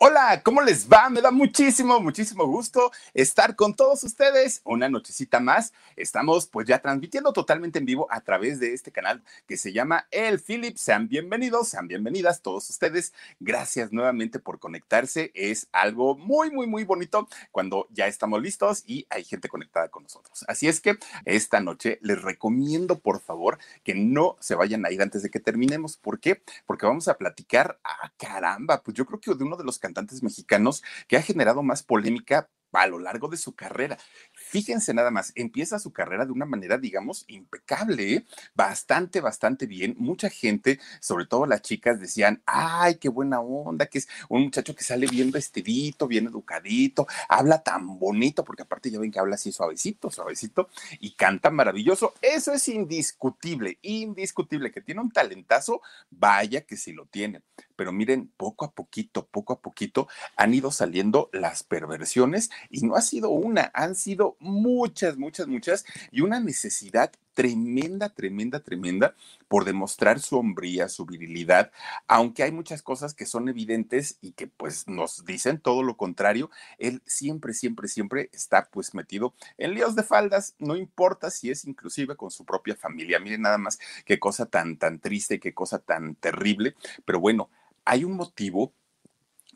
Hola, 0.00 0.42
¿cómo 0.44 0.62
les 0.62 0.88
va? 0.88 1.10
Me 1.10 1.20
da 1.20 1.32
muchísimo, 1.32 1.98
muchísimo 1.98 2.46
gusto 2.46 2.92
estar 3.14 3.56
con 3.56 3.74
todos 3.74 4.04
ustedes. 4.04 4.60
Una 4.62 4.88
nochecita 4.88 5.40
más. 5.40 5.72
Estamos 5.96 6.46
pues 6.46 6.68
ya 6.68 6.78
transmitiendo 6.78 7.32
totalmente 7.32 7.80
en 7.80 7.84
vivo 7.84 8.06
a 8.08 8.20
través 8.20 8.60
de 8.60 8.74
este 8.74 8.92
canal 8.92 9.24
que 9.48 9.56
se 9.56 9.72
llama 9.72 10.06
El 10.12 10.38
Philip. 10.38 10.76
Sean 10.76 11.08
bienvenidos, 11.08 11.70
sean 11.70 11.88
bienvenidas 11.88 12.42
todos 12.42 12.70
ustedes. 12.70 13.12
Gracias 13.40 13.90
nuevamente 13.90 14.38
por 14.38 14.60
conectarse. 14.60 15.32
Es 15.34 15.66
algo 15.72 16.16
muy, 16.16 16.52
muy, 16.52 16.68
muy 16.68 16.84
bonito 16.84 17.26
cuando 17.50 17.88
ya 17.90 18.06
estamos 18.06 18.40
listos 18.40 18.84
y 18.86 19.04
hay 19.10 19.24
gente 19.24 19.48
conectada 19.48 19.88
con 19.88 20.04
nosotros. 20.04 20.44
Así 20.46 20.68
es 20.68 20.80
que 20.80 20.96
esta 21.24 21.58
noche 21.58 21.98
les 22.02 22.22
recomiendo 22.22 23.00
por 23.00 23.18
favor 23.18 23.58
que 23.82 23.96
no 23.96 24.36
se 24.38 24.54
vayan 24.54 24.86
a 24.86 24.92
ir 24.92 25.02
antes 25.02 25.24
de 25.24 25.30
que 25.30 25.40
terminemos. 25.40 25.96
¿Por 25.96 26.20
qué? 26.20 26.40
Porque 26.66 26.86
vamos 26.86 27.08
a 27.08 27.14
platicar, 27.18 27.80
ah, 27.82 28.12
caramba, 28.16 28.80
pues 28.80 28.96
yo 28.96 29.04
creo 29.04 29.18
que 29.18 29.34
de 29.34 29.42
uno 29.42 29.56
de 29.56 29.64
los 29.64 29.80
cantantes 29.88 30.22
mexicanos 30.22 30.82
que 31.06 31.16
ha 31.16 31.22
generado 31.22 31.62
más 31.62 31.82
polémica 31.82 32.50
a 32.72 32.86
lo 32.86 32.98
largo 32.98 33.28
de 33.28 33.36
su 33.36 33.54
carrera. 33.54 33.98
Fíjense 34.32 34.94
nada 34.94 35.10
más, 35.10 35.32
empieza 35.34 35.78
su 35.78 35.92
carrera 35.92 36.26
de 36.26 36.32
una 36.32 36.44
manera, 36.44 36.78
digamos, 36.78 37.24
impecable, 37.28 38.14
¿eh? 38.14 38.26
bastante, 38.54 39.20
bastante 39.20 39.66
bien. 39.66 39.94
Mucha 39.98 40.30
gente, 40.30 40.78
sobre 41.00 41.26
todo 41.26 41.46
las 41.46 41.62
chicas, 41.62 42.00
decían, 42.00 42.42
ay, 42.46 42.96
qué 42.96 43.08
buena 43.08 43.40
onda, 43.40 43.86
que 43.86 43.98
es 43.98 44.08
un 44.28 44.42
muchacho 44.42 44.74
que 44.74 44.84
sale 44.84 45.06
bien 45.06 45.30
vestidito, 45.30 46.06
bien 46.06 46.26
educadito, 46.26 47.06
habla 47.28 47.62
tan 47.62 47.98
bonito, 47.98 48.44
porque 48.44 48.62
aparte 48.62 48.90
ya 48.90 48.98
ven 48.98 49.10
que 49.10 49.18
habla 49.18 49.36
así 49.36 49.52
suavecito, 49.52 50.10
suavecito, 50.10 50.68
y 51.00 51.12
canta 51.14 51.50
maravilloso. 51.50 52.14
Eso 52.20 52.52
es 52.52 52.68
indiscutible, 52.68 53.78
indiscutible, 53.82 54.70
que 54.70 54.80
tiene 54.80 55.00
un 55.00 55.10
talentazo, 55.10 55.80
vaya 56.10 56.62
que 56.62 56.76
sí 56.76 56.92
lo 56.92 57.06
tiene. 57.06 57.42
Pero 57.78 57.92
miren, 57.92 58.28
poco 58.36 58.64
a 58.64 58.72
poquito, 58.72 59.28
poco 59.28 59.52
a 59.52 59.60
poquito 59.60 60.08
han 60.36 60.52
ido 60.52 60.72
saliendo 60.72 61.30
las 61.32 61.62
perversiones 61.62 62.50
y 62.70 62.84
no 62.84 62.96
ha 62.96 63.02
sido 63.02 63.30
una, 63.30 63.70
han 63.72 63.94
sido 63.94 64.36
muchas, 64.40 65.16
muchas, 65.16 65.46
muchas 65.46 65.84
y 66.10 66.22
una 66.22 66.40
necesidad 66.40 67.12
tremenda, 67.34 68.08
tremenda, 68.08 68.58
tremenda 68.58 69.14
por 69.46 69.64
demostrar 69.64 70.18
su 70.18 70.36
hombría, 70.38 70.88
su 70.88 71.06
virilidad, 71.06 71.70
aunque 72.08 72.42
hay 72.42 72.50
muchas 72.50 72.82
cosas 72.82 73.14
que 73.14 73.26
son 73.26 73.48
evidentes 73.48 74.18
y 74.20 74.32
que 74.32 74.48
pues 74.48 74.88
nos 74.88 75.24
dicen 75.24 75.60
todo 75.60 75.84
lo 75.84 75.96
contrario, 75.96 76.50
él 76.78 77.00
siempre, 77.06 77.54
siempre, 77.54 77.86
siempre 77.86 78.28
está 78.32 78.68
pues 78.72 78.92
metido 78.92 79.34
en 79.56 79.74
líos 79.74 79.94
de 79.94 80.02
faldas, 80.02 80.56
no 80.58 80.74
importa 80.74 81.30
si 81.30 81.48
es 81.48 81.64
inclusive 81.64 82.16
con 82.16 82.32
su 82.32 82.44
propia 82.44 82.74
familia, 82.74 83.20
miren 83.20 83.42
nada 83.42 83.58
más 83.58 83.78
qué 84.04 84.18
cosa 84.18 84.46
tan, 84.46 84.76
tan 84.76 84.98
triste, 84.98 85.38
qué 85.38 85.54
cosa 85.54 85.78
tan 85.78 86.16
terrible, 86.16 86.74
pero 87.04 87.20
bueno, 87.20 87.50
hay 87.88 88.04
un 88.04 88.16
motivo 88.16 88.74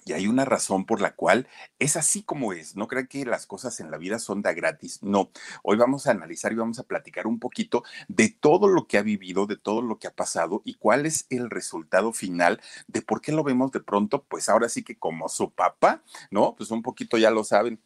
y 0.06 0.14
hay 0.14 0.26
una 0.26 0.46
razón 0.46 0.86
por 0.86 1.00
la 1.02 1.14
cual 1.14 1.46
es 1.78 1.96
así 1.96 2.22
como 2.22 2.54
es. 2.54 2.74
No 2.76 2.88
crean 2.88 3.06
que 3.06 3.26
las 3.26 3.46
cosas 3.46 3.78
en 3.78 3.90
la 3.90 3.98
vida 3.98 4.18
son 4.18 4.40
de 4.40 4.52
gratis. 4.54 5.00
No. 5.02 5.30
Hoy 5.62 5.76
vamos 5.76 6.06
a 6.06 6.12
analizar 6.12 6.50
y 6.50 6.56
vamos 6.56 6.78
a 6.78 6.84
platicar 6.84 7.26
un 7.26 7.38
poquito 7.38 7.84
de 8.08 8.30
todo 8.30 8.68
lo 8.68 8.86
que 8.88 8.96
ha 8.96 9.02
vivido, 9.02 9.46
de 9.46 9.56
todo 9.56 9.82
lo 9.82 9.98
que 9.98 10.08
ha 10.08 10.14
pasado 10.14 10.62
y 10.64 10.74
cuál 10.74 11.04
es 11.04 11.26
el 11.28 11.50
resultado 11.50 12.12
final 12.14 12.60
de 12.88 13.02
por 13.02 13.20
qué 13.20 13.32
lo 13.32 13.44
vemos 13.44 13.70
de 13.70 13.80
pronto, 13.80 14.24
pues 14.24 14.48
ahora 14.48 14.70
sí 14.70 14.82
que 14.82 14.98
como 14.98 15.28
su 15.28 15.52
papá, 15.52 16.02
¿no? 16.30 16.56
Pues 16.56 16.70
un 16.70 16.82
poquito 16.82 17.18
ya 17.18 17.30
lo 17.30 17.44
saben 17.44 17.80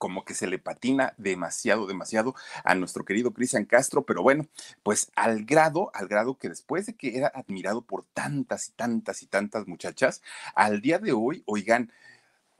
como 0.00 0.24
que 0.24 0.32
se 0.34 0.46
le 0.46 0.58
patina 0.58 1.12
demasiado, 1.18 1.86
demasiado 1.86 2.34
a 2.64 2.74
nuestro 2.74 3.04
querido 3.04 3.34
Cristian 3.34 3.66
Castro, 3.66 4.02
pero 4.02 4.22
bueno, 4.22 4.46
pues 4.82 5.12
al 5.14 5.44
grado, 5.44 5.90
al 5.92 6.08
grado 6.08 6.38
que 6.38 6.48
después 6.48 6.86
de 6.86 6.94
que 6.94 7.18
era 7.18 7.28
admirado 7.28 7.82
por 7.82 8.04
tantas 8.14 8.68
y 8.68 8.72
tantas 8.72 9.22
y 9.22 9.26
tantas 9.26 9.68
muchachas, 9.68 10.22
al 10.54 10.80
día 10.80 10.98
de 10.98 11.12
hoy, 11.12 11.42
oigan, 11.44 11.92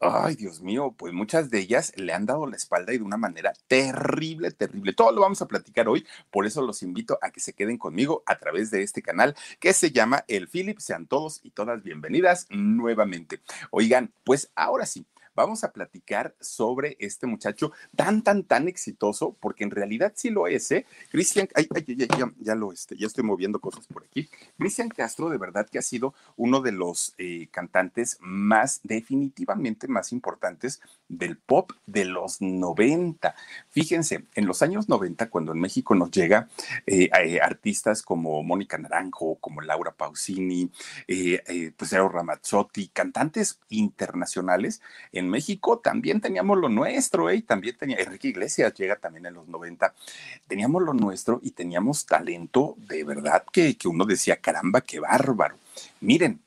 Ay, 0.02 0.34
Dios 0.34 0.62
mío, 0.62 0.94
pues 0.96 1.12
muchas 1.12 1.50
de 1.50 1.58
ellas 1.58 1.92
le 1.94 2.14
han 2.14 2.24
dado 2.24 2.46
la 2.46 2.56
espalda 2.56 2.94
y 2.94 2.96
de 2.96 3.04
una 3.04 3.18
manera 3.18 3.52
terrible, 3.68 4.50
terrible. 4.50 4.94
Todo 4.94 5.12
lo 5.12 5.20
vamos 5.20 5.42
a 5.42 5.46
platicar 5.46 5.88
hoy, 5.88 6.06
por 6.30 6.46
eso 6.46 6.62
los 6.62 6.82
invito 6.82 7.18
a 7.20 7.30
que 7.30 7.40
se 7.40 7.52
queden 7.52 7.76
conmigo 7.76 8.22
a 8.24 8.38
través 8.38 8.70
de 8.70 8.82
este 8.82 9.02
canal 9.02 9.36
que 9.58 9.74
se 9.74 9.90
llama 9.90 10.24
El 10.26 10.48
Philip. 10.48 10.78
Sean 10.78 11.06
todos 11.06 11.40
y 11.42 11.50
todas 11.50 11.82
bienvenidas 11.82 12.46
nuevamente. 12.48 13.40
Oigan, 13.70 14.10
pues 14.24 14.50
ahora 14.54 14.86
sí, 14.86 15.04
vamos 15.40 15.64
a 15.64 15.72
platicar 15.72 16.34
sobre 16.40 16.96
este 17.00 17.26
muchacho 17.26 17.72
tan, 17.96 18.22
tan, 18.22 18.44
tan 18.44 18.68
exitoso, 18.68 19.36
porque 19.40 19.64
en 19.64 19.70
realidad 19.70 20.12
sí 20.14 20.30
lo 20.30 20.46
es, 20.46 20.70
¿eh? 20.70 20.86
Cristian, 21.10 21.48
ay, 21.54 21.66
ay, 21.74 21.84
ay, 21.88 22.08
ya, 22.18 22.30
ya, 22.38 22.54
lo, 22.54 22.72
este, 22.72 22.96
ya 22.96 23.06
estoy 23.06 23.24
moviendo 23.24 23.58
cosas 23.58 23.86
por 23.86 24.04
aquí. 24.04 24.28
Cristian 24.58 24.88
Castro, 24.88 25.30
de 25.30 25.38
verdad 25.38 25.68
que 25.68 25.78
ha 25.78 25.82
sido 25.82 26.14
uno 26.36 26.60
de 26.60 26.72
los 26.72 27.14
eh, 27.18 27.48
cantantes 27.50 28.18
más, 28.20 28.80
definitivamente 28.82 29.88
más 29.88 30.12
importantes 30.12 30.80
del 31.08 31.36
pop 31.38 31.72
de 31.86 32.04
los 32.04 32.40
90. 32.40 33.34
Fíjense, 33.70 34.24
en 34.34 34.46
los 34.46 34.62
años 34.62 34.88
90, 34.88 35.30
cuando 35.30 35.52
en 35.52 35.60
México 35.60 35.94
nos 35.94 36.10
llega 36.10 36.48
eh, 36.86 37.08
eh, 37.18 37.40
artistas 37.40 38.02
como 38.02 38.42
Mónica 38.42 38.76
Naranjo, 38.76 39.36
como 39.36 39.62
Laura 39.62 39.92
Pausini, 39.92 40.70
pues 41.76 41.92
Eero 41.92 42.08
Ramazzotti, 42.08 42.88
cantantes 42.88 43.58
internacionales, 43.68 44.82
en 45.12 45.29
México 45.30 45.78
también 45.78 46.20
teníamos 46.20 46.58
lo 46.58 46.68
nuestro, 46.68 47.30
¿eh? 47.30 47.42
También 47.42 47.76
tenía, 47.76 47.96
Enrique 47.98 48.28
Iglesias 48.28 48.74
llega 48.74 48.96
también 48.96 49.26
en 49.26 49.34
los 49.34 49.48
90, 49.48 49.94
teníamos 50.46 50.82
lo 50.82 50.92
nuestro 50.92 51.40
y 51.42 51.52
teníamos 51.52 52.06
talento 52.06 52.74
de 52.76 53.04
verdad 53.04 53.44
que, 53.52 53.76
que 53.76 53.88
uno 53.88 54.04
decía, 54.04 54.36
caramba, 54.36 54.80
qué 54.80 55.00
bárbaro. 55.00 55.56
Miren, 56.00 56.40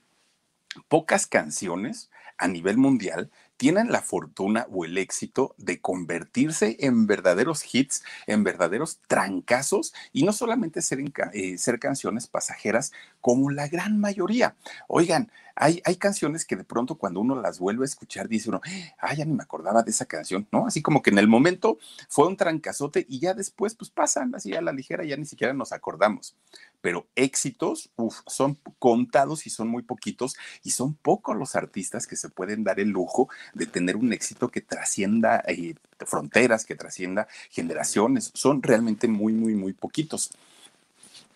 pocas 0.87 1.27
canciones 1.27 2.09
a 2.37 2.47
nivel 2.47 2.77
mundial 2.77 3.29
tienen 3.57 3.91
la 3.91 4.01
fortuna 4.01 4.67
o 4.71 4.83
el 4.83 4.97
éxito 4.97 5.55
de 5.57 5.79
convertirse 5.79 6.75
en 6.79 7.07
verdaderos 7.07 7.63
hits, 7.73 8.03
en 8.27 8.43
verdaderos 8.43 8.99
trancazos 9.07 9.93
y 10.11 10.23
no 10.23 10.33
solamente 10.33 10.81
ser, 10.81 10.99
eh, 11.33 11.57
ser 11.57 11.79
canciones 11.79 12.27
pasajeras 12.27 12.91
como 13.21 13.51
la 13.51 13.67
gran 13.67 13.99
mayoría. 13.99 14.55
Oigan, 14.87 15.31
hay, 15.55 15.81
hay, 15.85 15.95
canciones 15.97 16.45
que 16.45 16.55
de 16.55 16.63
pronto 16.63 16.95
cuando 16.95 17.19
uno 17.19 17.39
las 17.39 17.59
vuelve 17.59 17.83
a 17.83 17.85
escuchar 17.85 18.27
dice 18.27 18.49
uno, 18.49 18.61
ay, 18.97 19.17
ya 19.17 19.25
ni 19.25 19.33
me 19.33 19.43
acordaba 19.43 19.83
de 19.83 19.91
esa 19.91 20.05
canción, 20.05 20.47
¿no? 20.51 20.65
Así 20.65 20.81
como 20.81 21.01
que 21.01 21.11
en 21.11 21.19
el 21.19 21.27
momento 21.27 21.77
fue 22.09 22.27
un 22.27 22.37
trancazote 22.37 23.05
y 23.07 23.19
ya 23.19 23.33
después 23.33 23.75
pues 23.75 23.89
pasan 23.89 24.33
así 24.35 24.53
a 24.55 24.61
la 24.61 24.71
ligera, 24.71 25.03
ya 25.03 25.15
ni 25.15 25.25
siquiera 25.25 25.53
nos 25.53 25.71
acordamos. 25.71 26.35
Pero 26.81 27.07
éxitos, 27.15 27.91
son 28.27 28.57
contados 28.79 29.45
y 29.45 29.49
son 29.49 29.67
muy 29.67 29.83
poquitos 29.83 30.35
y 30.63 30.71
son 30.71 30.95
pocos 30.95 31.37
los 31.37 31.55
artistas 31.55 32.07
que 32.07 32.15
se 32.15 32.29
pueden 32.29 32.63
dar 32.63 32.79
el 32.79 32.89
lujo 32.89 33.29
de 33.53 33.67
tener 33.67 33.95
un 33.95 34.11
éxito 34.11 34.49
que 34.49 34.61
trascienda 34.61 35.43
eh, 35.47 35.75
fronteras, 35.99 36.65
que 36.65 36.75
trascienda 36.75 37.27
generaciones. 37.49 38.31
Son 38.33 38.61
realmente 38.63 39.07
muy, 39.07 39.33
muy, 39.33 39.55
muy 39.55 39.73
poquitos. 39.73 40.31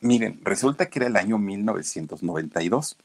Miren, 0.02 0.40
resulta 0.44 0.90
que 0.90 1.00
era 1.00 1.08
el 1.08 1.16
año 1.16 1.38
1992 1.38 2.98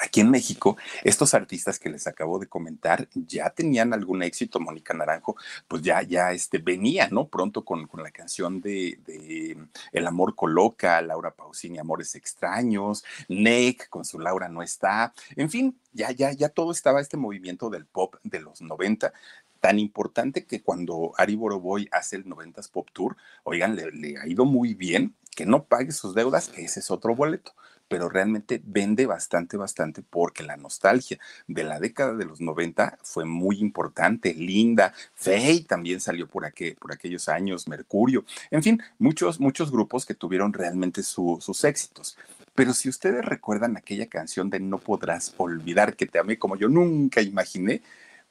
Aquí 0.00 0.20
en 0.20 0.30
México, 0.30 0.76
estos 1.02 1.34
artistas 1.34 1.80
que 1.80 1.90
les 1.90 2.06
acabo 2.06 2.38
de 2.38 2.46
comentar 2.46 3.08
ya 3.14 3.50
tenían 3.50 3.92
algún 3.92 4.22
éxito. 4.22 4.60
Mónica 4.60 4.94
Naranjo, 4.94 5.36
pues 5.66 5.82
ya, 5.82 6.02
ya 6.02 6.30
este, 6.32 6.58
venía, 6.58 7.08
¿no? 7.10 7.26
Pronto 7.26 7.64
con, 7.64 7.88
con 7.88 8.02
la 8.02 8.12
canción 8.12 8.60
de, 8.60 9.00
de, 9.04 9.56
El 9.92 10.06
amor 10.06 10.36
coloca, 10.36 11.02
Laura 11.02 11.32
Pausini, 11.32 11.78
Amores 11.78 12.14
extraños, 12.14 13.04
Nick 13.28 13.88
con 13.88 14.04
su 14.04 14.20
Laura 14.20 14.48
no 14.48 14.62
está. 14.62 15.12
En 15.34 15.50
fin, 15.50 15.76
ya, 15.92 16.12
ya, 16.12 16.30
ya 16.32 16.48
todo 16.50 16.70
estaba 16.70 17.00
este 17.00 17.16
movimiento 17.16 17.68
del 17.68 17.84
pop 17.84 18.14
de 18.22 18.40
los 18.40 18.62
90 18.62 19.12
tan 19.60 19.80
importante 19.80 20.46
que 20.46 20.62
cuando 20.62 21.12
Ari 21.16 21.34
Boroboy 21.34 21.88
hace 21.90 22.14
el 22.14 22.26
90s 22.26 22.70
Pop 22.70 22.88
Tour, 22.92 23.16
oigan, 23.42 23.74
le, 23.74 23.90
le, 23.90 24.16
ha 24.16 24.28
ido 24.28 24.44
muy 24.44 24.74
bien, 24.74 25.16
que 25.34 25.46
no 25.46 25.64
pague 25.64 25.90
sus 25.90 26.14
deudas, 26.14 26.52
ese 26.56 26.78
es 26.78 26.92
otro 26.92 27.16
boleto 27.16 27.54
pero 27.88 28.08
realmente 28.08 28.60
vende 28.64 29.06
bastante, 29.06 29.56
bastante 29.56 30.02
porque 30.02 30.42
la 30.42 30.56
nostalgia 30.56 31.18
de 31.46 31.64
la 31.64 31.80
década 31.80 32.14
de 32.14 32.24
los 32.24 32.40
90 32.40 32.98
fue 33.02 33.24
muy 33.24 33.58
importante. 33.58 34.34
Linda, 34.34 34.92
Faye 35.14 35.64
también 35.64 36.00
salió 36.00 36.28
por, 36.28 36.44
aquel, 36.44 36.76
por 36.76 36.92
aquellos 36.92 37.28
años, 37.28 37.66
Mercurio, 37.66 38.24
en 38.50 38.62
fin, 38.62 38.82
muchos, 38.98 39.40
muchos 39.40 39.70
grupos 39.70 40.06
que 40.06 40.14
tuvieron 40.14 40.52
realmente 40.52 41.02
su, 41.02 41.38
sus 41.40 41.64
éxitos. 41.64 42.16
Pero 42.54 42.74
si 42.74 42.88
ustedes 42.88 43.24
recuerdan 43.24 43.76
aquella 43.76 44.08
canción 44.08 44.50
de 44.50 44.58
No 44.58 44.78
podrás 44.78 45.32
olvidar 45.36 45.94
que 45.94 46.06
te 46.06 46.18
amé 46.18 46.38
como 46.38 46.56
yo 46.56 46.68
nunca 46.68 47.22
imaginé, 47.22 47.82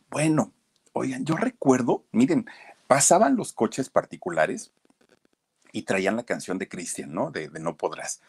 bueno, 0.10 0.52
oigan, 0.94 1.26
yo 1.26 1.36
recuerdo, 1.36 2.04
miren, 2.12 2.46
pasaban 2.88 3.36
los 3.36 3.54
coches 3.54 3.90
particulares 3.90 4.72
y 5.72 5.84
traían 5.84 6.16
la 6.16 6.24
canción 6.24 6.58
de 6.58 6.68
Cristian, 6.68 7.14
¿no? 7.14 7.32
De, 7.32 7.50
No 7.60 7.78
Podrás 7.78 8.22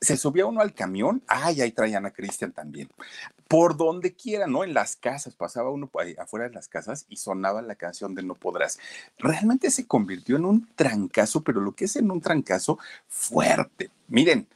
se 0.00 0.16
subía 0.16 0.46
uno 0.46 0.60
al 0.60 0.72
camión, 0.72 1.22
ay, 1.26 1.60
ahí 1.60 1.72
traían 1.72 2.06
a 2.06 2.10
Cristian 2.10 2.52
también. 2.52 2.88
Por 3.48 3.76
donde 3.76 4.14
quiera, 4.14 4.46
¿no? 4.46 4.64
En 4.64 4.72
las 4.72 4.96
casas, 4.96 5.34
pasaba 5.34 5.70
uno 5.70 5.90
afuera 6.18 6.48
de 6.48 6.54
las 6.54 6.68
casas 6.68 7.04
y 7.08 7.16
sonaba 7.16 7.60
la 7.62 7.74
canción 7.74 8.14
de 8.14 8.22
No 8.22 8.34
Podrás. 8.34 8.78
Realmente 9.18 9.70
se 9.70 9.86
convirtió 9.86 10.36
en 10.36 10.44
un 10.44 10.68
trancazo, 10.74 11.42
pero 11.42 11.60
lo 11.60 11.72
que 11.72 11.84
es 11.84 11.96
en 11.96 12.10
un 12.10 12.20
trancazo 12.20 12.78
fuerte. 13.08 13.90
Miren, 14.08 14.46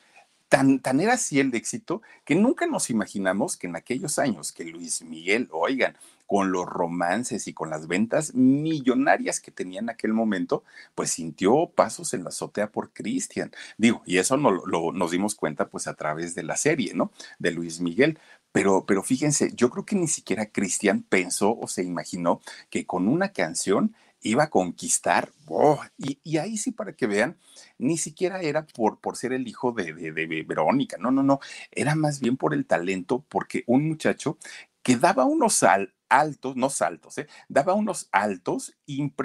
Tan, 0.55 0.79
tan, 0.79 1.01
era 1.01 1.15
así 1.15 1.41
el 1.41 1.53
éxito 1.53 2.01
que 2.25 2.37
nunca 2.37 2.69
nos 2.69 2.89
imaginamos 2.89 3.57
que 3.57 3.67
en 3.67 3.75
aquellos 3.75 4.21
años 4.21 4.53
que 4.53 4.65
Luis 4.65 5.03
Miguel, 5.03 5.49
oigan, 5.51 5.97
con 6.29 6.53
los 6.53 6.65
romances 6.65 7.49
y 7.49 7.53
con 7.53 7.71
las 7.71 7.89
ventas 7.89 8.37
millonarias 8.37 9.41
que 9.41 9.51
tenía 9.51 9.81
en 9.81 9.91
aquel 9.91 10.13
momento, 10.13 10.63
pues 10.95 11.11
sintió 11.11 11.73
pasos 11.75 12.15
en 12.15 12.23
la 12.23 12.29
azotea 12.29 12.71
por 12.71 12.93
Cristian. 12.93 13.51
Digo, 13.79 14.03
y 14.07 14.19
eso 14.19 14.37
no, 14.37 14.53
lo, 14.53 14.93
nos 14.93 15.11
dimos 15.11 15.35
cuenta 15.35 15.69
pues 15.69 15.89
a 15.89 15.95
través 15.95 16.37
de 16.37 16.45
la 16.45 16.57
serie, 16.57 16.95
¿no? 16.95 17.11
De 17.41 17.51
Luis 17.51 17.81
Miguel. 17.81 18.21
Pero, 18.53 18.87
pero 18.87 19.03
fíjense, 19.03 19.51
yo 19.57 19.71
creo 19.71 19.85
que 19.85 19.97
ni 19.97 20.07
siquiera 20.07 20.47
Cristian 20.47 21.03
pensó 21.03 21.59
o 21.59 21.67
se 21.67 21.83
imaginó 21.83 22.41
que 22.71 22.87
con 22.87 23.09
una 23.09 23.31
canción 23.31 23.93
iba 24.25 24.45
a 24.45 24.51
conquistar, 24.51 25.31
oh, 25.49 25.81
y, 25.99 26.19
y, 26.25 26.39
ahí 26.39 26.57
sí 26.57 26.73
para 26.73 26.95
que 26.95 27.07
vean, 27.07 27.37
ni 27.79 27.99
siquiera 27.99 28.41
era 28.41 28.67
por, 28.67 28.99
por 29.01 29.17
ser 29.17 29.33
el 29.33 29.47
hijo 29.49 29.73
de, 29.73 29.93
de, 29.93 30.45
Verónica, 30.45 30.97
no, 30.99 31.11
no, 31.11 31.23
no, 31.23 31.41
era 31.71 31.95
más 31.95 32.21
bien 32.21 32.37
por 32.37 32.55
el 32.55 32.67
talento, 32.67 33.25
porque 33.29 33.65
un 33.67 33.89
muchacho 33.89 34.39
que 34.83 34.97
daba 34.97 35.25
unos 35.25 35.65
altos, 36.11 36.57
no 36.57 36.71
saltos, 36.71 37.19
¿eh? 37.19 37.27
daba 37.49 37.75
unos 37.75 38.09
altos, 38.13 38.77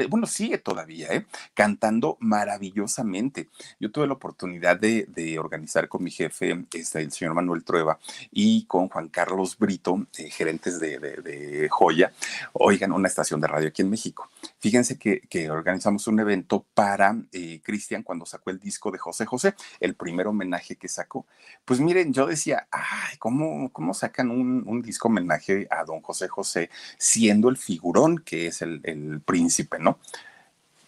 bueno, 0.10 0.26
sigue 0.26 0.58
todavía, 0.58 1.10
¿eh? 1.10 1.26
cantando 1.54 2.18
maravillosamente. 2.20 3.50
Yo 3.80 3.92
tuve 3.92 4.08
la 4.08 4.14
oportunidad 4.14 4.80
de, 4.80 5.06
de 5.08 5.38
organizar 5.38 5.88
con 5.88 6.04
mi 6.04 6.12
jefe, 6.12 6.66
este, 6.74 7.02
el 7.02 7.12
señor 7.12 7.34
Manuel 7.34 7.64
Trueba, 7.64 8.00
y 8.32 8.66
con 8.66 8.88
Juan 8.88 9.10
Carlos 9.10 9.58
Brito, 9.58 10.08
eh, 10.18 10.30
gerentes 10.30 10.80
de, 10.80 10.98
de, 11.00 11.18
de, 11.18 11.70
Joya, 11.70 12.12
oigan, 12.54 12.92
una 12.92 13.08
estación 13.08 13.42
de 13.42 13.48
radio 13.48 13.68
aquí 13.68 13.82
en 13.82 13.90
México. 13.90 14.30
Fíjense 14.60 14.98
que, 14.98 15.50
organizamos 15.50 16.08
un 16.08 16.20
evento 16.20 16.66
para 16.74 17.16
eh, 17.32 17.62
Cristian 17.64 18.04
cuando 18.04 18.26
sacó 18.26 18.50
el 18.50 18.60
disco 18.60 18.92
de 18.92 18.98
José 18.98 19.26
José, 19.26 19.56
el 19.80 19.96
primer 19.96 20.28
homenaje 20.28 20.76
que 20.76 20.90
sacó. 20.90 21.26
Pues 21.64 21.80
miren, 21.80 22.14
yo 22.14 22.28
decía, 22.28 22.68
ay, 22.70 23.18
¿cómo, 23.20 23.72
cómo 23.72 23.94
sacan 23.94 24.30
un, 24.32 24.64
un 24.68 24.82
disco 24.82 25.08
homenaje 25.08 25.66
a 25.70 25.86
don 25.86 26.02
José 26.02 26.28
José? 26.28 26.70
siendo 26.98 27.50
el 27.50 27.58
figurón 27.58 28.20
que 28.20 28.48
es 28.48 28.62
el, 28.62 28.82
el 28.84 29.22
príncipe, 29.22 29.80
¿no? 29.80 30.00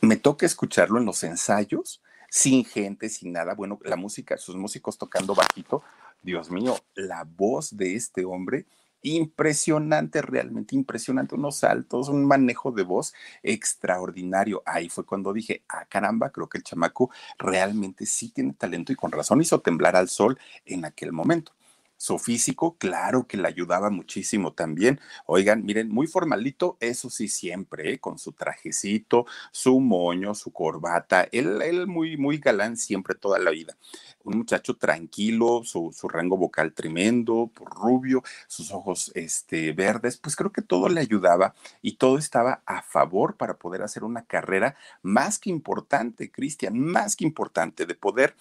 Me 0.01 0.17
toca 0.17 0.45
escucharlo 0.45 0.99
en 0.99 1.05
los 1.05 1.23
ensayos, 1.23 2.01
sin 2.29 2.65
gente, 2.65 3.09
sin 3.09 3.33
nada. 3.33 3.53
Bueno, 3.53 3.79
la 3.83 3.95
música, 3.95 4.37
sus 4.37 4.55
músicos 4.55 4.97
tocando 4.97 5.35
bajito. 5.35 5.83
Dios 6.23 6.51
mío, 6.51 6.77
la 6.93 7.23
voz 7.23 7.75
de 7.75 7.95
este 7.95 8.25
hombre 8.25 8.65
impresionante, 9.03 10.21
realmente 10.21 10.75
impresionante, 10.75 11.35
unos 11.35 11.57
saltos, 11.57 12.09
un 12.09 12.25
manejo 12.25 12.71
de 12.71 12.83
voz 12.83 13.13
extraordinario. 13.43 14.61
Ahí 14.65 14.89
fue 14.89 15.05
cuando 15.05 15.33
dije, 15.33 15.63
ah, 15.69 15.85
caramba, 15.89 16.31
creo 16.31 16.49
que 16.49 16.57
el 16.57 16.63
chamaco 16.63 17.09
realmente 17.37 18.05
sí 18.05 18.29
tiene 18.29 18.53
talento 18.53 18.91
y 18.91 18.95
con 18.95 19.11
razón 19.11 19.41
hizo 19.41 19.59
temblar 19.61 19.95
al 19.95 20.09
sol 20.09 20.37
en 20.65 20.85
aquel 20.85 21.11
momento. 21.11 21.53
Su 22.01 22.17
físico, 22.17 22.77
claro 22.79 23.27
que 23.27 23.37
le 23.37 23.47
ayudaba 23.47 23.91
muchísimo 23.91 24.53
también. 24.53 24.99
Oigan, 25.27 25.63
miren, 25.63 25.89
muy 25.89 26.07
formalito, 26.07 26.75
eso 26.79 27.11
sí, 27.11 27.27
siempre, 27.27 27.93
¿eh? 27.93 27.99
con 27.99 28.17
su 28.17 28.31
trajecito, 28.31 29.27
su 29.51 29.79
moño, 29.79 30.33
su 30.33 30.51
corbata. 30.51 31.27
Él, 31.31 31.61
él 31.61 31.85
muy, 31.85 32.17
muy 32.17 32.39
galán 32.39 32.75
siempre, 32.75 33.13
toda 33.13 33.37
la 33.37 33.51
vida. 33.51 33.77
Un 34.23 34.39
muchacho 34.39 34.77
tranquilo, 34.77 35.61
su, 35.63 35.91
su 35.95 36.09
rango 36.09 36.37
vocal 36.37 36.73
tremendo, 36.73 37.51
rubio, 37.55 38.23
sus 38.47 38.71
ojos 38.71 39.11
este, 39.13 39.71
verdes, 39.71 40.17
pues 40.17 40.35
creo 40.35 40.51
que 40.51 40.63
todo 40.63 40.89
le 40.89 41.01
ayudaba 41.01 41.53
y 41.83 41.97
todo 41.97 42.17
estaba 42.17 42.63
a 42.65 42.81
favor 42.81 43.37
para 43.37 43.57
poder 43.57 43.83
hacer 43.83 44.03
una 44.03 44.25
carrera 44.25 44.75
más 45.03 45.37
que 45.37 45.51
importante, 45.51 46.31
Cristian, 46.31 46.79
más 46.79 47.15
que 47.15 47.25
importante, 47.25 47.85
de 47.85 47.93
poder 47.93 48.35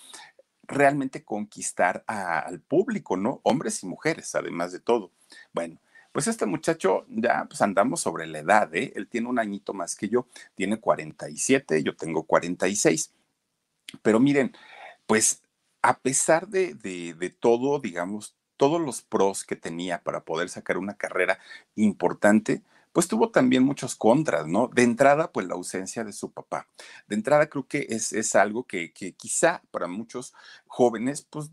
realmente 0.70 1.25
conquistar 1.25 2.05
al 2.06 2.61
público, 2.61 3.17
¿no? 3.17 3.40
Hombres 3.43 3.82
y 3.82 3.87
mujeres, 3.87 4.34
además 4.34 4.72
de 4.72 4.81
todo. 4.81 5.12
Bueno, 5.52 5.81
pues 6.12 6.26
este 6.26 6.46
muchacho 6.46 7.05
ya 7.08 7.44
pues 7.49 7.61
andamos 7.62 8.00
sobre 8.00 8.26
la 8.26 8.40
edad, 8.40 8.75
¿eh? 8.75 8.93
Él 8.96 9.08
tiene 9.08 9.28
un 9.28 9.38
añito 9.38 9.75
más 9.75 9.94
que 9.96 10.08
yo, 10.08 10.26
tiene 10.55 10.81
47, 10.81 11.82
yo 11.82 11.94
tengo 11.96 12.25
46. 12.25 13.12
Pero 14.02 14.20
miren, 14.20 14.52
pues 15.06 15.43
a 15.82 15.99
pesar 15.99 16.49
de, 16.49 16.75
de 16.75 17.31
todo, 17.31 17.81
digamos, 17.81 18.37
todos 18.56 18.81
los 18.81 19.02
pros 19.02 19.44
que 19.44 19.56
tenía 19.56 20.02
para 20.02 20.20
poder 20.20 20.50
sacar 20.50 20.76
una 20.76 20.94
carrera 20.94 21.38
importante, 21.76 22.62
pues 22.93 23.09
tuvo 23.09 23.31
también 23.31 23.63
muchos 23.63 23.95
contras, 23.95 24.47
¿no? 24.47 24.69
De 24.69 24.83
entrada, 24.83 25.31
pues 25.33 25.47
la 25.47 25.55
ausencia 25.55 26.05
de 26.05 26.13
su 26.13 26.33
papá. 26.33 26.69
De 27.09 27.15
entrada 27.15 27.49
creo 27.49 27.67
que 27.67 27.87
es, 27.91 28.13
es 28.13 28.35
algo 28.35 28.65
que, 28.65 28.93
que, 28.93 29.13
quizá 29.13 29.63
para 29.71 29.87
muchos 29.87 30.35
jóvenes, 30.67 31.23
pues 31.23 31.51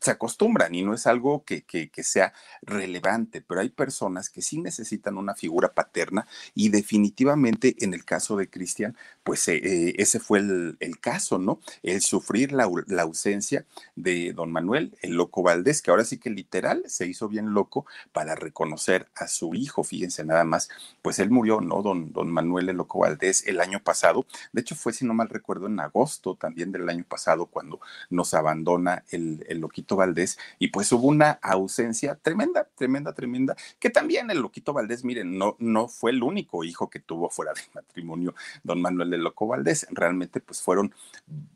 se 0.00 0.10
acostumbran 0.10 0.74
y 0.74 0.82
no 0.82 0.94
es 0.94 1.06
algo 1.06 1.44
que, 1.44 1.62
que, 1.62 1.90
que, 1.90 2.02
sea 2.02 2.32
relevante, 2.62 3.42
pero 3.42 3.60
hay 3.60 3.68
personas 3.68 4.30
que 4.30 4.40
sí 4.40 4.58
necesitan 4.58 5.18
una 5.18 5.34
figura 5.34 5.74
paterna 5.74 6.26
y 6.54 6.70
definitivamente 6.70 7.76
en 7.80 7.92
el 7.92 8.04
caso 8.04 8.36
de 8.36 8.48
Cristian, 8.48 8.96
pues 9.22 9.46
eh, 9.48 9.60
eh, 9.62 9.94
ese 9.98 10.18
fue 10.18 10.38
el, 10.38 10.76
el, 10.80 10.98
caso, 11.00 11.38
¿no? 11.38 11.60
El 11.82 12.00
sufrir 12.00 12.52
la, 12.52 12.68
la, 12.86 13.02
ausencia 13.02 13.66
de 13.94 14.32
don 14.32 14.50
Manuel, 14.50 14.96
el 15.02 15.12
loco 15.14 15.42
Valdés, 15.42 15.82
que 15.82 15.90
ahora 15.90 16.04
sí 16.04 16.18
que 16.18 16.30
literal 16.30 16.82
se 16.86 17.06
hizo 17.06 17.28
bien 17.28 17.52
loco 17.52 17.84
para 18.12 18.34
reconocer 18.34 19.08
a 19.14 19.28
su 19.28 19.54
hijo, 19.54 19.84
fíjense 19.84 20.24
nada 20.24 20.44
más, 20.44 20.70
pues 21.02 21.18
él 21.18 21.30
murió, 21.30 21.60
¿no? 21.60 21.82
Don, 21.82 22.12
don 22.12 22.30
Manuel 22.30 22.68
el 22.68 22.76
loco 22.76 23.00
Valdés 23.00 23.46
el 23.46 23.60
año 23.60 23.80
pasado, 23.82 24.26
de 24.52 24.60
hecho 24.60 24.74
fue, 24.74 24.92
si 24.92 25.04
no 25.04 25.14
mal 25.14 25.28
recuerdo, 25.28 25.66
en 25.66 25.80
agosto 25.80 26.34
también 26.34 26.72
del 26.72 26.88
año 26.88 27.04
pasado 27.08 27.46
cuando 27.46 27.80
nos 28.08 28.34
abandona 28.34 29.04
el, 29.10 29.44
el 29.48 29.60
loquito 29.60 29.96
Valdés. 29.96 30.38
Y 30.58 30.68
pues 30.68 30.90
hubo 30.92 31.08
una 31.08 31.38
ausencia 31.42 32.16
tremenda, 32.16 32.68
tremenda, 32.74 33.12
tremenda, 33.12 33.56
que 33.78 33.90
también 33.90 34.30
el 34.30 34.40
Loquito 34.40 34.72
Valdés, 34.72 35.04
miren, 35.04 35.38
no, 35.38 35.56
no 35.58 35.88
fue 35.88 36.10
el 36.10 36.22
único 36.22 36.64
hijo 36.64 36.90
que 36.90 37.00
tuvo 37.00 37.30
fuera 37.30 37.52
de 37.52 37.60
matrimonio 37.74 38.34
don 38.62 38.80
Manuel 38.80 39.10
de 39.10 39.18
Loco 39.18 39.46
Valdés, 39.46 39.86
realmente 39.90 40.40
pues 40.40 40.60
fueron 40.60 40.94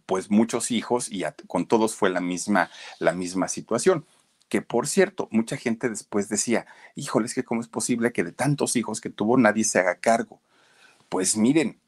pues 0.07 0.31
muchos 0.31 0.71
hijos 0.71 1.11
y 1.11 1.25
con 1.47 1.67
todos 1.67 1.95
fue 1.95 2.11
la 2.11 2.21
misma, 2.21 2.71
la 2.99 3.13
misma 3.13 3.49
situación 3.49 4.05
que 4.49 4.63
por 4.63 4.87
cierto, 4.87 5.29
mucha 5.31 5.57
gente 5.57 5.89
después 5.89 6.29
decía, 6.29 6.67
híjoles, 6.95 7.35
que 7.35 7.45
cómo 7.45 7.61
es 7.61 7.69
posible 7.69 8.13
que 8.13 8.25
de 8.25 8.33
tantos 8.33 8.77
hijos 8.77 9.01
que 9.01 9.11
tuvo 9.11 9.37
nadie 9.39 9.65
se 9.65 9.79
haga 9.81 9.97
cargo. 9.97 10.41
Pues 11.09 11.37
miren, 11.37 11.81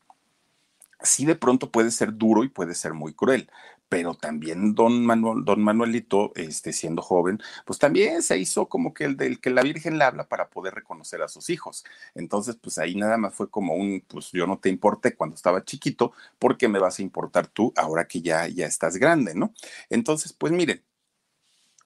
sí 1.02 1.24
de 1.26 1.36
pronto 1.36 1.70
puede 1.70 1.90
ser 1.90 2.16
duro 2.16 2.44
y 2.44 2.48
puede 2.48 2.74
ser 2.74 2.94
muy 2.94 3.14
cruel, 3.14 3.50
pero 3.88 4.14
también 4.14 4.74
don 4.74 5.04
Manuel, 5.04 5.44
don 5.44 5.62
Manuelito, 5.62 6.32
este, 6.34 6.72
siendo 6.72 7.02
joven, 7.02 7.40
pues 7.64 7.78
también 7.78 8.22
se 8.22 8.38
hizo 8.38 8.68
como 8.68 8.92
que 8.94 9.04
el 9.04 9.16
del 9.16 9.40
que 9.40 9.50
la 9.50 9.62
Virgen 9.62 9.98
le 9.98 10.04
habla 10.04 10.28
para 10.28 10.48
poder 10.48 10.74
reconocer 10.74 11.22
a 11.22 11.28
sus 11.28 11.50
hijos. 11.50 11.84
Entonces, 12.14 12.56
pues 12.56 12.78
ahí 12.78 12.96
nada 12.96 13.16
más 13.16 13.34
fue 13.34 13.48
como 13.50 13.74
un, 13.74 14.02
pues 14.08 14.30
yo 14.32 14.46
no 14.46 14.58
te 14.58 14.68
importé 14.68 15.14
cuando 15.14 15.36
estaba 15.36 15.64
chiquito, 15.64 16.12
porque 16.38 16.68
me 16.68 16.78
vas 16.78 16.98
a 16.98 17.02
importar 17.02 17.46
tú 17.46 17.72
ahora 17.76 18.06
que 18.08 18.22
ya, 18.22 18.48
ya 18.48 18.66
estás 18.66 18.96
grande, 18.96 19.34
¿no? 19.34 19.52
Entonces, 19.90 20.32
pues 20.32 20.52
miren, 20.52 20.82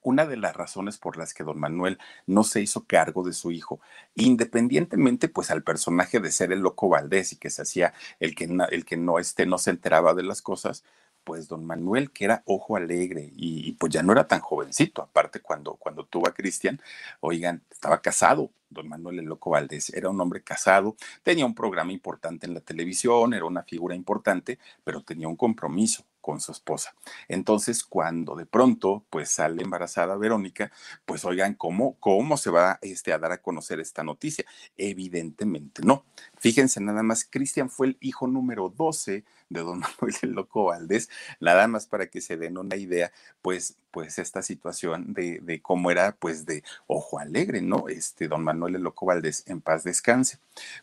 una 0.01 0.25
de 0.25 0.37
las 0.37 0.55
razones 0.55 0.97
por 0.97 1.17
las 1.17 1.33
que 1.33 1.43
don 1.43 1.59
Manuel 1.59 1.97
no 2.25 2.43
se 2.43 2.61
hizo 2.61 2.85
cargo 2.85 3.23
de 3.23 3.33
su 3.33 3.51
hijo, 3.51 3.79
independientemente 4.15 5.29
pues 5.29 5.51
al 5.51 5.63
personaje 5.63 6.19
de 6.19 6.31
ser 6.31 6.51
el 6.51 6.59
loco 6.59 6.89
Valdés 6.89 7.33
y 7.33 7.37
que 7.37 7.49
se 7.49 7.61
hacía 7.61 7.93
el 8.19 8.35
que, 8.35 8.49
el 8.71 8.85
que 8.85 8.97
no, 8.97 9.19
este, 9.19 9.45
no 9.45 9.57
se 9.57 9.71
enteraba 9.71 10.13
de 10.13 10.23
las 10.23 10.41
cosas, 10.41 10.83
pues 11.23 11.47
don 11.47 11.65
Manuel, 11.65 12.11
que 12.11 12.25
era 12.25 12.43
ojo 12.45 12.75
alegre 12.75 13.31
y, 13.35 13.73
pues 13.73 13.91
ya 13.93 14.03
no 14.03 14.11
era 14.11 14.27
tan 14.27 14.39
jovencito, 14.41 15.01
aparte 15.01 15.39
cuando, 15.39 15.75
cuando 15.75 16.05
tuvo 16.05 16.27
a 16.27 16.33
Cristian, 16.33 16.81
oigan, 17.19 17.63
estaba 17.69 18.01
casado, 18.01 18.51
don 18.69 18.87
Manuel 18.87 19.19
el 19.19 19.25
Loco 19.25 19.51
Valdés, 19.51 19.91
era 19.93 20.09
un 20.09 20.19
hombre 20.21 20.43
casado, 20.43 20.95
tenía 21.23 21.45
un 21.45 21.55
programa 21.55 21.91
importante 21.91 22.47
en 22.47 22.53
la 22.53 22.61
televisión, 22.61 23.33
era 23.33 23.45
una 23.45 23.63
figura 23.63 23.95
importante, 23.95 24.59
pero 24.83 25.03
tenía 25.03 25.27
un 25.27 25.35
compromiso 25.35 26.05
con 26.21 26.39
su 26.39 26.51
esposa. 26.51 26.95
Entonces, 27.27 27.83
cuando 27.83 28.35
de 28.35 28.45
pronto, 28.45 29.03
pues 29.09 29.31
sale 29.31 29.63
embarazada 29.63 30.15
Verónica, 30.15 30.71
pues 31.05 31.25
oigan, 31.25 31.55
¿cómo, 31.55 31.95
cómo 31.99 32.37
se 32.37 32.49
va 32.49 32.79
este, 32.81 33.11
a 33.13 33.19
dar 33.19 33.31
a 33.31 33.41
conocer 33.41 33.79
esta 33.79 34.03
noticia? 34.03 34.45
Evidentemente 34.77 35.81
no. 35.83 36.05
Fíjense 36.37 36.79
nada 36.81 37.03
más, 37.03 37.25
Cristian 37.25 37.69
fue 37.69 37.87
el 37.87 37.97
hijo 37.99 38.27
número 38.27 38.69
12 38.69 39.23
de 39.51 39.59
don 39.59 39.79
Manuel 40.01 40.15
el 40.21 40.31
Loco 40.31 40.65
Valdés, 40.65 41.09
nada 41.39 41.67
más 41.67 41.85
para 41.85 42.07
que 42.07 42.21
se 42.21 42.37
den 42.37 42.57
una 42.57 42.75
idea, 42.75 43.11
pues, 43.41 43.75
pues 43.91 44.17
esta 44.17 44.41
situación 44.41 45.13
de, 45.13 45.39
de 45.41 45.61
cómo 45.61 45.91
era, 45.91 46.15
pues, 46.15 46.45
de 46.45 46.63
ojo 46.87 47.19
alegre, 47.19 47.61
¿no? 47.61 47.87
Este, 47.89 48.27
don 48.27 48.43
Manuel 48.43 48.75
el 48.75 48.83
Loco 48.83 49.05
Valdés, 49.05 49.43
en 49.47 49.61
paz 49.61 49.83
descanse. 49.83 50.39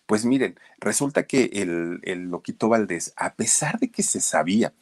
Pues 0.07 0.25
miren, 0.25 0.59
resulta 0.79 1.25
que 1.25 1.51
el, 1.55 2.01
el 2.03 2.25
Loquito 2.25 2.69
Valdés, 2.69 3.13
a 3.17 3.35
pesar 3.35 3.79
de 3.79 3.91
que 3.91 4.03
se 4.03 4.21
sabía, 4.21 4.75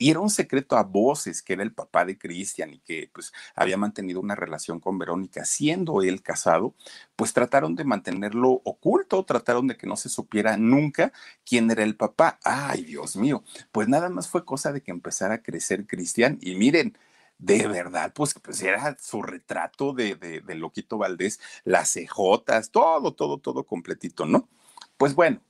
y 0.00 0.10
era 0.10 0.20
un 0.20 0.30
secreto 0.30 0.78
a 0.78 0.82
voces 0.82 1.42
que 1.42 1.52
era 1.52 1.62
el 1.62 1.74
papá 1.74 2.06
de 2.06 2.16
Cristian 2.16 2.72
y 2.72 2.78
que 2.78 3.10
pues 3.12 3.34
había 3.54 3.76
mantenido 3.76 4.18
una 4.18 4.34
relación 4.34 4.80
con 4.80 4.98
Verónica 4.98 5.44
siendo 5.44 6.00
él 6.00 6.22
casado, 6.22 6.74
pues 7.16 7.34
trataron 7.34 7.74
de 7.76 7.84
mantenerlo 7.84 8.62
oculto, 8.64 9.22
trataron 9.26 9.66
de 9.66 9.76
que 9.76 9.86
no 9.86 9.96
se 9.96 10.08
supiera 10.08 10.56
nunca 10.56 11.12
quién 11.44 11.70
era 11.70 11.82
el 11.84 11.96
papá. 11.96 12.38
Ay, 12.44 12.82
Dios 12.84 13.14
mío, 13.16 13.44
pues 13.72 13.88
nada 13.88 14.08
más 14.08 14.26
fue 14.26 14.46
cosa 14.46 14.72
de 14.72 14.82
que 14.82 14.90
empezara 14.90 15.34
a 15.34 15.42
crecer 15.42 15.86
Cristian 15.86 16.38
y 16.40 16.54
miren, 16.54 16.96
de 17.36 17.68
verdad, 17.68 18.14
pues, 18.14 18.32
pues 18.42 18.62
era 18.62 18.96
su 18.98 19.20
retrato 19.20 19.92
de, 19.92 20.14
de, 20.14 20.40
de 20.40 20.54
Loquito 20.54 20.96
Valdés, 20.96 21.40
las 21.64 21.92
cejotas, 21.92 22.70
todo, 22.70 23.12
todo, 23.12 23.36
todo 23.36 23.66
completito, 23.66 24.24
¿no? 24.24 24.48
Pues 24.96 25.14
bueno, 25.14 25.42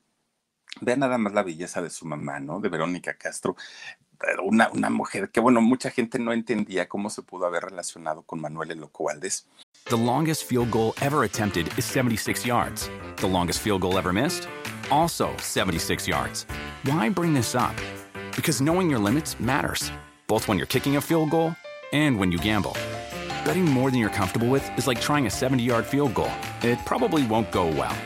Vean 0.80 1.00
nada 1.00 1.19
más 1.19 1.33
la 1.33 1.42
belleza 1.42 1.83
de 1.83 1.90
su 1.90 2.07
mamá, 2.07 2.38
¿no? 2.40 2.61
De 2.61 2.69
Verónica 2.69 3.14
Castro 3.14 3.57
Eh, 4.22 4.40
una, 4.42 4.68
una 4.70 4.90
mujer 4.90 5.30
que, 5.30 5.40
bueno, 5.40 5.60
mucha 5.60 5.90
gente 5.90 6.18
no 6.18 6.32
entendía 6.32 6.88
cómo 6.88 7.08
se 7.10 7.22
pudo 7.22 7.46
haber 7.46 7.64
relacionado 7.64 8.22
con 8.22 8.40
Manuel 8.40 8.70
El 8.70 8.80
Loco 8.80 9.04
Valdés. 9.04 9.46
The 9.86 9.96
longest 9.96 10.44
field 10.44 10.70
goal 10.70 10.92
ever 11.00 11.24
attempted 11.24 11.68
is 11.78 11.84
76 11.84 12.44
yards. 12.44 12.90
The 13.16 13.26
longest 13.26 13.60
field 13.60 13.80
goal 13.80 13.96
ever 13.98 14.12
missed? 14.12 14.46
Also 14.90 15.30
76 15.38 16.06
yards. 16.06 16.46
Why 16.84 17.08
bring 17.08 17.32
this 17.34 17.54
up? 17.54 17.74
Because 18.36 18.60
knowing 18.60 18.90
your 18.90 19.00
limits 19.00 19.38
matters, 19.40 19.90
both 20.26 20.48
when 20.48 20.58
you're 20.58 20.66
kicking 20.66 20.96
a 20.96 21.00
field 21.00 21.30
goal 21.30 21.54
and 21.92 22.18
when 22.18 22.30
you 22.30 22.38
gamble. 22.38 22.76
Betting 23.44 23.64
more 23.64 23.90
than 23.90 24.00
you're 24.00 24.10
comfortable 24.10 24.48
with 24.48 24.62
is 24.78 24.86
like 24.86 25.00
trying 25.00 25.26
a 25.26 25.30
70 25.30 25.62
yard 25.62 25.86
field 25.86 26.14
goal. 26.14 26.30
It 26.62 26.78
probably 26.84 27.26
won't 27.26 27.50
go 27.50 27.66
well. 27.66 27.96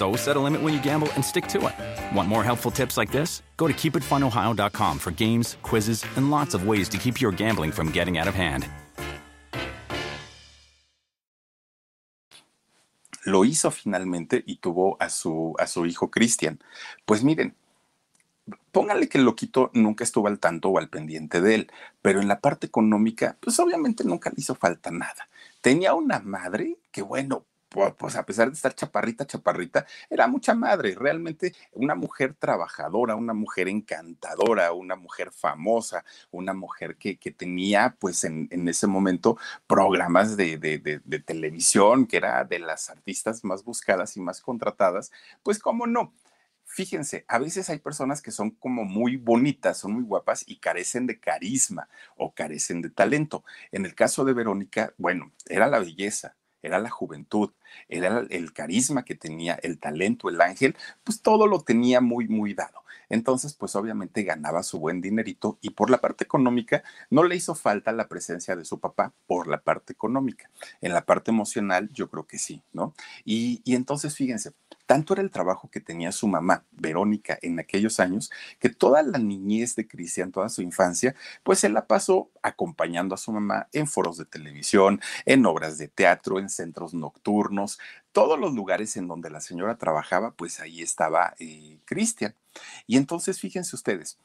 So 0.00 0.16
set 0.16 0.36
a 0.36 0.40
limit 0.40 0.62
when 0.62 0.72
you 0.72 0.80
gamble 0.80 1.08
and 1.14 1.22
stick 1.22 1.46
to 1.48 1.58
it. 1.68 1.74
Want 2.16 2.26
more 2.26 2.42
helpful 2.42 2.70
tips 2.70 2.96
like 2.96 3.12
this? 3.12 3.42
Go 3.58 3.68
to 3.68 3.74
keepitfunohio.com 3.74 4.98
for 4.98 5.10
games, 5.10 5.58
quizzes, 5.60 6.06
and 6.16 6.30
lots 6.30 6.54
of 6.54 6.66
ways 6.66 6.88
to 6.88 6.96
keep 6.96 7.20
your 7.20 7.32
gambling 7.32 7.70
from 7.70 7.92
getting 7.92 8.16
out 8.16 8.26
of 8.26 8.34
hand. 8.34 8.66
Lo 13.26 13.44
hizo 13.44 13.70
finalmente 13.70 14.42
y 14.46 14.56
tuvo 14.56 14.96
a 14.98 15.10
su, 15.10 15.54
a 15.58 15.66
su 15.66 15.84
hijo 15.84 16.10
Cristian. 16.10 16.58
Pues 17.04 17.22
miren, 17.22 17.54
póngale 18.72 19.06
que 19.06 19.18
el 19.18 19.24
loquito 19.24 19.70
nunca 19.74 20.04
estuvo 20.04 20.28
al 20.28 20.38
tanto 20.38 20.70
o 20.70 20.78
al 20.78 20.88
pendiente 20.88 21.42
de 21.42 21.56
él, 21.56 21.72
pero 22.00 22.22
en 22.22 22.28
la 22.28 22.40
parte 22.40 22.66
económica, 22.66 23.36
pues 23.38 23.60
obviamente 23.60 24.04
nunca 24.04 24.30
le 24.30 24.36
hizo 24.38 24.54
falta 24.54 24.90
nada. 24.90 25.28
Tenía 25.60 25.92
una 25.92 26.20
madre 26.20 26.78
que, 26.90 27.02
bueno, 27.02 27.44
pues 27.70 28.16
a 28.16 28.26
pesar 28.26 28.48
de 28.48 28.54
estar 28.54 28.74
chaparrita, 28.74 29.26
chaparrita, 29.26 29.86
era 30.08 30.26
mucha 30.26 30.54
madre, 30.54 30.96
realmente 30.96 31.54
una 31.72 31.94
mujer 31.94 32.34
trabajadora, 32.34 33.14
una 33.14 33.32
mujer 33.32 33.68
encantadora, 33.68 34.72
una 34.72 34.96
mujer 34.96 35.30
famosa, 35.30 36.04
una 36.32 36.52
mujer 36.52 36.96
que, 36.96 37.16
que 37.18 37.30
tenía 37.30 37.96
pues 37.98 38.24
en, 38.24 38.48
en, 38.50 38.68
ese 38.68 38.86
momento 38.88 39.38
programas 39.68 40.36
de, 40.36 40.58
de, 40.58 40.78
de, 40.78 41.00
de, 41.04 41.20
televisión, 41.20 42.06
que 42.06 42.16
era 42.16 42.44
de 42.44 42.58
las 42.58 42.90
artistas 42.90 43.44
más 43.44 43.64
buscadas 43.64 44.16
y 44.16 44.20
más 44.20 44.40
contratadas, 44.40 45.12
pues 45.42 45.58
cómo 45.60 45.86
no. 45.86 46.12
Fíjense, 46.64 47.24
a 47.28 47.38
veces 47.38 47.68
hay 47.68 47.78
personas 47.78 48.22
que 48.22 48.30
son 48.30 48.50
como 48.52 48.84
muy 48.84 49.16
bonitas, 49.16 49.78
son 49.78 49.92
muy 49.92 50.04
guapas 50.04 50.44
y 50.46 50.58
carecen 50.58 51.06
de 51.06 51.18
carisma 51.18 51.88
o 52.16 52.32
carecen 52.32 52.80
de 52.80 52.90
talento. 52.90 53.44
En 53.72 53.84
el 53.84 53.94
caso 53.96 54.24
de 54.24 54.34
Verónica, 54.34 54.94
bueno, 54.96 55.32
era 55.46 55.66
la 55.66 55.80
belleza, 55.80 56.36
era 56.62 56.78
la 56.78 56.90
juventud, 56.90 57.50
era 57.88 58.24
el 58.30 58.52
carisma 58.52 59.04
que 59.04 59.14
tenía, 59.14 59.58
el 59.62 59.78
talento, 59.78 60.28
el 60.28 60.40
ángel, 60.40 60.76
pues 61.04 61.22
todo 61.22 61.46
lo 61.46 61.60
tenía 61.62 62.00
muy, 62.00 62.28
muy 62.28 62.54
dado. 62.54 62.80
Entonces, 63.10 63.54
pues 63.54 63.74
obviamente 63.74 64.22
ganaba 64.22 64.62
su 64.62 64.78
buen 64.78 65.00
dinerito 65.00 65.58
y 65.60 65.70
por 65.70 65.90
la 65.90 65.98
parte 65.98 66.24
económica 66.24 66.82
no 67.10 67.24
le 67.24 67.36
hizo 67.36 67.54
falta 67.54 67.92
la 67.92 68.08
presencia 68.08 68.56
de 68.56 68.64
su 68.64 68.78
papá 68.78 69.12
por 69.26 69.48
la 69.48 69.60
parte 69.60 69.92
económica. 69.92 70.48
En 70.80 70.94
la 70.94 71.04
parte 71.04 71.32
emocional, 71.32 71.90
yo 71.92 72.08
creo 72.08 72.26
que 72.26 72.38
sí, 72.38 72.62
¿no? 72.72 72.94
Y, 73.24 73.62
y 73.64 73.74
entonces, 73.74 74.14
fíjense, 74.14 74.52
tanto 74.90 75.12
era 75.12 75.22
el 75.22 75.30
trabajo 75.30 75.70
que 75.70 75.80
tenía 75.80 76.10
su 76.10 76.26
mamá, 76.26 76.64
Verónica, 76.72 77.38
en 77.42 77.60
aquellos 77.60 78.00
años, 78.00 78.28
que 78.58 78.70
toda 78.70 79.04
la 79.04 79.18
niñez 79.18 79.76
de 79.76 79.86
Cristian, 79.86 80.32
toda 80.32 80.48
su 80.48 80.62
infancia, 80.62 81.14
pues 81.44 81.62
él 81.62 81.74
la 81.74 81.86
pasó 81.86 82.28
acompañando 82.42 83.14
a 83.14 83.18
su 83.18 83.30
mamá 83.30 83.68
en 83.72 83.86
foros 83.86 84.16
de 84.18 84.24
televisión, 84.24 85.00
en 85.26 85.46
obras 85.46 85.78
de 85.78 85.86
teatro, 85.86 86.40
en 86.40 86.48
centros 86.48 86.92
nocturnos, 86.92 87.59
todos 88.12 88.38
los 88.38 88.54
lugares 88.54 88.96
en 88.96 89.08
donde 89.08 89.30
la 89.30 89.40
señora 89.40 89.76
trabajaba, 89.76 90.32
pues 90.32 90.60
ahí 90.60 90.82
estaba 90.82 91.34
eh, 91.38 91.78
Cristian. 91.84 92.34
Y 92.86 92.96
entonces, 92.96 93.38
fíjense 93.40 93.76
ustedes, 93.76 94.18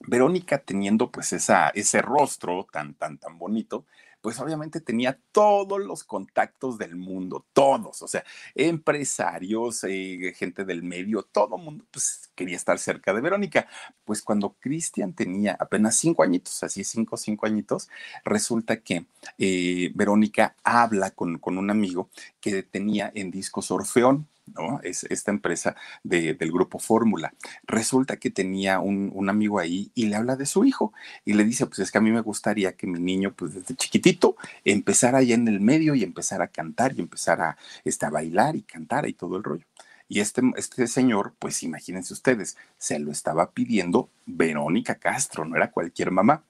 Verónica 0.00 0.58
teniendo 0.58 1.10
pues 1.10 1.32
esa, 1.32 1.68
ese 1.70 2.02
rostro 2.02 2.66
tan, 2.70 2.94
tan, 2.94 3.18
tan 3.18 3.38
bonito, 3.38 3.84
pues 4.24 4.40
obviamente 4.40 4.80
tenía 4.80 5.20
todos 5.32 5.78
los 5.84 6.02
contactos 6.02 6.78
del 6.78 6.96
mundo, 6.96 7.44
todos, 7.52 8.00
o 8.00 8.08
sea, 8.08 8.24
empresarios, 8.54 9.84
eh, 9.84 10.32
gente 10.34 10.64
del 10.64 10.82
medio, 10.82 11.24
todo 11.24 11.58
mundo 11.58 11.84
pues 11.90 12.30
quería 12.34 12.56
estar 12.56 12.78
cerca 12.78 13.12
de 13.12 13.20
Verónica. 13.20 13.68
Pues 14.06 14.22
cuando 14.22 14.56
Cristian 14.58 15.12
tenía 15.12 15.58
apenas 15.60 15.96
cinco 15.96 16.22
añitos, 16.22 16.62
así 16.62 16.84
cinco, 16.84 17.18
cinco 17.18 17.44
añitos, 17.44 17.90
resulta 18.24 18.78
que 18.80 19.04
eh, 19.36 19.92
Verónica 19.94 20.56
habla 20.64 21.10
con, 21.10 21.38
con 21.38 21.58
un 21.58 21.68
amigo 21.68 22.08
que 22.40 22.62
tenía 22.62 23.12
en 23.14 23.30
discos 23.30 23.70
Orfeón, 23.70 24.26
¿no? 24.46 24.80
Es 24.82 25.04
esta 25.04 25.30
empresa 25.30 25.76
de, 26.02 26.34
del 26.34 26.52
grupo 26.52 26.78
Fórmula. 26.78 27.34
Resulta 27.66 28.16
que 28.16 28.30
tenía 28.30 28.80
un, 28.80 29.10
un, 29.14 29.28
amigo 29.28 29.58
ahí 29.58 29.90
y 29.94 30.06
le 30.06 30.16
habla 30.16 30.36
de 30.36 30.46
su 30.46 30.64
hijo 30.64 30.92
y 31.24 31.34
le 31.34 31.44
dice, 31.44 31.66
pues 31.66 31.78
es 31.80 31.90
que 31.90 31.98
a 31.98 32.00
mí 32.00 32.10
me 32.10 32.20
gustaría 32.20 32.76
que 32.76 32.86
mi 32.86 33.00
niño, 33.00 33.32
pues 33.34 33.54
desde 33.54 33.74
chiquitito, 33.74 34.36
empezara 34.64 35.18
allá 35.18 35.34
en 35.34 35.48
el 35.48 35.60
medio 35.60 35.94
y 35.94 36.04
empezara 36.04 36.44
a 36.44 36.48
cantar 36.48 36.94
y 36.96 37.00
empezara 37.00 37.56
este, 37.84 38.06
a 38.06 38.10
bailar 38.10 38.56
y 38.56 38.62
cantar 38.62 39.08
y 39.08 39.14
todo 39.14 39.36
el 39.36 39.44
rollo. 39.44 39.66
Y 40.08 40.20
este, 40.20 40.42
este 40.56 40.86
señor, 40.86 41.34
pues 41.38 41.62
imagínense 41.62 42.12
ustedes, 42.12 42.56
se 42.76 42.98
lo 42.98 43.10
estaba 43.10 43.52
pidiendo 43.52 44.10
Verónica 44.26 44.96
Castro, 44.96 45.44
no 45.44 45.56
era 45.56 45.70
cualquier 45.70 46.10
mamá. 46.10 46.44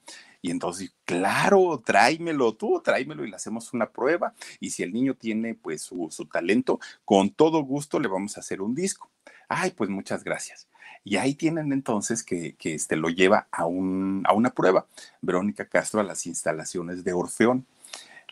Y 0.45 0.51
entonces, 0.51 0.93
claro, 1.05 1.81
tráemelo 1.83 2.53
tú, 2.53 2.79
tráemelo 2.79 3.25
y 3.25 3.31
le 3.31 3.35
hacemos 3.35 3.73
una 3.73 3.89
prueba. 3.89 4.35
Y 4.59 4.69
si 4.69 4.83
el 4.83 4.93
niño 4.93 5.15
tiene 5.15 5.55
pues 5.55 5.81
su, 5.81 6.09
su 6.11 6.27
talento, 6.27 6.79
con 7.03 7.31
todo 7.31 7.63
gusto 7.63 7.99
le 7.99 8.07
vamos 8.07 8.37
a 8.37 8.41
hacer 8.41 8.61
un 8.61 8.75
disco. 8.75 9.09
Ay, 9.49 9.71
pues 9.71 9.89
muchas 9.89 10.23
gracias. 10.23 10.67
Y 11.03 11.15
ahí 11.17 11.33
tienen 11.33 11.73
entonces 11.73 12.21
que, 12.21 12.53
que 12.59 12.75
este, 12.75 12.95
lo 12.95 13.09
lleva 13.09 13.47
a, 13.49 13.65
un, 13.65 14.21
a 14.27 14.33
una 14.33 14.51
prueba. 14.51 14.85
Verónica 15.19 15.67
Castro 15.67 15.99
a 15.99 16.03
las 16.03 16.27
instalaciones 16.27 17.03
de 17.03 17.13
Orfeón. 17.13 17.65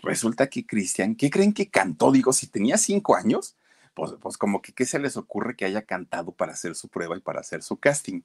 Resulta 0.03 0.45
que 0.51 0.67
Cristian, 0.67 1.15
¿qué 1.15 1.31
creen 1.31 1.51
que 1.51 1.69
cantó? 1.71 2.11
Digo, 2.11 2.31
si 2.31 2.45
tenía 2.45 2.77
cinco 2.77 3.15
años, 3.15 3.55
pues, 3.93 4.13
pues, 4.21 4.37
como 4.37 4.61
que 4.61 4.73
qué 4.73 4.85
se 4.85 4.99
les 4.99 5.17
ocurre 5.17 5.55
que 5.55 5.65
haya 5.65 5.83
cantado 5.83 6.31
para 6.31 6.53
hacer 6.53 6.75
su 6.75 6.87
prueba 6.87 7.17
y 7.17 7.21
para 7.21 7.41
hacer 7.41 7.63
su 7.63 7.77
casting. 7.77 8.21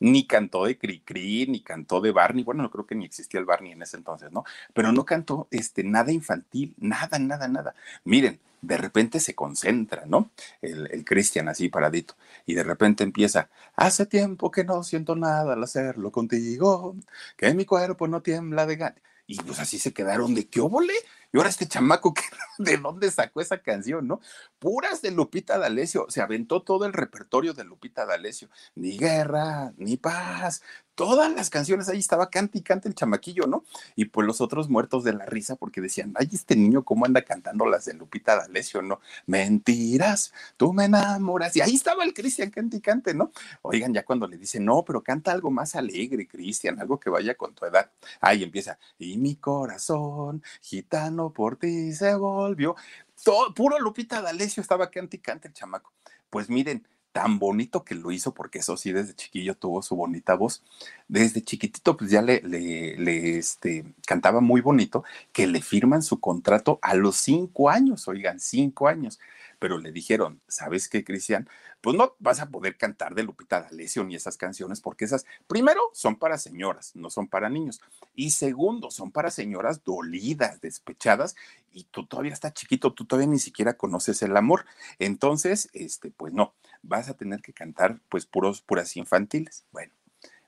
Ni 0.00 0.26
cantó 0.26 0.64
de 0.64 0.78
Cricri, 0.78 1.46
ni 1.46 1.60
cantó 1.62 2.00
de 2.00 2.12
Barney, 2.12 2.44
bueno, 2.44 2.62
no 2.62 2.70
creo 2.70 2.86
que 2.86 2.94
ni 2.94 3.04
existía 3.04 3.40
el 3.40 3.46
Barney 3.46 3.72
en 3.72 3.82
ese 3.82 3.96
entonces, 3.96 4.32
¿no? 4.32 4.44
Pero 4.74 4.92
no 4.92 5.04
cantó 5.04 5.48
este, 5.50 5.84
nada 5.84 6.12
infantil, 6.12 6.74
nada, 6.78 7.18
nada, 7.18 7.48
nada. 7.48 7.74
Miren, 8.04 8.40
de 8.62 8.76
repente 8.76 9.20
se 9.20 9.34
concentra, 9.34 10.04
¿no? 10.06 10.30
El, 10.62 10.88
el 10.92 11.04
Cristian 11.04 11.48
así 11.48 11.68
paradito. 11.68 12.14
Y 12.46 12.54
de 12.54 12.62
repente 12.62 13.04
empieza, 13.04 13.50
hace 13.76 14.06
tiempo 14.06 14.50
que 14.50 14.64
no 14.64 14.82
siento 14.84 15.16
nada 15.16 15.54
al 15.54 15.62
hacerlo 15.62 16.12
contigo, 16.12 16.96
que 17.36 17.52
mi 17.54 17.64
cuerpo 17.64 18.08
no 18.08 18.22
tiembla 18.22 18.66
de 18.66 18.76
ganas. 18.76 19.02
Y 19.26 19.36
pues 19.42 19.58
así 19.60 19.78
se 19.78 19.92
quedaron 19.92 20.34
de 20.34 20.48
qué 20.48 20.60
óvole 20.60 20.94
Y 21.32 21.36
ahora 21.36 21.48
este 21.48 21.66
chamaco, 21.66 22.12
¿de 22.58 22.76
dónde 22.76 23.10
sacó 23.10 23.40
esa 23.40 23.58
canción, 23.58 24.06
no? 24.06 24.20
Puras 24.62 25.02
de 25.02 25.10
Lupita 25.10 25.58
D'Alessio, 25.58 26.06
se 26.08 26.20
aventó 26.20 26.62
todo 26.62 26.86
el 26.86 26.92
repertorio 26.92 27.52
de 27.52 27.64
Lupita 27.64 28.06
D'Alessio. 28.06 28.48
Ni 28.76 28.96
guerra, 28.96 29.72
ni 29.76 29.96
paz, 29.96 30.62
todas 30.94 31.32
las 31.34 31.50
canciones 31.50 31.88
ahí 31.88 31.98
estaba 31.98 32.30
cante 32.30 32.58
y 32.58 32.62
cante 32.62 32.88
el 32.88 32.94
chamaquillo, 32.94 33.48
¿no? 33.48 33.64
Y 33.96 34.04
pues 34.04 34.24
los 34.24 34.40
otros 34.40 34.68
muertos 34.68 35.02
de 35.02 35.14
la 35.14 35.26
risa 35.26 35.56
porque 35.56 35.80
decían, 35.80 36.12
ay, 36.14 36.28
este 36.32 36.54
niño 36.54 36.84
cómo 36.84 37.06
anda 37.06 37.22
cantando 37.22 37.66
las 37.66 37.86
de 37.86 37.94
Lupita 37.94 38.36
D'Alessio, 38.36 38.82
¿no? 38.82 39.00
Mentiras, 39.26 40.32
tú 40.56 40.72
me 40.72 40.84
enamoras. 40.84 41.56
Y 41.56 41.60
ahí 41.60 41.74
estaba 41.74 42.04
el 42.04 42.14
Cristian 42.14 42.50
cante 42.50 42.76
y 42.76 42.80
cante, 42.80 43.14
¿no? 43.14 43.32
Oigan, 43.62 43.92
ya 43.92 44.04
cuando 44.04 44.28
le 44.28 44.38
dicen, 44.38 44.64
no, 44.64 44.84
pero 44.84 45.02
canta 45.02 45.32
algo 45.32 45.50
más 45.50 45.74
alegre, 45.74 46.28
Cristian, 46.28 46.78
algo 46.78 47.00
que 47.00 47.10
vaya 47.10 47.34
con 47.34 47.52
tu 47.52 47.64
edad. 47.66 47.90
Ahí 48.20 48.44
empieza, 48.44 48.78
y 48.96 49.18
mi 49.18 49.34
corazón, 49.34 50.40
gitano 50.60 51.32
por 51.32 51.56
ti 51.56 51.92
se 51.94 52.14
volvió. 52.14 52.76
Todo, 53.24 53.54
puro 53.54 53.78
Lupita 53.78 54.20
D'Alessio 54.20 54.60
estaba 54.60 54.90
cante 54.90 55.16
y 55.16 55.20
cante 55.20 55.48
el 55.48 55.54
chamaco. 55.54 55.92
Pues 56.30 56.48
miren, 56.48 56.86
tan 57.12 57.38
bonito 57.38 57.84
que 57.84 57.94
lo 57.94 58.10
hizo, 58.10 58.34
porque 58.34 58.58
eso 58.58 58.76
sí, 58.76 58.92
desde 58.92 59.14
chiquillo 59.14 59.54
tuvo 59.54 59.82
su 59.82 59.94
bonita 59.94 60.34
voz. 60.34 60.62
Desde 61.08 61.42
chiquitito, 61.42 61.96
pues 61.96 62.10
ya 62.10 62.22
le, 62.22 62.40
le, 62.40 63.38
este, 63.38 63.84
cantaba 64.06 64.40
muy 64.40 64.60
bonito, 64.60 65.04
que 65.32 65.46
le 65.46 65.60
firman 65.60 66.02
su 66.02 66.20
contrato 66.20 66.78
a 66.82 66.94
los 66.94 67.16
cinco 67.16 67.70
años, 67.70 68.08
oigan, 68.08 68.40
cinco 68.40 68.88
años. 68.88 69.20
Pero 69.62 69.78
le 69.78 69.92
dijeron, 69.92 70.40
¿sabes 70.48 70.88
qué, 70.88 71.04
Cristian? 71.04 71.48
Pues 71.80 71.96
no 71.96 72.16
vas 72.18 72.40
a 72.40 72.50
poder 72.50 72.76
cantar 72.76 73.14
de 73.14 73.22
Lupita 73.22 73.60
D'Alessio 73.60 74.02
ni 74.02 74.16
esas 74.16 74.36
canciones, 74.36 74.80
porque 74.80 75.04
esas, 75.04 75.24
primero, 75.46 75.80
son 75.92 76.16
para 76.16 76.36
señoras, 76.36 76.96
no 76.96 77.10
son 77.10 77.28
para 77.28 77.48
niños. 77.48 77.80
Y 78.16 78.30
segundo, 78.30 78.90
son 78.90 79.12
para 79.12 79.30
señoras 79.30 79.84
dolidas, 79.84 80.60
despechadas, 80.60 81.36
y 81.70 81.84
tú 81.84 82.06
todavía 82.06 82.32
estás 82.32 82.54
chiquito, 82.54 82.92
tú 82.92 83.04
todavía 83.04 83.30
ni 83.30 83.38
siquiera 83.38 83.74
conoces 83.74 84.20
el 84.22 84.36
amor. 84.36 84.66
Entonces, 84.98 85.68
este, 85.74 86.10
pues 86.10 86.32
no 86.32 86.54
vas 86.82 87.08
a 87.08 87.14
tener 87.14 87.40
que 87.40 87.52
cantar 87.52 88.00
pues 88.08 88.26
puros, 88.26 88.62
puras 88.62 88.96
infantiles. 88.96 89.64
Bueno, 89.70 89.92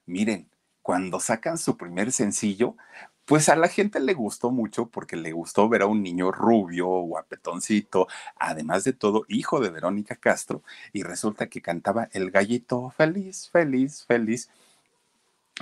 miren, 0.07 0.51
cuando 0.83 1.21
sacan 1.21 1.57
su 1.57 1.77
primer 1.77 2.11
sencillo, 2.11 2.77
pues 3.25 3.49
a 3.49 3.57
la 3.57 3.69
gente 3.69 4.01
le 4.01 4.15
gustó 4.15 4.51
mucho 4.51 4.87
porque 4.87 5.17
le 5.17 5.33
gustó 5.33 5.69
ver 5.69 5.83
a 5.83 5.87
un 5.87 6.03
niño 6.03 6.31
rubio, 6.31 6.87
guapetoncito, 6.87 8.07
además 8.37 8.85
de 8.85 8.93
todo, 8.93 9.25
hijo 9.29 9.61
de 9.61 9.71
Verónica 9.71 10.17
Castro, 10.17 10.63
y 10.93 11.03
resulta 11.03 11.49
que 11.49 11.63
cantaba 11.63 12.09
el 12.13 12.31
gallito 12.31 12.91
feliz, 12.91 13.49
feliz, 13.51 14.05
feliz. 14.07 14.51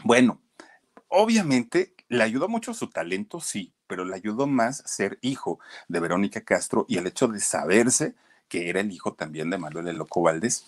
Bueno, 0.05 0.41
obviamente 1.09 1.95
le 2.09 2.25
ayudó 2.25 2.49
mucho 2.49 2.75
su 2.75 2.89
talento, 2.89 3.41
sí, 3.41 3.73
pero 3.87 4.05
le 4.05 4.17
ayudó 4.17 4.47
más 4.47 4.83
ser 4.87 5.19
hijo 5.23 5.61
de 5.89 6.01
Verónica 6.01 6.41
Castro 6.43 6.87
y 6.89 6.99
el 6.99 7.07
hecho 7.07 7.29
de 7.29 7.41
saberse 7.41 8.15
que 8.53 8.69
era 8.69 8.81
el 8.81 8.93
hijo 8.93 9.15
también 9.15 9.49
de 9.49 9.57
Manuel 9.57 9.89
el 9.89 9.97
Loco 9.97 10.21
Valdés, 10.21 10.67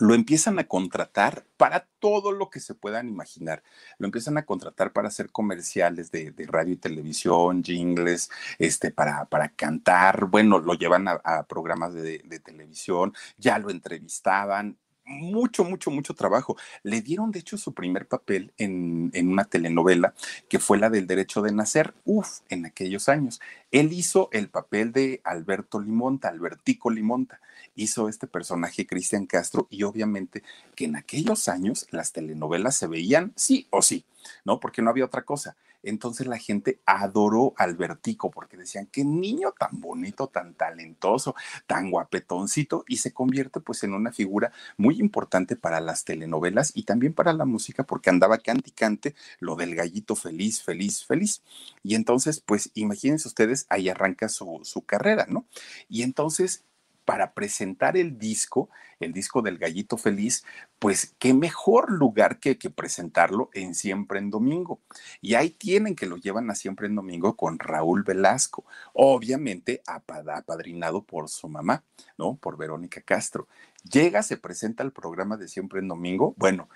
lo 0.00 0.14
empiezan 0.14 0.58
a 0.58 0.64
contratar 0.64 1.46
para 1.56 1.86
todo 1.98 2.32
lo 2.32 2.48
que 2.50 2.58
se 2.58 2.74
puedan 2.74 3.08
imaginar. 3.08 3.62
Lo 3.98 4.06
empiezan 4.06 4.38
a 4.38 4.46
contratar 4.46 4.92
para 4.92 5.08
hacer 5.08 5.30
comerciales 5.30 6.10
de, 6.10 6.32
radio 6.48 6.72
y 6.72 6.76
televisión, 6.76 7.62
jingles, 7.62 8.30
este, 8.58 8.90
para, 8.90 9.26
para 9.26 9.50
cantar. 9.50 10.24
Bueno, 10.26 10.58
lo 10.58 10.74
llevan 10.74 11.06
a, 11.06 11.42
programas 11.44 11.92
de, 11.92 12.22
de, 12.24 12.40
televisión, 12.40 13.12
ya 13.36 13.58
lo 13.58 13.70
entrevistaban 13.70 14.78
mucho, 15.10 15.64
mucho, 15.64 15.90
mucho 15.90 16.14
trabajo. 16.14 16.56
Le 16.82 17.02
dieron, 17.02 17.30
de 17.32 17.40
hecho, 17.40 17.58
su 17.58 17.74
primer 17.74 18.06
papel 18.06 18.52
en, 18.56 19.10
una 19.28 19.44
telenovela 19.44 20.14
que 20.48 20.58
fue 20.58 20.78
la 20.78 20.88
del 20.88 21.06
derecho 21.06 21.42
de 21.42 21.52
nacer, 21.52 21.94
uf, 22.04 22.40
en 22.48 22.64
aquellos 22.64 23.08
años. 23.08 23.40
Él 23.70 23.92
hizo 23.92 24.28
el 24.32 24.48
papel 24.48 24.92
de 24.92 25.20
Alberto 25.24 25.80
Limonta, 25.80 26.28
Albertico 26.28 26.90
Limonta. 26.90 27.40
Hizo 27.74 28.08
este 28.08 28.26
personaje 28.26 28.86
Cristian 28.86 29.26
Castro 29.26 29.66
y 29.70 29.82
obviamente 29.82 30.42
que 30.74 30.86
en 30.86 30.96
aquellos 30.96 31.48
años 31.48 31.86
las 31.90 32.12
telenovelas 32.12 32.76
se 32.76 32.86
veían 32.86 33.32
sí 33.36 33.66
o 33.70 33.82
sí, 33.82 34.04
¿no? 34.44 34.60
Porque 34.60 34.82
no 34.82 34.90
había 34.90 35.04
otra 35.04 35.22
cosa. 35.22 35.56
Entonces 35.82 36.26
la 36.26 36.38
gente 36.38 36.80
adoró 36.86 37.54
a 37.56 37.64
Albertico 37.64 38.30
porque 38.30 38.56
decían, 38.56 38.88
qué 38.90 39.04
niño 39.04 39.52
tan 39.58 39.80
bonito, 39.80 40.26
tan 40.28 40.54
talentoso, 40.54 41.34
tan 41.66 41.90
guapetoncito 41.90 42.84
y 42.88 42.98
se 42.98 43.12
convierte 43.12 43.60
pues 43.60 43.82
en 43.84 43.94
una 43.94 44.12
figura 44.12 44.52
muy 44.76 45.00
importante 45.00 45.56
para 45.56 45.80
las 45.80 46.04
telenovelas 46.04 46.72
y 46.74 46.84
también 46.84 47.14
para 47.14 47.32
la 47.32 47.44
música 47.44 47.84
porque 47.84 48.10
andaba 48.10 48.38
cante 48.38 48.70
y 48.70 48.72
cante 48.72 49.14
lo 49.38 49.56
del 49.56 49.74
gallito 49.74 50.16
feliz, 50.16 50.62
feliz, 50.62 51.04
feliz. 51.04 51.42
Y 51.82 51.94
entonces 51.94 52.42
pues 52.44 52.70
imagínense 52.74 53.28
ustedes, 53.28 53.66
ahí 53.68 53.88
arranca 53.88 54.28
su, 54.28 54.60
su 54.64 54.82
carrera, 54.82 55.26
¿no? 55.28 55.46
Y 55.88 56.02
entonces 56.02 56.64
para 57.10 57.34
presentar 57.34 57.96
el 57.96 58.18
disco, 58.18 58.70
el 59.00 59.12
disco 59.12 59.42
del 59.42 59.58
Gallito 59.58 59.96
Feliz, 59.96 60.44
pues 60.78 61.16
qué 61.18 61.34
mejor 61.34 61.90
lugar 61.90 62.38
que, 62.38 62.56
que, 62.56 62.70
presentarlo 62.70 63.50
en 63.52 63.74
Siempre 63.74 64.20
en 64.20 64.30
Domingo. 64.30 64.80
Y 65.20 65.34
ahí 65.34 65.50
tienen 65.50 65.96
que 65.96 66.06
lo 66.06 66.18
llevan 66.18 66.48
a 66.52 66.54
Siempre 66.54 66.86
en 66.86 66.94
Domingo 66.94 67.34
con 67.34 67.58
Raúl 67.58 68.04
Velasco, 68.04 68.64
obviamente 68.92 69.82
apadrinado 69.88 71.02
por 71.02 71.28
su 71.28 71.48
mamá, 71.48 71.82
¿no? 72.16 72.36
Por 72.36 72.56
Verónica 72.56 73.00
Castro. 73.00 73.48
Llega, 73.82 74.22
se 74.22 74.36
presenta 74.36 74.84
al 74.84 74.92
programa 74.92 75.36
de 75.36 75.48
Siempre 75.48 75.80
en 75.80 75.88
Domingo. 75.88 76.34
Bueno, 76.36 76.68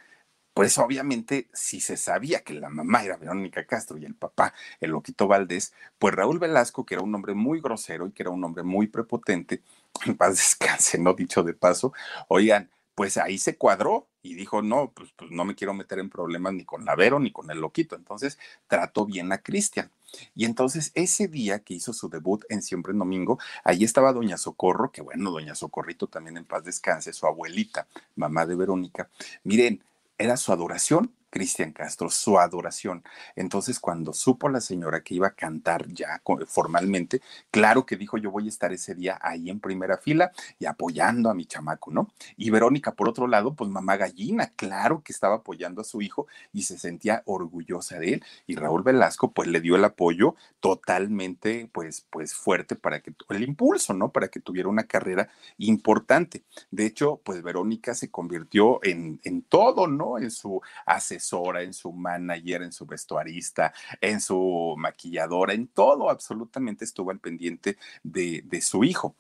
pues 0.54 0.78
obviamente 0.78 1.48
si 1.52 1.80
se 1.80 1.96
sabía 1.96 2.42
que 2.42 2.54
la 2.54 2.70
mamá 2.70 3.02
era 3.04 3.16
Verónica 3.16 3.66
Castro 3.66 3.98
y 3.98 4.04
el 4.04 4.14
papá 4.14 4.54
el 4.80 4.92
Loquito 4.92 5.26
Valdés, 5.26 5.74
pues 5.98 6.14
Raúl 6.14 6.38
Velasco, 6.38 6.86
que 6.86 6.94
era 6.94 7.02
un 7.02 7.14
hombre 7.14 7.34
muy 7.34 7.60
grosero 7.60 8.06
y 8.06 8.12
que 8.12 8.22
era 8.22 8.30
un 8.30 8.42
hombre 8.44 8.62
muy 8.62 8.86
prepotente, 8.86 9.62
en 10.06 10.16
paz 10.16 10.36
descanse, 10.36 10.98
no 10.98 11.14
dicho 11.14 11.42
de 11.42 11.54
paso, 11.54 11.92
oigan, 12.28 12.70
pues 12.94 13.16
ahí 13.16 13.38
se 13.38 13.56
cuadró 13.56 14.08
y 14.22 14.34
dijo, 14.34 14.62
no, 14.62 14.92
pues, 14.92 15.10
pues, 15.16 15.30
no 15.30 15.44
me 15.44 15.54
quiero 15.54 15.74
meter 15.74 15.98
en 15.98 16.08
problemas 16.08 16.54
ni 16.54 16.64
con 16.64 16.84
la 16.84 16.94
Vero 16.94 17.18
ni 17.18 17.30
con 17.30 17.50
el 17.50 17.60
Loquito, 17.60 17.96
entonces 17.96 18.38
trató 18.68 19.04
bien 19.04 19.32
a 19.32 19.38
Cristian. 19.38 19.90
Y 20.34 20.44
entonces 20.44 20.92
ese 20.94 21.28
día 21.28 21.58
que 21.58 21.74
hizo 21.74 21.92
su 21.92 22.08
debut 22.08 22.44
en 22.48 22.62
Siempre 22.62 22.92
en 22.92 23.00
Domingo, 23.00 23.38
ahí 23.64 23.84
estaba 23.84 24.12
Doña 24.12 24.38
Socorro, 24.38 24.92
que 24.92 25.02
bueno, 25.02 25.30
Doña 25.30 25.54
Socorrito 25.54 26.06
también 26.06 26.36
en 26.36 26.44
paz 26.44 26.64
descanse, 26.64 27.12
su 27.12 27.26
abuelita, 27.26 27.88
mamá 28.14 28.46
de 28.46 28.54
Verónica. 28.54 29.10
Miren, 29.42 29.82
era 30.16 30.36
su 30.36 30.52
adoración 30.52 31.12
Cristian 31.34 31.72
Castro, 31.72 32.10
su 32.10 32.38
adoración. 32.38 33.02
Entonces, 33.34 33.80
cuando 33.80 34.12
supo 34.12 34.48
la 34.48 34.60
señora 34.60 35.02
que 35.02 35.16
iba 35.16 35.26
a 35.26 35.34
cantar 35.34 35.88
ya 35.88 36.22
formalmente, 36.46 37.22
claro 37.50 37.84
que 37.84 37.96
dijo, 37.96 38.18
yo 38.18 38.30
voy 38.30 38.46
a 38.46 38.48
estar 38.50 38.72
ese 38.72 38.94
día 38.94 39.18
ahí 39.20 39.50
en 39.50 39.58
primera 39.58 39.98
fila 39.98 40.30
y 40.60 40.66
apoyando 40.66 41.30
a 41.30 41.34
mi 41.34 41.44
chamaco, 41.44 41.90
¿no? 41.90 42.12
Y 42.36 42.50
Verónica, 42.50 42.92
por 42.92 43.08
otro 43.08 43.26
lado, 43.26 43.52
pues 43.52 43.68
mamá 43.68 43.96
gallina, 43.96 44.52
claro 44.54 45.02
que 45.02 45.12
estaba 45.12 45.34
apoyando 45.34 45.80
a 45.80 45.84
su 45.84 46.02
hijo 46.02 46.28
y 46.52 46.62
se 46.62 46.78
sentía 46.78 47.24
orgullosa 47.26 47.98
de 47.98 48.12
él. 48.12 48.24
Y 48.46 48.54
Raúl 48.54 48.84
Velasco, 48.84 49.32
pues 49.32 49.48
le 49.48 49.60
dio 49.60 49.74
el 49.74 49.84
apoyo 49.84 50.36
totalmente, 50.60 51.68
pues, 51.72 52.06
pues 52.10 52.32
fuerte 52.32 52.76
para 52.76 53.00
que, 53.00 53.12
el 53.30 53.42
impulso, 53.42 53.92
¿no? 53.92 54.12
Para 54.12 54.28
que 54.28 54.38
tuviera 54.38 54.68
una 54.68 54.84
carrera 54.84 55.28
importante. 55.58 56.44
De 56.70 56.86
hecho, 56.86 57.20
pues 57.24 57.42
Verónica 57.42 57.92
se 57.92 58.08
convirtió 58.08 58.78
en, 58.84 59.20
en 59.24 59.42
todo, 59.42 59.88
¿no? 59.88 60.18
En 60.18 60.30
su 60.30 60.62
asesor 60.86 61.23
en 61.32 61.72
su 61.72 61.92
manager, 61.92 62.62
en 62.62 62.72
su 62.72 62.86
vestuarista, 62.86 63.72
en 64.00 64.20
su 64.20 64.74
maquilladora, 64.76 65.54
en 65.54 65.68
todo 65.68 66.10
absolutamente 66.10 66.84
estuvo 66.84 67.10
al 67.10 67.20
pendiente 67.20 67.76
de, 68.02 68.42
de 68.44 68.60
su 68.60 68.84
hijo 68.84 69.16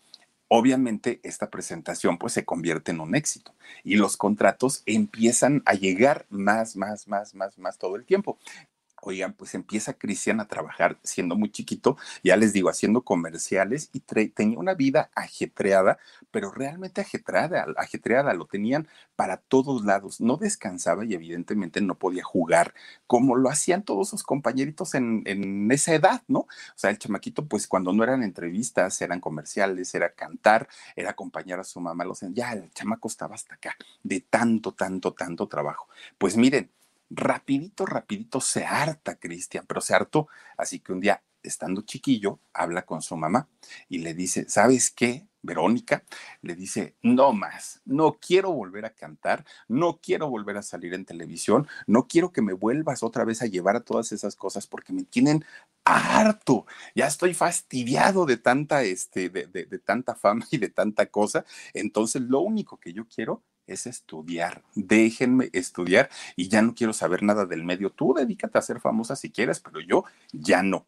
obviamente 0.48 1.20
esta 1.24 1.50
presentación 1.50 2.18
pues 2.18 2.32
se 2.34 2.44
convierte 2.44 2.92
en 2.92 3.00
un 3.00 3.14
éxito 3.16 3.54
y 3.82 3.96
los 3.96 4.16
contratos 4.16 4.82
empiezan 4.86 5.62
a 5.64 5.74
llegar 5.74 6.26
más, 6.28 6.76
más, 6.76 7.08
más, 7.08 7.34
más, 7.34 7.58
más 7.58 7.78
todo 7.78 7.96
el 7.96 8.04
tiempo. 8.04 8.38
Oigan, 9.06 9.34
pues 9.34 9.54
empieza 9.54 9.92
Cristian 9.92 10.40
a 10.40 10.48
trabajar 10.48 10.98
siendo 11.02 11.36
muy 11.36 11.50
chiquito, 11.50 11.98
ya 12.22 12.36
les 12.36 12.54
digo, 12.54 12.70
haciendo 12.70 13.02
comerciales 13.02 13.90
y 13.92 14.00
tenía 14.00 14.58
una 14.58 14.72
vida 14.72 15.10
ajetreada, 15.14 15.98
pero 16.30 16.50
realmente 16.50 17.02
ajetreada, 17.02 17.66
ajetreada, 17.76 18.32
lo 18.32 18.46
tenían 18.46 18.88
para 19.14 19.36
todos 19.36 19.84
lados, 19.84 20.22
no 20.22 20.38
descansaba 20.38 21.04
y 21.04 21.12
evidentemente 21.12 21.82
no 21.82 21.96
podía 21.98 22.24
jugar 22.24 22.72
como 23.06 23.36
lo 23.36 23.50
hacían 23.50 23.82
todos 23.82 24.08
sus 24.08 24.22
compañeritos 24.22 24.94
en, 24.94 25.22
en 25.26 25.70
esa 25.70 25.94
edad, 25.94 26.22
¿no? 26.26 26.40
O 26.40 26.48
sea, 26.74 26.88
el 26.88 26.98
chamaquito, 26.98 27.46
pues 27.46 27.66
cuando 27.68 27.92
no 27.92 28.04
eran 28.04 28.22
entrevistas, 28.22 29.02
eran 29.02 29.20
comerciales, 29.20 29.94
era 29.94 30.14
cantar, 30.14 30.66
era 30.96 31.10
acompañar 31.10 31.60
a 31.60 31.64
su 31.64 31.78
mamá, 31.78 32.04
los, 32.06 32.20
ya 32.32 32.52
el 32.54 32.72
chamaco 32.72 33.08
estaba 33.08 33.34
hasta 33.34 33.56
acá, 33.56 33.76
de 34.02 34.20
tanto, 34.20 34.72
tanto, 34.72 35.12
tanto 35.12 35.46
trabajo. 35.46 35.88
Pues 36.16 36.36
miren, 36.38 36.70
rapidito, 37.16 37.86
rapidito 37.86 38.40
se 38.40 38.64
harta 38.64 39.16
Cristian, 39.16 39.64
pero 39.66 39.80
se 39.80 39.94
hartó, 39.94 40.28
así 40.56 40.80
que 40.80 40.92
un 40.92 41.00
día 41.00 41.22
estando 41.42 41.82
chiquillo, 41.82 42.40
habla 42.52 42.84
con 42.86 43.02
su 43.02 43.16
mamá 43.16 43.48
y 43.88 43.98
le 43.98 44.14
dice, 44.14 44.46
¿sabes 44.48 44.90
qué? 44.90 45.26
Verónica 45.42 46.04
le 46.40 46.54
dice, 46.54 46.96
no 47.02 47.34
más, 47.34 47.82
no 47.84 48.14
quiero 48.14 48.52
volver 48.52 48.86
a 48.86 48.94
cantar, 48.94 49.44
no 49.68 50.00
quiero 50.00 50.30
volver 50.30 50.56
a 50.56 50.62
salir 50.62 50.94
en 50.94 51.04
televisión, 51.04 51.68
no 51.86 52.06
quiero 52.08 52.32
que 52.32 52.40
me 52.40 52.54
vuelvas 52.54 53.02
otra 53.02 53.24
vez 53.26 53.42
a 53.42 53.46
llevar 53.46 53.76
a 53.76 53.84
todas 53.84 54.10
esas 54.12 54.36
cosas 54.36 54.66
porque 54.66 54.94
me 54.94 55.04
tienen 55.04 55.44
harto, 55.84 56.64
ya 56.94 57.06
estoy 57.06 57.34
fastidiado 57.34 58.24
de 58.24 58.38
tanta, 58.38 58.84
este, 58.84 59.28
de, 59.28 59.46
de 59.46 59.78
tanta 59.78 60.14
fama 60.14 60.46
y 60.50 60.56
de 60.56 60.70
tanta 60.70 61.06
cosa, 61.06 61.44
entonces 61.74 62.22
lo 62.22 62.40
único 62.40 62.78
que 62.78 62.94
yo 62.94 63.06
quiero 63.06 63.42
es 63.66 63.86
estudiar. 63.86 64.62
Déjenme 64.74 65.50
estudiar 65.52 66.10
y 66.36 66.48
ya 66.48 66.62
no 66.62 66.74
quiero 66.74 66.92
saber 66.92 67.22
nada 67.22 67.46
del 67.46 67.64
medio. 67.64 67.90
Tú 67.90 68.14
dedícate 68.14 68.58
a 68.58 68.62
ser 68.62 68.80
famosa 68.80 69.16
si 69.16 69.30
quieres, 69.30 69.60
pero 69.60 69.80
yo 69.80 70.04
ya 70.32 70.62
no. 70.62 70.86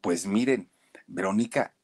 Pues 0.00 0.26
miren, 0.26 0.70
Verónica 1.06 1.74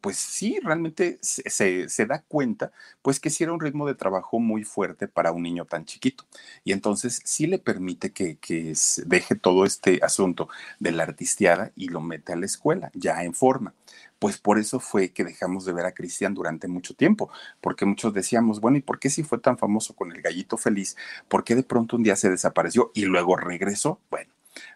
pues 0.00 0.16
sí, 0.18 0.58
realmente 0.62 1.18
se, 1.22 1.88
se, 1.88 2.06
da 2.06 2.22
cuenta, 2.22 2.72
pues 3.02 3.20
que 3.20 3.30
sí 3.30 3.44
era 3.44 3.52
un 3.52 3.60
ritmo 3.60 3.86
de 3.86 3.94
trabajo 3.94 4.38
muy 4.38 4.64
fuerte 4.64 5.08
para 5.08 5.32
un 5.32 5.42
niño 5.42 5.64
tan 5.64 5.84
chiquito. 5.84 6.24
Y 6.64 6.72
entonces 6.72 7.20
sí 7.24 7.46
le 7.46 7.58
permite 7.58 8.12
que, 8.12 8.36
que 8.36 8.74
deje 9.06 9.34
todo 9.36 9.64
este 9.64 10.00
asunto 10.02 10.48
de 10.80 10.92
la 10.92 11.04
artisteada 11.04 11.72
y 11.76 11.88
lo 11.88 12.00
mete 12.00 12.32
a 12.32 12.36
la 12.36 12.46
escuela, 12.46 12.90
ya 12.94 13.22
en 13.24 13.34
forma 13.34 13.74
pues 14.18 14.38
por 14.38 14.58
eso 14.58 14.80
fue 14.80 15.10
que 15.10 15.24
dejamos 15.24 15.64
de 15.64 15.72
ver 15.72 15.86
a 15.86 15.92
Cristian 15.92 16.34
durante 16.34 16.68
mucho 16.68 16.94
tiempo, 16.94 17.30
porque 17.60 17.84
muchos 17.84 18.12
decíamos, 18.12 18.60
bueno, 18.60 18.78
¿y 18.78 18.82
por 18.82 18.98
qué 18.98 19.10
si 19.10 19.22
fue 19.22 19.38
tan 19.38 19.58
famoso 19.58 19.94
con 19.94 20.12
el 20.12 20.22
gallito 20.22 20.56
feliz? 20.56 20.96
¿Por 21.28 21.44
qué 21.44 21.54
de 21.54 21.62
pronto 21.62 21.96
un 21.96 22.02
día 22.02 22.16
se 22.16 22.30
desapareció 22.30 22.90
y 22.94 23.04
luego 23.04 23.36
regresó? 23.36 24.00
Bueno, 24.10 24.32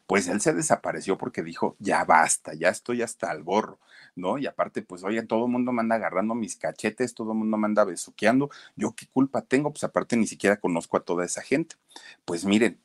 pues 0.06 0.28
él 0.28 0.40
se 0.40 0.52
desapareció 0.52 1.18
porque 1.18 1.42
dijo, 1.42 1.76
ya 1.78 2.04
basta, 2.04 2.54
ya 2.54 2.68
estoy 2.68 3.02
hasta 3.02 3.32
el 3.32 3.42
gorro, 3.42 3.78
¿no? 4.14 4.38
Y 4.38 4.46
aparte, 4.46 4.82
pues, 4.82 5.04
oye, 5.04 5.22
todo 5.22 5.46
el 5.46 5.52
mundo 5.52 5.72
me 5.72 5.80
anda 5.80 5.96
agarrando 5.96 6.34
mis 6.34 6.56
cachetes, 6.56 7.14
todo 7.14 7.32
el 7.32 7.38
mundo 7.38 7.56
me 7.56 7.66
anda 7.66 7.84
besuqueando, 7.84 8.50
yo 8.76 8.92
qué 8.94 9.06
culpa 9.06 9.42
tengo, 9.42 9.72
pues 9.72 9.84
aparte 9.84 10.16
ni 10.16 10.26
siquiera 10.26 10.58
conozco 10.60 10.96
a 10.96 11.00
toda 11.04 11.24
esa 11.24 11.42
gente. 11.42 11.76
Pues 12.24 12.44
miren, 12.44 12.78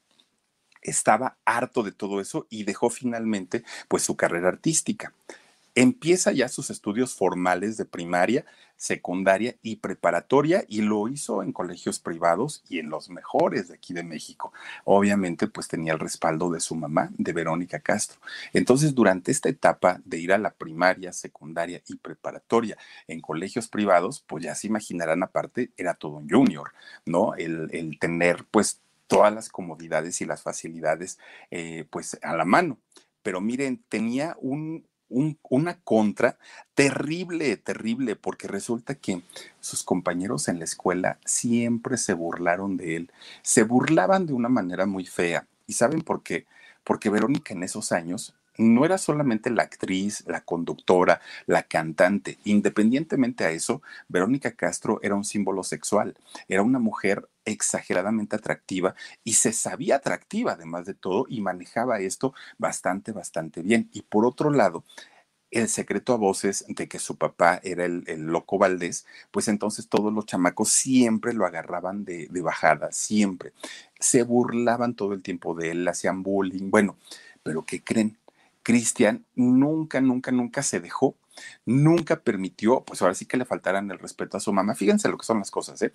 estaba 0.81 1.37
harto 1.45 1.83
de 1.83 1.91
todo 1.91 2.21
eso 2.21 2.47
y 2.49 2.63
dejó 2.63 2.89
finalmente, 2.89 3.63
pues, 3.87 4.03
su 4.03 4.15
carrera 4.17 4.49
artística 4.49 5.13
empieza 5.75 6.31
ya 6.31 6.49
sus 6.49 6.71
estudios 6.71 7.13
formales 7.13 7.77
de 7.77 7.85
primaria, 7.85 8.45
secundaria 8.77 9.55
y 9.61 9.77
preparatoria 9.77 10.63
y 10.67 10.81
lo 10.81 11.07
hizo 11.07 11.43
en 11.43 11.51
colegios 11.51 11.99
privados 11.99 12.63
y 12.69 12.79
en 12.79 12.89
los 12.89 13.09
mejores 13.09 13.67
de 13.67 13.73
aquí 13.73 13.93
de 13.93 14.03
México. 14.03 14.53
Obviamente 14.85 15.47
pues 15.47 15.67
tenía 15.67 15.93
el 15.93 15.99
respaldo 15.99 16.49
de 16.51 16.59
su 16.59 16.75
mamá, 16.75 17.09
de 17.17 17.33
Verónica 17.33 17.79
Castro. 17.79 18.19
Entonces 18.53 18.93
durante 18.93 19.31
esta 19.31 19.49
etapa 19.49 19.99
de 20.05 20.19
ir 20.19 20.31
a 20.31 20.37
la 20.37 20.51
primaria, 20.51 21.11
secundaria 21.11 21.81
y 21.87 21.95
preparatoria 21.95 22.77
en 23.07 23.19
colegios 23.19 23.67
privados, 23.67 24.23
pues 24.27 24.43
ya 24.43 24.55
se 24.55 24.67
imaginarán 24.67 25.23
aparte, 25.23 25.71
era 25.75 25.95
todo 25.95 26.17
un 26.17 26.29
junior, 26.29 26.71
¿no? 27.05 27.33
El, 27.35 27.97
tener 27.99 28.45
pues 28.51 28.81
todas 29.07 29.33
las 29.33 29.49
comodidades 29.49 30.21
y 30.21 30.25
las 30.25 30.43
facilidades 30.43 31.17
eh, 31.49 31.85
pues 31.89 32.19
a 32.21 32.35
la 32.35 32.45
mano. 32.45 32.77
Pero 33.23 33.41
miren, 33.41 33.83
tenía 33.89 34.37
un, 34.39 34.85
una 35.09 35.79
contra 35.81 36.37
terrible, 36.73 37.55
terrible, 37.57 38.15
porque 38.15 38.47
resulta 38.47 38.95
que 38.95 39.21
sus 39.59 39.83
compañeros 39.83 40.47
en 40.47 40.59
la 40.59 40.65
escuela 40.65 41.19
siempre 41.25 41.97
se 41.97 42.13
burlaron 42.13 42.77
de 42.77 42.95
él, 42.97 43.11
se 43.41 43.63
burlaban 43.63 44.25
de 44.25 44.33
una 44.33 44.49
manera 44.49 44.85
muy 44.85 45.05
fea. 45.05 45.47
¿Y 45.65 45.73
saben 45.73 46.01
por 46.01 46.23
qué? 46.23 46.45
Porque 46.83 47.09
Verónica 47.09 47.53
en 47.53 47.63
esos 47.63 47.91
años 47.91 48.35
no 48.57 48.85
era 48.85 48.97
solamente 48.97 49.49
la 49.49 49.63
actriz, 49.63 50.23
la 50.27 50.41
conductora, 50.41 51.21
la 51.45 51.63
cantante. 51.63 52.39
Independientemente 52.43 53.45
a 53.45 53.51
eso, 53.51 53.81
Verónica 54.07 54.51
Castro 54.51 54.99
era 55.03 55.15
un 55.15 55.23
símbolo 55.25 55.63
sexual. 55.63 56.15
Era 56.47 56.63
una 56.63 56.79
mujer 56.79 57.27
exageradamente 57.45 58.35
atractiva 58.35 58.93
y 59.23 59.33
se 59.33 59.53
sabía 59.53 59.97
atractiva 59.97 60.53
además 60.53 60.85
de 60.85 60.93
todo 60.93 61.25
y 61.29 61.39
manejaba 61.41 61.99
esto 61.99 62.33
bastante, 62.57 63.11
bastante 63.11 63.61
bien. 63.61 63.89
Y 63.93 64.01
por 64.01 64.25
otro 64.25 64.49
lado, 64.51 64.83
el 65.51 65.69
secreto 65.69 66.13
a 66.13 66.17
voces 66.17 66.65
de 66.67 66.87
que 66.87 66.99
su 66.99 67.15
papá 67.15 67.61
era 67.63 67.85
el, 67.85 68.03
loco 68.27 68.57
Valdés, 68.57 69.05
pues 69.31 69.47
entonces 69.47 69.87
todos 69.87 70.13
los 70.13 70.25
chamacos 70.25 70.69
siempre 70.69 71.33
lo 71.33 71.45
agarraban 71.45 72.03
de, 72.03 72.27
de 72.27 72.41
bajada, 72.41 72.91
siempre. 72.91 73.53
Se 73.99 74.23
burlaban 74.23 74.93
todo 74.95 75.13
el 75.13 75.23
tiempo 75.23 75.55
de 75.55 75.71
él, 75.71 75.87
hacían 75.87 76.21
bullying. 76.21 76.69
Bueno, 76.69 76.97
pero 77.43 77.65
¿qué 77.65 77.81
creen? 77.81 78.17
Cristian 78.67 79.25
nunca, 79.33 80.01
nunca, 80.01 80.29
nunca 80.33 80.61
se 80.61 80.81
dejó, 80.81 81.15
nunca 81.65 82.19
permitió, 82.19 82.81
pues 82.81 83.01
ahora 83.01 83.13
sí 83.13 83.25
que 83.25 83.37
le 83.37 83.45
faltaran 83.45 83.89
el 83.89 83.97
respeto 83.97 84.35
a 84.35 84.41
su 84.41 84.51
mamá. 84.51 84.75
Fíjense 84.75 85.07
lo 85.07 85.17
que 85.17 85.25
son 85.25 85.39
las 85.39 85.51
cosas, 85.51 85.81
¿eh? 85.83 85.93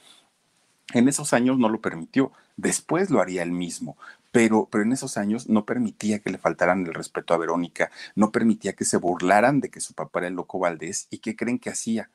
En 0.95 1.07
esos 1.07 1.35
años 1.35 1.59
no 1.59 1.69
lo 1.69 1.83
permitió, 1.83 2.33
después 2.57 3.11
lo 3.11 3.21
haría 3.21 3.43
él 3.43 3.53
mismo, 3.53 3.99
pero, 4.31 4.71
pero 4.73 4.85
en 4.85 4.93
esos 4.93 5.19
años 5.19 5.51
no 5.51 5.67
permitía 5.67 6.21
que 6.21 6.31
le 6.31 6.39
faltaran 6.39 6.87
el 6.87 6.95
respeto 6.95 7.35
a 7.35 7.37
Verónica, 7.37 7.91
no 8.15 8.33
permitía 8.33 8.73
que 8.73 8.87
se 8.87 8.97
burlaran 8.97 9.61
de 9.61 9.69
que 9.69 9.83
su 9.83 9.93
papá 9.93 10.21
era 10.21 10.29
el 10.29 10.35
loco 10.35 10.59
Valdés 10.59 11.09
y 11.11 11.19
qué 11.19 11.37
creen 11.37 11.59
que 11.59 11.69
hacía. 11.69 12.09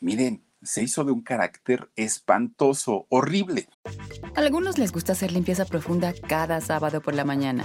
Miren, 0.00 0.42
se 0.62 0.82
hizo 0.82 1.04
de 1.04 1.12
un 1.12 1.22
carácter 1.22 1.88
espantoso, 1.96 3.06
horrible. 3.08 3.68
A 4.36 4.40
algunos 4.40 4.76
les 4.76 4.92
gusta 4.92 5.12
hacer 5.12 5.32
limpieza 5.32 5.64
profunda 5.64 6.12
cada 6.28 6.60
sábado 6.60 7.00
por 7.00 7.14
la 7.14 7.24
mañana. 7.24 7.64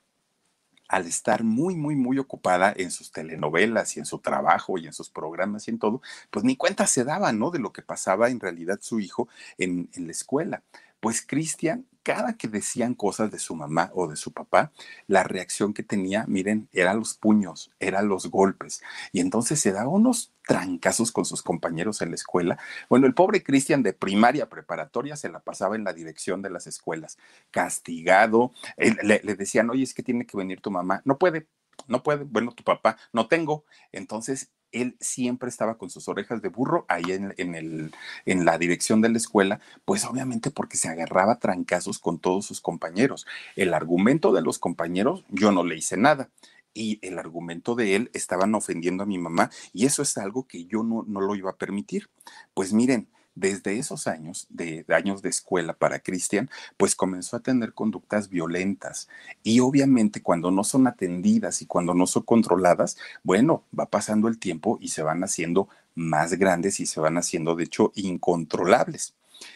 al 0.91 1.07
estar 1.07 1.43
muy, 1.43 1.75
muy, 1.75 1.95
muy 1.95 2.19
ocupada 2.19 2.73
en 2.75 2.91
sus 2.91 3.11
telenovelas 3.13 3.95
y 3.95 3.99
en 3.99 4.05
su 4.05 4.19
trabajo 4.19 4.77
y 4.77 4.87
en 4.87 4.93
sus 4.93 5.09
programas 5.09 5.67
y 5.67 5.71
en 5.71 5.79
todo, 5.79 6.01
pues 6.29 6.43
ni 6.43 6.57
cuenta 6.57 6.85
se 6.85 7.05
daba, 7.05 7.31
¿no? 7.31 7.49
De 7.49 7.59
lo 7.59 7.71
que 7.71 7.81
pasaba 7.81 8.29
en 8.29 8.41
realidad 8.41 8.77
su 8.81 8.99
hijo 8.99 9.29
en, 9.57 9.89
en 9.93 10.05
la 10.05 10.11
escuela. 10.11 10.63
Pues 11.01 11.21
Cristian 11.25 11.85
cada 12.03 12.33
que 12.33 12.47
decían 12.47 12.95
cosas 12.95 13.31
de 13.31 13.39
su 13.39 13.55
mamá 13.55 13.91
o 13.93 14.07
de 14.07 14.15
su 14.15 14.31
papá, 14.31 14.71
la 15.07 15.23
reacción 15.23 15.73
que 15.73 15.83
tenía, 15.83 16.25
miren, 16.27 16.67
eran 16.71 16.99
los 16.99 17.13
puños, 17.13 17.71
eran 17.79 18.07
los 18.07 18.27
golpes. 18.27 18.81
Y 19.11 19.19
entonces 19.19 19.59
se 19.59 19.71
daba 19.71 19.89
unos 19.89 20.33
trancazos 20.47 21.11
con 21.11 21.25
sus 21.25 21.43
compañeros 21.43 22.01
en 22.01 22.09
la 22.09 22.15
escuela. 22.15 22.57
Bueno, 22.89 23.07
el 23.07 23.13
pobre 23.13 23.43
Cristian 23.43 23.83
de 23.83 23.93
primaria 23.93 24.49
preparatoria 24.49 25.15
se 25.15 25.29
la 25.29 25.39
pasaba 25.39 25.75
en 25.75 25.83
la 25.83 25.93
dirección 25.93 26.41
de 26.41 26.49
las 26.49 26.67
escuelas, 26.67 27.17
castigado. 27.51 28.51
le, 28.77 29.21
le 29.23 29.35
decían, 29.35 29.69
oye, 29.69 29.83
es 29.83 29.93
que 29.93 30.03
tiene 30.03 30.25
que 30.25 30.37
venir 30.37 30.61
tu 30.61 30.71
mamá. 30.71 31.01
No 31.05 31.17
puede, 31.17 31.47
no 31.87 32.03
puede. 32.03 32.23
Bueno, 32.23 32.53
tu 32.53 32.63
papá, 32.63 32.97
no 33.13 33.27
tengo. 33.27 33.65
Entonces 33.91 34.49
él 34.71 34.95
siempre 34.99 35.49
estaba 35.49 35.77
con 35.77 35.89
sus 35.89 36.07
orejas 36.07 36.41
de 36.41 36.49
burro 36.49 36.85
ahí 36.87 37.03
en, 37.07 37.55
el, 37.55 37.91
en 38.25 38.45
la 38.45 38.57
dirección 38.57 39.01
de 39.01 39.09
la 39.09 39.17
escuela, 39.17 39.59
pues 39.85 40.05
obviamente 40.05 40.51
porque 40.51 40.77
se 40.77 40.89
agarraba 40.89 41.39
trancazos 41.39 41.99
con 41.99 42.19
todos 42.19 42.45
sus 42.45 42.61
compañeros. 42.61 43.25
El 43.55 43.73
argumento 43.73 44.33
de 44.33 44.41
los 44.41 44.59
compañeros, 44.59 45.25
yo 45.29 45.51
no 45.51 45.63
le 45.63 45.77
hice 45.77 45.97
nada. 45.97 46.29
Y 46.73 46.99
el 47.05 47.19
argumento 47.19 47.75
de 47.75 47.97
él 47.97 48.11
estaban 48.13 48.55
ofendiendo 48.55 49.03
a 49.03 49.05
mi 49.05 49.17
mamá 49.17 49.49
y 49.73 49.85
eso 49.85 50.01
es 50.01 50.17
algo 50.17 50.47
que 50.47 50.63
yo 50.65 50.83
no, 50.83 51.03
no 51.05 51.19
lo 51.19 51.35
iba 51.35 51.51
a 51.51 51.57
permitir. 51.57 52.09
Pues 52.53 52.71
miren, 52.71 53.09
desde 53.35 53.77
esos 53.77 54.07
años, 54.07 54.47
de, 54.49 54.85
años 54.89 55.21
de 55.21 55.29
escuela 55.29 55.73
para 55.73 55.99
Cristian, 55.99 56.49
pues 56.77 56.95
comenzó 56.95 57.37
a 57.37 57.41
tener 57.41 57.73
conductas 57.73 58.29
violentas. 58.29 59.07
Y 59.43 59.59
obviamente 59.59 60.21
cuando 60.21 60.51
no 60.51 60.63
son 60.63 60.87
atendidas 60.87 61.61
y 61.61 61.65
cuando 61.65 61.93
no 61.93 62.07
son 62.07 62.23
controladas, 62.23 62.97
bueno, 63.23 63.63
va 63.77 63.85
pasando 63.85 64.27
el 64.27 64.37
tiempo 64.37 64.77
y 64.81 64.89
se 64.89 65.03
van 65.03 65.23
haciendo 65.23 65.69
más 65.95 66.33
grandes 66.33 66.79
y 66.79 66.85
se 66.85 66.99
van 66.99 67.17
haciendo, 67.17 67.55
de 67.55 67.65
hecho, 67.65 67.91
incontrolables. 67.95 69.13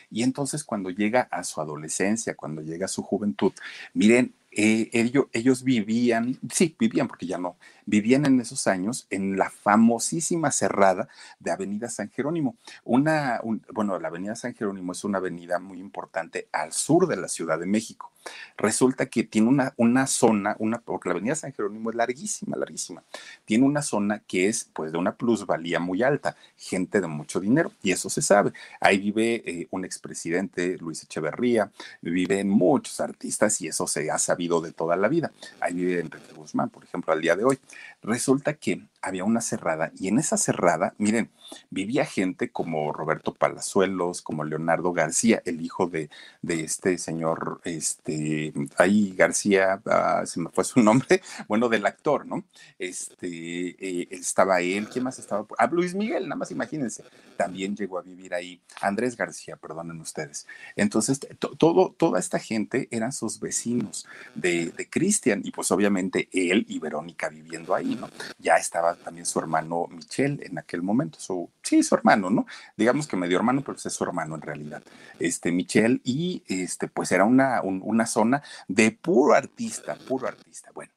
Y 0.09 0.23
entonces 0.23 0.63
cuando 0.63 0.89
llega 0.89 1.27
a 1.31 1.43
su 1.43 1.61
adolescencia, 1.61 2.35
cuando 2.35 2.61
llega 2.61 2.85
a 2.85 2.89
su 2.89 3.03
juventud, 3.03 3.53
miren, 3.93 4.33
eh, 4.57 4.89
ellos, 4.93 5.25
ellos 5.33 5.63
vivían, 5.63 6.39
sí, 6.51 6.75
vivían 6.79 7.07
porque 7.07 7.25
ya 7.25 7.37
no, 7.37 7.57
vivían 7.85 8.25
en 8.25 8.39
esos 8.39 8.67
años 8.67 9.05
en 9.09 9.37
la 9.37 9.49
famosísima 9.49 10.49
cerrada 10.51 11.09
de 11.39 11.51
Avenida 11.51 11.89
San 11.89 12.09
Jerónimo. 12.09 12.55
Una, 12.85 13.41
bueno, 13.73 13.99
la 13.99 14.07
Avenida 14.07 14.35
San 14.35 14.55
Jerónimo 14.55 14.93
es 14.93 15.03
una 15.03 15.17
avenida 15.17 15.59
muy 15.59 15.79
importante 15.79 16.47
al 16.53 16.71
sur 16.71 17.05
de 17.07 17.17
la 17.17 17.27
Ciudad 17.27 17.59
de 17.59 17.65
México. 17.65 18.11
Resulta 18.57 19.05
que 19.07 19.23
tiene 19.23 19.49
una, 19.49 19.73
una 19.77 20.07
zona, 20.07 20.55
una, 20.59 20.79
porque 20.79 21.09
la 21.09 21.13
Avenida 21.13 21.35
San 21.35 21.53
Jerónimo 21.53 21.89
es 21.89 21.95
larguísima, 21.95 22.57
larguísima. 22.57 23.03
Tiene 23.45 23.65
una 23.65 23.81
zona 23.81 24.21
que 24.27 24.47
es 24.47 24.69
pues 24.73 24.91
de 24.91 24.97
una 24.97 25.15
plusvalía 25.15 25.79
muy 25.79 26.03
alta, 26.03 26.35
gente 26.57 27.01
de 27.01 27.07
mucho 27.07 27.39
dinero, 27.39 27.71
y 27.83 27.91
eso 27.91 28.09
se 28.09 28.21
sabe. 28.21 28.53
Ahí 28.79 28.99
vive 28.99 29.43
eh, 29.45 29.67
un 29.71 29.85
expresidente, 29.85 30.77
Luis 30.77 31.03
Echeverría, 31.03 31.71
viven 32.01 32.49
muchos 32.49 32.99
artistas 32.99 33.61
y 33.61 33.67
eso 33.67 33.87
se 33.87 34.09
ha 34.09 34.17
sabido 34.17 34.61
de 34.61 34.71
toda 34.71 34.95
la 34.95 35.07
vida. 35.07 35.31
Ahí 35.59 35.73
vive 35.73 35.99
Enrique 35.99 36.33
Guzmán, 36.33 36.69
por 36.69 36.83
ejemplo, 36.83 37.13
al 37.13 37.21
día 37.21 37.35
de 37.35 37.43
hoy. 37.43 37.59
Resulta 38.05 38.53
que 38.53 38.83
había 39.01 39.23
una 39.23 39.41
cerrada 39.41 39.91
y 39.99 40.07
en 40.07 40.19
esa 40.19 40.37
cerrada, 40.37 40.93
miren, 40.97 41.29
vivía 41.69 42.05
gente 42.05 42.51
como 42.51 42.91
Roberto 42.91 43.33
Palazuelos, 43.33 44.21
como 44.21 44.43
Leonardo 44.43 44.93
García, 44.93 45.41
el 45.45 45.61
hijo 45.61 45.87
de, 45.87 46.09
de 46.41 46.63
este 46.63 46.97
señor, 46.97 47.61
este, 47.63 48.53
ahí 48.77 49.13
García, 49.15 49.81
ah, 49.85 50.23
se 50.25 50.39
me 50.39 50.49
fue 50.49 50.63
su 50.63 50.79
nombre, 50.83 51.21
bueno, 51.47 51.69
del 51.69 51.85
actor, 51.85 52.25
¿no? 52.25 52.43
Este, 52.77 53.75
eh, 53.79 54.07
estaba 54.11 54.61
él, 54.61 54.87
¿quién 54.87 55.03
más 55.03 55.19
estaba? 55.19 55.45
Ah, 55.57 55.67
Luis 55.71 55.95
Miguel, 55.95 56.23
nada 56.23 56.35
más 56.35 56.51
imagínense, 56.51 57.03
también 57.37 57.75
llegó 57.75 57.97
a 57.97 58.03
vivir 58.03 58.33
ahí, 58.33 58.61
Andrés 58.81 59.17
García, 59.17 59.55
perdonen 59.55 59.99
ustedes. 59.99 60.47
Entonces, 60.75 61.19
todo, 61.57 61.95
toda 61.97 62.19
esta 62.19 62.39
gente 62.39 62.87
eran 62.91 63.11
sus 63.11 63.39
vecinos 63.39 64.07
de, 64.35 64.67
de 64.67 64.89
Cristian 64.89 65.41
y 65.43 65.51
pues 65.51 65.71
obviamente 65.71 66.29
él 66.31 66.65
y 66.67 66.79
Verónica 66.79 67.29
viviendo 67.29 67.73
ahí, 67.73 67.94
Ya 68.37 68.55
estaba 68.55 68.95
también 68.95 69.25
su 69.25 69.39
hermano 69.39 69.87
Michel 69.89 70.41
en 70.43 70.57
aquel 70.57 70.81
momento, 70.81 71.19
su, 71.19 71.49
sí, 71.61 71.83
su 71.83 71.95
hermano, 71.95 72.29
¿no? 72.29 72.45
Digamos 72.77 73.07
que 73.07 73.17
medio 73.17 73.37
hermano, 73.37 73.61
pero 73.61 73.77
es 73.77 73.93
su 73.93 74.03
hermano 74.03 74.35
en 74.35 74.41
realidad, 74.41 74.83
este 75.19 75.51
Michel, 75.51 76.01
y 76.03 76.43
este, 76.47 76.87
pues 76.87 77.11
era 77.11 77.25
una, 77.25 77.61
una 77.61 78.05
zona 78.05 78.43
de 78.67 78.91
puro 78.91 79.33
artista, 79.33 79.95
puro 80.07 80.27
artista. 80.27 80.71
Bueno, 80.73 80.91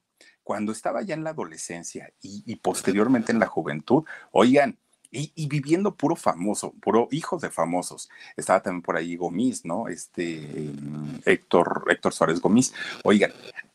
cuando 0.49 0.71
estaba 0.71 1.03
ya 1.03 1.13
en 1.13 1.23
la 1.23 1.29
adolescencia 1.29 2.11
y, 2.23 2.55
posteriormente 2.55 3.31
en 3.31 3.37
la 3.37 3.45
juventud, 3.45 4.03
oigan, 4.31 4.79
y, 5.11 5.47
viviendo 5.47 5.93
puro 5.93 6.15
famoso, 6.15 6.73
puro 6.81 7.07
hijos 7.11 7.41
de 7.41 7.51
famosos. 7.51 8.09
Estaba 8.35 8.59
también 8.63 8.81
por 8.81 8.97
ahí 8.97 9.15
Gomis, 9.15 9.63
¿no? 9.63 9.87
Este 9.87 10.73
mm, 10.81 11.21
Héctor, 11.25 11.85
Héctor 11.89 12.13
Suárez 12.13 12.41
Gomis. 12.41 12.73
Oigan, 13.03 13.31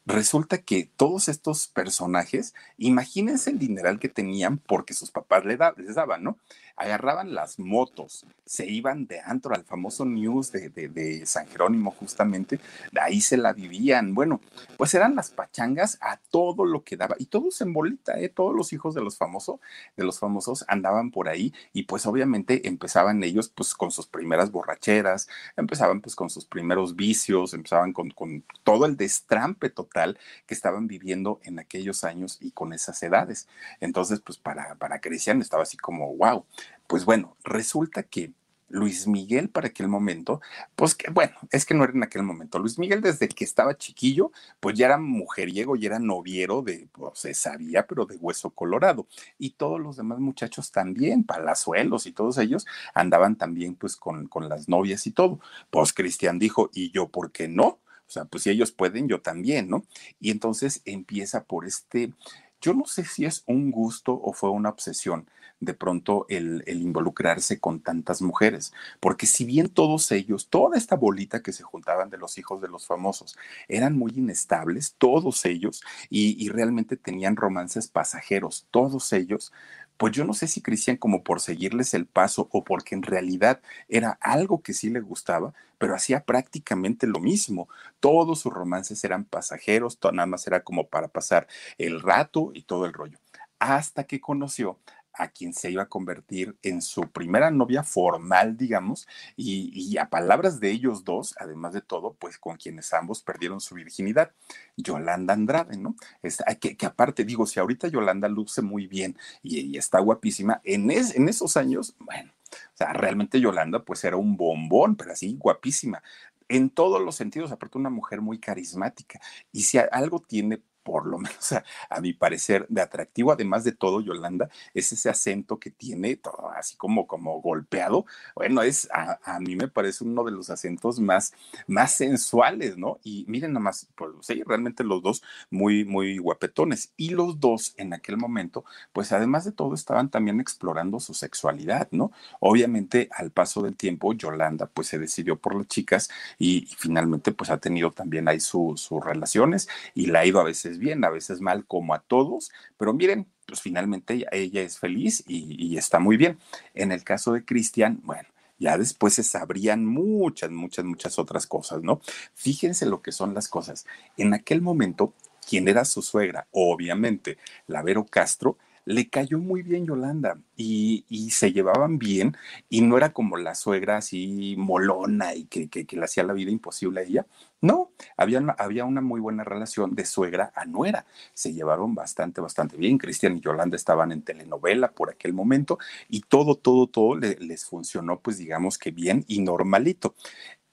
resulta 0.06 0.58
que 0.58 0.90
todos 0.96 1.28
estos 1.28 1.68
personajes, 1.68 2.54
imagínense 2.76 3.50
el 3.50 3.58
dineral 3.58 3.98
que 3.98 4.08
tenían 4.08 4.58
porque 4.58 4.94
sus 4.94 5.10
papás 5.10 5.44
les, 5.44 5.58
daban, 5.94 6.22
¿no? 6.22 6.38
Agarraban 6.76 7.34
las 7.34 7.58
motos, 7.58 8.26
se 8.44 8.66
iban 8.66 9.06
de 9.06 9.20
antro 9.20 9.54
al 9.54 9.64
famoso 9.64 10.04
news 10.04 10.50
de, 10.52 11.22
San 11.24 11.46
Jerónimo 11.46 11.92
justamente, 11.92 12.58
de 12.92 13.00
ahí 13.00 13.20
se 13.20 13.36
la 13.36 13.52
vivían. 13.52 14.14
Bueno, 14.14 14.40
pues 14.76 14.94
eran 14.94 15.14
las 15.14 15.30
pachangas 15.30 15.98
a 16.00 16.18
todo 16.30 16.64
lo 16.64 16.82
que 16.82 16.96
daba 16.96 17.16
y 17.18 17.26
todos 17.26 17.60
en 17.60 17.72
bolita, 17.72 18.18
¿eh? 18.18 18.28
todos 18.28 18.54
los 18.54 18.72
hijos 18.72 18.94
de 18.94 19.02
los 19.02 19.16
famosos, 19.16 19.60
de 19.96 20.04
los 20.04 20.18
famosos 20.18 20.64
andaban 20.68 21.10
por 21.10 21.28
ahí 21.28 21.52
y 21.72 21.84
pues 21.84 22.06
obviamente 22.06 22.68
empezaban 22.68 23.22
ellos 23.22 23.48
pues 23.48 23.74
con 23.74 23.90
sus 23.90 24.06
primeras 24.06 24.50
borracheras, 24.50 25.28
empezaban 25.56 26.00
pues 26.00 26.16
con 26.16 26.28
sus 26.28 26.44
primeros 26.44 26.96
vicios, 26.96 27.54
empezaban 27.54 27.92
con, 27.92 28.10
con 28.10 28.44
todo 28.62 28.86
el 28.86 28.96
destrampe 28.96 29.70
total 29.70 30.18
que 30.46 30.54
estaban 30.54 30.86
viviendo 30.86 31.40
en 31.44 31.58
aquellos 31.58 32.04
años 32.04 32.38
y 32.40 32.50
con 32.50 32.72
esas 32.72 33.02
edades. 33.02 33.48
Entonces 33.80 34.20
pues 34.20 34.38
para, 34.38 34.74
para 34.74 35.00
Cristian 35.00 35.40
estaba 35.40 35.62
así 35.62 35.76
como, 35.76 36.14
wow, 36.16 36.44
pues 36.86 37.04
bueno, 37.04 37.36
resulta 37.44 38.02
que 38.02 38.32
Luis 38.68 39.06
Miguel 39.06 39.50
para 39.50 39.68
aquel 39.68 39.88
momento, 39.88 40.40
pues 40.74 40.94
que 40.94 41.10
bueno, 41.10 41.34
es 41.50 41.64
que 41.64 41.74
no 41.74 41.84
era 41.84 41.92
en 41.92 42.02
aquel 42.02 42.24
momento. 42.24 42.58
Luis 42.58 42.78
Miguel 42.78 43.00
desde 43.00 43.28
que 43.28 43.44
estaba 43.44 43.76
chiquillo, 43.76 44.32
pues 44.58 44.76
ya 44.76 44.86
era 44.86 44.98
mujeriego 44.98 45.76
y 45.76 45.86
era 45.86 45.98
noviero 45.98 46.62
de, 46.62 46.88
pues 46.92 47.18
se 47.20 47.34
sabía, 47.34 47.86
pero 47.86 48.04
de 48.04 48.16
hueso 48.16 48.50
colorado. 48.50 49.06
Y 49.38 49.50
todos 49.50 49.80
los 49.80 49.96
demás 49.96 50.18
muchachos 50.18 50.72
también, 50.72 51.24
palazuelos 51.24 52.06
y 52.06 52.12
todos 52.12 52.38
ellos 52.38 52.66
andaban 52.94 53.36
también 53.36 53.76
pues 53.76 53.96
con, 53.96 54.26
con 54.26 54.48
las 54.48 54.68
novias 54.68 55.06
y 55.06 55.12
todo. 55.12 55.38
Pues 55.70 55.92
Cristian 55.92 56.38
dijo, 56.38 56.70
¿y 56.72 56.90
yo 56.90 57.08
por 57.08 57.30
qué 57.30 57.46
no? 57.48 57.78
O 58.06 58.10
sea, 58.10 58.24
pues 58.24 58.42
si 58.42 58.50
ellos 58.50 58.72
pueden, 58.72 59.08
yo 59.08 59.20
también, 59.20 59.68
¿no? 59.68 59.84
Y 60.20 60.30
entonces 60.30 60.82
empieza 60.84 61.44
por 61.44 61.64
este, 61.64 62.12
yo 62.60 62.74
no 62.74 62.86
sé 62.86 63.04
si 63.04 63.24
es 63.24 63.44
un 63.46 63.70
gusto 63.70 64.18
o 64.20 64.32
fue 64.32 64.50
una 64.50 64.70
obsesión 64.70 65.28
de 65.60 65.74
pronto 65.74 66.26
el, 66.28 66.62
involucrarse 66.66 67.60
con 67.60 67.80
tantas 67.80 68.22
mujeres, 68.22 68.72
porque 69.00 69.26
si 69.26 69.44
bien 69.44 69.68
todos 69.68 70.10
ellos, 70.12 70.48
toda 70.48 70.76
esta 70.76 70.96
bolita 70.96 71.42
que 71.42 71.52
se 71.52 71.62
juntaban 71.62 72.10
de 72.10 72.18
los 72.18 72.38
hijos 72.38 72.60
de 72.60 72.68
los 72.68 72.86
famosos, 72.86 73.36
eran 73.68 73.96
muy 73.96 74.12
inestables, 74.16 74.94
todos 74.98 75.44
ellos, 75.44 75.82
y, 76.10 76.42
y 76.44 76.48
realmente 76.48 76.96
tenían 76.96 77.36
romances 77.36 77.88
pasajeros, 77.88 78.66
todos 78.70 79.12
ellos, 79.12 79.52
pues 79.96 80.12
yo 80.12 80.24
no 80.24 80.34
sé 80.34 80.48
si 80.48 80.60
Cristian 80.60 80.96
como 80.96 81.22
por 81.22 81.40
seguirles 81.40 81.94
el 81.94 82.06
paso 82.06 82.48
o 82.52 82.64
porque 82.64 82.94
en 82.94 83.02
realidad 83.02 83.60
era 83.88 84.18
algo 84.20 84.62
que 84.62 84.72
sí 84.72 84.90
le 84.90 85.00
gustaba, 85.00 85.54
pero 85.78 85.94
hacía 85.94 86.24
prácticamente 86.24 87.06
lo 87.06 87.20
mismo. 87.20 87.68
Todos 88.00 88.40
sus 88.40 88.52
romances 88.52 89.04
eran 89.04 89.24
pasajeros, 89.24 89.98
nada 90.12 90.26
más 90.26 90.46
era 90.46 90.64
como 90.64 90.88
para 90.88 91.08
pasar 91.08 91.46
el 91.78 92.00
rato 92.00 92.50
y 92.54 92.62
todo 92.62 92.86
el 92.86 92.92
rollo. 92.92 93.18
Hasta 93.58 94.04
que 94.04 94.20
conoció 94.20 94.78
a 95.14 95.28
quien 95.28 95.52
se 95.52 95.70
iba 95.70 95.84
a 95.84 95.88
convertir 95.88 96.56
en 96.62 96.82
su 96.82 97.02
primera 97.02 97.50
novia 97.50 97.82
formal, 97.82 98.56
digamos, 98.56 99.06
y, 99.36 99.96
a 99.98 100.10
palabras 100.10 100.60
de 100.60 100.70
ellos 100.70 101.04
dos, 101.04 101.34
además 101.38 101.72
de 101.72 101.80
todo, 101.80 102.14
pues 102.14 102.38
con 102.38 102.56
quienes 102.56 102.92
ambos 102.92 103.22
perdieron 103.22 103.60
su 103.60 103.74
virginidad, 103.76 104.32
Yolanda 104.76 105.34
Andrade, 105.34 105.76
¿no? 105.76 105.94
Es, 106.22 106.42
que, 106.60 106.76
que, 106.76 106.86
aparte, 106.86 107.24
digo, 107.24 107.46
si 107.46 107.60
ahorita 107.60 107.88
Yolanda 107.88 108.28
luce 108.28 108.60
muy 108.60 108.86
bien 108.86 109.16
y, 109.42 109.78
está 109.78 110.00
guapísima, 110.00 110.60
en, 110.64 110.90
en 110.90 111.28
esos 111.28 111.56
años, 111.56 111.94
bueno, 111.98 112.32
o 112.52 112.76
sea, 112.76 112.92
realmente 112.92 113.40
Yolanda 113.40 113.84
pues 113.84 114.04
era 114.04 114.16
un 114.16 114.36
bombón, 114.36 114.96
pero 114.96 115.12
así 115.12 115.36
guapísima 115.38 116.02
en 116.48 116.70
todos 116.70 117.00
los 117.02 117.16
sentidos, 117.16 117.52
aparte 117.52 117.78
una 117.78 117.90
mujer 117.90 118.20
muy 118.20 118.38
carismática. 118.38 119.20
Y 119.52 119.62
si 119.62 119.78
algo 119.78 120.20
tiene 120.20 120.62
por 120.84 121.06
lo 121.06 121.18
menos 121.24 121.52
a, 121.52 122.00
mi 122.00 122.12
parecer, 122.12 122.66
de 122.68 122.82
atractivo, 122.82 123.32
además 123.32 123.64
de 123.64 123.72
todo, 123.72 124.00
Yolanda, 124.00 124.48
es 124.74 124.92
ese 124.92 125.10
acento 125.10 125.58
que 125.58 125.70
tiene, 125.70 126.16
todo 126.16 126.50
así 126.50 126.76
como, 126.76 127.06
como 127.06 127.40
golpeado. 127.40 128.06
Bueno, 128.36 128.62
es 128.62 128.88
a, 128.92 129.40
mí 129.40 129.56
me 129.56 129.68
parece 129.68 130.04
uno 130.04 130.24
de 130.24 130.30
los 130.30 130.50
acentos 130.50 131.00
más, 131.00 131.32
más 131.66 131.92
sensuales, 131.92 132.76
¿no? 132.76 132.98
Y 133.02 133.24
miren 133.28 133.52
nada 133.52 133.64
más, 133.64 133.88
pues 133.96 134.12
sí, 134.20 134.42
realmente 134.46 134.84
los 134.84 135.02
dos 135.02 135.22
muy, 135.50 135.84
muy 135.84 136.18
guapetones. 136.18 136.92
Y 136.96 137.10
los 137.10 137.40
dos 137.40 137.74
en 137.76 137.92
aquel 137.94 138.16
momento, 138.16 138.64
pues 138.92 139.12
además 139.12 139.44
de 139.44 139.52
todo, 139.52 139.74
estaban 139.74 140.10
también 140.10 140.40
explorando 140.40 141.00
su 141.00 141.14
sexualidad, 141.14 141.88
¿no? 141.90 142.12
Obviamente, 142.40 143.08
al 143.12 143.30
paso 143.30 143.62
del 143.62 143.76
tiempo, 143.76 144.12
Yolanda 144.12 144.66
pues 144.66 144.88
se 144.88 144.98
decidió 144.98 145.36
por 145.36 145.54
las 145.54 145.68
chicas 145.68 146.10
y, 146.38 146.68
finalmente 146.78 147.32
pues 147.32 147.50
ha 147.50 147.58
tenido 147.58 147.90
también 147.92 148.28
ahí 148.28 148.40
sus 148.40 148.88
relaciones 148.90 149.68
y 149.94 150.06
la 150.06 150.20
ha 150.20 150.26
ido 150.26 150.40
a 150.40 150.44
veces 150.44 150.73
bien, 150.78 151.04
a 151.04 151.10
veces 151.10 151.40
mal, 151.40 151.66
como 151.66 151.94
a 151.94 152.00
todos, 152.00 152.50
pero 152.76 152.92
miren, 152.92 153.26
pues 153.46 153.60
finalmente 153.60 154.26
ella, 154.32 154.62
es 154.62 154.78
feliz 154.78 155.22
y, 155.26 155.76
está 155.76 155.98
muy 155.98 156.16
bien. 156.16 156.38
En 156.74 156.92
el 156.92 157.04
caso 157.04 157.32
de 157.32 157.44
Cristian, 157.44 158.00
bueno, 158.04 158.28
ya 158.58 158.78
después 158.78 159.14
se 159.14 159.22
sabrían 159.22 159.84
muchas, 159.84 160.50
muchas, 160.50 160.84
muchas 160.84 161.18
otras 161.18 161.46
cosas, 161.46 161.82
¿no? 161.82 162.00
Fíjense 162.34 162.86
lo 162.86 163.02
que 163.02 163.12
son 163.12 163.34
las 163.34 163.48
cosas. 163.48 163.86
En 164.16 164.34
aquel 164.34 164.62
momento, 164.62 165.12
quien 165.46 165.68
era 165.68 165.84
su 165.84 166.02
suegra, 166.02 166.46
obviamente, 166.52 167.38
la 167.66 167.82
Vero 167.82 168.06
Castro, 168.06 168.56
le 168.84 169.08
cayó 169.08 169.38
muy 169.38 169.62
bien 169.62 169.86
Yolanda 169.86 170.38
y, 170.56 171.04
se 171.30 171.52
llevaban 171.52 171.98
bien 171.98 172.36
y 172.68 172.82
no 172.82 172.96
era 172.96 173.12
como 173.12 173.36
la 173.36 173.54
suegra 173.54 173.96
así 173.96 174.54
molona 174.58 175.34
y 175.34 175.46
que, 175.46 175.68
que, 175.68 175.86
le 175.96 176.04
hacía 176.04 176.22
la 176.22 176.32
vida 176.32 176.50
imposible 176.50 177.00
a 177.00 177.04
ella. 177.04 177.26
No, 177.60 177.90
había 178.16 178.40
había 178.58 178.84
una 178.84 179.00
muy 179.00 179.20
buena 179.20 179.42
relación 179.42 179.94
de 179.94 180.04
suegra 180.04 180.52
a 180.54 180.64
nuera. 180.66 181.06
Se 181.32 181.52
llevaron 181.52 181.94
bastante, 181.94 182.40
bastante 182.40 182.76
bien. 182.76 182.98
Cristian 182.98 183.36
y 183.36 183.40
Yolanda 183.40 183.76
estaban 183.76 184.12
en 184.12 184.22
telenovela 184.22 184.92
por 184.92 185.10
aquel 185.10 185.32
momento 185.32 185.78
y 186.08 186.20
todo, 186.20 186.56
todo, 186.56 186.86
todo 186.86 187.16
les 187.16 187.64
funcionó 187.64 188.20
pues 188.20 188.38
digamos 188.38 188.78
que 188.78 188.90
bien 188.90 189.24
y 189.28 189.40
normalito. 189.40 190.14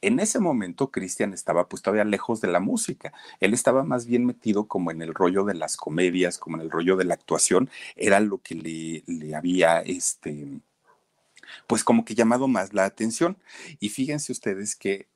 En 0.01 0.19
ese 0.19 0.39
momento, 0.39 0.91
Cristian 0.91 1.33
estaba 1.33 1.67
pues 1.67 1.81
todavía 1.81 2.03
lejos 2.03 2.41
de 2.41 2.47
la 2.47 2.59
música. 2.59 3.13
Él 3.39 3.53
estaba 3.53 3.83
más 3.83 4.05
bien 4.05 4.25
metido 4.25 4.67
como 4.67 4.91
en 4.91 5.01
el 5.01 5.13
rollo 5.13 5.43
de 5.45 5.53
las 5.53 5.77
comedias, 5.77 6.37
como 6.37 6.57
en 6.57 6.63
el 6.63 6.71
rollo 6.71 6.97
de 6.97 7.05
la 7.05 7.13
actuación. 7.13 7.69
Era 7.95 8.19
lo 8.19 8.39
que 8.39 8.55
le, 8.55 9.03
le 9.05 9.35
había, 9.35 9.81
este, 9.81 10.59
pues 11.67 11.83
como 11.83 12.03
que 12.05 12.15
llamado 12.15 12.47
más 12.47 12.73
la 12.73 12.85
atención. 12.85 13.37
Y 13.79 13.89
fíjense 13.89 14.31
ustedes 14.31 14.75
que 14.75 15.07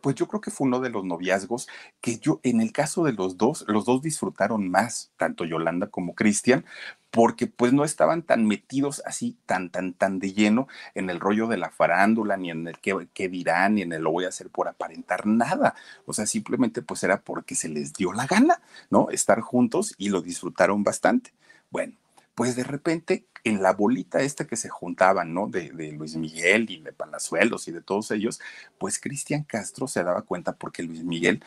pues 0.00 0.16
yo 0.16 0.26
creo 0.26 0.40
que 0.40 0.50
fue 0.50 0.66
uno 0.66 0.80
de 0.80 0.90
los 0.90 1.04
noviazgos 1.04 1.68
que 2.00 2.18
yo, 2.18 2.40
en 2.42 2.60
el 2.60 2.72
caso 2.72 3.04
de 3.04 3.12
los 3.12 3.36
dos, 3.36 3.64
los 3.68 3.84
dos 3.84 4.02
disfrutaron 4.02 4.68
más, 4.68 5.12
tanto 5.16 5.44
Yolanda 5.44 5.88
como 5.88 6.14
Cristian, 6.14 6.64
porque 7.10 7.46
pues 7.46 7.72
no 7.72 7.84
estaban 7.84 8.22
tan 8.22 8.46
metidos 8.46 9.00
así, 9.06 9.38
tan, 9.46 9.70
tan, 9.70 9.94
tan 9.94 10.18
de 10.18 10.32
lleno 10.32 10.68
en 10.94 11.08
el 11.08 11.20
rollo 11.20 11.46
de 11.46 11.56
la 11.56 11.70
farándula, 11.70 12.36
ni 12.36 12.50
en 12.50 12.66
el 12.66 12.78
qué, 12.78 13.28
dirán, 13.28 13.76
ni 13.76 13.82
en 13.82 13.92
el 13.92 14.02
lo 14.02 14.10
voy 14.10 14.24
a 14.24 14.28
hacer 14.28 14.50
por 14.50 14.68
aparentar 14.68 15.26
nada. 15.26 15.74
O 16.04 16.12
sea, 16.12 16.26
simplemente 16.26 16.82
pues 16.82 17.02
era 17.04 17.20
porque 17.20 17.54
se 17.54 17.68
les 17.68 17.92
dio 17.94 18.12
la 18.12 18.26
gana, 18.26 18.60
¿no? 18.90 19.08
Estar 19.10 19.40
juntos 19.40 19.94
y 19.98 20.10
lo 20.10 20.20
disfrutaron 20.20 20.84
bastante. 20.84 21.32
Bueno, 21.70 21.94
pues 22.34 22.54
de 22.54 22.64
repente 22.64 23.24
en 23.48 23.62
la 23.62 23.72
bolita 23.72 24.20
esta 24.22 24.46
que 24.46 24.56
se 24.56 24.68
juntaban, 24.68 25.32
¿no? 25.32 25.46
De, 25.46 25.70
Luis 25.92 26.16
Miguel 26.16 26.70
y 26.70 26.80
de 26.80 26.92
Palazuelos 26.92 27.68
y 27.68 27.72
de 27.72 27.80
todos 27.80 28.10
ellos, 28.10 28.40
pues 28.78 28.98
Cristian 28.98 29.44
Castro 29.44 29.86
se 29.86 30.02
daba 30.02 30.22
cuenta 30.22 30.52
porque 30.52 30.82
Luis 30.82 31.04
Miguel 31.04 31.42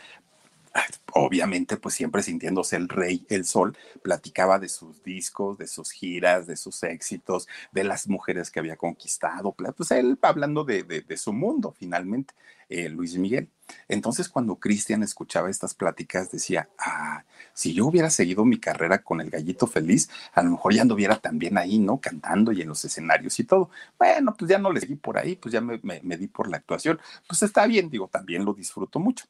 obviamente 1.14 1.78
pues 1.78 1.96
siempre 1.96 2.22
sintiéndose 2.22 2.76
el 2.76 2.88
rey, 2.88 3.26
el 3.30 3.44
sol, 3.44 3.76
platicaba 4.02 4.60
de 4.60 4.70
sus 4.70 5.04
discos, 5.04 5.58
de 5.58 5.68
sus 5.68 5.92
giras, 5.92 6.48
de 6.48 6.56
sus 6.56 6.84
éxitos, 6.84 7.48
de 7.72 7.84
las 7.84 8.08
mujeres 8.08 8.52
que 8.52 8.60
había 8.60 8.78
conquistado, 8.78 9.54
pues 9.76 9.92
él 9.92 10.18
hablando 10.22 10.64
de, 10.64 10.84
de, 10.84 11.18
su 11.18 11.34
mundo 11.34 11.74
finalmente, 11.78 12.34
eh, 12.70 12.88
Luis 12.90 13.18
Miguel. 13.18 13.50
Entonces 13.88 14.30
cuando 14.30 14.56
Cristian 14.56 15.04
escuchaba 15.04 15.50
estas 15.50 15.74
pláticas 15.74 16.32
decía, 16.32 16.70
ah, 16.78 17.24
si 17.54 17.74
yo 17.74 17.86
hubiera 17.86 18.10
seguido 18.10 18.46
mi 18.46 18.60
carrera 18.60 19.00
con 19.00 19.22
el 19.22 19.30
gallito 19.30 19.68
feliz, 19.68 20.10
a 20.34 20.42
lo 20.44 20.52
mejor 20.52 20.74
ya 20.74 20.82
anduviera 20.82 21.18
también 21.18 21.58
ahí, 21.58 21.80
¿no? 21.80 22.00
Cantando 22.00 22.52
y 22.52 22.62
en 22.62 22.70
los 22.70 22.84
escenarios 22.86 23.40
y 23.40 23.44
todo. 23.44 23.70
Bueno, 23.98 24.36
pues 24.38 24.50
ya 24.50 24.58
no 24.58 24.72
le 24.72 24.80
seguí 24.80 24.96
por 24.96 25.18
ahí, 25.18 25.36
pues 25.36 25.54
ya 25.54 25.62
me, 25.62 25.80
me 25.84 26.18
di 26.18 26.28
por 26.28 26.50
la 26.50 26.58
actuación. 26.58 27.00
Pues 27.28 27.44
está 27.44 27.66
bien, 27.68 27.90
digo, 27.90 28.08
también 28.08 28.46
lo 28.46 28.54
disfruto 28.54 29.00
mucho 29.00 29.26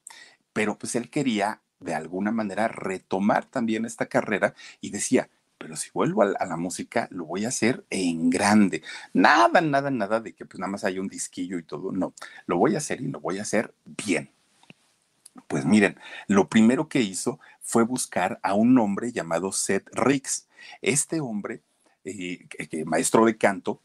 pero 0.54 0.78
pues 0.78 0.95
él 0.95 1.10
quería 1.10 1.62
de 1.80 1.95
alguna 1.95 2.32
manera 2.32 2.67
retomar 2.67 3.45
también 3.45 3.86
esta 3.86 4.08
carrera 4.08 4.54
y 4.82 4.89
decía, 4.89 5.30
pero 5.60 5.76
si 5.76 5.89
vuelvo 5.93 6.24
a, 6.24 6.45
la 6.45 6.58
música, 6.58 7.08
lo 7.12 7.26
voy 7.26 7.45
a 7.45 7.50
hacer 7.50 7.86
en 7.89 8.30
grande. 8.30 8.82
Nada, 9.13 9.62
nada, 9.62 9.91
nada 9.91 10.19
de 10.22 10.34
que 10.34 10.45
pues 10.45 10.60
nada 10.60 10.72
más 10.72 10.86
haya 10.86 11.02
un 11.02 11.10
disquillo 11.10 11.60
y 11.60 11.63
todo, 11.63 11.91
no, 11.91 12.13
lo 12.48 12.58
voy 12.58 12.76
a 12.76 12.80
hacer 12.80 13.02
y 13.02 13.08
lo 13.08 13.19
voy 13.19 13.38
a 13.38 13.43
hacer 13.43 13.74
bien. 13.86 14.32
Pues 15.48 15.65
miren, 15.65 16.00
lo 16.28 16.48
primero 16.48 16.88
que 16.88 17.02
hizo 17.02 17.39
fue 17.62 17.84
buscar 17.84 18.39
a 18.41 18.54
un 18.56 18.78
hombre 18.80 19.12
llamado 19.12 19.52
Seth 19.52 19.88
Riggs. 19.93 20.48
Este 20.82 21.19
hombre, 21.19 21.62
eh, 22.04 22.48
maestro 22.86 23.26
de 23.26 23.38
canto, 23.38 23.82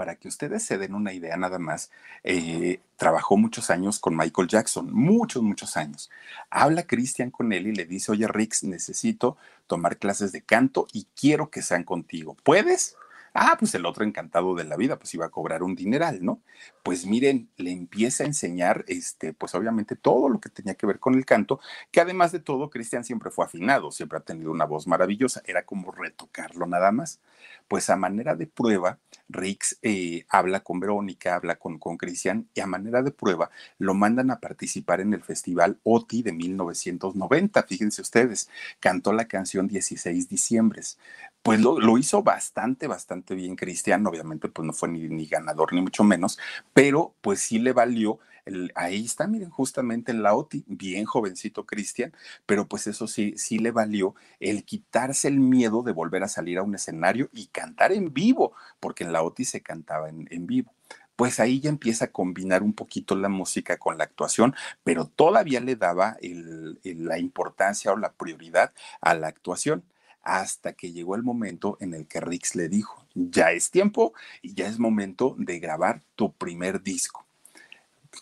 para 0.00 0.16
que 0.16 0.28
ustedes 0.28 0.62
se 0.62 0.78
den 0.78 0.94
una 0.94 1.12
idea 1.12 1.36
nada 1.36 1.58
más, 1.58 1.90
eh, 2.24 2.80
trabajó 2.96 3.36
muchos 3.36 3.68
años 3.68 3.98
con 3.98 4.16
Michael 4.16 4.48
Jackson, 4.48 4.90
muchos, 4.90 5.42
muchos 5.42 5.76
años. 5.76 6.08
Habla 6.48 6.86
Christian 6.86 7.30
con 7.30 7.52
él 7.52 7.66
y 7.66 7.74
le 7.74 7.84
dice, 7.84 8.10
oye 8.10 8.26
Rix, 8.26 8.64
necesito 8.64 9.36
tomar 9.66 9.98
clases 9.98 10.32
de 10.32 10.40
canto 10.40 10.86
y 10.94 11.06
quiero 11.14 11.50
que 11.50 11.60
sean 11.60 11.84
contigo. 11.84 12.34
¿Puedes? 12.42 12.96
Ah, 13.34 13.56
pues 13.58 13.74
el 13.74 13.84
otro 13.84 14.02
encantado 14.02 14.54
de 14.54 14.64
la 14.64 14.76
vida, 14.76 14.98
pues 14.98 15.12
iba 15.12 15.26
a 15.26 15.28
cobrar 15.28 15.62
un 15.62 15.76
dineral, 15.76 16.24
¿no? 16.24 16.40
Pues 16.82 17.04
miren, 17.04 17.50
le 17.56 17.72
empieza 17.72 18.24
a 18.24 18.26
enseñar, 18.26 18.84
este, 18.88 19.34
pues 19.34 19.54
obviamente 19.54 19.96
todo 19.96 20.28
lo 20.28 20.40
que 20.40 20.48
tenía 20.48 20.74
que 20.74 20.86
ver 20.86 20.98
con 20.98 21.14
el 21.14 21.26
canto, 21.26 21.60
que 21.90 22.00
además 22.00 22.32
de 22.32 22.40
todo, 22.40 22.70
Cristian 22.70 23.04
siempre 23.04 23.30
fue 23.30 23.44
afinado, 23.44 23.90
siempre 23.90 24.18
ha 24.18 24.22
tenido 24.22 24.50
una 24.50 24.64
voz 24.64 24.86
maravillosa, 24.86 25.42
era 25.44 25.64
como 25.64 25.92
retocarlo 25.92 26.66
nada 26.66 26.90
más. 26.90 27.20
Pues 27.68 27.88
a 27.90 27.96
manera 27.96 28.34
de 28.34 28.46
prueba, 28.46 28.98
Rix 29.28 29.78
eh, 29.82 30.24
habla 30.28 30.60
con 30.60 30.80
Verónica, 30.80 31.34
habla 31.34 31.56
con, 31.56 31.78
Cristian, 31.98 32.48
y 32.54 32.60
a 32.60 32.66
manera 32.66 33.02
de 33.02 33.12
prueba 33.12 33.50
lo 33.78 33.94
mandan 33.94 34.30
a 34.30 34.40
participar 34.40 35.00
en 35.00 35.14
el 35.14 35.22
festival 35.22 35.78
OTI 35.84 36.22
de 36.22 36.32
1990, 36.32 37.62
fíjense 37.64 38.02
ustedes, 38.02 38.48
cantó 38.80 39.12
la 39.12 39.26
canción 39.26 39.68
16 39.68 40.28
diciembres 40.28 40.98
pues 41.42 41.60
lo, 41.60 41.96
hizo 41.98 42.22
bastante, 42.22 42.86
bastante 42.86 43.34
bien 43.34 43.56
Cristian. 43.56 44.06
Obviamente, 44.06 44.48
pues 44.48 44.66
no 44.66 44.72
fue 44.72 44.88
ni, 44.88 45.26
ganador, 45.26 45.72
ni 45.72 45.80
mucho 45.80 46.04
menos, 46.04 46.38
pero 46.72 47.14
pues 47.20 47.40
sí 47.40 47.58
le 47.58 47.72
valió. 47.72 48.18
El, 48.46 48.72
ahí 48.74 49.04
está, 49.04 49.26
miren, 49.26 49.50
justamente 49.50 50.12
en 50.12 50.22
la 50.22 50.34
OTI, 50.34 50.64
bien 50.66 51.04
jovencito 51.04 51.66
Cristian, 51.66 52.12
pero 52.46 52.66
pues 52.66 52.86
eso 52.86 53.06
sí, 53.06 53.34
sí 53.36 53.58
le 53.58 53.70
valió 53.70 54.14
el 54.40 54.64
quitarse 54.64 55.28
el 55.28 55.40
miedo 55.40 55.82
de 55.82 55.92
volver 55.92 56.22
a 56.22 56.28
salir 56.28 56.58
a 56.58 56.62
un 56.62 56.74
escenario 56.74 57.28
y 57.32 57.46
cantar 57.48 57.92
en 57.92 58.12
vivo, 58.14 58.54
porque 58.80 59.04
en 59.04 59.12
la 59.12 59.22
OTI 59.22 59.44
se 59.44 59.60
cantaba 59.60 60.08
en, 60.08 60.46
vivo 60.46 60.72
pues 61.16 61.38
ahí 61.38 61.60
ya 61.60 61.68
empieza 61.68 62.06
a 62.06 62.12
combinar 62.12 62.62
un 62.62 62.72
poquito 62.72 63.14
la 63.14 63.28
música 63.28 63.76
con 63.76 63.98
la 63.98 64.04
actuación, 64.04 64.54
pero 64.84 65.04
todavía 65.04 65.60
le 65.60 65.76
daba 65.76 66.16
la 66.22 67.18
importancia 67.18 67.92
o 67.92 67.98
la 67.98 68.12
prioridad 68.12 68.72
a 69.02 69.12
la 69.12 69.28
actuación 69.28 69.84
hasta 70.30 70.74
que 70.74 70.92
llegó 70.92 71.16
el 71.16 71.24
momento 71.24 71.76
en 71.80 71.92
el 71.92 72.06
que 72.06 72.20
Rix 72.20 72.54
le 72.54 72.68
dijo, 72.68 73.04
ya 73.16 73.50
es 73.50 73.72
tiempo 73.72 74.14
y 74.42 74.54
ya 74.54 74.68
es 74.68 74.78
momento 74.78 75.34
de 75.38 75.58
grabar 75.58 76.02
tu 76.14 76.32
primer 76.32 76.84
disco. 76.84 77.26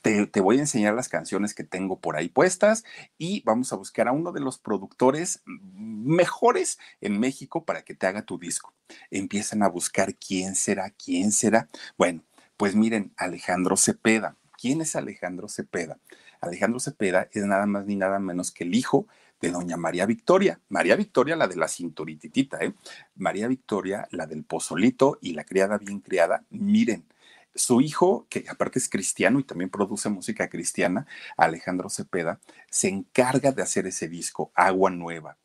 Te, 0.01 0.41
voy 0.41 0.57
a 0.57 0.61
enseñar 0.61 0.95
las 0.95 1.11
canciones 1.11 1.55
que 1.55 1.65
tengo 1.65 1.99
por 1.99 2.17
ahí 2.17 2.31
puestas 2.31 2.85
y 3.19 3.43
vamos 3.43 3.75
a 3.75 3.77
buscar 3.77 4.09
a 4.09 4.13
uno 4.13 4.33
de 4.33 4.41
los 4.41 4.59
productores 4.59 5.43
mejores 5.45 6.79
en 7.03 7.21
México 7.21 7.67
para 7.67 7.83
que 7.83 7.95
te 7.95 8.07
haga 8.07 8.23
tu 8.23 8.39
disco. 8.39 8.73
Empiezan 9.11 9.63
a 9.63 9.69
buscar 9.69 10.15
quién 10.15 10.55
será, 10.55 10.89
quién 10.89 11.31
será. 11.31 11.69
Bueno, 11.99 12.23
pues 12.57 12.75
miren, 12.75 13.13
Alejandro 13.19 13.77
Cepeda. 13.77 14.35
¿Quién 14.59 14.81
es 14.81 14.97
Alejandro 14.97 15.47
Cepeda? 15.47 15.99
Alejandro 16.41 16.81
Cepeda 16.81 17.29
es 17.33 17.45
nada 17.45 17.67
más 17.67 17.85
ni 17.85 17.97
nada 17.97 18.19
menos 18.19 18.51
que 18.51 18.65
el 18.65 18.75
hijo 18.75 19.07
de 19.41 19.51
doña 19.51 19.77
María 19.77 20.07
Victoria. 20.07 20.61
María 20.69 20.97
Victoria, 20.97 21.37
la 21.37 21.49
de 21.49 21.57
la 21.57 21.69
cinturititita, 21.69 22.59
¿eh? 22.65 22.75
María 23.17 23.49
Victoria, 23.49 24.09
la 24.11 24.27
del 24.27 24.45
pozolito 24.45 25.19
y 25.21 25.33
la 25.33 25.45
criada 25.45 25.79
bien 25.79 26.01
criada. 26.01 26.45
Miren, 26.51 27.05
su 27.55 27.81
hijo, 27.81 28.27
que 28.29 28.45
aparte 28.49 28.79
es 28.79 28.89
cristiano 28.89 29.39
y 29.41 29.45
también 29.45 29.71
produce 29.71 30.09
música 30.09 30.49
cristiana, 30.49 31.07
Alejandro 31.37 31.89
Cepeda, 31.91 32.41
se 32.71 32.89
encarga 32.89 33.53
de 33.53 33.63
hacer 33.63 33.87
ese 33.87 34.09
disco, 34.09 34.53
Agua 34.55 34.91
Nueva. 34.91 35.37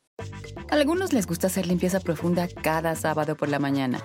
A 0.70 0.74
algunos 0.74 1.12
les 1.12 1.26
gusta 1.26 1.48
hacer 1.48 1.66
limpieza 1.66 2.00
profunda 2.00 2.48
cada 2.62 2.94
sábado 2.94 3.36
por 3.36 3.48
la 3.48 3.58
mañana. 3.58 4.00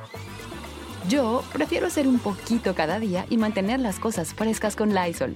Yo 1.07 1.43
prefiero 1.53 1.87
hacer 1.87 2.07
un 2.07 2.19
poquito 2.19 2.75
cada 2.75 2.99
día 2.99 3.25
y 3.29 3.37
mantener 3.37 3.79
las 3.79 3.99
cosas 3.99 4.33
frescas 4.33 4.75
con 4.75 4.93
Lysol. 4.93 5.35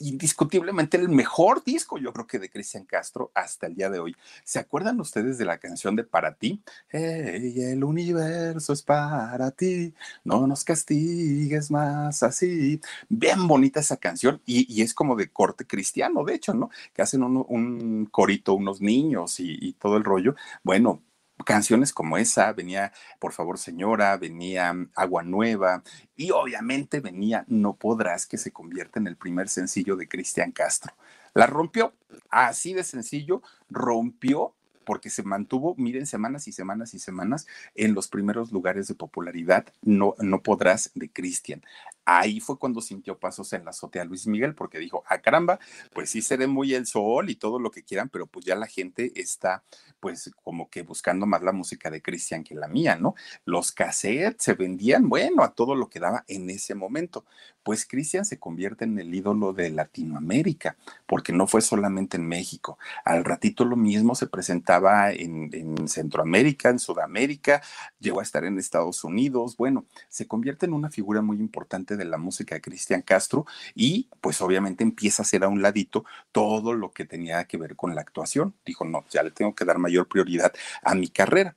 Indiscutiblemente 0.00 0.96
el 0.96 1.08
mejor 1.08 1.62
disco, 1.62 1.98
yo 1.98 2.12
creo 2.12 2.26
que 2.26 2.38
de 2.38 2.50
Cristian 2.50 2.84
Castro 2.84 3.30
hasta 3.34 3.66
el 3.66 3.74
día 3.74 3.90
de 3.90 4.00
hoy. 4.00 4.16
¿Se 4.44 4.58
acuerdan 4.58 5.00
ustedes 5.00 5.38
de 5.38 5.44
la 5.44 5.58
canción 5.58 5.94
de 5.96 6.04
Para 6.04 6.34
ti? 6.34 6.62
el 6.90 7.84
universo 7.84 8.72
es 8.72 8.82
para 8.82 9.50
ti, 9.52 9.94
no 10.24 10.46
nos 10.46 10.64
castigues 10.64 11.70
más 11.70 12.22
así. 12.22 12.80
Bien 13.08 13.46
bonita 13.46 13.80
esa 13.80 13.96
canción 13.98 14.40
y, 14.46 14.82
es 14.82 14.94
como 14.94 15.16
de 15.16 15.30
corte 15.30 15.66
cristiano, 15.66 16.24
de 16.24 16.34
hecho, 16.34 16.54
¿no? 16.54 16.70
Que 16.94 17.02
hacen 17.02 17.22
un, 17.22 18.06
corito 18.10 18.54
unos 18.54 18.80
niños 18.80 19.38
y 19.38 19.74
todo 19.74 19.96
el 19.96 20.04
rollo. 20.04 20.34
Bueno, 20.64 21.02
canciones 21.44 21.92
como 21.92 22.16
esa, 22.16 22.52
venía 22.52 22.92
Por 23.18 23.32
favor 23.32 23.58
señora, 23.58 24.16
venía 24.16 24.74
Agua 24.94 25.22
Nueva 25.22 25.82
y 26.16 26.30
obviamente 26.30 27.00
venía 27.00 27.44
No 27.48 27.74
podrás 27.74 28.26
que 28.26 28.38
se 28.38 28.52
convierte 28.52 28.98
en 28.98 29.06
el 29.06 29.16
primer 29.16 29.48
sencillo 29.48 29.96
de 29.96 30.08
Cristian 30.08 30.52
Castro. 30.52 30.94
La 31.34 31.46
rompió, 31.46 31.94
así 32.30 32.74
de 32.74 32.82
sencillo, 32.82 33.42
rompió 33.68 34.54
porque 34.84 35.10
se 35.10 35.22
mantuvo, 35.22 35.74
miren, 35.76 36.06
semanas 36.06 36.48
y 36.48 36.52
semanas 36.52 36.94
y 36.94 36.98
semanas 36.98 37.46
en 37.76 37.94
los 37.94 38.08
primeros 38.08 38.50
lugares 38.50 38.88
de 38.88 38.94
popularidad, 38.94 39.66
no, 39.82 40.16
no 40.18 40.42
podrás 40.42 40.90
de 40.94 41.08
Cristian. 41.08 41.62
Ahí 42.04 42.40
fue 42.40 42.58
cuando 42.58 42.80
sintió 42.80 43.18
pasos 43.18 43.52
en 43.52 43.64
la 43.64 43.70
azotea 43.70 44.04
Luis 44.04 44.26
Miguel, 44.26 44.54
porque 44.54 44.78
dijo, 44.78 45.04
ah, 45.06 45.18
caramba, 45.18 45.58
pues 45.92 46.10
sí 46.10 46.22
seré 46.22 46.46
muy 46.46 46.74
el 46.74 46.86
sol 46.86 47.28
y 47.30 47.34
todo 47.34 47.58
lo 47.58 47.70
que 47.70 47.82
quieran, 47.82 48.08
pero 48.08 48.26
pues 48.26 48.46
ya 48.46 48.54
la 48.54 48.66
gente 48.66 49.12
está 49.20 49.62
pues 49.98 50.30
como 50.42 50.70
que 50.70 50.82
buscando 50.82 51.26
más 51.26 51.42
la 51.42 51.52
música 51.52 51.90
de 51.90 52.00
Cristian 52.00 52.42
que 52.42 52.54
la 52.54 52.68
mía, 52.68 52.96
¿no? 52.96 53.14
Los 53.44 53.72
cassettes 53.72 54.42
se 54.42 54.54
vendían, 54.54 55.08
bueno, 55.10 55.42
a 55.42 55.52
todo 55.52 55.74
lo 55.74 55.90
que 55.90 56.00
daba 56.00 56.24
en 56.26 56.48
ese 56.48 56.74
momento. 56.74 57.26
Pues 57.62 57.86
Cristian 57.86 58.24
se 58.24 58.38
convierte 58.38 58.84
en 58.86 58.98
el 58.98 59.14
ídolo 59.14 59.52
de 59.52 59.68
Latinoamérica, 59.68 60.76
porque 61.06 61.34
no 61.34 61.46
fue 61.46 61.60
solamente 61.60 62.16
en 62.16 62.26
México. 62.26 62.78
Al 63.04 63.24
ratito 63.24 63.66
lo 63.66 63.76
mismo 63.76 64.14
se 64.14 64.26
presenta 64.26 64.70
estaba 64.70 65.10
en, 65.10 65.50
en, 65.52 65.88
Centroamérica, 65.88 66.68
en 66.68 66.78
Sudamérica, 66.78 67.60
llegó 67.98 68.20
a 68.20 68.22
estar 68.22 68.44
en 68.44 68.58
Estados 68.58 69.02
Unidos. 69.02 69.56
Bueno, 69.56 69.84
se 70.08 70.28
convierte 70.28 70.66
en 70.66 70.74
una 70.74 70.90
figura 70.90 71.22
muy 71.22 71.38
importante 71.38 71.89
de 71.96 72.04
la 72.04 72.18
música 72.18 72.54
de 72.54 72.60
Cristian 72.60 73.02
Castro 73.02 73.46
y 73.74 74.08
pues 74.20 74.40
obviamente 74.40 74.84
empieza 74.84 75.22
a 75.22 75.24
hacer 75.24 75.44
a 75.44 75.48
un 75.48 75.62
ladito 75.62 76.04
todo 76.32 76.72
lo 76.72 76.92
que 76.92 77.04
tenía 77.04 77.44
que 77.44 77.56
ver 77.56 77.76
con 77.76 77.94
la 77.94 78.00
actuación. 78.00 78.54
Dijo, 78.64 78.84
no, 78.84 79.04
ya 79.10 79.22
le 79.22 79.30
tengo 79.30 79.54
que 79.54 79.64
dar 79.64 79.78
mayor 79.78 80.08
prioridad 80.08 80.52
a 80.82 80.94
mi 80.94 81.08
carrera. 81.08 81.56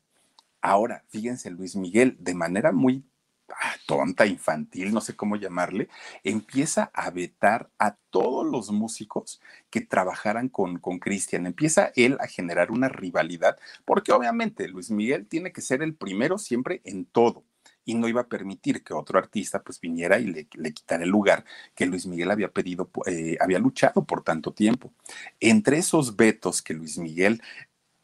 Ahora, 0.62 1.04
fíjense, 1.10 1.52
Luis 1.52 1.76
Miguel, 1.76 2.16
de 2.20 2.34
manera 2.34 2.72
muy 2.72 3.04
ah, 3.50 3.76
tonta, 3.86 4.26
infantil, 4.26 4.94
no 4.94 5.02
sé 5.02 5.16
cómo 5.16 5.36
llamarle, 5.36 5.90
empieza 6.24 6.90
a 6.94 7.10
vetar 7.12 7.70
a 7.80 7.98
todos 8.10 8.46
los 8.46 8.72
músicos 8.72 9.42
que 9.70 9.82
trabajaran 9.82 10.50
con 10.50 10.80
Cristian. 11.00 11.46
empieza 11.46 11.92
él 11.96 12.18
a 12.22 12.28
generar 12.28 12.72
una 12.72 12.90
rivalidad, 12.90 13.58
porque 13.86 14.14
obviamente 14.14 14.68
Luis 14.70 14.90
Miguel 14.90 15.28
tiene 15.28 15.52
que 15.52 15.62
ser 15.62 15.82
el 15.82 15.96
primero 15.96 16.38
siempre 16.38 16.82
en 16.86 17.06
todo 17.06 17.44
y 17.86 17.96
no 17.96 18.08
iba 18.08 18.22
a 18.22 18.28
permitir 18.28 18.84
que 18.84 18.94
otro 18.94 19.20
artista 19.20 19.62
pues 19.62 19.80
viniera 19.80 20.20
y 20.20 20.26
le, 20.26 20.74
quitara 20.74 21.04
el 21.04 21.10
lugar 21.10 21.46
que 21.76 21.86
Luis 21.86 22.06
Miguel 22.06 22.32
había 22.32 22.50
pedido, 22.50 22.90
eh, 23.06 23.38
había 23.40 23.60
luchado 23.60 24.04
por 24.04 24.24
tanto 24.24 24.54
tiempo. 24.54 24.94
Entre 25.40 25.78
esos 25.78 26.16
vetos 26.16 26.62
que 26.62 26.74
Luis 26.74 26.98
Miguel 26.98 27.42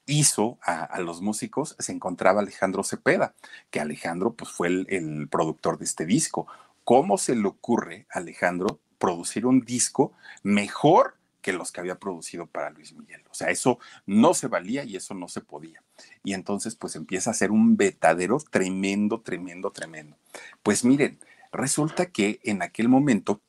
hizo 0.10 0.58
a, 0.64 1.00
los 1.02 1.22
músicos 1.22 1.76
se 1.78 1.92
encontraba 1.92 2.42
Alejandro 2.42 2.84
Cepeda, 2.84 3.36
que 3.70 3.80
Alejandro 3.80 4.34
pues 4.34 4.52
fue 4.52 4.68
el, 4.68 5.28
productor 5.30 5.78
de 5.78 5.86
este 5.86 6.06
disco. 6.06 6.48
¿Cómo 6.84 7.18
se 7.18 7.36
le 7.36 7.48
ocurre 7.48 8.08
a 8.12 8.20
Alejandro 8.20 8.80
producir 8.98 9.46
un 9.46 9.62
disco 9.62 10.14
mejor 10.44 11.19
que 11.50 11.58
los 11.58 11.72
que 11.72 11.80
había 11.82 11.98
producido 11.98 12.46
para 12.46 12.70
Luis 12.70 12.94
Miguel? 12.94 13.24
O 13.32 13.34
sea, 13.34 13.50
eso 13.50 13.80
no 14.06 14.36
se 14.36 14.48
valía 14.48 14.84
y 14.84 14.96
eso 14.96 15.16
no 15.16 15.28
se 15.28 15.42
podía. 15.42 15.84
Y 16.24 16.34
entonces 16.34 16.76
pues 16.76 16.96
empieza 16.96 17.32
a 17.32 17.34
ser 17.34 17.50
un 17.50 17.76
vetadero 17.76 18.38
tremendo, 18.38 19.22
tremendo, 19.22 19.72
tremendo. 19.72 20.16
Pues 20.62 20.86
miren, 20.86 21.18
resulta 21.52 22.06
que 22.12 22.40
en 22.44 22.62
aquel 22.62 22.88
momento 22.88 23.42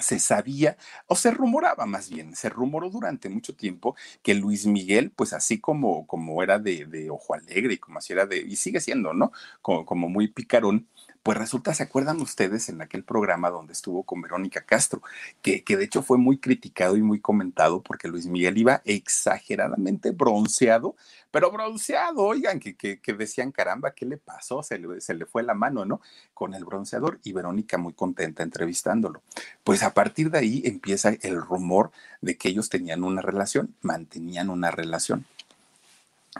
se 0.00 0.18
sabía, 0.18 0.76
o 1.06 1.14
se 1.14 1.30
rumoraba 1.30 1.86
más 1.86 2.08
bien, 2.08 2.34
se 2.34 2.48
rumoró 2.48 2.90
durante 2.90 3.28
mucho 3.28 3.54
tiempo 3.54 3.94
que 4.22 4.34
Luis 4.34 4.66
Miguel, 4.66 5.12
pues 5.14 5.32
así 5.32 5.60
como, 5.60 6.06
como 6.06 6.42
era 6.42 6.58
de, 6.58 6.86
de 6.86 7.10
ojo 7.10 7.34
alegre 7.34 7.74
y 7.74 7.78
como 7.78 7.98
así 7.98 8.14
era 8.14 8.26
de, 8.26 8.38
y 8.38 8.56
sigue 8.56 8.80
siendo, 8.80 9.12
¿no? 9.12 9.32
Como, 9.60 9.84
como 9.84 10.08
muy 10.08 10.28
picarón, 10.28 10.88
pues 11.22 11.38
resulta, 11.38 11.72
¿se 11.72 11.84
acuerdan 11.84 12.20
ustedes 12.20 12.68
en 12.68 12.82
aquel 12.82 13.04
programa 13.04 13.50
donde 13.50 13.72
estuvo 13.72 14.02
con 14.02 14.20
Verónica 14.20 14.62
Castro? 14.64 15.02
Que, 15.40 15.62
que 15.62 15.76
de 15.76 15.84
hecho 15.84 16.02
fue 16.02 16.18
muy 16.18 16.38
criticado 16.38 16.96
y 16.96 17.02
muy 17.02 17.20
comentado 17.20 17.80
porque 17.80 18.08
Luis 18.08 18.26
Miguel 18.26 18.58
iba 18.58 18.82
exageradamente 18.84 20.10
bronceado, 20.10 20.96
pero 21.30 21.50
bronceado, 21.50 22.22
oigan, 22.24 22.58
que, 22.58 22.74
que, 22.74 23.00
que 23.00 23.12
decían, 23.12 23.52
caramba, 23.52 23.92
¿qué 23.92 24.04
le 24.04 24.16
pasó? 24.16 24.62
Se 24.62 24.78
le, 24.78 25.00
se 25.00 25.14
le 25.14 25.24
fue 25.26 25.42
la 25.42 25.54
mano, 25.54 25.84
¿no? 25.84 26.00
Con 26.34 26.54
el 26.54 26.64
bronceador 26.64 27.20
y 27.22 27.32
Verónica 27.32 27.78
muy 27.78 27.92
contenta 27.92 28.42
entrevistándolo. 28.42 29.22
Pues 29.62 29.82
a 29.82 29.94
partir 29.94 30.30
de 30.30 30.38
ahí 30.38 30.62
empieza 30.64 31.10
el 31.20 31.40
rumor 31.40 31.92
de 32.20 32.36
que 32.36 32.48
ellos 32.48 32.68
tenían 32.68 33.04
una 33.04 33.22
relación, 33.22 33.74
mantenían 33.80 34.50
una 34.50 34.70
relación 34.70 35.24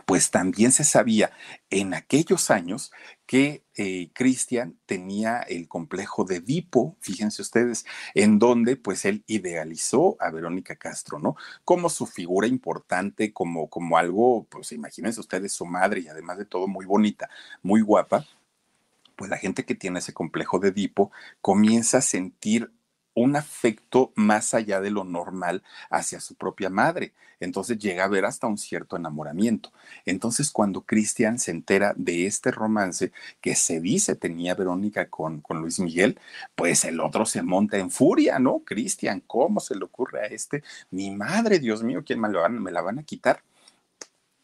pues 0.07 0.31
también 0.31 0.73
se 0.73 0.85
sabía 0.85 1.33
en 1.69 1.93
aquellos 1.93 2.51
años 2.51 2.93
que 3.27 3.65
eh, 3.77 4.11
Cristian 4.15 4.79
tenía 4.87 5.41
el 5.41 5.69
complejo 5.69 6.25
de 6.25 6.37
Edipo, 6.37 6.97
fíjense 7.01 7.43
ustedes, 7.43 7.85
en 8.15 8.39
donde 8.39 8.77
pues 8.77 9.05
él 9.05 9.23
idealizó 9.27 10.17
a 10.19 10.31
Verónica 10.31 10.77
Castro, 10.77 11.19
¿no? 11.19 11.37
Como 11.65 11.91
su 11.91 12.07
figura 12.07 12.47
importante, 12.47 13.33
como, 13.33 13.69
como 13.69 13.99
algo, 13.99 14.47
pues 14.51 14.73
imagínense 14.73 15.21
ustedes, 15.21 15.53
su 15.53 15.67
madre 15.67 16.01
y 16.01 16.09
además 16.09 16.39
de 16.39 16.47
todo 16.47 16.69
muy 16.69 16.87
bonita, 16.87 17.29
muy 17.63 17.83
guapa, 17.83 18.27
pues 19.15 19.31
la 19.31 19.37
gente 19.37 19.65
que 19.65 19.75
tiene 19.75 19.99
ese 19.99 20.15
complejo 20.15 20.59
de 20.59 20.69
Edipo 20.69 21.13
comienza 21.43 21.99
a 21.99 22.03
sentir 22.03 22.73
un 23.15 23.37
afecto 23.37 24.13
más 24.15 24.55
allá 24.55 24.81
de 24.81 24.91
lo 24.91 25.05
normal 25.05 25.63
hacia 25.91 26.21
su 26.21 26.35
propia 26.35 26.71
madre. 26.71 27.13
Entonces 27.41 27.79
llega 27.79 28.05
a 28.05 28.09
ver 28.09 28.25
hasta 28.25 28.47
un 28.47 28.57
cierto 28.57 28.97
enamoramiento. 28.97 29.73
Entonces 30.07 30.51
cuando 30.51 30.83
Cristian 30.83 31.39
se 31.39 31.51
entera 31.51 31.93
de 31.97 32.27
este 32.27 32.51
romance 32.53 33.13
que 33.41 33.55
se 33.57 33.81
dice 33.81 34.15
tenía 34.15 34.55
Verónica 34.55 35.09
con, 35.09 35.41
con 35.41 35.61
Luis 35.61 35.81
Miguel, 35.81 36.19
pues 36.55 36.85
el 36.85 37.01
otro 37.01 37.27
se 37.27 37.43
monta 37.43 37.79
en 37.79 37.91
furia, 37.91 38.39
¿no? 38.39 38.61
Cristian, 38.65 39.23
¿cómo 39.27 39.61
se 39.61 39.75
le 39.75 39.85
ocurre 39.85 40.21
a 40.21 40.27
este? 40.27 40.63
Mi 40.91 41.11
madre, 41.11 41.59
Dios 41.59 41.83
mío, 41.83 42.05
¿quién 42.07 42.21
me 42.21 42.31
la 42.71 42.81
van 42.83 42.99
a 42.99 43.03
quitar? 43.03 43.43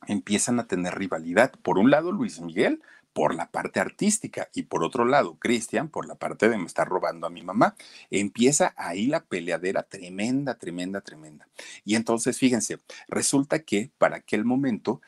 Empiezan 0.07 0.59
a 0.59 0.66
tener 0.66 0.95
rivalidad. 0.95 1.53
Por 1.62 1.79
un 1.79 1.91
lado, 1.91 2.12
Luis 2.12 2.41
Miguel, 2.41 2.81
por 3.19 3.35
la 3.35 3.51
parte 3.51 3.81
artística 3.81 4.49
y 4.55 4.62
por 4.62 4.85
otro 4.85 5.05
lado, 5.05 5.35
Cristian 5.41 5.89
por 5.89 6.07
la 6.07 6.14
parte 6.14 6.49
de 6.49 6.57
me 6.57 6.66
estar 6.66 6.87
robando 6.87 7.27
a 7.27 7.31
mi 7.31 7.43
mamá. 7.43 7.75
Empieza 8.12 8.75
ahí 8.77 9.09
la 9.09 9.25
peleadera 9.25 9.83
tremenda, 9.83 10.55
tremenda, 10.55 11.01
tremenda. 11.01 11.49
Y 11.85 11.97
entonces, 11.97 12.39
fíjense, 12.39 12.79
resulta 13.09 13.59
que 13.59 13.91
para 13.99 14.19
aquel 14.19 14.45
momento 14.45 15.01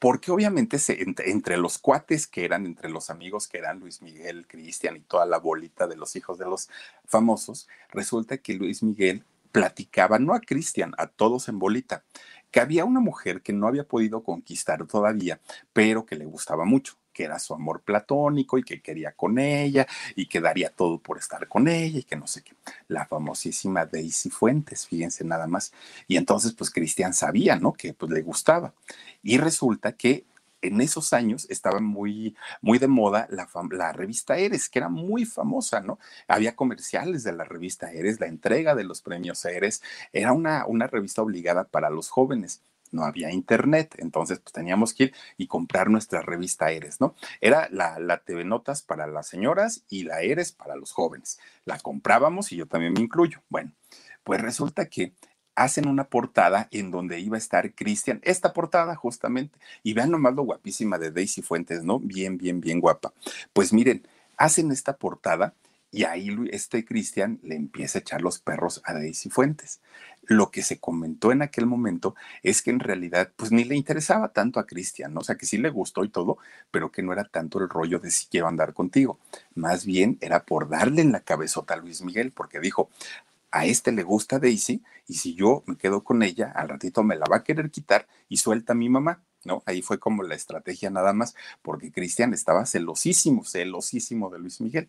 porque 0.00 0.32
obviamente 0.32 0.80
se, 0.80 1.04
entre, 1.04 1.56
los 1.56 1.78
cuates 1.78 2.26
que 2.26 2.44
eran, 2.44 2.66
entre 2.66 2.90
los 2.90 3.10
amigos 3.10 3.46
que 3.46 3.58
eran 3.58 3.78
Luis 3.78 4.02
Miguel, 4.02 4.48
Cristian 4.48 4.96
y 4.96 5.00
toda 5.00 5.24
la 5.24 5.38
bolita 5.38 5.86
de 5.86 5.94
los 5.94 6.16
hijos 6.16 6.36
de 6.36 6.46
los 6.46 6.68
famosos, 7.04 7.68
resulta 7.90 8.38
que 8.38 8.54
Luis 8.54 8.82
Miguel 8.82 9.22
platicaba, 9.52 10.18
no 10.18 10.34
a 10.34 10.40
Cristian, 10.40 10.94
a 10.98 11.06
todos 11.06 11.48
en 11.48 11.60
bolita, 11.60 12.02
que 12.50 12.58
había 12.58 12.84
una 12.84 12.98
mujer 12.98 13.40
que 13.40 13.52
no 13.52 13.68
había 13.68 13.84
podido 13.84 14.24
conquistar 14.24 14.84
todavía, 14.88 15.40
pero 15.72 16.06
que 16.06 16.16
le 16.16 16.24
gustaba 16.24 16.64
mucho 16.64 16.99
que 17.12 17.24
era 17.24 17.38
su 17.38 17.54
amor 17.54 17.82
platónico 17.82 18.58
y 18.58 18.62
que 18.62 18.80
quería 18.80 19.12
con 19.12 19.38
ella 19.38 19.86
y 20.16 20.26
que 20.26 20.40
daría 20.40 20.70
todo 20.70 20.98
por 20.98 21.18
estar 21.18 21.48
con 21.48 21.68
ella 21.68 21.98
y 21.98 22.04
que 22.04 22.16
no 22.16 22.26
sé 22.26 22.42
qué. 22.42 22.52
La 22.88 23.06
famosísima 23.06 23.86
Daisy 23.86 24.30
Fuentes, 24.30 24.86
fíjense 24.86 25.24
nada 25.24 25.46
más. 25.46 25.72
Y 26.08 26.16
entonces, 26.16 26.52
pues 26.52 26.70
Cristian 26.70 27.14
sabía, 27.14 27.56
¿no? 27.56 27.72
Que 27.72 27.92
pues 27.94 28.10
le 28.12 28.22
gustaba. 28.22 28.72
Y 29.22 29.38
resulta 29.38 29.92
que 29.92 30.24
en 30.62 30.80
esos 30.80 31.12
años 31.12 31.46
estaba 31.48 31.80
muy, 31.80 32.36
muy 32.60 32.78
de 32.78 32.88
moda 32.88 33.26
la, 33.30 33.48
la, 33.70 33.92
revista 33.92 34.36
Eres, 34.36 34.68
que 34.68 34.78
era 34.78 34.88
muy 34.88 35.24
famosa, 35.24 35.80
¿no? 35.80 35.98
Había 36.28 36.56
comerciales 36.56 37.24
de 37.24 37.32
la 37.32 37.44
revista 37.44 37.92
Eres, 37.92 38.20
la 38.20 38.26
entrega 38.26 38.74
de 38.74 38.84
los 38.84 39.00
premios 39.00 39.44
Eres, 39.44 39.82
era 40.12 40.32
una, 40.32 40.66
una 40.66 40.86
revista 40.86 41.22
obligada 41.22 41.64
para 41.64 41.90
los 41.90 42.10
jóvenes 42.10 42.62
no 42.92 43.04
había 43.04 43.30
internet, 43.32 43.96
entonces 43.98 44.38
pues 44.38 44.52
teníamos 44.52 44.94
que 44.94 45.04
ir 45.04 45.14
y 45.36 45.46
comprar 45.46 45.90
nuestra 45.90 46.22
revista 46.22 46.70
Eres, 46.70 47.00
¿no? 47.00 47.14
Era 47.40 47.68
la, 47.70 47.98
la 47.98 48.18
TV 48.18 48.44
Notas 48.44 48.82
para 48.82 49.06
las 49.06 49.28
señoras 49.28 49.84
y 49.88 50.04
la 50.04 50.22
Eres 50.22 50.52
para 50.52 50.76
los 50.76 50.92
jóvenes. 50.92 51.38
La 51.64 51.78
comprábamos 51.78 52.52
y 52.52 52.56
yo 52.56 52.66
también 52.66 52.92
me 52.92 53.00
incluyo. 53.00 53.42
Bueno, 53.48 53.72
pues 54.24 54.40
resulta 54.40 54.86
que 54.86 55.12
hacen 55.54 55.88
una 55.88 56.04
portada 56.04 56.68
en 56.70 56.90
donde 56.90 57.20
iba 57.20 57.36
a 57.36 57.38
estar 57.38 57.74
Cristian, 57.74 58.20
esta 58.22 58.52
portada 58.52 58.94
justamente, 58.94 59.58
y 59.82 59.92
vean 59.92 60.10
nomás 60.10 60.34
lo 60.34 60.44
guapísima 60.44 60.98
de 60.98 61.10
Daisy 61.10 61.42
Fuentes, 61.42 61.84
¿no? 61.84 61.98
Bien, 61.98 62.38
bien, 62.38 62.60
bien 62.60 62.80
guapa. 62.80 63.12
Pues 63.52 63.72
miren, 63.72 64.06
hacen 64.36 64.70
esta 64.70 64.96
portada 64.96 65.54
y 65.92 66.04
ahí 66.04 66.30
este 66.50 66.84
Cristian 66.84 67.40
le 67.42 67.56
empieza 67.56 67.98
a 67.98 68.00
echar 68.00 68.22
los 68.22 68.38
perros 68.38 68.80
a 68.84 68.94
Daisy 68.94 69.30
Fuentes. 69.30 69.80
Lo 70.22 70.50
que 70.50 70.62
se 70.62 70.78
comentó 70.78 71.32
en 71.32 71.42
aquel 71.42 71.66
momento 71.66 72.14
es 72.42 72.62
que 72.62 72.70
en 72.70 72.78
realidad 72.78 73.32
pues 73.36 73.50
ni 73.50 73.64
le 73.64 73.74
interesaba 73.74 74.28
tanto 74.28 74.60
a 74.60 74.66
Cristian, 74.66 75.16
o 75.16 75.22
sea 75.22 75.34
que 75.34 75.46
sí 75.46 75.58
le 75.58 75.70
gustó 75.70 76.04
y 76.04 76.08
todo, 76.08 76.38
pero 76.70 76.92
que 76.92 77.02
no 77.02 77.12
era 77.12 77.24
tanto 77.24 77.58
el 77.58 77.68
rollo 77.68 77.98
de 77.98 78.10
si 78.10 78.26
quiero 78.26 78.46
andar 78.46 78.72
contigo. 78.72 79.18
Más 79.54 79.84
bien 79.84 80.18
era 80.20 80.44
por 80.44 80.68
darle 80.68 81.02
en 81.02 81.12
la 81.12 81.20
cabezota 81.20 81.74
a 81.74 81.78
Luis 81.78 82.02
Miguel, 82.02 82.30
porque 82.30 82.60
dijo, 82.60 82.90
a 83.50 83.66
este 83.66 83.90
le 83.92 84.04
gusta 84.04 84.38
Daisy 84.38 84.82
y 85.08 85.14
si 85.14 85.34
yo 85.34 85.64
me 85.66 85.76
quedo 85.76 86.04
con 86.04 86.22
ella, 86.22 86.52
al 86.54 86.68
ratito 86.68 87.02
me 87.02 87.16
la 87.16 87.26
va 87.26 87.38
a 87.38 87.44
querer 87.44 87.70
quitar 87.70 88.06
y 88.28 88.36
suelta 88.36 88.72
a 88.72 88.76
mi 88.76 88.88
mamá. 88.88 89.20
¿No? 89.42 89.62
Ahí 89.64 89.80
fue 89.80 89.98
como 89.98 90.22
la 90.22 90.34
estrategia 90.34 90.90
nada 90.90 91.14
más, 91.14 91.34
porque 91.62 91.90
Cristian 91.90 92.34
estaba 92.34 92.66
celosísimo, 92.66 93.42
celosísimo 93.42 94.28
de 94.28 94.38
Luis 94.38 94.60
Miguel. 94.60 94.86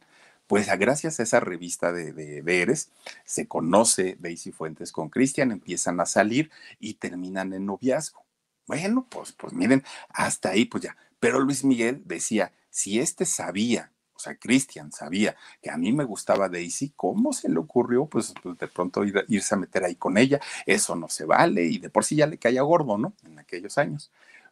Pues 0.47 0.67
gracias 0.77 1.19
a 1.19 1.23
esa 1.23 1.39
revista 1.39 1.93
de, 1.93 2.11
de, 2.11 2.61
Eres, 2.61 2.91
se 3.23 3.47
conoce 3.47 4.17
Daisy 4.19 4.51
Fuentes 4.51 4.91
con 4.91 5.09
Cristian, 5.09 5.51
empiezan 5.51 5.99
a 6.01 6.05
salir 6.05 6.51
y 6.79 6.95
terminan 6.95 7.53
en 7.53 7.65
noviazgo. 7.65 8.25
Bueno, 8.67 9.07
pues, 9.09 9.31
pues 9.31 9.53
miren, 9.53 9.83
hasta 10.09 10.49
ahí 10.49 10.65
pues 10.65 10.83
ya. 10.83 10.97
Pero 11.19 11.39
Luis 11.39 11.63
Miguel 11.63 12.01
decía, 12.05 12.51
si 12.69 12.99
este 12.99 13.25
sabía, 13.25 13.91
o 14.13 14.19
sea, 14.19 14.35
Cristian 14.35 14.91
sabía 14.91 15.35
que 15.61 15.71
a 15.71 15.77
mí 15.77 15.91
me 15.93 16.03
gustaba 16.03 16.49
Daisy, 16.49 16.93
¿cómo 16.95 17.33
se 17.33 17.49
le 17.49 17.57
ocurrió 17.57 18.05
pues, 18.05 18.33
pues 18.43 18.57
de 18.57 18.67
pronto 18.67 19.03
irse 19.27 19.55
a 19.55 19.57
meter 19.57 19.83
ahí 19.83 19.95
con 19.95 20.17
ella? 20.17 20.39
Eso 20.65 20.95
no 20.95 21.09
se 21.09 21.25
vale 21.25 21.63
y 21.63 21.79
de 21.79 21.89
por 21.89 22.05
sí 22.05 22.15
ya 22.17 22.27
le 22.27 22.37
caía 22.37 22.61
gordo, 22.61 22.97
¿no? 22.97 23.13
En 23.23 23.39
aquellos 23.39 23.77
años. 23.77 24.11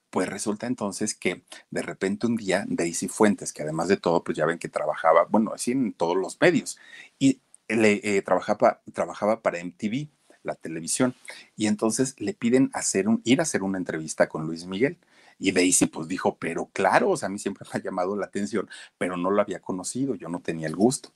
Pues 0.10 0.28
resulta 0.28 0.68
entonces 0.68 1.14
que 1.14 1.44
de 1.70 1.82
repente 1.82 2.28
un 2.28 2.36
día 2.36 2.66
Daisy 2.68 3.08
Fuentes, 3.08 3.54
que 3.54 3.62
además 3.64 3.88
de 3.88 3.98
todo, 3.98 4.24
pues 4.24 4.38
ya 4.38 4.46
ven 4.46 4.58
que 4.60 4.70
trabajaba, 4.70 5.26
bueno, 5.30 5.54
así 5.54 5.72
en 5.72 5.94
todos 5.94 6.18
los 6.18 6.40
medios, 6.42 6.80
y 7.20 7.42
le 7.68 8.02
eh, 8.04 8.22
trabajaba, 8.22 8.82
trabajaba 8.94 9.42
para 9.42 9.60
MTV. 9.60 10.10
la 10.44 10.56
televisión. 10.56 11.16
Y 11.58 11.68
entonces 11.68 12.16
le 12.20 12.34
piden 12.34 12.72
hacer 12.74 13.08
un, 13.10 13.22
ir 13.26 13.40
a 13.40 13.44
hacer 13.44 13.62
una 13.64 13.78
entrevista 13.78 14.30
con 14.30 14.46
Luis 14.46 14.66
Miguel. 14.66 14.98
Y 15.38 15.52
Daisy 15.52 15.86
pues 15.88 16.08
dijo, 16.08 16.38
pero 16.38 16.68
claro, 16.74 17.10
o 17.12 17.18
sea, 17.18 17.28
a 17.28 17.30
mí 17.30 17.40
siempre 17.40 17.66
me 17.72 17.80
ha 17.80 17.84
llamado 17.84 18.16
la 18.16 18.26
atención, 18.26 18.70
pero 18.98 19.18
no 19.18 19.32
lo 19.32 19.42
había 19.42 19.60
conocido, 19.62 20.16
yo 20.16 20.30
no 20.30 20.42
tenía 20.42 20.68
el 20.68 20.76
gusto. 20.76 21.12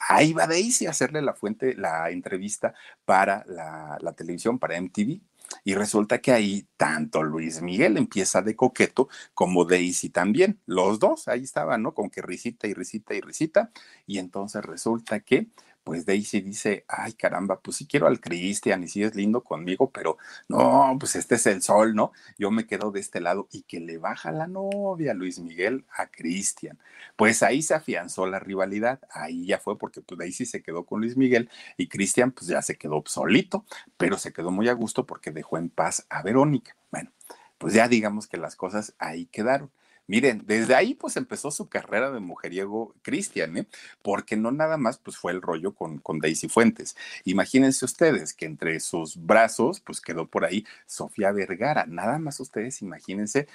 Ahí 0.00 0.32
va 0.32 0.46
Daisy 0.46 0.86
a 0.86 0.90
hacerle 0.90 1.22
la 1.22 1.34
fuente, 1.34 1.74
la 1.76 2.10
entrevista 2.10 2.74
para 3.04 3.44
la, 3.46 3.98
la 4.00 4.12
televisión, 4.12 4.58
para 4.58 4.76
MTV. 4.80 5.20
Y 5.64 5.74
resulta 5.74 6.20
que 6.20 6.32
ahí 6.32 6.66
tanto 6.76 7.22
Luis 7.22 7.62
Miguel 7.62 7.96
empieza 7.96 8.42
de 8.42 8.56
coqueto 8.56 9.08
como 9.34 9.64
Daisy 9.64 10.10
también. 10.10 10.60
Los 10.66 10.98
dos 10.98 11.28
ahí 11.28 11.44
estaban, 11.44 11.82
¿no? 11.82 11.94
Con 11.94 12.10
que 12.10 12.22
risita 12.22 12.66
y 12.66 12.74
risita 12.74 13.14
y 13.14 13.20
risita. 13.20 13.70
Y 14.06 14.18
entonces 14.18 14.64
resulta 14.64 15.20
que 15.20 15.48
pues 15.88 16.04
Daisy 16.04 16.42
dice, 16.42 16.84
ay 16.86 17.14
caramba, 17.14 17.60
pues 17.60 17.78
sí 17.78 17.86
quiero 17.86 18.08
al 18.08 18.20
Cristian 18.20 18.84
y 18.84 18.88
sí 18.88 19.02
es 19.02 19.14
lindo 19.14 19.42
conmigo, 19.42 19.90
pero 19.90 20.18
no, 20.46 20.94
pues 21.00 21.16
este 21.16 21.36
es 21.36 21.46
el 21.46 21.62
sol, 21.62 21.94
¿no? 21.94 22.12
Yo 22.36 22.50
me 22.50 22.66
quedo 22.66 22.90
de 22.90 23.00
este 23.00 23.22
lado 23.22 23.48
y 23.50 23.62
que 23.62 23.80
le 23.80 23.96
baja 23.96 24.30
la 24.30 24.46
novia 24.46 25.14
Luis 25.14 25.38
Miguel 25.38 25.86
a 25.96 26.08
Cristian. 26.08 26.78
Pues 27.16 27.42
ahí 27.42 27.62
se 27.62 27.72
afianzó 27.72 28.26
la 28.26 28.38
rivalidad, 28.38 29.00
ahí 29.10 29.46
ya 29.46 29.58
fue 29.60 29.78
porque 29.78 30.02
pues 30.02 30.18
Daisy 30.18 30.44
se 30.44 30.62
quedó 30.62 30.84
con 30.84 31.00
Luis 31.00 31.16
Miguel 31.16 31.48
y 31.78 31.88
Cristian 31.88 32.32
pues 32.32 32.48
ya 32.48 32.60
se 32.60 32.76
quedó 32.76 33.02
solito, 33.06 33.64
pero 33.96 34.18
se 34.18 34.34
quedó 34.34 34.50
muy 34.50 34.68
a 34.68 34.74
gusto 34.74 35.06
porque 35.06 35.30
dejó 35.30 35.56
en 35.56 35.70
paz 35.70 36.04
a 36.10 36.22
Verónica. 36.22 36.76
Bueno, 36.90 37.12
pues 37.56 37.72
ya 37.72 37.88
digamos 37.88 38.26
que 38.26 38.36
las 38.36 38.56
cosas 38.56 38.92
ahí 38.98 39.24
quedaron. 39.24 39.70
Miren, 40.08 40.42
desde 40.46 40.74
ahí 40.74 40.94
pues 40.94 41.18
empezó 41.18 41.50
su 41.50 41.68
carrera 41.68 42.10
de 42.10 42.18
mujeriego 42.18 42.94
Cristian, 43.02 43.58
¿eh? 43.58 43.66
porque 44.00 44.36
no 44.36 44.50
nada 44.50 44.78
más 44.78 44.96
pues 44.96 45.18
fue 45.18 45.32
el 45.32 45.42
rollo 45.42 45.74
con, 45.74 45.98
con 45.98 46.18
Daisy 46.18 46.48
Fuentes. 46.48 46.96
Imagínense 47.24 47.84
ustedes 47.84 48.32
que 48.32 48.46
entre 48.46 48.80
sus 48.80 49.18
brazos 49.26 49.80
pues 49.80 50.00
quedó 50.00 50.26
por 50.26 50.46
ahí 50.46 50.64
Sofía 50.86 51.30
Vergara. 51.30 51.84
Nada 51.86 52.18
más 52.18 52.40
ustedes 52.40 52.80
imagínense 52.80 53.48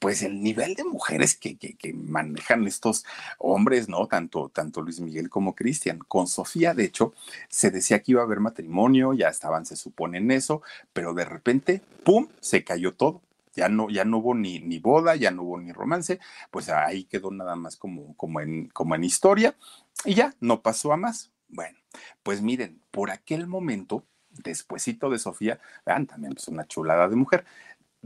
pues 0.00 0.22
el 0.22 0.42
nivel 0.42 0.74
de 0.74 0.82
mujeres 0.82 1.36
que, 1.36 1.56
que, 1.56 1.74
que, 1.74 1.92
manejan 1.94 2.66
estos 2.66 3.04
hombres, 3.38 3.88
¿no? 3.88 4.08
Tanto, 4.08 4.50
tanto 4.50 4.82
Luis 4.82 5.00
Miguel 5.00 5.30
como 5.30 5.54
Cristian. 5.54 6.00
Con 6.00 6.26
Sofía, 6.26 6.74
de 6.74 6.84
hecho, 6.84 7.14
se 7.48 7.70
decía 7.70 8.00
que 8.02 8.12
iba 8.12 8.20
a 8.20 8.24
haber 8.24 8.40
matrimonio, 8.40 9.14
ya 9.14 9.28
estaban, 9.28 9.64
se 9.64 9.76
supone 9.76 10.18
en 10.18 10.32
eso, 10.32 10.62
pero 10.92 11.14
de 11.14 11.24
repente, 11.24 11.80
¡pum!, 12.04 12.28
se 12.40 12.62
cayó 12.62 12.92
todo 12.92 13.22
ya 13.56 13.68
no, 13.68 13.88
ya 13.90 14.04
no 14.04 14.18
hubo 14.18 14.34
ni, 14.34 14.60
ni 14.60 14.78
boda, 14.78 15.16
ya 15.16 15.30
no 15.30 15.42
hubo 15.42 15.58
ni 15.58 15.72
romance, 15.72 16.20
pues 16.50 16.68
ahí 16.68 17.04
quedó 17.04 17.30
nada 17.30 17.56
más 17.56 17.76
como, 17.76 18.16
como, 18.16 18.40
en, 18.40 18.68
como 18.68 18.94
en 18.94 19.02
historia 19.02 19.56
y 20.04 20.14
ya, 20.14 20.34
no 20.40 20.62
pasó 20.62 20.92
a 20.92 20.96
más. 20.96 21.32
Bueno, 21.48 21.78
pues 22.22 22.42
miren, 22.42 22.80
por 22.90 23.10
aquel 23.10 23.46
momento, 23.46 24.04
despuesito 24.30 25.10
de 25.10 25.18
Sofía, 25.18 25.58
vean, 25.84 26.06
también 26.06 26.34
pues 26.34 26.48
una 26.48 26.66
chulada 26.66 27.08
de 27.08 27.16
mujer, 27.16 27.44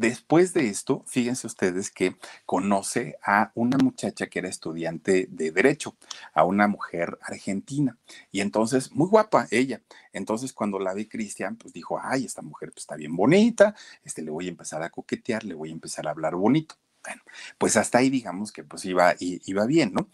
Después 0.00 0.54
de 0.54 0.68
esto, 0.68 1.04
fíjense 1.06 1.46
ustedes 1.46 1.90
que 1.90 2.16
conoce 2.46 3.18
a 3.22 3.52
una 3.54 3.76
muchacha 3.76 4.28
que 4.28 4.38
era 4.38 4.48
estudiante 4.48 5.28
de 5.28 5.50
derecho, 5.50 5.94
a 6.32 6.44
una 6.44 6.68
mujer 6.68 7.18
argentina. 7.20 7.98
Y 8.32 8.40
entonces, 8.40 8.92
muy 8.92 9.08
guapa 9.08 9.46
ella. 9.50 9.82
Entonces, 10.14 10.54
cuando 10.54 10.78
la 10.78 10.94
ve 10.94 11.06
Cristian, 11.06 11.56
pues 11.56 11.74
dijo, 11.74 12.00
ay, 12.02 12.24
esta 12.24 12.40
mujer 12.40 12.70
pues, 12.70 12.84
está 12.84 12.96
bien 12.96 13.14
bonita, 13.14 13.74
este, 14.02 14.22
le 14.22 14.30
voy 14.30 14.46
a 14.46 14.48
empezar 14.48 14.82
a 14.82 14.88
coquetear, 14.88 15.44
le 15.44 15.52
voy 15.52 15.68
a 15.68 15.72
empezar 15.72 16.06
a 16.08 16.12
hablar 16.12 16.34
bonito. 16.34 16.76
Bueno, 17.04 17.20
pues 17.58 17.76
hasta 17.76 17.98
ahí 17.98 18.08
digamos 18.08 18.52
que 18.52 18.64
pues 18.64 18.86
iba, 18.86 19.14
iba 19.18 19.66
bien, 19.66 19.92
¿no? 19.92 20.08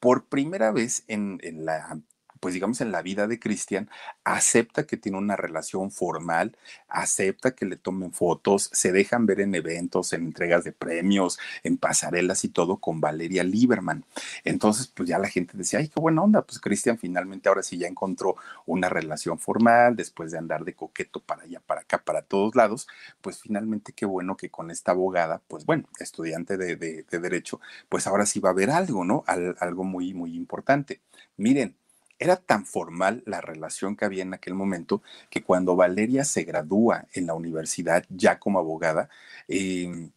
Por 0.00 0.26
primera 0.26 0.70
vez 0.70 1.02
en, 1.08 1.38
en 1.42 1.64
la 1.64 1.98
pues 2.40 2.54
digamos, 2.54 2.80
en 2.80 2.92
la 2.92 3.02
vida 3.02 3.26
de 3.26 3.38
Cristian, 3.38 3.88
acepta 4.24 4.86
que 4.86 4.96
tiene 4.96 5.18
una 5.18 5.36
relación 5.36 5.90
formal, 5.90 6.56
acepta 6.88 7.54
que 7.54 7.66
le 7.66 7.76
tomen 7.76 8.12
fotos, 8.12 8.70
se 8.72 8.92
dejan 8.92 9.26
ver 9.26 9.40
en 9.40 9.54
eventos, 9.54 10.12
en 10.12 10.24
entregas 10.24 10.64
de 10.64 10.72
premios, 10.72 11.38
en 11.62 11.76
pasarelas 11.76 12.44
y 12.44 12.48
todo 12.48 12.78
con 12.78 13.00
Valeria 13.00 13.44
Lieberman. 13.44 14.04
Entonces, 14.44 14.86
pues 14.88 15.08
ya 15.08 15.18
la 15.18 15.28
gente 15.28 15.56
decía, 15.56 15.78
ay, 15.78 15.88
qué 15.88 16.00
buena 16.00 16.22
onda, 16.22 16.42
pues 16.42 16.60
Cristian 16.60 16.98
finalmente 16.98 17.48
ahora 17.48 17.62
sí 17.62 17.78
ya 17.78 17.86
encontró 17.86 18.36
una 18.66 18.88
relación 18.88 19.38
formal, 19.38 19.96
después 19.96 20.32
de 20.32 20.38
andar 20.38 20.64
de 20.64 20.74
coqueto 20.74 21.20
para 21.20 21.42
allá, 21.42 21.60
para 21.66 21.82
acá, 21.82 22.02
para 22.02 22.22
todos 22.22 22.54
lados, 22.54 22.88
pues 23.20 23.40
finalmente 23.40 23.92
qué 23.92 24.06
bueno 24.06 24.36
que 24.36 24.50
con 24.50 24.70
esta 24.70 24.92
abogada, 24.92 25.40
pues 25.48 25.64
bueno, 25.66 25.88
estudiante 25.98 26.56
de, 26.56 26.76
de, 26.76 27.04
de 27.04 27.18
derecho, 27.18 27.60
pues 27.88 28.06
ahora 28.06 28.26
sí 28.26 28.40
va 28.40 28.50
a 28.50 28.52
haber 28.52 28.70
algo, 28.70 29.04
¿no? 29.04 29.24
Al, 29.26 29.56
algo 29.60 29.84
muy, 29.84 30.14
muy 30.14 30.34
importante. 30.36 31.00
Miren, 31.36 31.76
era 32.20 32.36
tan 32.36 32.66
formal 32.66 33.22
la 33.26 33.40
relación 33.40 33.96
que 33.96 34.04
había 34.04 34.22
en 34.22 34.34
aquel 34.34 34.54
momento 34.54 35.02
que 35.30 35.42
cuando 35.42 35.74
Valeria 35.74 36.24
se 36.24 36.44
gradúa 36.44 37.06
en 37.14 37.26
la 37.26 37.34
universidad 37.34 38.04
ya 38.10 38.38
como 38.38 38.58
abogada, 38.60 39.08
em, 39.48 40.12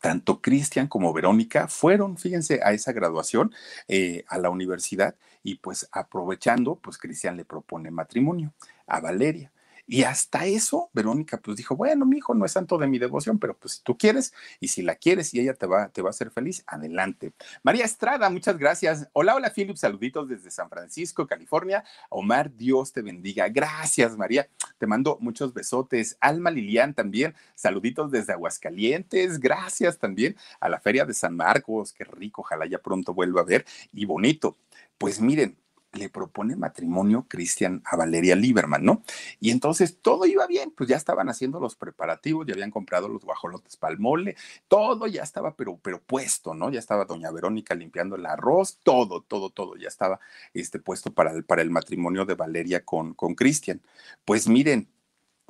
tanto 0.00 0.40
Cristian 0.42 0.88
como 0.88 1.12
Verónica 1.12 1.68
fueron, 1.68 2.16
fíjense, 2.18 2.60
a 2.64 2.72
esa 2.72 2.92
graduación 2.92 3.52
eh, 3.88 4.24
a 4.28 4.38
la 4.38 4.50
universidad 4.50 5.16
y 5.42 5.56
pues 5.56 5.88
aprovechando, 5.92 6.76
pues 6.76 6.98
Cristian 6.98 7.36
le 7.36 7.44
propone 7.44 7.90
matrimonio 7.90 8.52
a 8.86 9.00
Valeria. 9.00 9.52
Y 9.92 10.04
hasta 10.04 10.46
eso, 10.46 10.88
Verónica 10.92 11.38
pues 11.38 11.56
dijo, 11.56 11.74
bueno, 11.74 12.06
mi 12.06 12.18
hijo 12.18 12.32
no 12.32 12.44
es 12.44 12.52
santo 12.52 12.78
de 12.78 12.86
mi 12.86 13.00
devoción, 13.00 13.40
pero 13.40 13.58
pues 13.58 13.74
si 13.74 13.82
tú 13.82 13.98
quieres 13.98 14.32
y 14.60 14.68
si 14.68 14.82
la 14.82 14.94
quieres 14.94 15.34
y 15.34 15.40
ella 15.40 15.54
te 15.54 15.66
va, 15.66 15.88
te 15.88 16.00
va 16.00 16.10
a 16.10 16.12
hacer 16.12 16.30
feliz, 16.30 16.62
adelante. 16.68 17.32
María 17.64 17.86
Estrada, 17.86 18.30
muchas 18.30 18.56
gracias. 18.56 19.08
Hola, 19.14 19.34
hola, 19.34 19.50
Philip, 19.52 19.76
saluditos 19.76 20.28
desde 20.28 20.52
San 20.52 20.70
Francisco, 20.70 21.26
California. 21.26 21.82
Omar, 22.08 22.54
Dios 22.54 22.92
te 22.92 23.02
bendiga. 23.02 23.48
Gracias, 23.48 24.16
María. 24.16 24.48
Te 24.78 24.86
mando 24.86 25.18
muchos 25.20 25.52
besotes. 25.52 26.16
Alma 26.20 26.52
Lilian 26.52 26.94
también, 26.94 27.34
saluditos 27.56 28.12
desde 28.12 28.32
Aguascalientes. 28.34 29.40
Gracias 29.40 29.98
también 29.98 30.36
a 30.60 30.68
la 30.68 30.78
Feria 30.78 31.04
de 31.04 31.14
San 31.14 31.34
Marcos. 31.34 31.92
Qué 31.92 32.04
rico, 32.04 32.42
ojalá 32.42 32.64
ya 32.64 32.78
pronto 32.78 33.12
vuelva 33.12 33.40
a 33.40 33.44
ver. 33.44 33.66
Y 33.92 34.04
bonito. 34.04 34.56
Pues 34.98 35.20
miren, 35.20 35.56
le 35.92 36.08
propone 36.08 36.56
matrimonio 36.56 37.26
Cristian 37.28 37.82
a 37.84 37.96
Valeria 37.96 38.36
Lieberman, 38.36 38.84
¿no? 38.84 39.02
Y 39.40 39.50
entonces 39.50 39.98
todo 40.00 40.24
iba 40.26 40.46
bien, 40.46 40.70
pues 40.70 40.88
ya 40.88 40.96
estaban 40.96 41.28
haciendo 41.28 41.58
los 41.58 41.74
preparativos, 41.74 42.46
ya 42.46 42.54
habían 42.54 42.70
comprado 42.70 43.08
los 43.08 43.24
guajolotes 43.24 43.76
palmole, 43.76 44.36
todo 44.68 45.06
ya 45.06 45.22
estaba, 45.22 45.56
pero, 45.56 45.78
pero 45.82 46.00
puesto, 46.00 46.54
¿no? 46.54 46.70
Ya 46.70 46.78
estaba 46.78 47.04
doña 47.04 47.30
Verónica 47.30 47.74
limpiando 47.74 48.16
el 48.16 48.26
arroz, 48.26 48.78
todo, 48.82 49.22
todo, 49.22 49.50
todo, 49.50 49.76
ya 49.76 49.88
estaba 49.88 50.20
este, 50.54 50.78
puesto 50.78 51.12
para 51.12 51.32
el, 51.32 51.44
para 51.44 51.62
el 51.62 51.70
matrimonio 51.70 52.24
de 52.24 52.34
Valeria 52.34 52.84
con, 52.84 53.14
con 53.14 53.34
Cristian. 53.34 53.82
Pues 54.24 54.48
miren, 54.48 54.88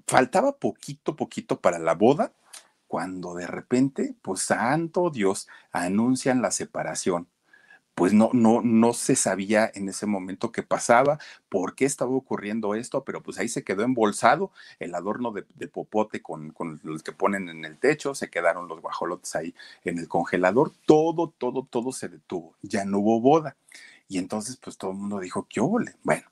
faltaba 0.06 0.56
poquito, 0.56 1.16
poquito 1.16 1.60
para 1.60 1.78
la 1.78 1.94
boda, 1.94 2.32
cuando 2.86 3.34
de 3.34 3.46
repente, 3.46 4.16
pues 4.22 4.40
santo 4.40 5.10
Dios, 5.10 5.48
anuncian 5.70 6.42
la 6.42 6.50
separación 6.50 7.28
pues 7.94 8.12
no, 8.12 8.30
no, 8.32 8.62
no 8.62 8.92
se 8.92 9.14
sabía 9.16 9.70
en 9.74 9.88
ese 9.88 10.06
momento 10.06 10.52
qué 10.52 10.62
pasaba, 10.62 11.18
por 11.48 11.74
qué 11.74 11.84
estaba 11.84 12.12
ocurriendo 12.12 12.74
esto, 12.74 13.04
pero 13.04 13.22
pues 13.22 13.38
ahí 13.38 13.48
se 13.48 13.62
quedó 13.64 13.82
embolsado 13.82 14.52
el 14.78 14.94
adorno 14.94 15.32
de, 15.32 15.68
popote 15.68 16.22
con, 16.22 16.50
con, 16.50 16.80
los 16.82 17.02
que 17.02 17.12
ponen 17.12 17.48
en 17.48 17.64
el 17.64 17.78
techo, 17.78 18.14
se 18.14 18.30
quedaron 18.30 18.68
los 18.68 18.80
guajolotes 18.80 19.34
ahí 19.36 19.54
en 19.84 19.98
el 19.98 20.08
congelador, 20.08 20.72
todo, 20.86 21.34
todo, 21.36 21.66
todo 21.68 21.92
se 21.92 22.08
detuvo, 22.08 22.54
ya 22.62 22.84
no 22.84 23.00
hubo 23.00 23.20
boda. 23.20 23.56
Y 24.08 24.18
entonces 24.18 24.56
pues 24.56 24.76
todo 24.76 24.90
el 24.92 24.96
mundo 24.96 25.20
dijo, 25.20 25.46
¿qué 25.48 25.60
ole? 25.60 25.94
Bueno, 26.02 26.30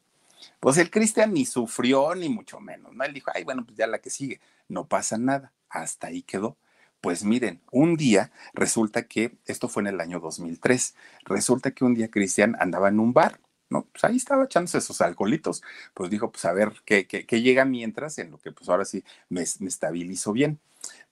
pues 0.61 0.79
el 0.79 0.91
Cristian 0.91 1.33
ni 1.33 1.47
sufrió 1.47 2.15
ni 2.15 2.29
mucho 2.29 2.61
menos, 2.61 2.93
¿no? 2.93 3.05
Él 3.05 3.15
dijo, 3.15 3.31
ay, 3.35 3.45
bueno, 3.45 3.65
pues 3.65 3.77
ya 3.77 3.87
la 3.87 3.99
que 3.99 4.11
sigue, 4.11 4.41
no 4.69 4.87
pasa 4.87 5.19
nada, 5.19 5.53
hasta 5.69 6.09
ahí 6.09 6.23
quedó. 6.23 6.57
Pues 7.01 7.25
miren, 7.25 7.61
un 7.71 7.97
día 7.97 8.33
resulta 8.55 9.07
que, 9.07 9.39
esto 9.47 9.69
fue 9.69 9.83
en 9.83 9.89
el 9.89 10.01
año 10.01 10.19
2003, 10.19 10.97
resulta 11.25 11.71
que 11.71 11.85
un 11.85 11.95
día 11.95 12.11
Cristian 12.11 12.57
andaba 12.59 12.89
en 12.89 12.99
un 12.99 13.13
bar, 13.13 13.41
¿no? 13.71 13.85
Pues 13.93 14.03
ahí 14.05 14.17
estaba 14.17 14.45
echándose 14.45 14.79
esos 14.79 15.01
alcoholitos, 15.01 15.63
pues 15.95 16.11
dijo, 16.11 16.33
pues 16.33 16.45
a 16.45 16.53
ver, 16.53 16.73
¿qué, 16.85 17.07
qué, 17.07 17.43
llega 17.43 17.65
mientras? 17.65 18.19
En 18.19 18.33
lo 18.33 18.39
que 18.39 18.51
pues 18.53 18.69
ahora 18.69 18.85
sí 18.85 19.05
me, 19.29 19.45
me 19.61 19.69
estabilizo 19.69 20.33
bien. 20.33 20.59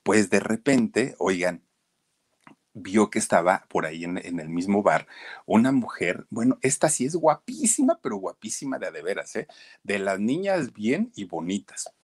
Pues 0.03 0.30
de 0.30 0.41
repente, 0.41 1.14
oigan, 1.18 1.62
vio 2.74 3.11
que 3.11 3.18
estaba 3.18 3.64
por 3.68 3.87
ahí 3.87 4.05
en, 4.05 4.18
en, 4.18 4.41
el 4.41 4.49
mismo 4.49 4.82
bar 4.82 5.07
una 5.47 5.72
mujer, 5.72 6.26
bueno, 6.30 6.59
esta 6.62 6.89
sí 6.91 7.07
es 7.07 7.16
guapísima, 7.16 7.99
pero 8.03 8.16
guapísima 8.16 8.78
de 8.78 8.87
a 8.89 8.91
de 8.91 9.03
veras, 9.03 9.37
¿eh? 9.37 9.47
De 9.82 9.99
las 9.99 10.20
niñas 10.20 10.72
bien 10.72 11.12
y 11.16 11.24
bonitas. 11.24 11.93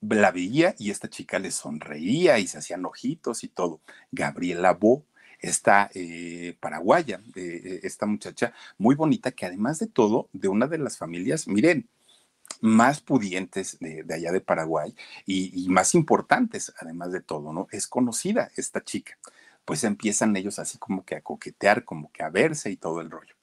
La 0.00 0.30
veía 0.30 0.74
y 0.78 0.90
esta 0.90 1.08
chica 1.08 1.38
le 1.38 1.50
sonreía 1.50 2.38
y 2.38 2.46
se 2.46 2.58
hacían 2.58 2.84
ojitos 2.84 3.44
y 3.44 3.48
todo. 3.48 3.80
Gabriela 4.12 4.72
Bo, 4.72 5.04
esta 5.40 5.90
eh, 5.94 6.56
paraguaya, 6.60 7.20
eh, 7.34 7.80
esta 7.82 8.06
muchacha 8.06 8.52
muy 8.78 8.94
bonita 8.94 9.32
que 9.32 9.46
además 9.46 9.78
de 9.78 9.86
todo, 9.86 10.28
de 10.32 10.48
una 10.48 10.66
de 10.66 10.78
las 10.78 10.98
familias, 10.98 11.48
miren, 11.48 11.88
más 12.60 13.00
pudientes 13.00 13.78
de, 13.80 14.04
allá 14.12 14.32
de 14.32 14.40
Paraguay 14.40 14.94
y, 15.26 15.64
y, 15.64 15.68
más 15.68 15.94
importantes, 15.94 16.72
además 16.80 17.12
de 17.12 17.20
todo, 17.20 17.52
¿no? 17.52 17.68
Es 17.70 17.86
conocida 17.86 18.50
esta 18.56 18.82
chica. 18.82 19.18
Pues 19.64 19.84
empiezan 19.84 20.34
ellos 20.36 20.58
así 20.58 20.78
como 20.78 21.04
que 21.04 21.16
a 21.16 21.20
coquetear, 21.20 21.84
como 21.84 22.10
que 22.10 22.22
a 22.22 22.30
verse 22.30 22.70
y 22.70 22.76
todo 22.76 23.00
el 23.00 23.10
rollo. 23.10 23.37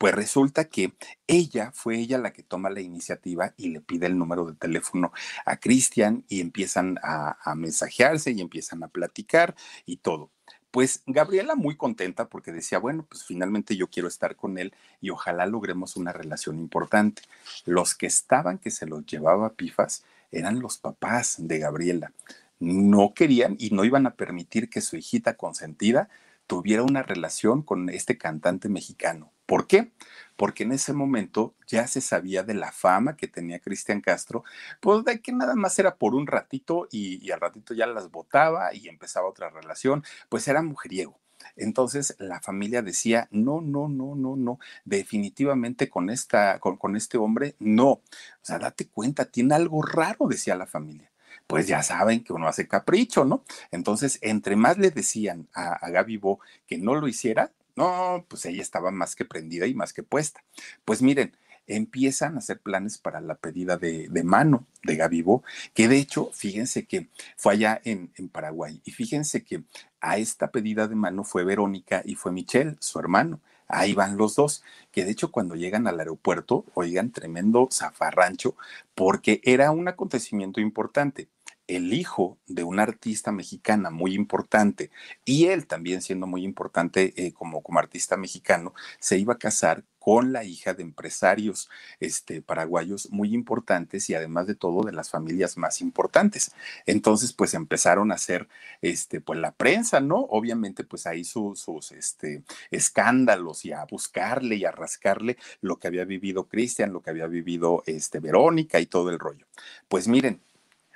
Pues 0.00 0.14
resulta 0.14 0.64
que 0.64 0.94
ella 1.26 1.72
fue 1.74 1.98
ella 1.98 2.16
la 2.16 2.32
que 2.32 2.42
toma 2.42 2.70
la 2.70 2.80
iniciativa 2.80 3.52
y 3.58 3.68
le 3.68 3.82
pide 3.82 4.06
el 4.06 4.16
número 4.16 4.46
de 4.46 4.54
teléfono 4.54 5.12
a 5.44 5.58
Cristian 5.58 6.24
y 6.26 6.40
empiezan 6.40 6.98
a, 7.02 7.36
a 7.42 7.54
mensajearse 7.54 8.30
y 8.30 8.40
empiezan 8.40 8.82
a 8.82 8.88
platicar 8.88 9.54
y 9.84 9.98
todo. 9.98 10.30
Pues 10.70 11.02
Gabriela 11.04 11.54
muy 11.54 11.76
contenta 11.76 12.30
porque 12.30 12.50
decía, 12.50 12.78
bueno, 12.78 13.04
pues 13.10 13.24
finalmente 13.24 13.76
yo 13.76 13.88
quiero 13.88 14.08
estar 14.08 14.36
con 14.36 14.56
él 14.56 14.72
y 15.02 15.10
ojalá 15.10 15.44
logremos 15.44 15.98
una 15.98 16.14
relación 16.14 16.58
importante. 16.58 17.20
Los 17.66 17.94
que 17.94 18.06
estaban 18.06 18.56
que 18.56 18.70
se 18.70 18.86
los 18.86 19.04
llevaba 19.04 19.52
pifas 19.52 20.02
eran 20.32 20.60
los 20.60 20.78
papás 20.78 21.36
de 21.40 21.58
Gabriela. 21.58 22.14
No 22.58 23.12
querían 23.14 23.54
y 23.58 23.68
no 23.68 23.84
iban 23.84 24.06
a 24.06 24.14
permitir 24.14 24.70
que 24.70 24.80
su 24.80 24.96
hijita 24.96 25.36
consentida 25.36 26.08
tuviera 26.46 26.84
una 26.84 27.02
relación 27.02 27.62
con 27.62 27.90
este 27.90 28.16
cantante 28.16 28.70
mexicano. 28.70 29.30
¿Por 29.50 29.66
qué? 29.66 29.90
Porque 30.36 30.62
en 30.62 30.70
ese 30.70 30.92
momento 30.92 31.56
ya 31.66 31.88
se 31.88 32.00
sabía 32.00 32.44
de 32.44 32.54
la 32.54 32.70
fama 32.70 33.16
que 33.16 33.26
tenía 33.26 33.58
Cristian 33.58 34.00
Castro, 34.00 34.44
pues 34.78 35.04
de 35.04 35.20
que 35.20 35.32
nada 35.32 35.56
más 35.56 35.76
era 35.80 35.96
por 35.96 36.14
un 36.14 36.28
ratito 36.28 36.86
y, 36.92 37.28
al 37.32 37.40
ratito 37.40 37.74
ya 37.74 37.88
las 37.88 38.12
votaba 38.12 38.72
y 38.72 38.86
empezaba 38.86 39.28
otra 39.28 39.50
relación, 39.50 40.04
pues 40.28 40.46
era 40.46 40.62
mujeriego. 40.62 41.18
Entonces 41.56 42.14
la 42.20 42.40
familia 42.40 42.80
decía, 42.82 43.26
no, 43.32 43.60
no, 43.60 43.88
no, 43.88 44.14
no, 44.14 44.36
no, 44.36 44.60
definitivamente 44.84 45.88
con, 45.88 46.10
esta, 46.10 46.60
con 46.60 46.94
este 46.94 47.18
hombre, 47.18 47.56
no. 47.58 47.88
O 47.90 48.02
sea, 48.42 48.60
date 48.60 48.86
cuenta, 48.86 49.24
tiene 49.24 49.56
algo 49.56 49.82
raro, 49.82 50.28
decía 50.28 50.54
la 50.54 50.66
familia 50.66 51.10
pues 51.46 51.66
ya 51.66 51.82
saben 51.82 52.22
que 52.22 52.32
uno 52.32 52.46
hace 52.46 52.68
capricho, 52.68 53.24
¿no? 53.24 53.42
Entonces, 53.72 54.20
entre 54.22 54.54
más 54.54 54.78
le 54.78 54.92
decían 54.92 55.48
a, 55.52 55.72
a 55.72 55.90
Gaby 55.90 56.16
Bo 56.16 56.38
que 56.68 56.78
no 56.78 56.94
lo 56.94 57.08
hiciera, 57.08 57.50
no, 57.80 58.26
pues 58.28 58.44
ella 58.44 58.60
estaba 58.60 58.90
más 58.90 59.16
que 59.16 59.24
prendida 59.24 59.66
y 59.66 59.74
más 59.74 59.94
que 59.94 60.02
puesta. 60.02 60.44
Pues 60.84 61.00
miren, 61.00 61.34
empiezan 61.66 62.34
a 62.34 62.38
hacer 62.38 62.60
planes 62.60 62.98
para 62.98 63.22
la 63.22 63.36
pedida 63.36 63.78
de, 63.78 64.08
mano 64.22 64.66
de 64.82 64.96
Gaby 64.96 65.22
Bo, 65.22 65.42
que 65.72 65.88
de 65.88 65.96
hecho, 65.96 66.30
fíjense 66.34 66.84
que 66.84 67.08
fue 67.36 67.54
allá 67.54 67.80
en, 67.84 68.12
en, 68.16 68.28
Paraguay, 68.28 68.82
y 68.84 68.90
fíjense 68.90 69.44
que 69.44 69.62
a 70.00 70.18
esta 70.18 70.50
pedida 70.50 70.88
de 70.88 70.94
mano 70.94 71.24
fue 71.24 71.44
Verónica 71.44 72.02
y 72.04 72.16
fue 72.16 72.32
Michelle, 72.32 72.76
su 72.80 72.98
hermano. 72.98 73.40
Ahí 73.66 73.94
van 73.94 74.16
los 74.16 74.34
dos, 74.34 74.62
que 74.90 75.04
de 75.04 75.12
hecho 75.12 75.30
cuando 75.30 75.54
llegan 75.54 75.86
al 75.86 76.00
aeropuerto, 76.00 76.66
oigan, 76.74 77.12
tremendo 77.12 77.68
zafarrancho, 77.72 78.56
porque 78.94 79.40
era 79.44 79.70
un 79.70 79.86
acontecimiento 79.88 80.60
importante 80.60 81.28
el 81.76 81.92
hijo 81.94 82.38
de 82.46 82.64
una 82.64 82.82
artista 82.82 83.32
mexicana 83.32 83.90
muy 83.90 84.14
importante 84.14 84.90
y 85.24 85.46
él 85.46 85.66
también 85.66 86.02
siendo 86.02 86.26
muy 86.26 86.44
importante 86.44 87.14
eh, 87.16 87.32
como, 87.32 87.62
como 87.62 87.78
artista 87.78 88.16
mexicano, 88.16 88.74
se 88.98 89.18
iba 89.18 89.34
a 89.34 89.38
casar 89.38 89.84
con 90.00 90.32
la 90.32 90.44
hija 90.44 90.74
de 90.74 90.82
empresarios 90.82 91.68
este, 92.00 92.40
paraguayos 92.42 93.10
muy 93.10 93.34
importantes 93.34 94.08
y 94.10 94.14
además 94.14 94.46
de 94.46 94.54
todo 94.54 94.82
de 94.82 94.92
las 94.92 95.10
familias 95.10 95.58
más 95.58 95.82
importantes. 95.82 96.52
Entonces, 96.86 97.34
pues 97.34 97.52
empezaron 97.54 98.10
a 98.10 98.14
hacer, 98.14 98.48
este, 98.80 99.20
pues 99.20 99.38
la 99.38 99.52
prensa, 99.52 100.00
¿no? 100.00 100.16
Obviamente, 100.16 100.84
pues 100.84 101.06
ahí 101.06 101.22
sus, 101.22 101.92
este, 101.92 102.42
escándalos 102.70 103.64
y 103.66 103.72
a 103.72 103.84
buscarle 103.84 104.56
y 104.56 104.64
a 104.64 104.72
rascarle 104.72 105.36
lo 105.60 105.78
que 105.78 105.88
había 105.88 106.06
vivido 106.06 106.48
Cristian, 106.48 106.92
lo 106.92 107.02
que 107.02 107.10
había 107.10 107.26
vivido 107.26 107.82
este, 107.86 108.20
Verónica 108.20 108.80
y 108.80 108.86
todo 108.86 109.10
el 109.10 109.18
rollo. 109.18 109.46
Pues 109.88 110.08
miren, 110.08 110.40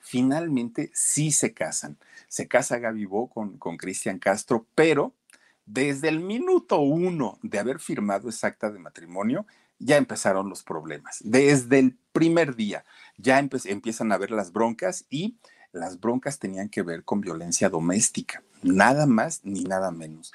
finalmente 0.04 0.90
sí 0.94 1.32
se 1.32 1.52
casan. 1.52 1.98
Se 2.28 2.46
casa 2.46 2.78
Gaby 2.78 3.06
Bo 3.06 3.28
con 3.28 3.76
Cristian 3.76 4.18
Castro, 4.18 4.66
pero 4.74 5.14
desde 5.66 6.08
el 6.08 6.20
minuto 6.20 6.80
uno 6.80 7.38
de 7.42 7.58
haber 7.58 7.80
firmado 7.80 8.28
esa 8.28 8.48
acta 8.48 8.70
de 8.70 8.78
matrimonio, 8.78 9.46
ya 9.78 9.96
empezaron 9.96 10.48
los 10.48 10.62
problemas. 10.62 11.20
Desde 11.24 11.78
el 11.78 11.96
primer 12.12 12.54
día 12.54 12.84
ya 13.16 13.38
empiezan 13.38 14.12
a 14.12 14.18
ver 14.18 14.30
las 14.30 14.52
broncas 14.52 15.06
y 15.10 15.36
las 15.72 16.00
broncas 16.00 16.38
tenían 16.38 16.68
que 16.68 16.82
ver 16.82 17.04
con 17.04 17.20
violencia 17.20 17.68
doméstica, 17.68 18.42
nada 18.62 19.06
más 19.06 19.40
ni 19.44 19.64
nada 19.64 19.90
menos. 19.90 20.32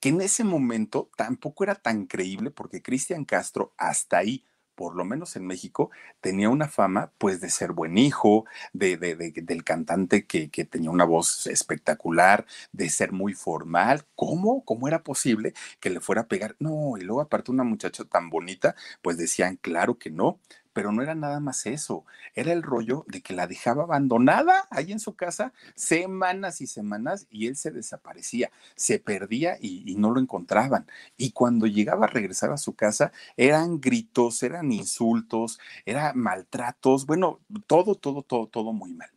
Que 0.00 0.08
en 0.08 0.20
ese 0.22 0.44
momento 0.44 1.10
tampoco 1.16 1.64
era 1.64 1.74
tan 1.74 2.06
creíble 2.06 2.50
porque 2.50 2.82
Cristian 2.82 3.24
Castro 3.24 3.72
hasta 3.76 4.18
ahí 4.18 4.44
por 4.80 4.96
lo 4.96 5.04
menos 5.04 5.36
en 5.36 5.46
México, 5.46 5.90
tenía 6.22 6.48
una 6.48 6.66
fama 6.66 7.12
pues 7.18 7.42
de 7.42 7.50
ser 7.50 7.72
buen 7.72 7.98
hijo, 7.98 8.46
de, 8.72 8.96
del 8.96 9.62
cantante 9.62 10.24
que, 10.24 10.48
que, 10.48 10.64
tenía 10.64 10.88
una 10.88 11.04
voz 11.04 11.46
espectacular, 11.48 12.46
de 12.72 12.88
ser 12.88 13.12
muy 13.12 13.34
formal. 13.34 14.06
¿Cómo? 14.14 14.64
¿Cómo 14.64 14.88
era 14.88 15.02
posible 15.02 15.52
que 15.80 15.90
le 15.90 16.00
fuera 16.00 16.22
a 16.22 16.28
pegar? 16.28 16.56
No, 16.60 16.96
y 16.96 17.02
luego 17.02 17.20
aparte 17.20 17.50
una 17.50 17.62
muchacha 17.62 18.04
tan 18.04 18.30
bonita, 18.30 18.74
pues 19.02 19.18
decían, 19.18 19.56
claro 19.56 19.98
que 19.98 20.10
no 20.10 20.40
pero 20.72 20.92
no 20.92 21.02
era 21.02 21.14
nada 21.14 21.40
más 21.40 21.66
eso, 21.66 22.04
era 22.34 22.52
el 22.52 22.62
rollo 22.62 23.04
de 23.08 23.22
que 23.22 23.34
la 23.34 23.46
dejaba 23.46 23.84
abandonada 23.84 24.68
ahí 24.70 24.92
en 24.92 25.00
su 25.00 25.14
casa 25.14 25.52
semanas 25.74 26.60
y 26.60 26.66
semanas 26.66 27.26
y 27.30 27.46
él 27.46 27.56
se 27.56 27.70
desaparecía, 27.70 28.50
se 28.76 28.98
perdía 28.98 29.56
y, 29.60 29.94
no 30.00 30.12
lo 30.12 30.20
encontraban. 30.20 30.86
Y 31.16 31.32
cuando 31.32 31.66
llegaba 31.66 32.06
a 32.06 32.08
regresar 32.08 32.52
a 32.52 32.56
su 32.56 32.74
casa, 32.74 33.12
eran 33.36 33.80
gritos, 33.80 34.42
eran 34.42 34.72
insultos, 34.72 35.58
eran 35.84 36.18
maltratos, 36.18 37.06
bueno, 37.06 37.40
todo, 37.66 37.94
todo, 37.94 38.22
todo, 38.22 38.46
todo 38.46 38.72
muy 38.72 38.92
mal. 38.94 39.10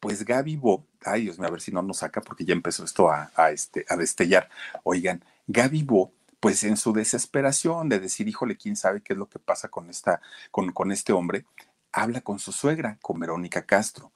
Pues 0.00 0.24
Gaby 0.24 0.56
Bo, 0.56 0.86
ay 1.04 1.22
Dios 1.22 1.38
mío, 1.38 1.48
a 1.48 1.50
ver 1.52 1.60
si 1.60 1.70
no 1.70 1.82
nos 1.82 1.98
saca 1.98 2.20
porque 2.20 2.44
ya 2.44 2.54
empezó 2.54 2.84
esto 2.84 3.10
a, 3.10 3.30
este, 3.50 3.84
a 3.88 3.96
destellar. 3.96 4.48
Oigan, 4.84 5.24
Gaby 5.46 5.82
Bo 5.82 6.12
pues 6.42 6.64
en 6.64 6.76
su 6.76 6.92
desesperación 6.92 7.88
de 7.88 8.00
decir, 8.00 8.26
híjole, 8.26 8.56
quién 8.56 8.74
sabe 8.74 9.00
qué 9.00 9.12
es 9.12 9.18
lo 9.20 9.28
que 9.28 9.38
pasa 9.38 9.68
con, 9.68 9.88
esta, 9.88 10.20
con, 10.50 10.72
con 10.72 10.90
este 10.90 11.12
hombre, 11.12 11.46
habla 11.92 12.20
con 12.20 12.40
su 12.40 12.50
suegra, 12.50 12.98
con 13.00 13.20
Verónica 13.20 13.64
Castro. 13.64 14.12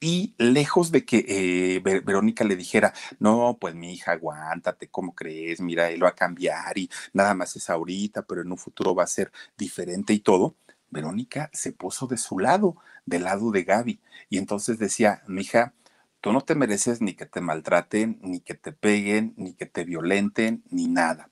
Y 0.00 0.34
lejos 0.36 0.90
de 0.90 1.04
que 1.04 1.24
eh, 1.28 1.80
Verónica 1.80 2.42
le 2.42 2.56
dijera, 2.56 2.92
no, 3.20 3.56
pues 3.60 3.76
mi 3.76 3.92
hija, 3.92 4.10
aguántate, 4.10 4.88
¿cómo 4.88 5.14
crees? 5.14 5.60
Mira, 5.60 5.90
él 5.90 6.02
va 6.02 6.08
a 6.08 6.14
cambiar 6.16 6.76
y 6.76 6.90
nada 7.12 7.34
más 7.34 7.54
es 7.54 7.70
ahorita, 7.70 8.22
pero 8.22 8.42
en 8.42 8.50
un 8.50 8.58
futuro 8.58 8.92
va 8.92 9.04
a 9.04 9.06
ser 9.06 9.30
diferente 9.56 10.12
y 10.12 10.18
todo. 10.18 10.56
Verónica 10.90 11.50
se 11.52 11.70
puso 11.70 12.08
de 12.08 12.16
su 12.16 12.40
lado, 12.40 12.78
del 13.06 13.22
lado 13.22 13.52
de 13.52 13.62
Gaby. 13.62 14.00
Y 14.28 14.38
entonces 14.38 14.80
decía, 14.80 15.22
mi 15.28 15.42
hija, 15.42 15.72
Tú 16.20 16.32
no 16.32 16.42
te 16.42 16.54
mereces 16.54 17.00
ni 17.00 17.14
que 17.14 17.24
te 17.24 17.40
maltraten, 17.40 18.18
ni 18.22 18.40
que 18.40 18.54
te 18.54 18.72
peguen, 18.72 19.32
ni 19.36 19.54
que 19.54 19.64
te 19.66 19.84
violenten, 19.84 20.62
ni 20.70 20.86
nada. 20.86 21.30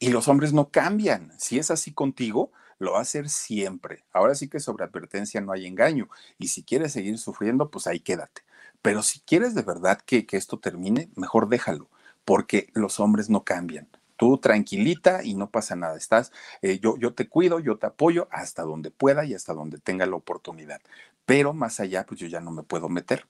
Y 0.00 0.10
los 0.10 0.26
hombres 0.26 0.52
no 0.52 0.70
cambian. 0.70 1.32
Si 1.38 1.58
es 1.58 1.70
así 1.70 1.92
contigo, 1.92 2.50
lo 2.78 2.92
va 2.92 2.98
a 2.98 3.02
hacer 3.02 3.28
siempre. 3.28 4.04
Ahora 4.12 4.34
sí 4.34 4.48
que 4.48 4.58
sobre 4.60 4.84
advertencia 4.84 5.40
no 5.40 5.52
hay 5.52 5.66
engaño. 5.66 6.08
Y 6.38 6.48
si 6.48 6.64
quieres 6.64 6.92
seguir 6.92 7.18
sufriendo, 7.18 7.70
pues 7.70 7.86
ahí 7.86 8.00
quédate. 8.00 8.42
Pero 8.82 9.02
si 9.02 9.20
quieres 9.20 9.54
de 9.54 9.62
verdad 9.62 10.00
que, 10.04 10.26
esto 10.32 10.58
termine, 10.58 11.08
mejor 11.16 11.48
déjalo, 11.48 11.88
porque 12.24 12.68
los 12.74 13.00
hombres 13.00 13.30
no 13.30 13.44
cambian. 13.44 13.88
Tú 14.16 14.38
tranquilita 14.38 15.22
y 15.22 15.34
no 15.34 15.50
pasa 15.50 15.76
nada. 15.76 15.96
Estás, 15.96 16.32
eh, 16.62 16.80
yo, 16.80 16.96
yo 16.98 17.14
te 17.14 17.28
cuido, 17.28 17.60
yo 17.60 17.78
te 17.78 17.86
apoyo 17.86 18.28
hasta 18.30 18.62
donde 18.62 18.90
pueda 18.90 19.24
y 19.24 19.34
hasta 19.34 19.54
donde 19.54 19.78
tenga 19.78 20.06
la 20.06 20.16
oportunidad. 20.16 20.80
Pero 21.26 21.52
más 21.52 21.80
allá, 21.80 22.04
pues 22.06 22.20
yo 22.20 22.26
ya 22.26 22.40
no 22.40 22.50
me 22.50 22.62
puedo 22.62 22.88
meter 22.88 23.26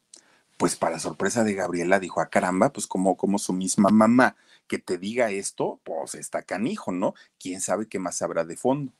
pues 0.57 0.76
para 0.76 0.98
sorpresa 0.98 1.44
de 1.44 1.54
Gabriela 1.54 2.00
dijo, 2.00 2.20
ah, 2.20 2.28
caramba, 2.28 2.72
pues 2.72 2.86
como, 2.86 3.16
como 3.16 3.38
su 3.38 3.52
misma 3.52 3.90
mamá 3.90 4.36
que 4.66 4.78
te 4.78 4.98
diga 4.98 5.30
esto, 5.30 5.80
pues 5.84 6.14
está 6.14 6.42
canijo, 6.42 6.92
¿no? 6.92 7.14
¿Quién 7.38 7.61
sabe 7.61 7.86
qué 7.88 7.98
más 7.98 8.22
habrá 8.22 8.44
de 8.44 8.57
fondo? 8.57 8.92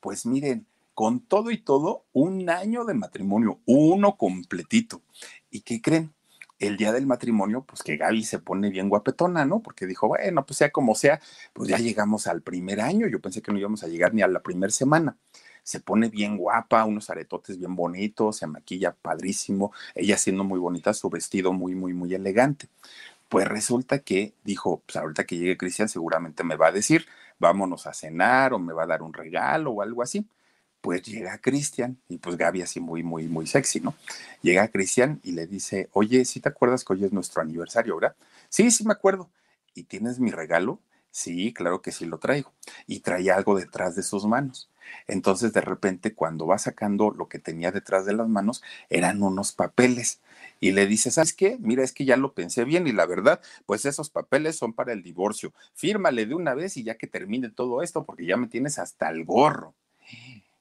Pues 0.00 0.26
miren, 0.26 0.66
con 0.94 1.20
todo 1.20 1.50
y 1.50 1.58
todo, 1.58 2.04
un 2.12 2.50
año 2.50 2.84
de 2.84 2.94
matrimonio, 2.94 3.60
uno 3.66 4.16
completito. 4.16 5.02
¿Y 5.50 5.60
qué 5.60 5.80
creen? 5.80 6.12
El 6.58 6.78
día 6.78 6.92
del 6.92 7.06
matrimonio, 7.06 7.64
pues 7.64 7.82
que 7.82 7.98
Gaby 7.98 8.24
se 8.24 8.38
pone 8.38 8.70
bien 8.70 8.88
guapetona, 8.88 9.44
¿no? 9.44 9.60
Porque 9.60 9.86
dijo, 9.86 10.08
bueno, 10.08 10.46
pues 10.46 10.56
sea 10.58 10.70
como 10.70 10.94
sea, 10.94 11.20
pues 11.52 11.68
ya 11.68 11.78
llegamos 11.78 12.26
al 12.26 12.40
primer 12.40 12.80
año. 12.80 13.08
Yo 13.08 13.20
pensé 13.20 13.42
que 13.42 13.52
no 13.52 13.58
íbamos 13.58 13.84
a 13.84 13.88
llegar 13.88 14.14
ni 14.14 14.22
a 14.22 14.28
la 14.28 14.42
primera 14.42 14.72
semana 14.72 15.16
se 15.66 15.80
pone 15.80 16.08
bien 16.08 16.38
guapa, 16.38 16.84
unos 16.84 17.10
aretotes 17.10 17.58
bien 17.58 17.74
bonitos, 17.76 18.38
se 18.38 18.46
maquilla 18.46 18.92
padrísimo, 18.94 19.72
ella 19.96 20.16
siendo 20.16 20.44
muy 20.44 20.60
bonita, 20.60 20.94
su 20.94 21.10
vestido 21.10 21.52
muy, 21.52 21.74
muy, 21.74 21.92
muy 21.94 22.14
elegante. 22.14 22.68
Pues 23.28 23.48
resulta 23.48 24.00
que 24.00 24.34
dijo, 24.44 24.82
pues 24.86 24.96
ahorita 24.96 25.24
que 25.26 25.36
llegue 25.36 25.56
Cristian 25.56 25.88
seguramente 25.88 26.44
me 26.44 26.56
va 26.56 26.68
a 26.68 26.72
decir, 26.72 27.06
vámonos 27.38 27.86
a 27.86 27.94
cenar 27.94 28.54
o 28.54 28.58
me 28.58 28.72
va 28.72 28.84
a 28.84 28.86
dar 28.86 29.02
un 29.02 29.12
regalo 29.14 29.72
o 29.72 29.82
algo 29.82 30.02
así. 30.02 30.26
pues 30.80 31.02
llega 31.02 31.38
Cristian 31.38 31.98
y 32.08 32.18
pues 32.18 32.36
Gaby 32.36 32.62
así 32.62 32.80
muy, 32.80 33.02
muy, 33.02 33.26
muy 33.28 33.46
sexy, 33.46 33.80
¿no? 33.80 33.94
Llega 34.42 34.68
Cristian 34.68 35.20
y 35.24 35.32
le 35.32 35.46
dice, 35.46 35.88
oye, 35.92 36.24
¿sí 36.24 36.40
te 36.40 36.48
acuerdas 36.48 36.84
que 36.84 36.92
hoy 36.92 37.04
es 37.04 37.12
nuestro 37.12 37.42
aniversario, 37.42 37.96
verdad? 37.96 38.16
Sí, 38.48 38.70
sí 38.70 38.84
me 38.86 38.92
acuerdo. 38.92 39.30
¿Y 39.74 39.84
tienes 39.84 40.20
mi 40.20 40.30
regalo? 40.30 40.80
Sí, 41.10 41.52
claro 41.54 41.82
que 41.82 41.92
sí 41.92 42.04
lo 42.06 42.18
traigo. 42.18 42.54
Y 42.86 43.00
traía 43.00 43.34
algo 43.36 43.58
detrás 43.58 43.96
de 43.96 44.02
sus 44.04 44.26
manos. 44.26 44.70
Entonces, 45.06 45.52
de 45.52 45.60
repente, 45.60 46.14
cuando 46.14 46.46
va 46.46 46.58
sacando 46.58 47.10
lo 47.10 47.28
que 47.28 47.38
tenía 47.38 47.72
detrás 47.72 48.06
de 48.06 48.14
las 48.14 48.28
manos, 48.28 48.62
eran 48.90 49.22
unos 49.22 49.52
papeles. 49.52 50.20
Y 50.60 50.72
le 50.72 50.86
dice, 50.86 51.10
¿sabes 51.10 51.32
qué? 51.32 51.58
Mira, 51.60 51.84
es 51.84 51.92
que 51.92 52.04
ya 52.04 52.16
lo 52.16 52.32
pensé 52.32 52.64
bien 52.64 52.86
y 52.86 52.92
la 52.92 53.06
verdad, 53.06 53.40
pues 53.66 53.84
esos 53.84 54.10
papeles 54.10 54.56
son 54.56 54.72
para 54.72 54.92
el 54.92 55.02
divorcio. 55.02 55.52
Fírmale 55.74 56.26
de 56.26 56.34
una 56.34 56.54
vez 56.54 56.76
y 56.76 56.82
ya 56.82 56.96
que 56.96 57.06
termine 57.06 57.50
todo 57.50 57.82
esto, 57.82 58.04
porque 58.04 58.26
ya 58.26 58.36
me 58.36 58.48
tienes 58.48 58.78
hasta 58.78 59.10
el 59.10 59.24
gorro. 59.24 59.74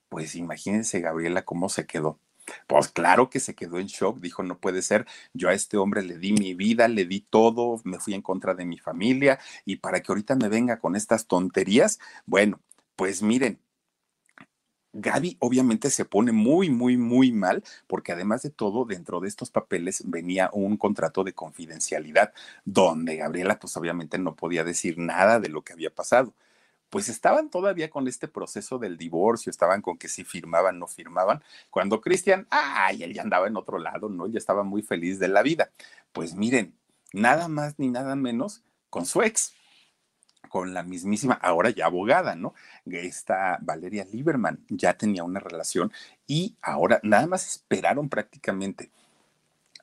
Pues 0.10 0.36
imagínense, 0.36 1.00
Gabriela, 1.00 1.44
cómo 1.44 1.70
se 1.70 1.86
quedó. 1.86 2.20
Pues 2.68 2.90
claro 2.90 3.30
que 3.30 3.40
se 3.40 3.56
quedó 3.56 3.80
en 3.80 3.88
shock, 3.88 4.20
dijo, 4.20 4.44
no 4.44 4.60
puede 4.60 4.82
ser, 4.82 5.06
yo 5.34 5.50
a 5.50 5.54
este 5.54 5.78
hombre 5.78 6.04
le 6.04 6.18
di 6.18 6.32
mi 6.32 6.54
vida, 6.54 6.88
le 6.88 7.06
di 7.06 7.22
todo, 7.22 7.82
me 7.84 8.00
fui 8.00 8.14
en 8.14 8.22
contra 8.22 8.54
de 8.54 8.66
mi 8.66 8.78
familia 8.78 9.40
y 9.66 9.78
para 9.78 10.02
que 10.02 10.12
ahorita 10.12 10.36
me 10.36 10.48
venga 10.48 10.80
con 10.80 10.96
estas 10.96 11.26
tonterías, 11.26 12.00
bueno, 12.26 12.60
pues 12.96 13.24
miren, 13.24 13.60
Gaby 14.98 15.36
obviamente 15.40 15.90
se 15.90 16.06
pone 16.06 16.32
muy, 16.32 16.70
muy, 16.70 16.96
muy 16.96 17.34
mal 17.34 17.64
porque 17.86 18.14
además 18.14 18.44
de 18.44 18.50
todo, 18.50 18.86
dentro 18.86 19.20
de 19.20 19.28
estos 19.28 19.52
papeles 19.52 20.04
venía 20.06 20.50
un 20.54 20.78
contrato 20.78 21.26
de 21.26 21.34
confidencialidad 21.34 22.34
donde 22.64 23.18
Gabriela 23.18 23.60
pues 23.60 23.76
obviamente 23.76 24.18
no 24.18 24.36
podía 24.36 24.64
decir 24.64 24.98
nada 24.98 25.42
de 25.42 25.50
lo 25.50 25.64
que 25.64 25.74
había 25.74 25.90
pasado. 25.94 26.34
Pues 26.90 27.10
estaban 27.10 27.50
todavía 27.50 27.90
con 27.90 28.08
este 28.08 28.30
proceso 28.30 28.78
del 28.80 28.98
divorcio, 28.98 29.50
estaban 29.50 29.82
con 29.82 29.98
que 29.98 30.08
si 30.08 30.24
firmaban, 30.24 30.80
no 30.80 30.88
firmaban, 30.88 31.44
cuando 31.70 32.00
Cristian, 32.00 32.48
ay, 32.50 33.04
él 33.04 33.14
ya 33.14 33.24
andaba 33.24 33.48
en 33.48 33.58
otro 33.58 33.80
lado, 33.80 34.08
¿no? 34.08 34.28
Ya 34.28 34.38
estaba 34.38 34.64
muy 34.64 34.82
feliz 34.82 35.20
de 35.20 35.28
la 35.28 35.42
vida. 35.42 35.72
Pues 36.14 36.36
miren, 36.36 36.74
nada 37.12 37.50
más 37.50 37.80
ni 37.80 37.90
nada 37.90 38.16
menos 38.16 38.64
con 38.90 39.06
su 39.06 39.24
ex 39.24 39.55
con 40.56 40.74
la 40.74 40.84
mismísima, 40.84 41.34
ahora 41.34 41.70
ya 41.70 41.88
abogada, 41.88 42.34
¿no? 42.38 42.54
Esta 42.86 43.58
Valeria 43.60 44.06
Lieberman 44.10 44.64
ya 44.70 44.94
tenía 44.94 45.26
una 45.26 45.42
relación 45.42 45.92
y 46.28 46.56
ahora 46.62 47.02
nada 47.04 47.28
más 47.28 47.46
esperaron 47.46 48.08
prácticamente 48.08 48.90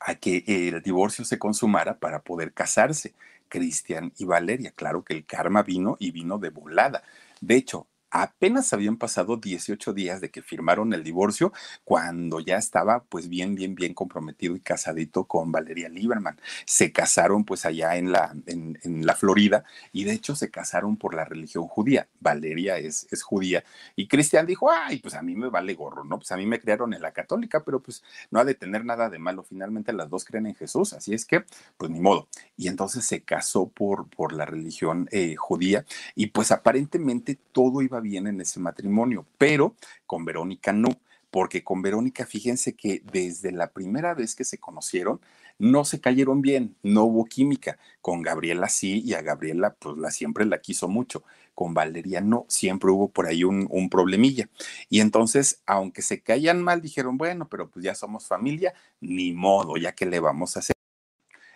a 0.00 0.14
que 0.14 0.42
el 0.46 0.80
divorcio 0.80 1.26
se 1.26 1.38
consumara 1.38 1.98
para 1.98 2.22
poder 2.22 2.54
casarse. 2.54 3.12
Cristian 3.50 4.14
y 4.16 4.24
Valeria, 4.24 4.72
claro 4.74 5.04
que 5.04 5.12
el 5.12 5.26
karma 5.26 5.62
vino 5.62 5.98
y 6.00 6.10
vino 6.10 6.38
de 6.38 6.48
volada. 6.48 7.02
De 7.42 7.56
hecho, 7.56 7.86
apenas 8.12 8.72
habían 8.74 8.98
pasado 8.98 9.38
18 9.38 9.94
días 9.94 10.20
de 10.20 10.30
que 10.30 10.42
firmaron 10.42 10.92
el 10.92 11.02
divorcio 11.02 11.52
cuando 11.82 12.40
ya 12.40 12.58
estaba 12.58 13.02
pues 13.04 13.28
bien, 13.28 13.54
bien, 13.54 13.74
bien 13.74 13.94
comprometido 13.94 14.54
y 14.54 14.60
casadito 14.60 15.24
con 15.24 15.50
Valeria 15.50 15.88
Lieberman. 15.88 16.38
Se 16.66 16.92
casaron 16.92 17.44
pues 17.44 17.64
allá 17.64 17.96
en 17.96 18.12
la, 18.12 18.34
en, 18.46 18.78
la 19.06 19.16
Florida 19.16 19.64
y 19.92 20.04
de 20.04 20.12
hecho 20.12 20.36
se 20.36 20.50
casaron 20.50 20.98
por 20.98 21.14
la 21.14 21.24
religión 21.24 21.66
judía. 21.66 22.06
Valeria 22.20 22.76
es, 22.76 23.08
es 23.10 23.22
judía 23.22 23.64
y 23.96 24.06
Cristian 24.08 24.44
dijo, 24.44 24.70
ay, 24.70 24.98
pues 24.98 25.14
a 25.14 25.22
mí 25.22 25.34
me 25.34 25.48
vale 25.48 25.72
gorro, 25.72 26.04
¿no? 26.04 26.18
Pues 26.18 26.30
a 26.32 26.36
mí 26.36 26.44
me 26.44 26.60
criaron 26.60 26.92
en 26.92 27.00
la 27.00 27.12
católica, 27.12 27.64
pero 27.64 27.80
pues 27.80 28.04
no 28.30 28.40
ha 28.40 28.44
de 28.44 28.54
tener 28.54 28.84
nada 28.84 29.08
de 29.08 29.18
malo. 29.18 29.42
Finalmente 29.42 29.94
las 29.94 30.10
dos 30.10 30.26
creen 30.26 30.46
en 30.46 30.54
Jesús, 30.54 30.92
así 30.92 31.14
es 31.14 31.24
que 31.24 31.46
pues 31.78 31.90
ni 31.90 32.00
modo. 32.00 32.28
Y 32.58 32.68
entonces 32.68 33.06
se 33.06 33.22
casó 33.22 33.68
por, 33.68 34.08
por 34.08 34.34
la 34.34 34.44
religión 34.44 35.08
eh, 35.12 35.34
judía 35.36 35.86
y 36.14 36.26
pues 36.26 36.52
aparentemente 36.52 37.38
todo 37.52 37.80
iba 37.80 38.01
bien 38.02 38.26
en 38.26 38.40
ese 38.40 38.60
matrimonio, 38.60 39.26
pero 39.38 39.74
con 40.06 40.24
Verónica 40.26 40.72
no, 40.72 40.90
porque 41.32 41.64
con 41.64 41.80
Verónica, 41.80 42.26
fíjense 42.26 42.74
que 42.74 43.02
desde 43.10 43.52
la 43.52 43.72
primera 43.72 44.12
vez 44.12 44.34
que 44.34 44.44
se 44.44 44.58
conocieron, 44.58 45.18
no 45.58 45.86
se 45.86 45.98
cayeron 45.98 46.42
bien, 46.42 46.76
no 46.82 47.04
hubo 47.04 47.24
química. 47.24 47.78
Con 48.02 48.20
Gabriela 48.20 48.68
sí, 48.68 49.00
y 49.02 49.14
a 49.14 49.22
Gabriela 49.22 49.74
pues 49.78 49.96
la 49.96 50.10
siempre 50.10 50.44
la 50.44 50.60
quiso 50.60 50.88
mucho. 50.88 51.24
Con 51.54 51.72
Valeria 51.72 52.20
no, 52.20 52.44
siempre 52.48 52.90
hubo 52.90 53.08
por 53.08 53.26
ahí 53.26 53.44
un, 53.44 53.66
un 53.70 53.88
problemilla. 53.88 54.50
Y 54.90 55.00
entonces, 55.00 55.62
aunque 55.64 56.02
se 56.02 56.20
caían 56.20 56.62
mal, 56.62 56.82
dijeron, 56.82 57.16
bueno, 57.16 57.48
pero 57.48 57.70
pues 57.70 57.82
ya 57.82 57.94
somos 57.94 58.26
familia, 58.26 58.74
ni 59.00 59.32
modo, 59.32 59.78
ya 59.78 59.92
que 59.92 60.04
le 60.04 60.20
vamos 60.20 60.56
a 60.56 60.60
hacer. 60.60 60.76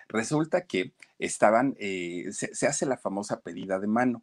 Resulta 0.09 0.67
que 0.67 0.93
estaban, 1.19 1.77
eh, 1.79 2.31
se 2.31 2.67
hace 2.67 2.87
la 2.87 2.97
famosa 2.97 3.41
pedida 3.41 3.79
de 3.79 3.89
mano 3.89 4.23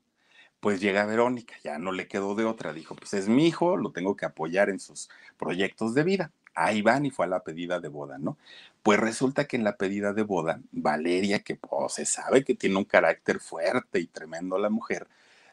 pues 0.63 0.79
llega 0.79 1.05
Verónica, 1.05 1.55
ya 1.61 1.77
no 1.77 1.91
le 1.91 2.07
quedó 2.07 2.35
de 2.35 2.45
otra, 2.45 2.71
dijo, 2.71 2.95
pues 2.95 3.13
es 3.13 3.27
mi 3.27 3.47
hijo, 3.47 3.75
lo 3.75 3.91
tengo 3.91 4.15
que 4.15 4.25
apoyar 4.25 4.69
en 4.69 4.79
sus 4.79 5.09
proyectos 5.37 5.93
de 5.93 6.03
vida. 6.03 6.31
Ahí 6.55 6.81
van 6.81 7.05
y 7.05 7.11
fue 7.11 7.25
a 7.25 7.27
la 7.27 7.43
pedida 7.43 7.81
de 7.81 7.89
boda, 7.89 8.17
¿no? 8.17 8.37
Pues 8.81 8.97
resulta 8.97 9.43
que 9.43 9.57
en 9.57 9.65
la 9.65 9.75
pedida 9.75 10.13
de 10.13 10.23
boda, 10.23 10.61
Valeria, 10.71 11.39
que 11.39 11.57
pues, 11.57 11.95
se 11.95 12.05
sabe 12.05 12.45
que 12.45 12.55
tiene 12.55 12.77
un 12.77 12.85
carácter 12.85 13.41
fuerte 13.41 13.99
y 13.99 14.07
tremendo 14.07 14.57
la 14.57 14.69
mujer, 14.69 15.09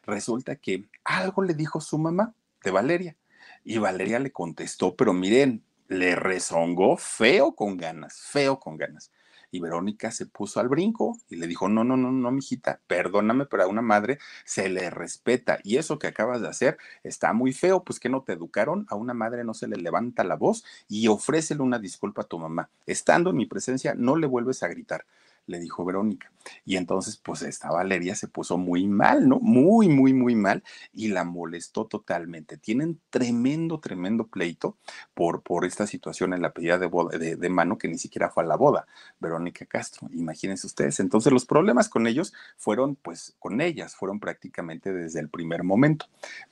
resulta 0.06 0.54
que 0.54 0.84
algo 1.02 1.42
le 1.42 1.54
dijo 1.54 1.80
su 1.80 1.98
mamá 1.98 2.32
de 2.62 2.70
Valeria. 2.70 3.16
Y 3.64 3.78
Valeria 3.78 4.20
le 4.20 4.30
contestó, 4.30 4.94
pero 4.94 5.12
miren, 5.12 5.64
le 5.88 6.14
rezongó 6.14 6.96
feo 6.96 7.56
con 7.56 7.76
ganas, 7.76 8.20
feo 8.20 8.60
con 8.60 8.76
ganas. 8.76 9.10
Y 9.50 9.60
Verónica 9.60 10.10
se 10.10 10.26
puso 10.26 10.60
al 10.60 10.68
brinco 10.68 11.16
y 11.28 11.36
le 11.36 11.46
dijo, 11.46 11.68
no, 11.68 11.84
no, 11.84 11.96
no, 11.96 12.12
no, 12.12 12.30
mijita, 12.30 12.80
perdóname, 12.86 13.46
pero 13.46 13.64
a 13.64 13.66
una 13.66 13.82
madre 13.82 14.18
se 14.44 14.68
le 14.68 14.90
respeta. 14.90 15.58
Y 15.64 15.76
eso 15.76 15.98
que 15.98 16.06
acabas 16.06 16.40
de 16.40 16.48
hacer 16.48 16.78
está 17.02 17.32
muy 17.32 17.52
feo, 17.52 17.84
pues 17.84 18.00
que 18.00 18.08
no 18.08 18.22
te 18.22 18.32
educaron, 18.32 18.86
a 18.88 18.94
una 18.94 19.14
madre 19.14 19.44
no 19.44 19.54
se 19.54 19.68
le 19.68 19.76
levanta 19.76 20.24
la 20.24 20.36
voz 20.36 20.64
y 20.88 21.08
ofrécele 21.08 21.62
una 21.62 21.78
disculpa 21.78 22.22
a 22.22 22.26
tu 22.26 22.38
mamá. 22.38 22.70
Estando 22.86 23.30
en 23.30 23.36
mi 23.36 23.46
presencia, 23.46 23.94
no 23.96 24.16
le 24.16 24.26
vuelves 24.26 24.62
a 24.62 24.68
gritar 24.68 25.04
le 25.46 25.58
dijo 25.58 25.84
Verónica. 25.84 26.30
Y 26.64 26.76
entonces, 26.76 27.16
pues 27.16 27.42
esta 27.42 27.70
Valeria 27.70 28.14
se 28.14 28.28
puso 28.28 28.56
muy 28.56 28.86
mal, 28.86 29.28
¿no? 29.28 29.38
Muy, 29.40 29.88
muy, 29.88 30.12
muy 30.12 30.34
mal 30.34 30.62
y 30.92 31.08
la 31.08 31.24
molestó 31.24 31.86
totalmente. 31.86 32.56
Tienen 32.56 33.00
tremendo, 33.10 33.78
tremendo 33.80 34.26
pleito 34.26 34.76
por, 35.14 35.42
por 35.42 35.64
esta 35.64 35.86
situación 35.86 36.32
en 36.32 36.42
la 36.42 36.52
pedida 36.52 36.78
de, 36.78 36.86
boda, 36.86 37.18
de, 37.18 37.48
mano 37.50 37.78
que 37.78 37.88
ni 37.88 37.98
siquiera 37.98 38.30
fue 38.30 38.44
a 38.44 38.46
la 38.46 38.56
boda, 38.56 38.86
Verónica 39.18 39.66
Castro. 39.66 40.08
Imagínense 40.12 40.66
ustedes. 40.66 41.00
Entonces, 41.00 41.32
los 41.32 41.44
problemas 41.44 41.88
con 41.88 42.06
ellos 42.06 42.32
fueron, 42.56 42.96
pues, 42.96 43.34
con 43.38 43.60
ellas, 43.60 43.94
fueron 43.94 44.20
prácticamente 44.20 44.92
desde 44.92 45.20
el 45.20 45.28
primer 45.28 45.62
momento. 45.62 46.06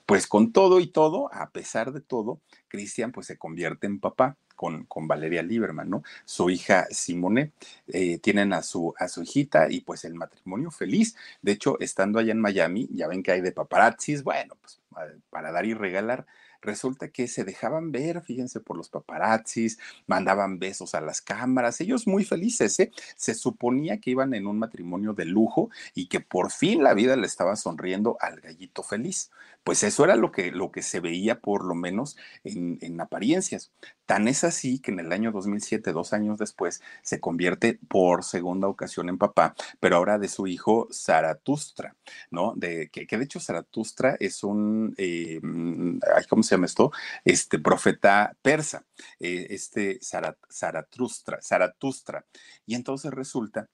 Pues 0.06 0.26
con 0.26 0.52
todo 0.52 0.80
y 0.80 0.86
todo, 0.86 1.32
a 1.32 1.50
pesar 1.50 1.92
de 1.92 2.00
todo, 2.00 2.40
Cristian, 2.68 3.12
pues, 3.12 3.26
se 3.26 3.38
convierte 3.38 3.86
en 3.86 4.00
papá 4.00 4.36
con, 4.58 5.08
Valeria 5.08 5.42
Lieberman, 5.42 5.88
¿no? 5.88 6.02
Su 6.24 6.50
hija 6.50 6.88
Simone, 6.90 7.52
eh, 7.86 8.18
tienen 8.18 8.52
a 8.52 8.62
su, 8.62 8.92
a 8.98 9.06
su 9.08 9.22
hijita 9.22 9.70
y 9.70 9.80
pues 9.82 10.04
el 10.04 10.14
matrimonio 10.14 10.72
feliz. 10.72 11.14
De 11.40 11.52
hecho, 11.52 11.78
estando 11.78 12.18
allá 12.18 12.32
en 12.32 12.40
Miami, 12.40 12.88
ya 12.92 13.06
ven 13.06 13.22
que 13.22 13.30
hay 13.30 13.40
de 13.40 13.52
paparazzis, 13.52 14.24
bueno, 14.24 14.56
pues 14.60 14.80
para 15.30 15.52
dar 15.52 15.64
y 15.64 15.74
regalar 15.74 16.26
resulta 16.60 17.08
que 17.08 17.28
se 17.28 17.44
dejaban 17.44 17.92
ver, 17.92 18.20
fíjense, 18.22 18.60
por 18.60 18.76
los 18.76 18.88
paparazzis, 18.88 19.78
mandaban 20.06 20.58
besos 20.58 20.94
a 20.94 21.00
las 21.00 21.20
cámaras, 21.20 21.80
ellos 21.80 22.06
muy 22.06 22.24
felices, 22.24 22.78
¿eh? 22.80 22.90
Se 23.16 23.34
suponía 23.34 24.00
que 24.00 24.10
iban 24.10 24.34
en 24.34 24.46
un 24.46 24.58
matrimonio 24.58 25.12
de 25.12 25.24
lujo 25.24 25.70
y 25.94 26.08
que 26.08 26.20
por 26.20 26.50
fin 26.50 26.82
la 26.82 26.94
vida 26.94 27.16
le 27.16 27.26
estaba 27.26 27.56
sonriendo 27.56 28.16
al 28.20 28.40
gallito 28.40 28.82
feliz. 28.82 29.30
Pues 29.68 29.82
eso 29.82 30.02
era 30.02 30.16
lo 30.16 30.32
que, 30.32 30.50
lo 30.50 30.72
que 30.72 30.80
se 30.80 30.98
veía 30.98 31.40
por 31.40 31.62
lo 31.62 31.74
menos 31.74 32.16
en, 32.42 32.78
en 32.80 32.98
apariencias. 33.02 33.70
Tan 34.06 34.26
es 34.26 34.42
así 34.42 34.78
que 34.78 34.92
en 34.92 34.98
el 34.98 35.12
año 35.12 35.30
2007, 35.30 35.92
dos 35.92 36.14
años 36.14 36.38
después, 36.38 36.80
se 37.02 37.20
convierte 37.20 37.78
por 37.86 38.24
segunda 38.24 38.66
ocasión 38.66 39.10
en 39.10 39.18
papá, 39.18 39.54
pero 39.78 39.96
ahora 39.96 40.18
de 40.18 40.28
su 40.28 40.46
hijo 40.46 40.88
Zaratustra, 40.90 41.96
¿no? 42.30 42.54
De, 42.56 42.88
que, 42.88 43.04
de 43.04 43.22
hecho 43.22 43.40
Zaratustra 43.40 44.16
es 44.20 44.42
un, 44.42 44.94
eh, 44.96 45.38
mm, 45.42 45.98
¿cómo 46.30 46.42
se 46.42 46.54
llama 46.54 46.64
esto? 46.64 46.90
Este 47.26 47.58
profeta 47.58 48.34
persa, 48.40 48.86
eh, 49.20 49.48
este 49.50 50.00
Zaratustra, 50.00 51.42
Zaratustra. 51.42 52.24
Y 52.64 52.74
entonces 52.74 53.12
resulta 53.12 53.68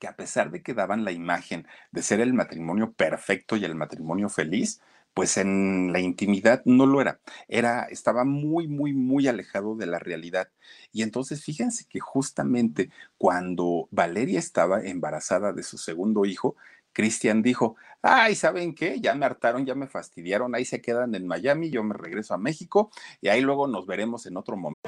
que 0.00 0.08
a 0.08 0.16
pesar 0.16 0.50
de 0.50 0.62
que 0.62 0.74
daban 0.74 1.04
la 1.04 1.12
imagen 1.12 1.66
de 1.92 2.02
ser 2.02 2.20
el 2.20 2.34
matrimonio 2.34 2.92
perfecto 2.92 3.56
y 3.56 3.64
el 3.64 3.76
matrimonio 3.76 4.28
feliz, 4.28 4.80
pues 5.16 5.38
en 5.38 5.94
la 5.94 6.00
intimidad 6.00 6.60
no 6.66 6.84
lo 6.84 7.00
era. 7.00 7.20
Era, 7.48 7.84
estaba 7.84 8.24
muy, 8.24 8.68
muy, 8.68 8.92
muy 8.92 9.26
alejado 9.28 9.74
de 9.74 9.86
la 9.86 9.98
realidad. 9.98 10.50
Y 10.92 11.00
entonces 11.00 11.42
fíjense 11.42 11.86
que 11.88 12.00
justamente 12.00 12.90
cuando 13.16 13.88
Valeria 13.90 14.38
estaba 14.38 14.82
embarazada 14.82 15.54
de 15.54 15.62
su 15.62 15.78
segundo 15.78 16.26
hijo, 16.26 16.54
Cristian 16.92 17.40
dijo, 17.40 17.76
ay, 18.02 18.34
¿saben 18.34 18.74
qué? 18.74 19.00
Ya 19.00 19.14
me 19.14 19.24
hartaron, 19.24 19.64
ya 19.64 19.74
me 19.74 19.86
fastidiaron, 19.86 20.54
ahí 20.54 20.66
se 20.66 20.82
quedan 20.82 21.14
en 21.14 21.26
Miami, 21.26 21.70
yo 21.70 21.82
me 21.82 21.94
regreso 21.94 22.34
a 22.34 22.38
México 22.38 22.90
y 23.22 23.28
ahí 23.28 23.40
luego 23.40 23.68
nos 23.68 23.86
veremos 23.86 24.26
en 24.26 24.36
otro 24.36 24.58
momento. 24.58 24.80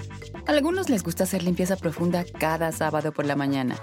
A 0.46 0.50
algunos 0.50 0.90
les 0.90 1.02
gusta 1.02 1.24
hacer 1.24 1.42
limpieza 1.42 1.76
profunda 1.76 2.26
cada 2.38 2.70
sábado 2.72 3.12
por 3.12 3.24
la 3.24 3.34
mañana. 3.34 3.76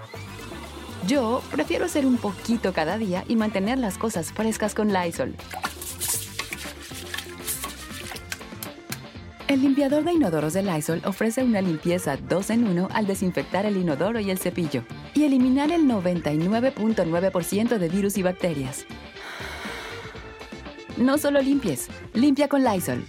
Yo 1.08 1.42
prefiero 1.52 1.86
hacer 1.86 2.06
un 2.06 2.18
poquito 2.18 2.72
cada 2.72 3.00
día 3.00 3.24
y 3.28 3.36
mantener 3.36 3.80
las 3.80 3.98
cosas 3.98 4.32
frescas 4.32 4.76
con 4.76 4.94
Lysol. 4.94 5.36
El 9.48 9.62
limpiador 9.62 10.04
de 10.04 10.12
inodoros 10.12 10.54
de 10.54 10.64
Lysol 10.64 11.04
ofrece 11.06 11.44
una 11.44 11.62
limpieza 11.62 12.18
2 12.18 12.50
en 12.50 12.68
1 12.68 12.88
al 12.92 13.06
desinfectar 13.06 13.68
el 13.68 13.78
inodoro 13.78 14.20
y 14.20 14.32
el 14.32 14.40
cepillo 14.40 14.84
y 15.14 15.24
eliminar 15.24 15.72
el 15.72 15.84
99.9% 15.84 17.78
de 17.78 17.90
virus 17.90 18.18
y 18.18 18.24
bacterias. 18.24 18.88
No 20.98 21.20
solo 21.20 21.44
limpies, 21.44 21.90
limpia 22.14 22.48
con 22.48 22.64
Lysol. 22.64 23.06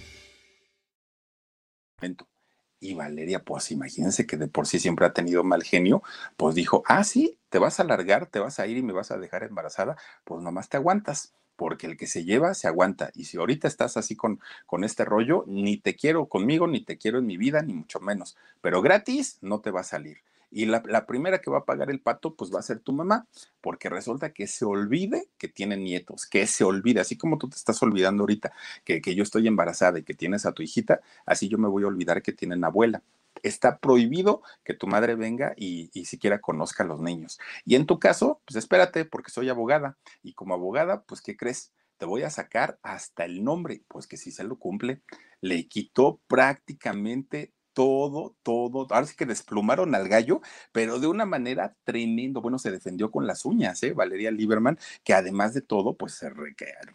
Y 2.79 2.93
Valeria, 2.93 3.43
pues 3.43 3.71
imagínense 3.71 4.27
que 4.27 4.37
de 4.37 4.47
por 4.47 4.67
sí 4.67 4.77
siempre 4.77 5.07
ha 5.07 5.13
tenido 5.13 5.43
mal 5.43 5.63
genio, 5.63 6.03
pues 6.35 6.53
dijo, 6.53 6.83
ah, 6.85 7.03
sí, 7.03 7.39
te 7.49 7.57
vas 7.57 7.79
a 7.79 7.83
largar, 7.83 8.27
te 8.27 8.37
vas 8.37 8.59
a 8.59 8.67
ir 8.67 8.77
y 8.77 8.83
me 8.83 8.93
vas 8.93 9.09
a 9.09 9.17
dejar 9.17 9.41
embarazada, 9.41 9.97
pues 10.23 10.43
nomás 10.43 10.69
te 10.69 10.77
aguantas 10.77 11.33
porque 11.57 11.87
el 11.87 11.97
que 11.97 12.07
se 12.07 12.23
lleva 12.23 12.53
se 12.53 12.69
aguanta. 12.69 13.11
Y 13.13 13.25
si 13.25 13.37
ahorita 13.37 13.67
estás 13.67 13.97
así 13.97 14.15
con, 14.15 14.39
con 14.65 14.85
este 14.85 15.03
rollo, 15.03 15.43
ni 15.47 15.75
te 15.77 15.95
quiero 15.95 16.27
conmigo, 16.27 16.67
ni 16.67 16.79
te 16.79 16.97
quiero 16.97 17.19
en 17.19 17.25
mi 17.25 17.35
vida, 17.35 17.61
ni 17.61 17.73
mucho 17.73 17.99
menos. 17.99 18.37
Pero 18.61 18.81
gratis 18.81 19.39
no 19.41 19.59
te 19.59 19.71
va 19.71 19.81
a 19.81 19.83
salir. 19.83 20.19
Y 20.49 20.65
la, 20.65 21.05
primera 21.05 21.39
que 21.41 21.51
va 21.51 21.59
a 21.59 21.65
pagar 21.65 21.89
el 21.89 21.99
pato, 21.99 22.33
pues 22.33 22.53
va 22.53 22.59
a 22.59 22.63
ser 22.63 22.79
tu 22.79 22.93
mamá, 22.93 23.27
porque 23.59 23.89
resulta 23.89 24.31
que 24.31 24.47
se 24.47 24.63
olvide 24.63 25.27
que 25.37 25.49
tiene 25.49 25.75
nietos, 25.75 26.25
que 26.25 26.47
se 26.47 26.63
olvide, 26.63 27.01
así 27.01 27.17
como 27.17 27.37
tú 27.37 27.49
te 27.49 27.57
estás 27.57 27.83
olvidando 27.83 28.23
ahorita 28.23 28.53
que, 28.85 29.01
que 29.01 29.13
yo 29.13 29.23
estoy 29.23 29.47
embarazada 29.47 29.99
y 29.99 30.03
que 30.03 30.13
tienes 30.13 30.45
a 30.45 30.53
tu 30.53 30.63
hijita, 30.63 31.01
así 31.25 31.49
yo 31.49 31.57
me 31.57 31.67
voy 31.67 31.83
a 31.83 31.87
olvidar 31.87 32.21
que 32.21 32.31
tienen 32.31 32.63
abuela 32.63 33.01
está 33.43 33.79
prohibido 33.79 34.41
que 34.63 34.73
tu 34.73 34.87
madre 34.87 35.15
venga 35.15 35.53
y, 35.55 35.89
siquiera 36.05 36.39
conozca 36.39 36.83
a 36.83 36.87
los 36.87 37.01
niños. 37.01 37.39
Y 37.65 37.75
en 37.75 37.85
tu 37.85 37.99
caso, 37.99 38.41
pues 38.45 38.55
espérate, 38.55 39.05
porque 39.05 39.31
soy 39.31 39.49
abogada. 39.49 39.97
Y 40.23 40.33
como 40.33 40.53
abogada, 40.53 41.03
pues, 41.03 41.21
¿qué 41.21 41.35
crees? 41.35 41.73
Te 41.97 42.05
voy 42.05 42.23
a 42.23 42.29
sacar 42.29 42.79
hasta 42.83 43.25
el 43.25 43.43
nombre, 43.43 43.83
pues 43.87 44.07
que 44.07 44.17
si 44.17 44.31
se 44.31 44.43
lo 44.43 44.57
cumple, 44.57 45.01
le 45.41 45.67
quitó 45.67 46.21
prácticamente 46.27 47.51
todo, 47.77 48.35
todo, 48.41 48.87
ahora 48.89 49.05
sí 49.05 49.15
que 49.15 49.27
desplumaron 49.27 49.93
al 49.93 50.09
gallo, 50.09 50.41
pero 50.71 50.99
de 50.99 51.05
una 51.05 51.27
manera 51.27 51.75
tremendo. 51.83 52.41
Bueno, 52.41 52.57
se 52.57 52.71
defendió 52.71 53.11
con 53.11 53.27
las 53.27 53.45
uñas, 53.45 53.83
¿eh? 53.83 53.93
Valeria 53.93 54.31
Lieberman, 54.31 54.79
que 55.03 55.13
además 55.13 55.53
de 55.53 55.61
todo, 55.61 55.95
pues 55.95 56.19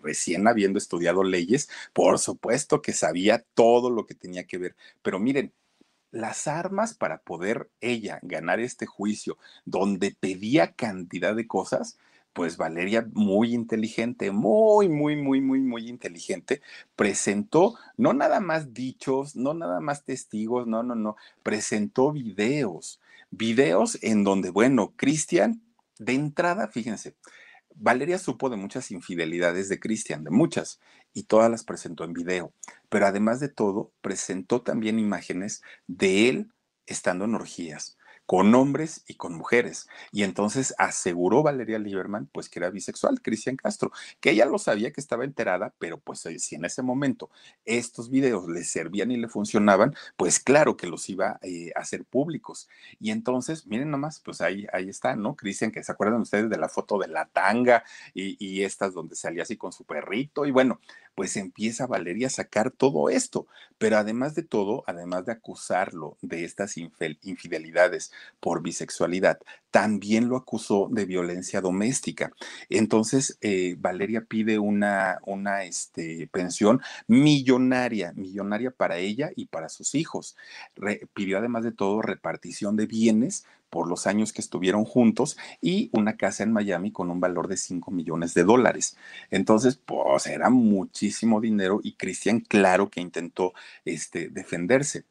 recién 0.02 0.48
habiendo 0.48 0.78
estudiado 0.78 1.22
leyes, 1.22 1.68
por 1.92 2.18
supuesto 2.18 2.82
que 2.82 2.92
sabía 2.92 3.44
todo 3.54 3.90
lo 3.90 4.06
que 4.06 4.16
tenía 4.16 4.44
que 4.44 4.58
ver. 4.58 4.74
Pero 5.02 5.20
miren, 5.20 5.52
las 6.12 6.46
armas 6.46 6.94
para 6.94 7.18
poder 7.18 7.70
ella 7.80 8.20
ganar 8.22 8.60
este 8.60 8.86
juicio, 8.86 9.38
donde 9.64 10.14
pedía 10.18 10.72
cantidad 10.72 11.34
de 11.34 11.48
cosas, 11.48 11.98
pues 12.32 12.56
Valeria, 12.56 13.06
muy 13.12 13.54
inteligente, 13.54 14.30
muy, 14.30 14.88
muy, 14.88 15.16
muy, 15.16 15.40
muy, 15.40 15.60
muy 15.60 15.88
inteligente, 15.88 16.62
presentó 16.96 17.74
no 17.96 18.12
nada 18.12 18.40
más 18.40 18.72
dichos, 18.72 19.36
no 19.36 19.54
nada 19.54 19.80
más 19.80 20.04
testigos, 20.04 20.66
no, 20.66 20.82
no, 20.82 20.94
no, 20.94 21.16
presentó 21.42 22.12
videos, 22.12 23.00
videos 23.30 23.98
en 24.02 24.24
donde, 24.24 24.50
bueno, 24.50 24.92
Cristian, 24.96 25.62
de 25.98 26.14
entrada, 26.14 26.68
fíjense, 26.68 27.14
Valeria 27.76 28.18
supo 28.18 28.50
de 28.50 28.56
muchas 28.56 28.90
infidelidades 28.90 29.68
de 29.68 29.80
Cristian, 29.80 30.24
de 30.24 30.30
muchas, 30.30 30.80
y 31.12 31.24
todas 31.24 31.50
las 31.50 31.64
presentó 31.64 32.04
en 32.04 32.12
video. 32.12 32.52
Pero 32.88 33.06
además 33.06 33.40
de 33.40 33.48
todo, 33.48 33.92
presentó 34.00 34.62
también 34.62 34.98
imágenes 34.98 35.62
de 35.86 36.28
él 36.28 36.52
estando 36.86 37.24
en 37.24 37.34
orgías 37.34 37.96
con 38.32 38.54
hombres 38.54 39.04
y 39.06 39.16
con 39.16 39.34
mujeres. 39.34 39.90
Y 40.10 40.22
entonces 40.22 40.74
aseguró 40.78 41.42
Valeria 41.42 41.78
Lieberman, 41.78 42.30
pues 42.32 42.48
que 42.48 42.60
era 42.60 42.70
bisexual, 42.70 43.20
Cristian 43.20 43.56
Castro, 43.56 43.92
que 44.22 44.30
ella 44.30 44.46
lo 44.46 44.58
sabía 44.58 44.90
que 44.90 45.02
estaba 45.02 45.24
enterada, 45.24 45.74
pero 45.78 45.98
pues 45.98 46.24
eh, 46.24 46.38
si 46.38 46.54
en 46.54 46.64
ese 46.64 46.80
momento 46.80 47.28
estos 47.66 48.08
videos 48.08 48.48
le 48.48 48.64
servían 48.64 49.10
y 49.10 49.18
le 49.18 49.28
funcionaban, 49.28 49.94
pues 50.16 50.40
claro 50.40 50.78
que 50.78 50.86
los 50.86 51.10
iba 51.10 51.38
eh, 51.42 51.72
a 51.76 51.80
hacer 51.80 52.06
públicos. 52.06 52.70
Y 52.98 53.10
entonces, 53.10 53.66
miren 53.66 53.90
nomás, 53.90 54.18
pues 54.20 54.40
ahí, 54.40 54.66
ahí 54.72 54.88
está, 54.88 55.14
¿no? 55.14 55.36
Cristian, 55.36 55.70
que 55.70 55.84
se 55.84 55.92
acuerdan 55.92 56.22
ustedes 56.22 56.48
de 56.48 56.56
la 56.56 56.70
foto 56.70 56.96
de 56.96 57.08
la 57.08 57.26
tanga 57.26 57.84
y, 58.14 58.42
y 58.42 58.62
estas 58.62 58.94
donde 58.94 59.14
salía 59.14 59.42
así 59.42 59.58
con 59.58 59.72
su 59.72 59.84
perrito. 59.84 60.46
Y 60.46 60.52
bueno, 60.52 60.80
pues 61.14 61.36
empieza 61.36 61.86
Valeria 61.86 62.28
a 62.28 62.30
sacar 62.30 62.70
todo 62.70 63.08
esto. 63.08 63.46
Pero 63.78 63.98
además 63.98 64.34
de 64.34 64.42
todo, 64.42 64.84
además 64.86 65.26
de 65.26 65.32
acusarlo 65.32 66.16
de 66.22 66.44
estas 66.44 66.76
infidelidades 66.76 68.12
por 68.40 68.62
bisexualidad, 68.62 69.38
también 69.70 70.28
lo 70.28 70.36
acusó 70.36 70.88
de 70.90 71.04
violencia 71.04 71.60
doméstica. 71.60 72.32
Entonces, 72.68 73.38
eh, 73.40 73.76
Valeria 73.78 74.24
pide 74.28 74.58
una, 74.58 75.18
una 75.26 75.64
este, 75.64 76.28
pensión 76.30 76.80
millonaria, 77.06 78.12
millonaria 78.14 78.70
para 78.70 78.98
ella 78.98 79.30
y 79.34 79.46
para 79.46 79.68
sus 79.68 79.94
hijos. 79.94 80.36
pidió 81.14 81.38
además 81.38 81.64
de 81.64 81.72
todo 81.72 82.02
repartición 82.02 82.76
de 82.76 82.86
bienes 82.86 83.44
por 83.72 83.88
los 83.88 84.06
años 84.06 84.34
que 84.34 84.42
estuvieron 84.42 84.84
juntos 84.84 85.38
y 85.62 85.88
una 85.94 86.18
casa 86.18 86.42
en 86.42 86.52
Miami 86.52 86.92
con 86.92 87.10
un 87.10 87.20
valor 87.20 87.48
de 87.48 87.56
5 87.56 87.90
millones 87.90 88.34
de 88.34 88.44
dólares. 88.44 88.98
Entonces, 89.30 89.76
pues 89.76 90.26
era 90.26 90.50
muchísimo 90.50 91.40
dinero 91.40 91.80
y 91.82 91.94
Cristian, 91.94 92.40
claro 92.40 92.90
que 92.90 93.00
intentó 93.00 93.54
este, 93.86 94.28
defenderse. 94.28 95.06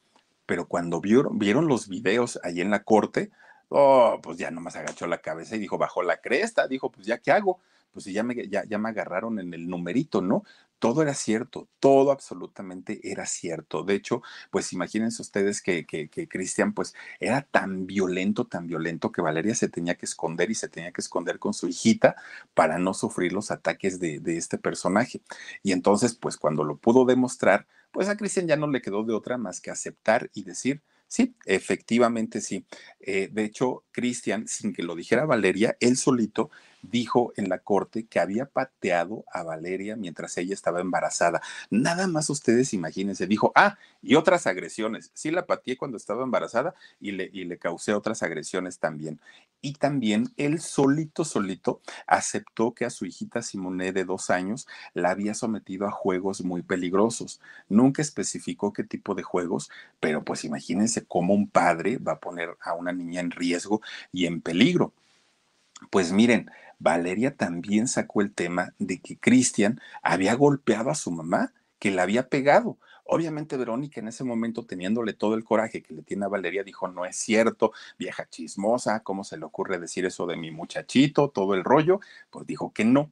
Pero 0.46 0.68
cuando 0.68 1.02
vieron, 1.02 1.40
vieron 1.40 1.68
los 1.68 1.90
videos 1.90 2.40
ahí 2.44 2.62
en 2.62 2.70
la 2.70 2.84
corte, 2.84 3.32
oh, 3.70 4.20
pues 4.22 4.38
ya 4.38 4.52
nomás 4.52 4.76
agachó 4.76 5.08
la 5.08 5.22
cabeza 5.22 5.56
y 5.56 5.60
dijo, 5.60 5.80
bajó 5.80 6.04
la 6.04 6.18
cresta, 6.18 6.68
dijo, 6.68 6.92
pues 6.92 7.08
ya 7.08 7.18
qué 7.18 7.32
hago 7.32 7.62
pues 7.92 8.06
ya 8.06 8.24
me, 8.24 8.48
ya, 8.48 8.64
ya 8.66 8.78
me 8.78 8.90
agarraron 8.90 9.40
en 9.40 9.54
el 9.54 9.68
numerito, 9.68 10.22
¿no? 10.22 10.44
todo 10.82 11.04
era 11.04 11.14
cierto, 11.14 11.70
todo 11.80 12.12
absolutamente 12.12 13.00
era 13.04 13.28
cierto. 13.28 13.84
De 13.84 13.94
hecho, 13.94 14.24
pues 14.50 14.74
imagínense 14.74 15.22
ustedes 15.22 15.62
que, 15.62 15.86
que, 15.86 16.10
Cristian 16.28 16.74
pues 16.74 16.96
era 17.20 17.44
tan 17.44 17.86
violento, 17.86 18.48
tan 18.48 18.66
violento 18.66 19.12
que 19.12 19.22
Valeria 19.22 19.54
se 19.54 19.70
tenía 19.70 19.94
que 19.96 20.08
esconder 20.08 20.50
y 20.50 20.56
se 20.56 20.70
tenía 20.70 20.92
que 20.92 21.02
esconder 21.02 21.38
con 21.38 21.54
su 21.54 21.68
hijita 21.68 22.16
para 22.56 22.80
no 22.80 22.96
sufrir 22.96 23.32
los 23.32 23.52
ataques 23.52 24.00
de, 24.00 24.20
de 24.20 24.38
este 24.38 24.58
personaje. 24.58 25.22
Y 25.62 25.72
entonces, 25.72 26.16
pues 26.16 26.36
cuando 26.38 26.64
lo 26.64 26.78
pudo 26.78 27.06
demostrar, 27.06 27.68
pues 27.92 28.10
a 28.10 28.18
Cristian 28.18 28.48
ya 28.48 28.56
no 28.56 28.68
le 28.68 28.82
quedó 28.82 29.04
de 29.04 29.14
otra 29.14 29.38
más 29.38 29.62
que 29.62 29.70
aceptar 29.70 30.32
y 30.34 30.44
decir, 30.44 30.82
Sí, 31.12 31.36
efectivamente 31.46 32.40
sí. 32.40 32.66
Eh, 33.02 33.28
de 33.30 33.44
hecho, 33.44 33.84
Cristian, 33.92 34.48
sin 34.48 34.72
que 34.72 34.82
lo 34.82 34.96
dijera 34.96 35.26
Valeria, 35.26 35.76
él 35.82 35.98
solito 35.98 36.52
dijo 36.82 37.34
en 37.38 37.50
la 37.50 37.60
corte 37.60 38.06
que 38.06 38.20
había 38.20 38.46
pateado 38.46 39.24
a 39.32 39.44
Valeria 39.44 39.96
mientras 39.96 40.38
ella 40.38 40.54
estaba 40.54 40.82
embarazada. 40.82 41.42
Nada 41.70 42.08
más 42.08 42.30
ustedes 42.30 42.74
imagínense, 42.74 43.28
dijo, 43.28 43.52
ah, 43.56 43.78
y 44.02 44.16
otras 44.16 44.48
agresiones. 44.48 45.12
Sí 45.14 45.32
la 45.32 45.46
pateé 45.46 45.78
cuando 45.78 45.98
estaba 45.98 46.24
embarazada 46.24 46.74
y 47.00 47.12
le, 47.12 47.30
y 47.32 47.46
le 47.46 47.58
causé 47.58 47.94
otras 47.94 48.24
agresiones 48.24 48.80
también. 48.80 49.20
Y 49.62 49.74
también 49.74 50.34
él 50.38 50.60
solito, 50.60 51.24
solito, 51.24 51.82
aceptó 52.08 52.74
que 52.74 52.86
a 52.86 52.90
su 52.90 53.06
hijita 53.06 53.44
Simone 53.44 53.92
de 53.92 54.06
dos 54.06 54.32
años 54.32 54.68
la 54.96 55.12
había 55.12 55.36
sometido 55.36 55.86
a 55.86 55.92
juegos 55.92 56.44
muy 56.44 56.64
peligrosos. 56.64 57.40
Nunca 57.70 58.02
especificó 58.02 58.74
qué 58.74 58.84
tipo 58.84 59.14
de 59.14 59.22
juegos, 59.22 59.70
pero 60.00 60.24
pues 60.24 60.46
imagínense 60.46 61.06
cómo 61.06 61.36
un 61.36 61.48
padre 61.48 61.98
va 61.98 62.14
a 62.14 62.20
poner 62.20 62.58
a 62.62 62.74
una 62.74 62.92
niña 62.92 63.22
en 63.22 63.30
riesgo 63.30 63.82
y 64.12 64.26
en 64.26 64.42
peligro. 64.42 64.94
Pues 65.90 66.12
miren, 66.12 66.50
Valeria 66.80 67.36
también 67.36 67.88
sacó 67.88 68.22
el 68.22 68.34
tema 68.34 68.74
de 68.80 69.02
que 69.02 69.20
Cristian 69.20 69.80
había 70.02 70.36
golpeado 70.36 70.90
a 70.90 70.96
su 70.96 71.12
mamá, 71.12 71.54
que 71.80 71.92
la 71.92 72.04
había 72.04 72.30
pegado. 72.30 72.78
Obviamente 73.06 73.58
Verónica 73.58 74.00
en 74.00 74.08
ese 74.08 74.24
momento 74.24 74.66
teniéndole 74.66 75.14
todo 75.14 75.36
el 75.36 75.44
coraje 75.44 75.82
que 75.82 75.94
le 75.94 76.04
tiene 76.04 76.26
a 76.26 76.30
Valeria 76.30 76.64
dijo, 76.64 76.88
no 76.88 77.06
es 77.06 77.18
cierto, 77.18 77.74
vieja 77.98 78.28
chismosa, 78.30 79.02
¿cómo 79.02 79.24
se 79.24 79.38
le 79.38 79.46
ocurre 79.46 79.80
decir 79.80 80.06
eso 80.06 80.26
de 80.28 80.38
mi 80.38 80.52
muchachito? 80.52 81.30
Todo 81.30 81.56
el 81.56 81.64
rollo, 81.64 82.00
pues 82.30 82.46
dijo 82.46 82.72
que 82.72 82.86
no. 82.86 83.12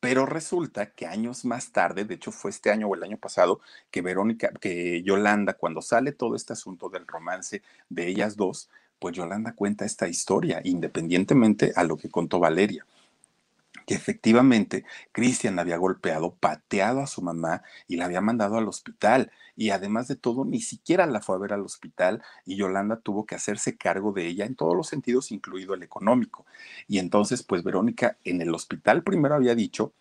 Pero 0.00 0.26
resulta 0.26 0.90
que 0.90 1.06
años 1.06 1.44
más 1.44 1.72
tarde, 1.72 2.04
de 2.04 2.14
hecho 2.14 2.30
fue 2.32 2.50
este 2.50 2.70
año 2.70 2.88
o 2.88 2.94
el 2.94 3.02
año 3.02 3.18
pasado, 3.18 3.60
que 3.90 4.02
Verónica, 4.02 4.50
que 4.60 5.02
Yolanda, 5.02 5.54
cuando 5.54 5.82
sale 5.82 6.12
todo 6.12 6.36
este 6.36 6.52
asunto 6.52 6.90
del 6.90 7.06
romance 7.06 7.62
de 7.88 8.06
ellas 8.08 8.36
dos, 8.36 8.70
pues 9.04 9.16
Yolanda 9.16 9.52
cuenta 9.52 9.84
esta 9.84 10.08
historia, 10.08 10.62
independientemente 10.64 11.74
a 11.76 11.84
lo 11.84 11.98
que 11.98 12.08
contó 12.08 12.40
Valeria 12.40 12.86
que 13.86 13.92
efectivamente 13.92 14.86
Cristian 15.12 15.58
había 15.58 15.76
golpeado, 15.76 16.34
pateado 16.36 17.00
a 17.00 17.06
su 17.06 17.20
mamá 17.20 17.62
y 17.86 17.96
la 17.96 18.06
había 18.06 18.22
mandado 18.22 18.56
al 18.56 18.66
hospital. 18.66 19.30
Y 19.56 19.68
además 19.68 20.08
de 20.08 20.16
todo, 20.16 20.46
ni 20.46 20.62
siquiera 20.62 21.04
la 21.04 21.20
fue 21.20 21.36
a 21.36 21.38
ver 21.38 21.52
al 21.52 21.60
hospital 21.60 22.22
y 22.46 22.56
Yolanda 22.56 22.96
tuvo 22.96 23.26
que 23.26 23.34
hacerse 23.34 23.76
cargo 23.76 24.12
de 24.12 24.26
ella 24.26 24.46
en 24.46 24.56
todos 24.56 24.74
los 24.74 24.86
sentidos, 24.86 25.32
incluido 25.32 25.74
el 25.74 25.82
económico. 25.82 26.46
Y 26.88 26.98
entonces, 26.98 27.42
pues 27.42 27.62
Verónica 27.62 28.16
en 28.24 28.40
el 28.40 28.54
hospital 28.54 29.02
primero 29.02 29.34
había 29.34 29.54
dicho 29.54 29.92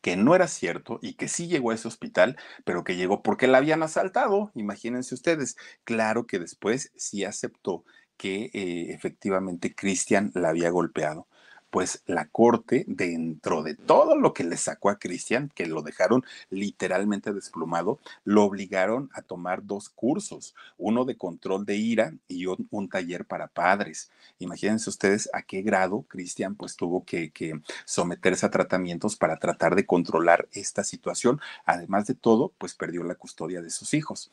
que 0.00 0.16
no 0.16 0.34
era 0.34 0.48
cierto 0.48 0.98
y 1.02 1.14
que 1.14 1.28
sí 1.28 1.46
llegó 1.46 1.70
a 1.70 1.74
ese 1.74 1.88
hospital, 1.88 2.36
pero 2.64 2.84
que 2.84 2.96
llegó 2.96 3.22
porque 3.22 3.46
la 3.46 3.58
habían 3.58 3.82
asaltado, 3.82 4.50
imagínense 4.54 5.14
ustedes. 5.14 5.56
Claro 5.84 6.26
que 6.26 6.38
después 6.38 6.92
sí 6.96 7.24
aceptó 7.24 7.84
que 8.20 8.50
eh, 8.52 8.92
efectivamente 8.92 9.74
Cristian 9.74 10.30
la 10.34 10.50
había 10.50 10.68
golpeado 10.68 11.26
pues 11.70 12.02
la 12.06 12.26
corte, 12.26 12.84
dentro 12.88 13.62
de 13.62 13.76
todo 13.76 14.16
lo 14.16 14.34
que 14.34 14.44
le 14.44 14.56
sacó 14.56 14.90
a 14.90 14.98
Cristian, 14.98 15.50
que 15.54 15.66
lo 15.66 15.82
dejaron 15.82 16.24
literalmente 16.50 17.32
desplumado, 17.32 18.00
lo 18.24 18.44
obligaron 18.44 19.08
a 19.14 19.22
tomar 19.22 19.64
dos 19.64 19.88
cursos, 19.88 20.54
uno 20.78 21.04
de 21.04 21.16
control 21.16 21.64
de 21.64 21.76
ira 21.76 22.12
y 22.26 22.46
un, 22.46 22.88
taller 22.90 23.24
para 23.24 23.46
padres. 23.46 24.10
Imagínense 24.40 24.90
ustedes 24.90 25.30
a 25.32 25.42
qué 25.42 25.62
grado 25.62 26.04
Cristian 26.08 26.56
pues 26.56 26.74
tuvo 26.74 27.04
que, 27.04 27.30
que 27.30 27.60
someterse 27.84 28.46
a 28.46 28.50
tratamientos 28.50 29.14
para 29.14 29.36
tratar 29.36 29.76
de 29.76 29.86
controlar 29.86 30.48
esta 30.50 30.82
situación. 30.82 31.40
Además 31.64 32.06
de 32.06 32.14
todo, 32.14 32.52
pues 32.58 32.74
perdió 32.74 33.04
la 33.04 33.14
custodia 33.14 33.62
de 33.62 33.70
sus 33.70 33.94
hijos 33.94 34.32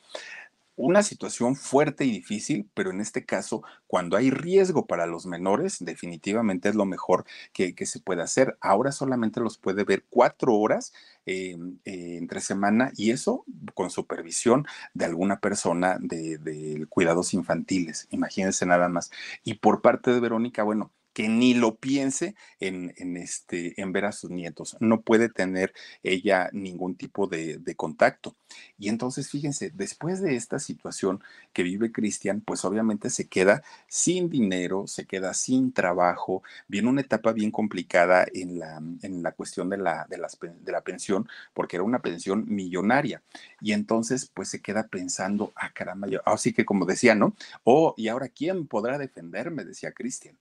una 0.78 1.04
situación 1.04 1.56
fuerte 1.56 2.06
y 2.06 2.12
difícil, 2.12 2.70
pero 2.74 2.92
en 2.92 3.02
este 3.02 3.26
caso, 3.26 3.64
cuando 3.88 4.16
hay 4.16 4.30
riesgo 4.30 4.86
para 4.86 5.08
los 5.08 5.26
menores, 5.26 5.78
definitivamente 5.82 6.70
es 6.70 6.76
lo 6.76 6.86
mejor 6.86 7.26
que, 7.52 7.74
se 7.86 8.00
puede 8.00 8.22
hacer. 8.22 8.58
Ahora 8.62 8.92
solamente 8.92 9.40
los 9.42 9.58
puede 9.58 9.84
ver 9.84 10.06
cuatro 10.10 10.56
horas 10.56 10.94
eh, 11.26 11.58
eh, 11.84 12.18
entre 12.18 12.42
semana 12.42 12.92
y 12.96 13.12
eso 13.12 13.44
con 13.74 13.90
supervisión 13.90 14.66
de 14.94 15.06
alguna 15.06 15.40
persona 15.40 15.98
de, 16.00 16.38
de 16.38 16.86
cuidados 16.88 17.34
infantiles. 17.34 18.08
Imagínense 18.12 18.66
nada 18.66 18.88
más. 18.88 19.12
Y 19.44 19.56
por 19.56 19.82
parte 19.82 20.12
de 20.14 20.20
Verónica, 20.20 20.64
bueno, 20.64 20.92
que 21.18 21.30
ni 21.30 21.56
lo 21.56 21.78
piense 21.78 22.36
en, 22.60 23.18
este, 23.18 23.82
en 23.82 23.92
ver 23.92 24.06
a 24.06 24.12
sus 24.12 24.30
nietos. 24.30 24.78
No 24.80 25.02
puede 25.02 25.30
tener 25.30 25.74
ella 26.04 26.52
ningún 26.54 26.94
tipo 26.94 27.26
de, 27.26 27.60
contacto. 27.76 28.36
Y 28.78 28.88
entonces, 28.90 29.28
fíjense, 29.28 29.72
después 29.74 30.22
de 30.22 30.36
esta 30.36 30.60
situación 30.60 31.24
que 31.54 31.64
vive 31.64 31.92
Cristian, 31.92 32.42
pues 32.42 32.64
obviamente 32.66 33.10
se 33.10 33.28
queda 33.28 33.64
sin 33.88 34.30
dinero, 34.30 34.86
se 34.86 35.06
queda 35.08 35.34
sin 35.34 35.74
trabajo, 35.74 36.44
viene 36.68 36.88
una 36.88 37.02
etapa 37.02 37.32
bien 37.34 37.50
complicada 37.50 38.28
en 38.32 38.60
la, 38.60 38.80
en 39.02 39.24
la 39.24 39.32
cuestión 39.32 39.70
de 39.70 39.78
la, 39.78 40.06
de, 40.08 40.18
de 40.18 40.72
la 40.72 40.82
pensión, 40.82 41.28
porque 41.56 41.78
era 41.78 41.84
una 41.84 42.04
pensión 42.04 42.46
millonaria. 42.48 43.24
Y 43.60 43.72
entonces, 43.72 44.30
pues 44.32 44.50
se 44.50 44.62
queda 44.62 44.86
pensando, 44.86 45.52
ah, 45.56 45.72
caramba, 45.74 46.10
así 46.26 46.54
que 46.54 46.64
como 46.64 46.86
decía, 46.86 47.16
¿no? 47.16 47.36
Oh, 47.64 47.96
¿y 47.98 48.08
ahora 48.08 48.30
quién 48.30 48.68
podrá 48.68 49.00
defenderme? 49.00 49.66
Decía 49.66 49.92
Cristian 49.94 50.38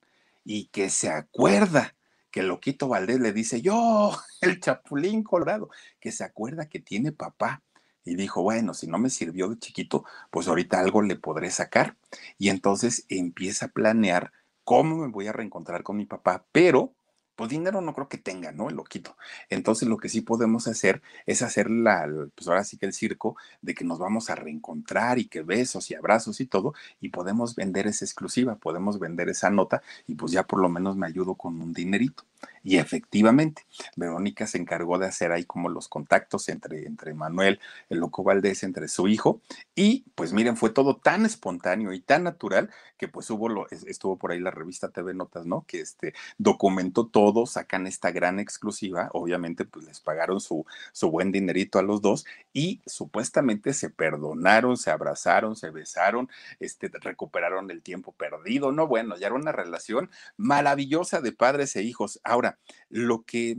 y 0.47 0.69
que 0.69 0.91
se 0.91 1.11
acuerda 1.11 1.97
que 2.31 2.45
Loquito 2.45 2.87
Valdés 2.87 3.19
le 3.19 3.33
dice, 3.33 3.61
yo, 3.61 4.13
el 4.41 4.61
Chapulín 4.61 5.25
Colorado, 5.25 5.69
que 6.01 6.13
se 6.13 6.23
acuerda 6.23 6.69
que 6.69 6.79
tiene 6.79 7.13
papá. 7.13 7.63
Y 8.05 8.15
dijo, 8.15 8.43
bueno, 8.43 8.73
si 8.73 8.87
no 8.87 8.99
me 8.99 9.11
sirvió 9.11 9.49
de 9.49 9.59
chiquito, 9.59 10.05
pues 10.31 10.47
ahorita 10.47 10.79
algo 10.79 11.03
le 11.03 11.17
podré 11.17 11.51
sacar. 11.51 11.97
Y 12.39 12.51
entonces 12.51 13.05
empieza 13.09 13.67
a 13.67 13.71
planear 13.71 14.31
cómo 14.63 14.99
me 14.99 15.09
voy 15.09 15.27
a 15.27 15.33
reencontrar 15.33 15.83
con 15.83 15.97
mi 15.97 16.07
papá, 16.07 16.47
pero 16.53 16.95
pues 17.37 17.51
dinero 17.51 17.81
no 17.81 17.95
creo 17.95 18.09
que 18.09 18.19
tenga, 18.19 18.53
¿no? 18.53 18.69
El 18.69 18.77
loquito. 18.77 19.17
Entonces 19.51 19.89
lo 19.89 19.99
que 19.99 20.09
sí 20.09 20.23
podemos 20.23 20.67
hacer 20.67 21.03
es 21.27 21.43
hacer 21.43 21.71
la, 21.71 22.09
pues 22.35 22.49
ahora 22.49 22.65
sí 22.65 22.79
que 22.79 22.87
el 22.87 22.93
circo 22.93 23.37
de 23.63 23.75
que 23.75 23.85
nos 23.85 23.99
vamos 23.99 24.31
a 24.31 24.35
reencontrar 24.35 25.19
y 25.19 25.27
que 25.27 25.43
besos 25.43 25.91
y 25.91 25.95
abrazos 25.95 26.41
y 26.41 26.47
todo, 26.47 26.75
y 27.01 27.11
podemos 27.11 27.55
vender 27.55 27.87
esa 27.87 28.05
exclusiva, 28.05 28.57
podemos 28.57 28.99
vender 28.99 29.29
esa 29.29 29.51
nota 29.51 29.83
y 30.07 30.15
pues 30.15 30.33
ya 30.33 30.45
por 30.47 30.61
lo 30.61 30.69
menos 30.69 30.97
me 30.97 31.07
ayudo 31.07 31.35
con 31.35 31.61
un 31.61 31.73
dinerito. 31.73 32.25
Y 32.63 32.79
efectivamente, 32.79 33.63
Verónica 33.95 34.47
se 34.49 34.59
encargó 34.59 34.99
de 34.99 35.07
hacer 35.07 35.31
ahí 35.31 35.45
como 35.45 35.69
los 35.69 35.89
contactos 35.89 36.49
entre, 36.49 36.87
entre 36.87 37.15
Manuel, 37.15 37.61
el 37.89 37.99
loco 37.99 38.25
Valdés, 38.25 38.65
entre 38.65 38.89
su 38.89 39.07
hijo. 39.07 39.41
Y 39.77 40.05
pues 40.17 40.33
miren, 40.33 40.57
fue 40.57 40.71
todo 40.71 40.97
tan 40.97 41.25
espontáneo 41.25 41.93
y 41.93 42.01
tan 42.01 42.25
natural 42.25 42.71
que 42.97 43.09
pues 43.09 43.31
hubo, 43.31 43.49
lo, 43.49 43.69
estuvo 43.71 44.17
por 44.17 44.33
ahí 44.33 44.41
la 44.41 44.51
revista 44.51 44.89
TV 44.89 45.15
Notas, 45.15 45.47
¿no? 45.47 45.65
Que 45.67 45.81
este 45.81 46.15
documentó 46.39 47.07
todo, 47.07 47.47
sacan 47.47 47.87
esta 47.87 48.11
gran 48.11 48.41
exclusiva. 48.41 49.11
Obviamente 49.13 49.65
pues 49.65 49.85
les 49.87 50.01
pagaron 50.01 50.41
su, 50.41 50.67
su 50.93 51.11
buen 51.11 51.31
dinerito 51.31 51.79
a 51.79 51.83
los 51.83 52.03
dos 52.03 52.27
y 52.53 52.81
supuestamente 52.87 53.75
se 53.75 53.91
perdonaron, 53.91 54.77
se 54.77 54.91
abrazaron, 54.91 55.57
se 55.57 55.71
besaron, 55.71 56.29
este, 56.59 56.89
recuperaron 56.89 57.71
el 57.71 57.83
tiempo 57.83 58.13
perdido. 58.13 58.73
No, 58.73 58.87
bueno, 58.87 59.17
ya 59.17 59.27
era 59.27 59.37
una 59.37 59.53
relación 59.53 60.11
maravillosa 60.37 61.21
de 61.21 61.33
padres 61.33 61.77
e 61.77 61.83
hijos 61.83 62.21
Ahora, 62.27 62.59
lo 62.91 63.23
que 63.23 63.59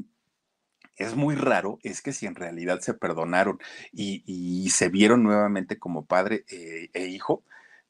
es 0.98 1.16
muy 1.16 1.36
raro 1.36 1.80
es 1.84 2.02
que 2.02 2.12
si 2.12 2.26
en 2.26 2.36
realidad 2.36 2.80
se 2.82 2.94
perdonaron 2.94 3.60
y, 3.94 4.70
se 4.72 4.90
vieron 4.90 5.24
nuevamente 5.24 5.80
como 5.80 6.06
padre 6.06 6.44
eh, 6.50 6.90
e 6.94 7.08
hijo, 7.08 7.44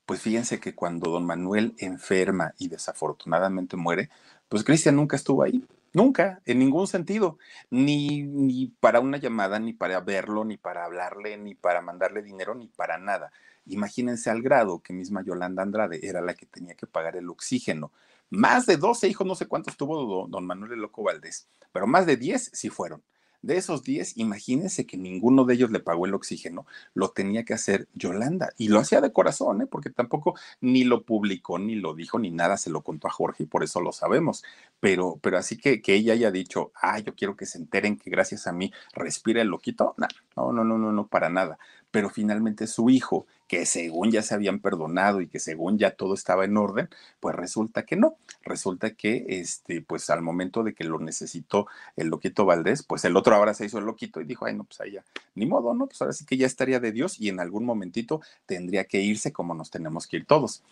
pues 0.06 0.22
fíjense 0.22 0.60
que 0.60 0.76
cuando 0.76 1.12
don 1.12 1.26
Manuel 1.26 1.74
enferma 1.80 2.54
y 2.58 2.70
desafortunadamente 2.70 3.76
muere, 3.76 4.10
pues 4.50 4.64
Cristian 4.64 4.96
nunca 4.96 5.16
estuvo 5.16 5.44
ahí, 5.44 5.66
nunca, 5.94 6.42
en 6.46 6.60
ningún 6.60 6.88
sentido, 6.88 7.38
ni, 7.70 8.24
ni 8.24 8.68
para 8.80 9.00
una 9.00 9.18
llamada, 9.18 9.60
ni 9.60 9.74
para 9.74 10.00
verlo, 10.00 10.46
ni 10.46 10.58
para 10.58 10.86
hablarle, 10.86 11.38
ni 11.38 11.56
para 11.56 11.82
mandarle 11.82 12.22
dinero, 12.22 12.56
ni 12.56 12.68
para 12.68 12.98
nada. 12.98 13.32
Imagínense 13.66 14.30
al 14.30 14.42
grado 14.42 14.80
que 14.80 14.94
misma 14.94 15.24
Yolanda 15.24 15.64
Andrade 15.64 16.00
era 16.04 16.22
la 16.22 16.36
que 16.36 16.46
tenía 16.46 16.76
que 16.76 16.88
pagar 16.88 17.18
el 17.18 17.30
oxígeno 17.30 17.92
más 18.30 18.66
de 18.66 18.78
12 18.78 19.08
hijos, 19.08 19.26
no 19.26 19.36
sé 19.36 19.48
cuántos 19.48 19.78
tuvo 19.78 20.28
don 20.28 20.46
Manuel 20.46 20.80
Loco 20.80 21.04
Valdés, 21.04 21.48
pero 21.72 21.88
más 21.88 22.06
de 22.06 22.18
10 22.18 22.52
sí 22.54 22.70
fueron. 22.70 23.04
De 23.44 23.56
esos 23.56 23.84
10, 23.84 24.18
imagínense 24.18 24.88
que 24.88 24.98
ninguno 24.98 25.46
de 25.46 25.54
ellos 25.54 25.70
le 25.70 25.80
pagó 25.80 26.08
el 26.08 26.16
oxígeno, 26.16 26.66
lo 26.96 27.10
tenía 27.10 27.46
que 27.46 27.54
hacer 27.54 27.88
Yolanda 27.94 28.52
y 28.58 28.70
lo 28.70 28.80
hacía 28.80 29.00
de 29.00 29.14
corazón, 29.14 29.62
¿eh? 29.62 29.68
porque 29.68 29.92
tampoco 29.92 30.36
ni 30.60 30.84
lo 30.84 31.04
publicó, 31.04 31.60
ni 31.60 31.76
lo 31.76 31.94
dijo, 31.94 32.18
ni 32.18 32.32
nada, 32.32 32.58
se 32.58 32.72
lo 32.72 32.82
contó 32.82 33.08
a 33.08 33.12
Jorge 33.12 33.44
y 33.44 33.46
por 33.46 33.64
eso 33.64 33.80
lo 33.80 33.92
sabemos. 33.92 34.44
Pero, 34.80 35.20
pero 35.22 35.38
así 35.38 35.56
que, 35.58 35.82
que 35.82 35.94
ella 35.94 36.14
haya 36.14 36.32
dicho, 36.32 36.72
ah, 36.76 37.00
yo 37.00 37.16
quiero 37.16 37.36
que 37.36 37.46
se 37.46 37.60
enteren 37.60 37.98
que 37.98 38.10
gracias 38.10 38.48
a 38.48 38.52
mí 38.52 38.74
respira 38.94 39.42
el 39.42 39.50
loquito, 39.50 39.96
no, 40.36 40.52
no, 40.52 40.64
no, 40.64 40.78
no, 40.78 40.92
no, 40.92 41.08
para 41.08 41.30
nada. 41.30 41.60
Pero 41.92 42.10
finalmente 42.10 42.68
su 42.68 42.90
hijo 42.90 43.26
que 43.48 43.66
según 43.66 44.12
ya 44.12 44.22
se 44.22 44.34
habían 44.36 44.60
perdonado 44.60 45.22
y 45.22 45.28
que 45.28 45.40
según 45.40 45.78
ya 45.78 45.92
todo 45.92 46.14
estaba 46.14 46.46
en 46.46 46.58
orden, 46.58 46.90
pues 47.20 47.36
resulta 47.36 47.84
que 47.84 47.96
no. 47.96 48.18
Resulta 48.44 48.92
que, 48.92 49.26
este, 49.30 49.82
pues 49.82 50.10
al 50.10 50.22
momento 50.22 50.64
de 50.64 50.74
que 50.74 50.84
lo 50.84 51.00
necesitó 51.00 51.68
el 51.96 52.08
loquito 52.08 52.46
Valdés, 52.46 52.84
pues 52.84 53.06
el 53.06 53.16
otro 53.16 53.36
ahora 53.36 53.54
se 53.54 53.66
hizo 53.66 53.80
el 53.80 53.86
loquito 53.86 54.20
y 54.20 54.26
dijo, 54.26 54.46
ay, 54.46 54.56
no, 54.56 54.66
pues 54.66 54.80
ya, 54.92 55.04
ni 55.36 55.46
modo, 55.46 55.74
¿no? 55.74 55.88
Pues 55.88 56.02
ahora 56.02 56.14
sí 56.14 56.26
que 56.26 56.38
ya 56.38 56.46
estaría 56.46 56.80
de 56.80 56.92
Dios 56.92 57.20
y 57.20 57.30
en 57.30 57.40
algún 57.40 57.64
momentito 57.64 58.22
tendría 58.46 58.84
que 58.84 59.00
irse 59.00 59.32
como 59.32 59.54
nos 59.54 59.72
tenemos 59.72 60.08
que 60.08 60.18
ir 60.18 60.26
todos. 60.26 60.64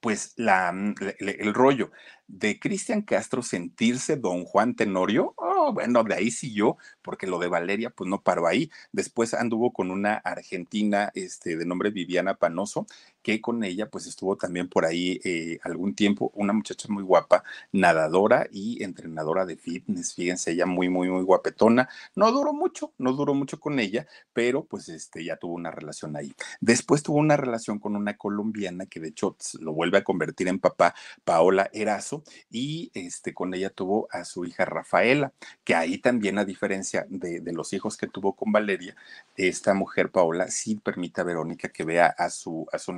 Pues 0.00 0.32
la, 0.36 0.72
el 1.18 1.54
rollo 1.54 1.90
de 2.28 2.60
Cristian 2.60 3.02
Castro 3.02 3.42
sentirse 3.42 4.16
don 4.16 4.44
Juan 4.44 4.76
Tenorio, 4.76 5.34
oh, 5.36 5.59
bueno, 5.72 6.04
de 6.04 6.14
ahí 6.14 6.30
siguió, 6.30 6.76
porque 7.02 7.26
lo 7.26 7.38
de 7.38 7.48
Valeria, 7.48 7.90
pues 7.90 8.08
no 8.08 8.22
paró 8.22 8.46
ahí. 8.46 8.70
Después 8.92 9.34
anduvo 9.34 9.72
con 9.72 9.90
una 9.90 10.14
argentina 10.14 11.10
este, 11.14 11.56
de 11.56 11.66
nombre 11.66 11.90
Viviana 11.90 12.34
Panoso, 12.34 12.86
que 13.22 13.40
con 13.40 13.64
ella 13.64 13.88
pues 13.88 14.06
estuvo 14.06 14.36
también 14.36 14.68
por 14.68 14.84
ahí 14.84 15.20
eh, 15.24 15.58
algún 15.62 15.94
tiempo, 15.94 16.30
una 16.34 16.52
muchacha 16.52 16.88
muy 16.88 17.02
guapa, 17.02 17.44
nadadora 17.72 18.46
y 18.50 18.82
entrenadora 18.82 19.46
de 19.46 19.56
fitness, 19.56 20.14
fíjense, 20.14 20.52
ella 20.52 20.66
muy, 20.66 20.88
muy, 20.88 21.08
muy 21.10 21.22
guapetona. 21.22 21.88
No 22.14 22.32
duró 22.32 22.52
mucho, 22.52 22.92
no 22.98 23.12
duró 23.12 23.34
mucho 23.34 23.60
con 23.60 23.78
ella, 23.78 24.06
pero 24.32 24.64
pues 24.64 24.88
este, 24.88 25.24
ya 25.24 25.36
tuvo 25.36 25.54
una 25.54 25.70
relación 25.70 26.16
ahí. 26.16 26.32
Después 26.60 27.02
tuvo 27.02 27.18
una 27.18 27.36
relación 27.36 27.78
con 27.78 27.96
una 27.96 28.16
colombiana 28.16 28.86
que 28.86 29.00
de 29.00 29.08
hecho 29.08 29.36
lo 29.60 29.72
vuelve 29.72 29.98
a 29.98 30.04
convertir 30.04 30.48
en 30.48 30.58
papá, 30.58 30.94
Paola 31.24 31.70
Erazo, 31.72 32.22
y 32.50 32.90
este, 32.94 33.34
con 33.34 33.54
ella 33.54 33.70
tuvo 33.70 34.08
a 34.10 34.24
su 34.24 34.44
hija 34.44 34.64
Rafaela, 34.64 35.32
que 35.64 35.74
ahí 35.74 35.98
también 35.98 36.38
a 36.38 36.44
diferencia 36.44 37.06
de, 37.08 37.40
de 37.40 37.52
los 37.52 37.72
hijos 37.72 37.96
que 37.96 38.06
tuvo 38.06 38.34
con 38.34 38.52
Valeria, 38.52 38.96
esta 39.36 39.74
mujer 39.74 40.10
Paola 40.10 40.48
sí 40.48 40.76
permite 40.76 41.20
a 41.20 41.24
Verónica 41.24 41.68
que 41.68 41.84
vea 41.84 42.06
a 42.06 42.30
su, 42.30 42.66
a 42.72 42.78
su 42.78 42.92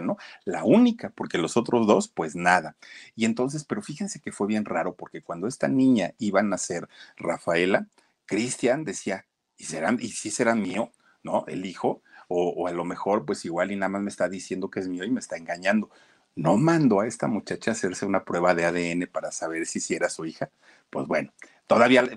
¿no? 0.00 0.16
La 0.44 0.64
única, 0.64 1.10
porque 1.10 1.38
los 1.38 1.56
otros 1.56 1.86
dos, 1.86 2.08
pues 2.08 2.34
nada. 2.36 2.76
Y 3.14 3.24
entonces, 3.24 3.64
pero 3.64 3.82
fíjense 3.82 4.20
que 4.20 4.32
fue 4.32 4.46
bien 4.46 4.64
raro, 4.64 4.94
porque 4.94 5.22
cuando 5.22 5.46
esta 5.46 5.68
niña 5.68 6.12
iba 6.18 6.40
a 6.40 6.42
nacer 6.42 6.88
Rafaela, 7.16 7.88
Cristian 8.26 8.84
decía, 8.84 9.26
¿y, 9.56 9.64
serán, 9.64 9.98
¿y 10.00 10.08
si 10.08 10.30
será 10.30 10.54
mío? 10.54 10.92
¿No? 11.22 11.44
El 11.48 11.66
hijo, 11.66 12.02
o, 12.28 12.68
a 12.68 12.72
lo 12.72 12.84
mejor, 12.84 13.26
pues 13.26 13.44
igual 13.44 13.72
y 13.72 13.76
nada 13.76 13.88
más 13.88 14.02
me 14.02 14.10
está 14.10 14.28
diciendo 14.28 14.70
que 14.70 14.80
es 14.80 14.88
mío 14.88 15.04
y 15.04 15.10
me 15.10 15.20
está 15.20 15.36
engañando. 15.36 15.90
No 16.36 16.56
mandó 16.56 17.00
a 17.00 17.06
esta 17.08 17.26
muchacha 17.26 17.72
a 17.72 17.74
hacerse 17.74 18.06
una 18.06 18.24
prueba 18.24 18.54
de 18.54 18.64
ADN 18.64 19.08
para 19.12 19.32
saber 19.32 19.66
si, 19.66 19.80
si 19.80 19.94
era 19.94 20.08
su 20.08 20.24
hija. 20.24 20.50
Pues 20.90 21.06
bueno, 21.08 21.32
todavía, 21.66 22.08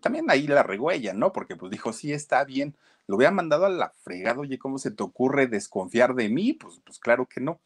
también 0.00 0.30
ahí 0.30 0.48
la 0.48 0.64
regó 0.64 0.90
ella, 0.90 1.14
¿no? 1.14 1.32
Porque 1.32 1.54
pues 1.56 1.70
dijo, 1.70 1.92
sí, 1.92 2.12
está 2.12 2.44
bien, 2.44 2.76
lo 3.06 3.16
había 3.16 3.30
mandado 3.30 3.66
a 3.66 3.68
la 3.70 3.92
fregada, 4.02 4.40
oye, 4.40 4.58
¿cómo 4.58 4.78
se 4.78 4.90
te 4.90 5.02
ocurre 5.02 5.46
desconfiar 5.46 6.14
de 6.14 6.28
mí? 6.28 6.52
Pues, 6.54 6.80
pues 6.84 6.98
claro 6.98 7.26
que 7.26 7.40
no. 7.40 7.60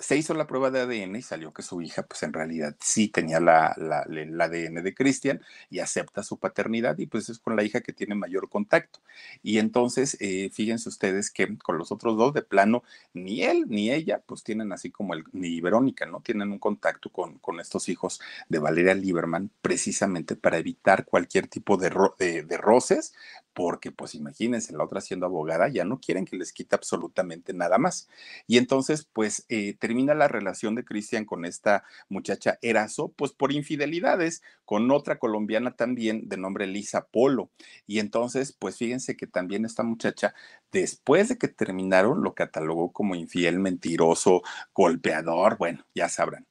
Se 0.00 0.16
hizo 0.16 0.34
la 0.34 0.46
prueba 0.48 0.70
de 0.72 0.80
ADN 0.80 1.16
y 1.16 1.22
salió 1.22 1.52
que 1.52 1.62
su 1.62 1.82
hija, 1.82 2.02
pues 2.04 2.22
en 2.24 2.32
realidad 2.32 2.74
sí 2.80 3.08
tenía 3.08 3.38
la, 3.38 3.74
la, 3.78 4.02
el 4.10 4.40
ADN 4.40 4.82
de 4.82 4.94
Cristian 4.94 5.40
y 5.70 5.78
acepta 5.80 6.22
su 6.24 6.38
paternidad 6.38 6.98
y 6.98 7.06
pues 7.06 7.28
es 7.28 7.38
con 7.38 7.54
la 7.54 7.62
hija 7.62 7.82
que 7.82 7.92
tiene 7.92 8.14
mayor 8.16 8.48
contacto. 8.48 9.00
Y 9.42 9.58
entonces, 9.58 10.16
eh, 10.20 10.50
fíjense 10.52 10.88
ustedes 10.88 11.30
que 11.30 11.56
con 11.58 11.78
los 11.78 11.92
otros 11.92 12.16
dos 12.16 12.34
de 12.34 12.42
plano, 12.42 12.82
ni 13.12 13.42
él 13.42 13.66
ni 13.68 13.90
ella, 13.92 14.22
pues 14.26 14.42
tienen 14.42 14.72
así 14.72 14.90
como 14.90 15.14
el, 15.14 15.24
ni 15.32 15.60
Verónica, 15.60 16.06
¿no? 16.06 16.20
Tienen 16.20 16.50
un 16.50 16.58
contacto 16.58 17.10
con, 17.10 17.38
con 17.38 17.60
estos 17.60 17.88
hijos 17.88 18.20
de 18.48 18.58
Valeria 18.58 18.94
Lieberman 18.94 19.50
precisamente 19.62 20.36
para 20.36 20.58
evitar 20.58 21.04
cualquier 21.04 21.46
tipo 21.46 21.76
de, 21.76 21.90
de, 22.18 22.42
de 22.42 22.56
roces, 22.56 23.12
porque 23.54 23.90
pues 23.92 24.14
imagínense, 24.14 24.72
la 24.72 24.84
otra 24.84 25.00
siendo 25.00 25.26
abogada, 25.26 25.68
ya 25.68 25.84
no 25.84 26.00
quieren 26.00 26.24
que 26.24 26.36
les 26.36 26.52
quite 26.52 26.74
absolutamente 26.76 27.52
nada 27.52 27.78
más. 27.78 28.08
Y 28.46 28.58
entonces, 28.58 29.06
pues 29.12 29.44
eh, 29.48 29.74
termina 29.90 30.14
la 30.14 30.28
relación 30.28 30.76
de 30.76 30.84
Cristian 30.84 31.24
con 31.24 31.44
esta 31.44 31.82
muchacha 32.08 32.60
Erazo, 32.62 33.08
pues 33.08 33.32
por 33.32 33.50
infidelidades, 33.50 34.40
con 34.64 34.88
otra 34.92 35.18
colombiana 35.18 35.74
también 35.74 36.28
de 36.28 36.36
nombre 36.36 36.68
Lisa 36.68 37.06
Polo. 37.06 37.50
Y 37.88 37.98
entonces, 37.98 38.52
pues 38.56 38.76
fíjense 38.76 39.16
que 39.16 39.26
también 39.26 39.64
esta 39.64 39.82
muchacha, 39.82 40.32
después 40.70 41.28
de 41.28 41.38
que 41.38 41.48
terminaron, 41.48 42.22
lo 42.22 42.34
catalogó 42.34 42.92
como 42.92 43.16
infiel, 43.16 43.58
mentiroso, 43.58 44.42
golpeador, 44.72 45.58
bueno, 45.58 45.84
ya 45.92 46.08
sabrán 46.08 46.49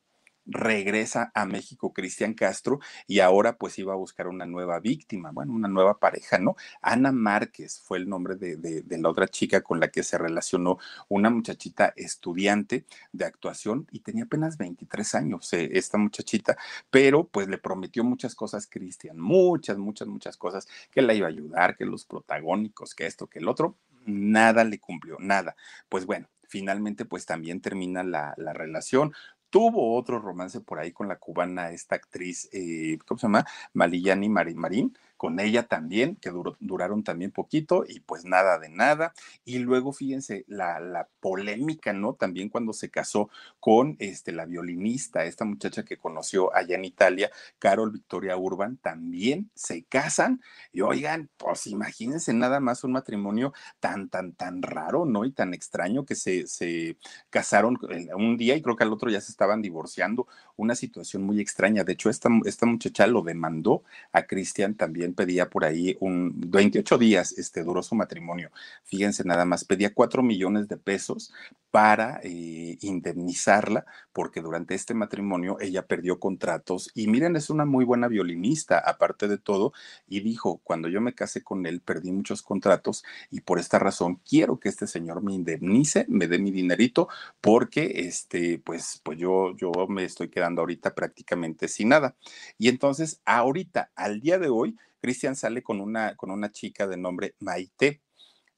regresa 0.49 1.31
a 1.33 1.45
México 1.45 1.93
Cristian 1.93 2.33
Castro 2.33 2.79
y 3.07 3.19
ahora 3.19 3.57
pues 3.57 3.77
iba 3.79 3.93
a 3.93 3.97
buscar 3.97 4.27
una 4.27 4.45
nueva 4.45 4.79
víctima, 4.79 5.31
bueno, 5.31 5.53
una 5.53 5.67
nueva 5.67 5.99
pareja, 5.99 6.39
¿no? 6.39 6.55
Ana 6.81 7.11
Márquez 7.11 7.79
fue 7.79 7.99
el 7.99 8.09
nombre 8.09 8.35
de, 8.35 8.57
de, 8.57 8.97
la 8.97 9.09
otra 9.09 9.27
chica 9.27 9.61
con 9.61 9.79
la 9.79 9.89
que 9.89 10.03
se 10.03 10.17
relacionó, 10.17 10.77
una 11.07 11.29
muchachita 11.29 11.93
estudiante 11.95 12.85
de 13.13 13.25
actuación 13.25 13.87
y 13.91 13.99
tenía 14.01 14.25
apenas 14.25 14.57
23 14.57 15.15
años 15.15 15.53
eh, 15.53 15.69
esta 15.73 15.97
muchachita, 15.97 16.57
pero 16.89 17.27
pues 17.27 17.47
le 17.47 17.57
prometió 17.57 18.03
muchas 18.03 18.35
cosas 18.35 18.67
Cristian, 18.67 19.19
muchas, 19.19 19.77
muchas, 19.77 20.07
muchas 20.07 20.37
cosas, 20.37 20.67
que 20.91 21.01
la 21.01 21.13
iba 21.13 21.27
a 21.27 21.29
ayudar, 21.29 21.77
que 21.77 21.85
los 21.85 22.05
protagónicos, 22.05 22.95
que 22.95 23.05
esto, 23.05 23.27
que 23.27 23.39
el 23.39 23.47
otro, 23.47 23.77
nada 24.05 24.63
le 24.63 24.79
cumplió, 24.79 25.17
nada. 25.19 25.55
Pues 25.87 26.05
bueno, 26.05 26.27
finalmente 26.47 27.05
pues 27.05 27.25
también 27.25 27.61
termina 27.61 28.03
la, 28.03 28.33
la, 28.37 28.53
relación 28.53 29.13
tuvo 29.49 29.95
otro 29.97 30.19
romance 30.19 30.61
por 30.61 30.79
ahí 30.79 30.91
con 30.91 31.07
la 31.07 31.17
cubana, 31.17 31.71
esta 31.71 31.95
actriz, 31.95 32.49
eh, 32.51 32.97
¿cómo 33.07 33.17
se 33.17 33.27
llama? 33.27 33.45
Malillani 33.73 34.29
Marín 34.29 34.57
Marín, 34.57 34.97
con 35.19 35.41
ella 35.41 35.63
también, 35.63 36.15
que 36.15 36.31
duraron 36.61 37.03
también 37.03 37.31
poquito 37.31 37.83
y 37.85 37.99
pues 37.99 38.23
nada 38.23 38.57
de 38.57 38.69
nada. 38.69 39.13
Y 39.43 39.59
luego, 39.59 39.91
fíjense, 39.91 40.45
la, 40.47 40.79
la, 40.79 41.09
polémica, 41.19 41.91
¿no? 41.91 42.13
También 42.13 42.47
cuando 42.47 42.71
se 42.71 42.89
casó 42.89 43.29
con 43.59 43.97
este, 43.99 44.31
la 44.31 44.45
violinista, 44.45 45.25
esta 45.25 45.43
muchacha 45.43 45.83
que 45.83 45.97
conoció 45.97 46.55
allá 46.55 46.77
en 46.77 46.85
Italia, 46.85 47.29
Carol 47.59 47.91
Victoria 47.91 48.37
Urban, 48.37 48.77
también 48.77 49.51
se 49.55 49.83
casan. 49.83 50.41
Y 50.71 50.79
oigan, 50.79 51.29
pues 51.35 51.67
imagínense 51.67 52.33
nada 52.33 52.61
más 52.61 52.85
un 52.85 52.93
matrimonio 52.93 53.51
tan, 53.81 54.07
tan, 54.07 54.31
tan 54.31 54.61
raro, 54.61 55.05
¿no? 55.05 55.25
Y 55.25 55.33
tan 55.33 55.53
extraño 55.53 56.05
que 56.05 56.15
se, 56.15 56.47
se 56.47 56.95
casaron 57.29 57.77
un 58.15 58.37
día 58.37 58.55
y 58.55 58.61
creo 58.61 58.77
que 58.77 58.85
al 58.85 58.93
otro 58.93 59.09
ya 59.09 59.19
se 59.19 59.33
estaban 59.33 59.61
divorciando. 59.61 60.29
Una 60.55 60.75
situación 60.75 61.23
muy 61.23 61.41
extraña. 61.41 61.83
De 61.83 61.91
hecho, 61.91 62.09
esta, 62.09 62.29
esta 62.45 62.65
muchacha 62.65 63.05
lo 63.05 63.21
demandó 63.21 63.83
a 64.13 64.23
Cristian 64.23 64.75
también 64.75 65.08
pedía 65.13 65.49
por 65.49 65.65
ahí 65.65 65.97
un 65.99 66.33
28 66.35 66.97
días, 66.97 67.31
este, 67.37 67.63
duró 67.63 67.83
su 67.83 67.95
matrimonio. 67.95 68.51
Fíjense 68.83 69.23
nada 69.23 69.45
más, 69.45 69.65
pedía 69.65 69.93
4 69.93 70.23
millones 70.23 70.67
de 70.67 70.77
pesos 70.77 71.33
para 71.71 72.19
eh, 72.23 72.77
indemnizarla, 72.81 73.85
porque 74.13 74.41
durante 74.41 74.75
este 74.75 74.93
matrimonio 74.93 75.57
ella 75.59 75.85
perdió 75.85 76.19
contratos 76.19 76.89
y 76.95 77.07
miren, 77.07 77.35
es 77.35 77.49
una 77.49 77.65
muy 77.65 77.85
buena 77.85 78.07
violinista, 78.07 78.79
aparte 78.79 79.27
de 79.27 79.37
todo, 79.37 79.73
y 80.07 80.21
dijo, 80.21 80.59
cuando 80.63 80.87
yo 80.87 81.01
me 81.01 81.13
casé 81.13 81.43
con 81.43 81.65
él, 81.65 81.81
perdí 81.81 82.11
muchos 82.11 82.41
contratos 82.41 83.03
y 83.29 83.41
por 83.41 83.59
esta 83.59 83.79
razón 83.79 84.21
quiero 84.27 84.59
que 84.59 84.69
este 84.69 84.87
señor 84.87 85.21
me 85.21 85.33
indemnice, 85.33 86.05
me 86.09 86.27
dé 86.27 86.39
mi 86.39 86.51
dinerito, 86.51 87.07
porque 87.41 87.91
este, 88.07 88.59
pues, 88.59 89.01
pues 89.03 89.17
yo, 89.17 89.55
yo 89.55 89.71
me 89.87 90.03
estoy 90.03 90.29
quedando 90.29 90.61
ahorita 90.61 90.95
prácticamente 90.95 91.67
sin 91.67 91.89
nada. 91.89 92.15
Y 92.57 92.69
entonces, 92.69 93.21
ahorita, 93.25 93.91
al 93.95 94.21
día 94.21 94.39
de 94.39 94.49
hoy, 94.49 94.77
Cristian 95.01 95.35
sale 95.35 95.63
con 95.63 95.79
una, 95.81 96.15
con 96.15 96.31
una 96.31 96.51
chica 96.51 96.87
de 96.87 96.97
nombre 96.97 97.35
Maite. 97.39 98.01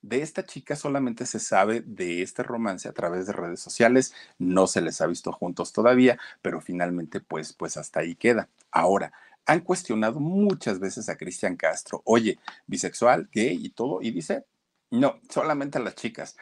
De 0.02 0.22
esta 0.22 0.45
chica 0.45 0.76
solamente 0.76 1.26
se 1.26 1.39
sabe 1.39 1.82
de 1.82 2.24
este 2.24 2.43
romance 2.43 2.89
a 2.89 2.93
través 2.93 3.28
de 3.28 3.34
redes 3.34 3.60
sociales, 3.60 4.14
no 4.39 4.66
se 4.68 4.82
les 4.82 4.99
ha 5.02 5.08
visto 5.08 5.32
juntos 5.32 5.74
todavía, 5.74 6.18
pero 6.41 6.60
finalmente 6.60 7.20
pues, 7.20 7.54
pues 7.54 7.78
hasta 7.78 7.99
ahí 7.99 8.16
queda. 8.16 8.49
Ahora, 8.72 9.14
han 9.45 9.62
cuestionado 9.62 10.20
muchas 10.20 10.80
veces 10.80 11.10
a 11.10 11.18
Cristian 11.18 11.56
Castro, 11.56 12.02
oye, 12.06 12.39
bisexual, 12.68 13.30
gay 13.32 13.60
y 13.64 13.70
todo, 13.70 14.02
y 14.02 14.12
dice, 14.12 14.45
no, 14.89 15.20
solamente 15.30 15.78
a 15.78 15.82
las 15.82 15.95
chicas. 15.95 16.36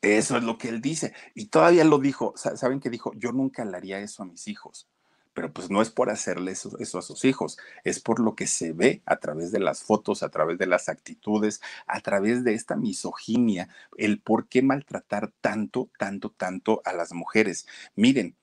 Eso 0.00 0.36
es 0.36 0.44
lo 0.44 0.58
que 0.58 0.68
él 0.68 0.80
dice. 0.80 1.14
Y 1.34 1.46
todavía 1.46 1.84
lo 1.84 1.98
dijo, 1.98 2.34
¿saben 2.36 2.80
qué 2.80 2.90
dijo? 2.90 3.12
Yo 3.14 3.32
nunca 3.32 3.64
le 3.64 3.76
haría 3.76 3.98
eso 3.98 4.22
a 4.22 4.26
mis 4.26 4.48
hijos 4.48 4.88
pero 5.34 5.52
pues 5.52 5.70
no 5.70 5.82
es 5.82 5.90
por 5.90 6.10
hacerle 6.10 6.52
eso, 6.52 6.98
a 6.98 7.02
sus 7.02 7.24
hijos, 7.24 7.58
es 7.84 8.00
por 8.00 8.20
lo 8.20 8.34
que 8.34 8.46
se 8.46 8.72
ve 8.72 9.02
a 9.06 9.16
través 9.16 9.52
de 9.52 9.60
las 9.60 9.82
fotos, 9.82 10.22
a 10.22 10.30
través 10.30 10.58
de 10.58 10.66
las 10.66 10.88
actitudes, 10.88 11.60
a 11.86 12.00
través 12.00 12.44
de 12.44 12.54
esta 12.54 12.76
misoginia, 12.76 13.68
el 13.96 14.20
por 14.20 14.48
qué 14.48 14.62
maltratar 14.62 15.32
tanto, 15.40 15.90
tanto, 15.98 16.30
tanto 16.30 16.82
a 16.84 16.92
las 16.92 17.12
mujeres. 17.12 17.66
Miren, 17.96 18.36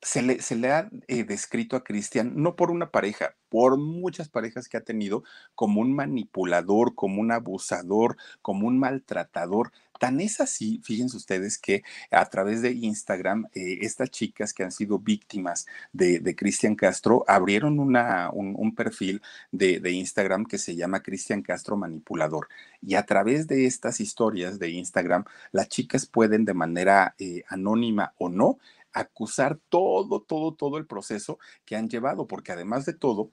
se 0.00 0.22
le, 0.22 0.40
se 0.40 0.54
le 0.56 0.70
ha 0.70 0.88
eh, 1.08 1.24
descrito 1.24 1.76
a 1.76 1.82
Cristian, 1.82 2.32
no 2.36 2.54
por 2.56 2.70
una 2.70 2.90
pareja, 2.90 3.34
por 3.48 3.78
muchas 3.78 4.28
parejas 4.28 4.68
que 4.68 4.76
ha 4.76 4.82
tenido, 4.82 5.24
como 5.54 5.80
un 5.80 5.92
manipulador, 5.94 6.94
como 6.94 7.20
un 7.20 7.32
abusador, 7.32 8.16
como 8.42 8.68
un 8.68 8.78
maltratador. 8.78 9.72
Tan 9.98 10.20
es 10.20 10.40
así, 10.40 10.80
fíjense 10.84 11.16
ustedes, 11.16 11.58
que 11.58 11.82
a 12.12 12.24
través 12.26 12.62
de 12.62 12.70
Instagram, 12.70 13.48
eh, 13.54 13.78
estas 13.80 14.10
chicas 14.10 14.54
que 14.54 14.62
han 14.62 14.70
sido 14.70 15.00
víctimas 15.00 15.66
de, 15.92 16.22
Cristian 16.36 16.76
Castro 16.76 17.24
abrieron 17.26 17.80
un, 17.80 18.74
perfil 18.76 19.20
de, 19.50 19.90
Instagram 19.90 20.44
que 20.44 20.58
se 20.58 20.76
llama 20.76 21.02
Cristian 21.02 21.42
Castro 21.42 21.76
Manipulador. 21.76 22.48
Y 22.80 22.94
a 22.94 23.04
través 23.04 23.48
de 23.48 23.66
estas 23.66 23.98
historias 24.00 24.60
de 24.60 24.70
Instagram, 24.70 25.24
las 25.50 25.68
chicas 25.68 26.06
pueden 26.06 26.44
de 26.44 26.54
manera 26.54 27.16
eh, 27.18 27.42
anónima 27.48 28.14
o 28.18 28.28
no 28.28 28.58
acusar 28.92 29.58
todo, 29.68 30.22
todo, 30.22 30.54
todo 30.54 30.78
el 30.78 30.86
proceso 30.86 31.38
que 31.64 31.76
han 31.76 31.88
llevado, 31.88 32.26
porque 32.26 32.52
además 32.52 32.86
de 32.86 32.94
todo, 32.94 33.32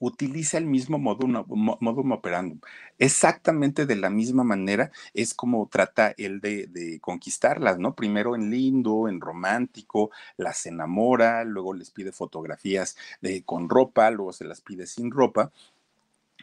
utiliza 0.00 0.58
el 0.58 0.66
mismo 0.66 0.98
modo, 0.98 1.26
modo 1.26 2.00
operandum. 2.14 2.60
Exactamente 2.98 3.86
de 3.86 3.96
la 3.96 4.10
misma 4.10 4.44
manera 4.44 4.90
es 5.14 5.34
como 5.34 5.68
trata 5.68 6.14
él 6.16 6.40
de, 6.40 6.98
conquistarlas, 7.02 7.78
¿no? 7.78 7.94
Primero 7.94 8.34
en 8.34 8.50
lindo, 8.50 9.08
en 9.08 9.20
romántico, 9.20 10.10
las 10.36 10.66
enamora, 10.66 11.44
luego 11.44 11.74
les 11.74 11.90
pide 11.90 12.12
fotografías 12.12 12.96
de, 13.20 13.44
con 13.44 13.68
ropa, 13.68 14.10
luego 14.10 14.32
se 14.32 14.44
las 14.44 14.62
pide 14.62 14.86
sin 14.86 15.10
ropa 15.10 15.52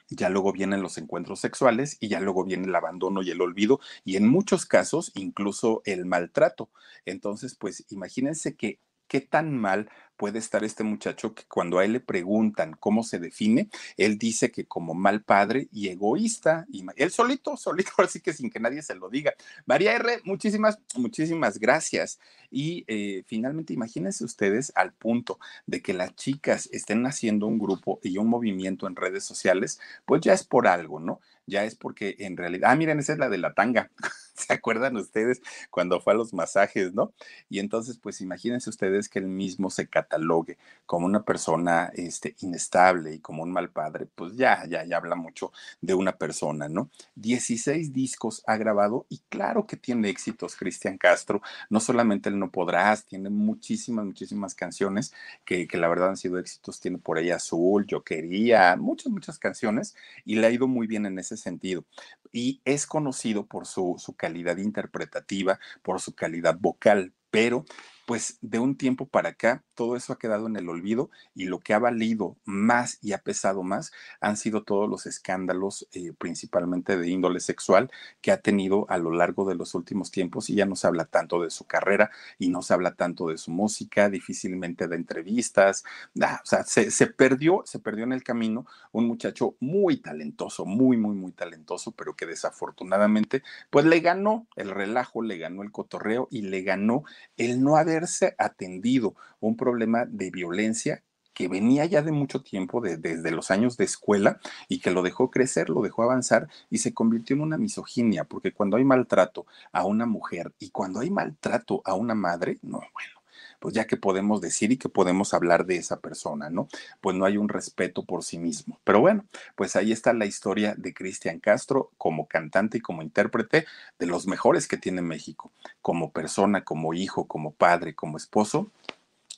ya 0.10 0.30
luego 0.30 0.54
vienen 0.54 0.82
los 0.82 0.98
encuentros 0.98 1.40
sexuales 1.40 1.98
y 2.00 2.08
ya 2.08 2.20
luego 2.20 2.46
viene 2.46 2.68
el 2.68 2.76
abandono 2.76 3.22
y 3.22 3.32
el 3.32 3.42
olvido 3.42 3.80
y 4.06 4.16
en 4.16 4.28
muchos 4.28 4.66
casos 4.66 5.12
incluso 5.16 5.82
el 5.86 6.06
maltrato. 6.06 6.70
Entonces, 7.06 7.56
pues 7.56 7.86
imagínense 7.90 8.56
que 8.56 8.80
qué 9.08 9.22
tan 9.22 9.58
mal 9.58 9.90
puede 10.18 10.40
estar 10.40 10.64
este 10.64 10.84
muchacho 10.84 11.34
que 11.34 11.44
cuando 11.48 11.80
a 11.80 11.86
él 11.86 11.94
le 11.94 12.00
preguntan 12.00 12.76
cómo 12.80 13.04
se 13.04 13.20
define, 13.20 13.70
él 13.96 14.18
dice 14.18 14.52
que 14.52 14.66
como 14.66 14.94
mal 14.96 15.22
padre 15.22 15.70
y 15.72 15.90
egoísta, 15.90 16.66
y 16.70 16.84
él 16.98 17.12
solito, 17.12 17.56
solito, 17.58 17.92
así 18.00 18.20
que 18.20 18.34
sin 18.34 18.50
que 18.50 18.60
nadie 18.60 18.82
se 18.82 18.96
lo 18.96 19.10
diga. 19.10 19.34
María 19.66 19.94
R, 19.94 20.22
muchísimas, 20.26 20.80
muchísimas 20.96 21.60
gracias. 21.60 22.20
Y 22.50 22.84
eh, 22.88 23.24
finalmente, 23.28 23.74
imagínense 23.74 24.26
ustedes 24.26 24.74
al 24.76 24.92
punto 24.94 25.40
de 25.68 25.82
que 25.82 25.94
las 25.94 26.16
chicas 26.16 26.68
estén 26.72 27.06
haciendo 27.06 27.46
un 27.48 27.60
grupo 27.60 28.00
y 28.04 28.18
un 28.18 28.28
movimiento 28.28 28.88
en 28.88 28.96
redes 28.96 29.24
sociales, 29.24 29.80
pues 30.06 30.22
ya 30.22 30.34
es 30.34 30.44
por 30.44 30.68
algo, 30.68 31.00
¿no? 31.00 31.22
Ya 31.46 31.64
es 31.64 31.76
porque 31.76 32.16
en 32.20 32.36
realidad, 32.36 32.72
ah, 32.72 32.76
miren, 32.76 33.00
esa 33.00 33.14
es 33.14 33.20
la 33.20 33.30
de 33.30 33.38
la 33.38 33.54
tanga. 33.54 33.92
¿Se 34.38 34.54
acuerdan 34.54 34.96
ustedes 34.98 35.42
cuando 35.72 36.00
fue 36.00 36.14
a 36.14 36.16
los 36.16 36.34
masajes, 36.34 36.94
no? 36.94 37.14
Y 37.50 37.60
entonces, 37.60 37.98
pues 37.98 38.22
imagínense 38.22 38.70
ustedes 38.70 39.10
que 39.10 39.20
él 39.20 39.28
mismo 39.28 39.70
se 39.70 39.88
catalogue 39.88 40.58
como 40.86 41.06
una 41.06 41.24
persona 41.24 41.92
este, 41.96 42.36
inestable 42.42 43.16
y 43.16 43.20
como 43.20 43.44
un 43.44 43.52
mal 43.52 43.70
padre, 43.72 44.08
pues 44.16 44.36
ya, 44.36 44.66
ya, 44.68 44.86
ya 44.86 44.98
habla 44.98 45.16
mucho 45.16 45.52
de 45.82 45.94
una 45.94 46.18
persona, 46.18 46.70
¿no? 46.70 46.90
16 47.16 47.94
discos 47.94 48.44
ha 48.48 48.58
grabado 48.58 49.06
y 49.10 49.20
claro 49.30 49.66
que 49.68 49.78
tiene 49.78 50.10
éxitos 50.10 50.56
Cristian 50.56 50.98
Castro, 50.98 51.42
no 51.70 51.80
solamente 51.80 52.30
el 52.30 52.40
No 52.40 52.52
Podrás, 52.52 53.06
tiene 53.06 53.30
muchísimas, 53.30 54.06
muchísimas 54.06 54.56
canciones 54.56 55.14
que, 55.46 55.68
que 55.68 55.78
la 55.78 55.88
verdad 55.88 56.10
han 56.10 56.18
sido 56.18 56.38
éxitos, 56.40 56.80
tiene 56.80 56.98
por 56.98 57.18
ahí 57.18 57.32
Azul, 57.32 57.86
Yo 57.88 58.04
Quería, 58.04 58.76
muchas, 58.78 59.12
muchas 59.12 59.40
canciones 59.40 59.96
y 60.26 60.36
le 60.36 60.48
ha 60.48 60.52
ido 60.52 60.68
muy 60.68 60.88
bien 60.88 61.06
en 61.06 61.20
ese 61.20 61.38
sentido. 61.38 61.86
Y 62.32 62.62
es 62.66 62.86
conocido 62.86 63.46
por 63.46 63.66
su, 63.66 63.96
su 63.98 64.16
calidad 64.16 64.58
interpretativa, 64.58 65.60
por 65.82 66.02
su 66.02 66.16
calidad 66.16 66.58
vocal, 66.60 67.14
pero 67.32 67.66
pues 68.08 68.38
de 68.40 68.58
un 68.58 68.78
tiempo 68.78 69.06
para 69.06 69.30
acá 69.30 69.66
todo 69.76 69.98
eso 69.98 70.14
ha 70.14 70.18
quedado 70.18 70.48
en 70.48 70.56
el 70.56 70.70
olvido 70.70 71.12
y 71.36 71.46
lo 71.46 71.60
que 71.60 71.74
ha 71.74 71.80
valido 71.80 72.38
más 72.46 73.00
y 73.02 73.12
ha 73.12 73.18
pesado 73.20 73.64
más 73.64 73.92
han 74.22 74.38
sido 74.38 74.64
todos 74.64 74.90
los 74.90 75.06
escándalos, 75.06 75.88
eh, 75.92 76.14
principalmente 76.18 76.98
de 76.98 77.10
índole 77.10 77.42
sexual, 77.42 77.92
que 78.22 78.32
ha 78.32 78.42
tenido 78.42 78.90
a 78.90 78.98
lo 78.98 79.12
largo 79.12 79.48
de 79.48 79.56
los 79.56 79.76
últimos 79.76 80.10
tiempos 80.10 80.50
y 80.50 80.56
ya 80.56 80.66
no 80.66 80.78
se 80.78 80.88
habla 80.88 81.04
tanto 81.04 81.42
de 81.44 81.52
su 81.52 81.66
carrera 81.66 82.10
y 82.40 82.48
no 82.48 82.62
se 82.62 82.74
habla 82.74 82.96
tanto 82.96 83.28
de 83.28 83.38
su 83.38 83.52
música, 83.52 84.10
difícilmente 84.10 84.88
de 84.88 84.96
entrevistas, 84.96 85.84
o 86.16 86.46
sea, 86.46 86.64
se, 86.64 86.90
se 86.90 87.08
perdió, 87.08 87.62
se 87.66 87.80
perdió 87.80 88.06
en 88.06 88.14
el 88.14 88.24
camino 88.24 88.66
un 88.94 89.06
muchacho 89.06 89.58
muy 89.60 89.98
talentoso, 89.98 90.66
muy, 90.66 90.96
muy, 90.96 91.14
muy 91.16 91.34
talentoso, 91.34 91.92
pero 91.92 92.16
que 92.16 92.26
desafortunadamente 92.26 93.44
pues 93.70 93.86
le 93.86 94.00
ganó 94.00 94.48
el 94.56 94.72
relajo, 94.72 95.22
le 95.22 95.38
ganó 95.38 95.62
el 95.62 95.72
cotorreo 95.72 96.30
y 96.32 96.44
le 96.44 96.64
ganó 96.64 97.04
el 97.36 97.62
no 97.62 97.76
haber 97.76 97.97
atendido 98.38 99.16
un 99.40 99.56
problema 99.56 100.06
de 100.06 100.32
violencia 100.32 101.04
que 101.34 101.48
venía 101.48 101.86
ya 101.86 102.02
de 102.02 102.12
mucho 102.12 102.42
tiempo, 102.42 102.82
desde 102.82 103.30
los 103.30 103.52
años 103.52 103.78
de 103.78 103.86
escuela, 103.86 104.40
y 104.68 104.80
que 104.80 104.90
lo 104.90 105.04
dejó 105.04 105.30
crecer, 105.30 105.70
lo 105.70 105.82
dejó 105.84 106.02
avanzar 106.02 106.48
y 106.72 106.80
se 106.80 106.96
convirtió 106.96 107.36
en 107.36 107.44
una 107.44 107.60
misoginia, 107.60 108.24
porque 108.24 108.54
cuando 108.54 108.78
hay 108.78 108.84
maltrato 108.84 109.46
a 109.72 109.86
una 109.86 110.08
mujer 110.08 110.52
y 110.58 110.72
cuando 110.72 111.00
hay 111.00 111.12
maltrato 111.12 111.84
a 111.86 111.94
una 111.94 112.16
madre, 112.16 112.58
no, 112.64 112.80
bueno, 112.80 113.17
pues 113.60 113.74
ya 113.74 113.88
que 113.88 113.98
podemos 113.98 114.42
decir 114.42 114.72
y 114.72 114.78
que 114.78 114.90
podemos 114.90 115.34
hablar 115.34 115.66
de 115.66 115.78
esa 115.78 116.00
persona, 116.00 116.50
¿no? 116.50 116.68
Pues 117.02 117.16
no 117.16 117.26
hay 117.26 117.38
un 117.38 117.50
respeto 117.50 118.04
por 118.04 118.24
sí 118.24 118.38
mismo. 118.38 118.80
Pero 118.84 119.00
bueno, 119.00 119.26
pues 119.56 119.76
ahí 119.76 119.92
está 119.92 120.14
la 120.14 120.26
historia 120.26 120.76
de 120.76 120.94
Cristian 120.94 121.40
Castro 121.40 121.92
como 121.98 122.28
cantante 122.28 122.78
y 122.78 122.82
como 122.82 123.02
intérprete 123.02 123.66
de 124.00 124.06
los 124.06 124.28
mejores 124.28 124.68
que 124.68 124.78
tiene 124.78 125.02
México, 125.02 125.52
como 125.82 126.12
persona, 126.12 126.64
como 126.64 126.94
hijo, 126.94 127.26
como 127.26 127.52
padre, 127.52 127.96
como 127.96 128.18
esposo. 128.18 128.72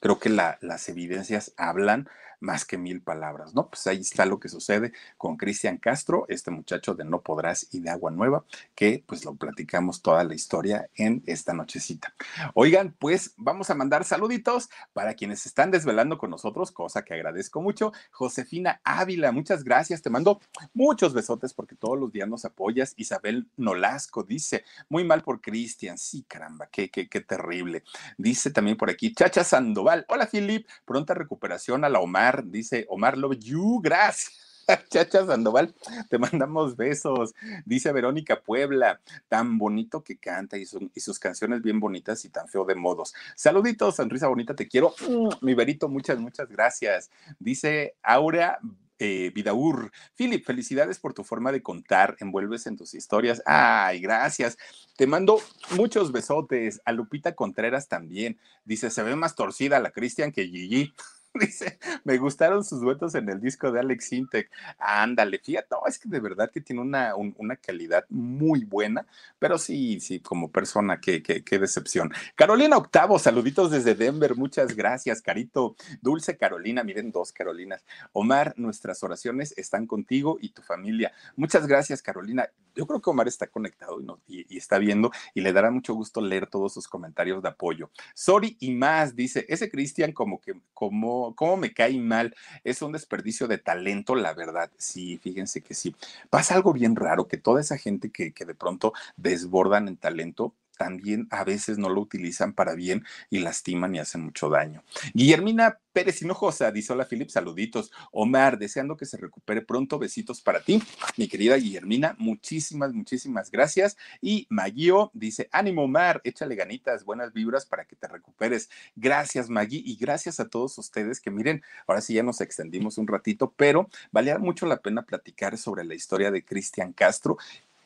Creo 0.02 0.20
que 0.20 0.30
las 0.30 0.90
evidencias 0.90 1.54
hablan 1.58 2.08
más 2.40 2.66
que 2.66 2.78
mil 2.78 3.02
palabras, 3.02 3.54
¿no? 3.54 3.70
Pues 3.70 3.86
ahí 3.88 4.00
está 4.00 4.26
lo 4.26 4.40
que 4.40 4.50
sucede 4.50 4.94
con 5.18 5.38
Cristian 5.38 5.78
Castro, 5.78 6.26
este 6.30 6.52
muchacho 6.52 6.96
de 6.96 7.04
No 7.04 7.22
Podrás 7.22 7.68
y 7.72 7.80
de 7.80 7.90
Agua 7.90 8.12
Nueva, 8.12 8.46
que 8.76 9.04
pues 9.06 9.26
lo 9.26 9.36
platicamos 9.36 10.02
toda 10.02 10.24
la 10.24 10.36
historia 10.36 10.90
en 10.96 11.24
esta 11.26 11.54
nochecita. 11.54 12.14
Oigan, 12.54 12.96
pues 12.98 13.34
vamos 13.38 13.70
a 13.70 13.76
mandar 13.76 14.06
saluditos 14.06 14.70
para 14.94 15.14
quienes 15.14 15.46
están 15.46 15.72
desvelando 15.72 16.18
con 16.18 16.30
nosotros, 16.30 16.72
cosa 16.72 17.04
que 17.04 17.14
agradezco 17.14 17.62
mucho. 17.62 17.92
Josefina 18.12 18.82
Ávila, 18.84 19.32
muchas 19.32 19.64
gracias, 19.64 20.02
te 20.02 20.10
mando 20.10 20.40
muchos 20.74 21.14
besotes 21.14 21.54
porque 21.54 21.76
todos 21.76 22.00
los 22.00 22.12
días 22.12 22.28
nos 22.28 22.46
apoyas. 22.46 22.94
Isabel 22.98 23.48
Nolasco 23.58 24.24
dice, 24.24 24.64
muy 24.88 25.04
mal 25.04 25.24
por 25.24 25.42
Cristian, 25.42 25.98
sí, 25.98 26.24
caramba, 26.24 26.68
qué, 26.72 26.90
qué, 26.90 27.10
qué 27.10 27.22
terrible. 27.22 27.84
Dice 28.18 28.52
también 28.52 28.78
por 28.78 28.90
aquí, 28.90 29.14
Chacha 29.14 29.44
Sandoval, 29.44 30.06
hola 30.08 30.28
Filip, 30.28 30.68
pronta 30.86 31.14
recuperación 31.14 31.84
a 31.84 31.90
la 31.90 32.00
Omar 32.00 32.29
dice 32.46 32.86
Omar 32.90 33.18
Love 33.18 33.38
You, 33.40 33.82
gracias. 33.82 34.40
Chacha 34.90 35.26
Sandoval, 35.26 35.74
te 36.10 36.18
mandamos 36.18 36.76
besos. 36.76 37.34
Dice 37.66 37.92
Verónica 37.92 38.42
Puebla, 38.42 39.02
tan 39.28 39.58
bonito 39.58 40.04
que 40.04 40.18
canta 40.18 40.58
y, 40.58 40.66
sus 40.66 41.20
canciones 41.20 41.62
bien 41.62 41.80
bonitas 41.80 42.26
y 42.26 42.30
tan 42.30 42.48
feo 42.48 42.66
de 42.66 42.76
modos. 42.76 43.14
Saluditos, 43.36 43.96
sonrisa 43.96 44.28
bonita, 44.28 44.56
te 44.56 44.68
quiero. 44.68 44.94
Mm, 45.08 45.46
mi 45.46 45.54
Verito, 45.54 45.90
muchas, 45.90 46.20
muchas 46.20 46.50
gracias. 46.50 47.10
Dice 47.40 47.96
Aura 48.04 48.60
eh, 49.00 49.32
Vidaur. 49.34 49.92
Philip, 50.16 50.46
felicidades 50.46 51.00
por 51.00 51.14
tu 51.14 51.24
forma 51.24 51.52
de 51.52 51.64
contar, 51.64 52.18
envuelves 52.20 52.68
en 52.68 52.76
tus 52.76 52.94
historias. 52.94 53.42
Ay, 53.46 54.02
gracias. 54.02 54.58
Te 54.98 55.08
mando 55.08 55.40
muchos 55.76 56.12
besotes. 56.12 56.82
A 56.86 56.92
Lupita 56.92 57.34
Contreras 57.34 57.88
también. 57.88 58.38
Dice, 58.66 58.90
se 58.90 59.04
ve 59.04 59.16
más 59.16 59.36
torcida 59.36 59.80
la 59.80 59.92
Cristian 59.92 60.32
que 60.32 60.48
Gigi. 60.48 60.94
Dice, 61.40 61.78
me 62.04 62.18
gustaron 62.18 62.64
sus 62.64 62.82
duetos 62.82 63.14
en 63.14 63.30
el 63.30 63.40
disco 63.40 63.72
de 63.72 63.80
Alex 63.80 64.14
Intec. 64.14 64.50
Ándale, 64.80 65.40
fíjate, 65.40 65.68
no, 65.72 65.82
es 65.88 66.00
que 66.00 66.10
de 66.10 66.20
verdad 66.20 66.50
que 66.52 66.60
tiene 66.60 66.82
una, 66.82 67.16
una 67.16 67.56
calidad 67.56 68.06
muy 68.10 68.66
buena, 68.66 69.06
pero 69.38 69.60
sí, 69.60 70.00
sí, 70.00 70.20
como 70.20 70.52
persona, 70.52 71.00
qué, 71.00 71.22
qué, 71.22 71.44
qué 71.44 71.60
decepción. 71.60 72.12
Carolina 72.36 72.78
Octavo, 72.78 73.20
saluditos 73.20 73.70
desde 73.70 73.94
Denver, 73.94 74.36
muchas 74.36 74.76
gracias, 74.76 75.22
Carito. 75.22 75.76
Dulce 76.02 76.36
Carolina, 76.36 76.84
miren 76.84 77.12
dos 77.12 77.32
Carolinas. 77.32 77.84
Omar, 78.12 78.56
nuestras 78.58 79.04
oraciones 79.04 79.54
están 79.56 79.86
contigo 79.86 80.38
y 80.42 80.50
tu 80.50 80.64
familia. 80.64 81.14
Muchas 81.36 81.68
gracias, 81.68 82.02
Carolina. 82.02 82.50
Yo 82.76 82.88
creo 82.88 83.02
que 83.02 83.10
Omar 83.10 83.28
está 83.28 83.48
conectado 83.48 84.00
y, 84.28 84.46
y 84.54 84.58
está 84.58 84.80
viendo 84.80 85.12
y 85.34 85.42
le 85.42 85.54
dará 85.54 85.70
mucho 85.70 85.94
gusto 85.94 86.22
leer 86.22 86.48
todos 86.48 86.74
sus 86.74 86.88
comentarios 86.88 87.44
de 87.44 87.50
apoyo. 87.50 87.92
Sorry 88.16 88.58
y 88.60 88.72
más, 88.72 89.16
dice, 89.16 89.46
ese 89.48 89.70
Cristian 89.70 90.12
como 90.12 90.40
que, 90.40 90.54
como 90.74 91.19
cómo, 91.36 91.58
me 91.58 91.74
cae 91.74 91.98
mal. 92.00 92.36
Es 92.64 92.82
un 92.82 92.92
desperdicio 92.92 93.48
de 93.48 93.58
talento, 93.58 94.16
la 94.16 94.34
verdad. 94.34 94.72
Sí, 94.78 95.18
fíjense 95.18 95.62
que 95.62 95.74
sí. 95.74 95.96
Pasa 96.30 96.56
algo 96.56 96.74
bien 96.74 96.96
raro, 96.96 97.28
que 97.28 97.38
toda 97.38 97.62
esa 97.62 97.78
gente 97.78 98.12
que, 98.12 98.34
que 98.34 98.46
de 98.46 98.56
pronto 98.56 98.94
desbordan 99.18 99.88
en 99.88 99.98
talento, 99.98 100.54
también 100.80 101.28
a 101.30 101.44
veces 101.44 101.78
no 101.78 101.90
lo 101.90 102.00
utilizan 102.00 102.54
para 102.54 102.74
bien 102.74 103.04
y 103.30 103.40
lastiman 103.40 103.94
y 103.94 104.00
hacen 104.00 104.22
mucho 104.22 104.50
daño. 104.50 104.82
Guillermina 105.14 105.78
Pérez 105.92 106.22
Hinojosa 106.22 106.72
dice: 106.72 106.94
Hola, 106.94 107.04
Filip, 107.04 107.30
saluditos. 107.30 107.92
Omar, 108.14 108.58
deseando 108.58 108.96
que 108.96 109.06
se 109.06 109.18
recupere 109.18 109.62
pronto. 109.62 110.00
Besitos 110.00 110.40
para 110.40 110.62
ti, 110.62 110.82
mi 111.18 111.28
querida 111.28 111.58
Guillermina. 111.58 112.16
Muchísimas, 112.18 112.94
muchísimas 112.94 113.52
gracias. 113.52 113.98
Y 114.22 114.48
Maguío 114.50 115.12
dice: 115.14 115.50
Ánimo, 115.52 115.84
Omar, 115.84 116.22
échale 116.24 116.56
ganitas, 116.56 117.04
buenas 117.04 117.34
vibras 117.34 117.66
para 117.66 117.84
que 117.84 117.98
te 117.98 118.08
recuperes. 118.08 118.70
Gracias, 118.96 119.50
Magui, 119.50 119.84
y 119.86 119.98
gracias 119.98 120.40
a 120.40 120.48
todos 120.48 120.78
ustedes 120.78 121.20
que 121.20 121.30
miren, 121.30 121.62
ahora 121.88 122.00
sí 122.00 122.14
ya 122.14 122.24
nos 122.24 122.40
extendimos 122.40 122.98
un 122.98 123.08
ratito, 123.08 123.54
pero 123.58 123.90
valía 124.12 124.38
mucho 124.38 124.66
la 124.66 124.78
pena 124.78 125.02
platicar 125.02 125.58
sobre 125.58 125.84
la 125.84 125.96
historia 125.96 126.32
de 126.32 126.46
Cristian 126.46 126.94
Castro 126.94 127.38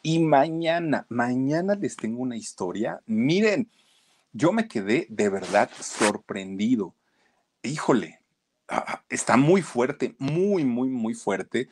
y 0.03 0.19
mañana, 0.19 1.05
mañana 1.09 1.75
les 1.75 1.95
tengo 1.95 2.21
una 2.21 2.35
historia. 2.35 3.01
Miren, 3.05 3.71
yo 4.33 4.51
me 4.51 4.67
quedé 4.67 5.07
de 5.09 5.29
verdad 5.29 5.71
sorprendido. 5.79 6.93
Híjole, 7.63 8.19
ah, 8.67 8.83
ah, 8.85 9.03
está 9.09 9.37
muy 9.37 9.61
fuerte, 9.61 10.15
muy, 10.19 10.65
muy, 10.65 10.89
muy 10.89 11.13
fuerte. 11.13 11.69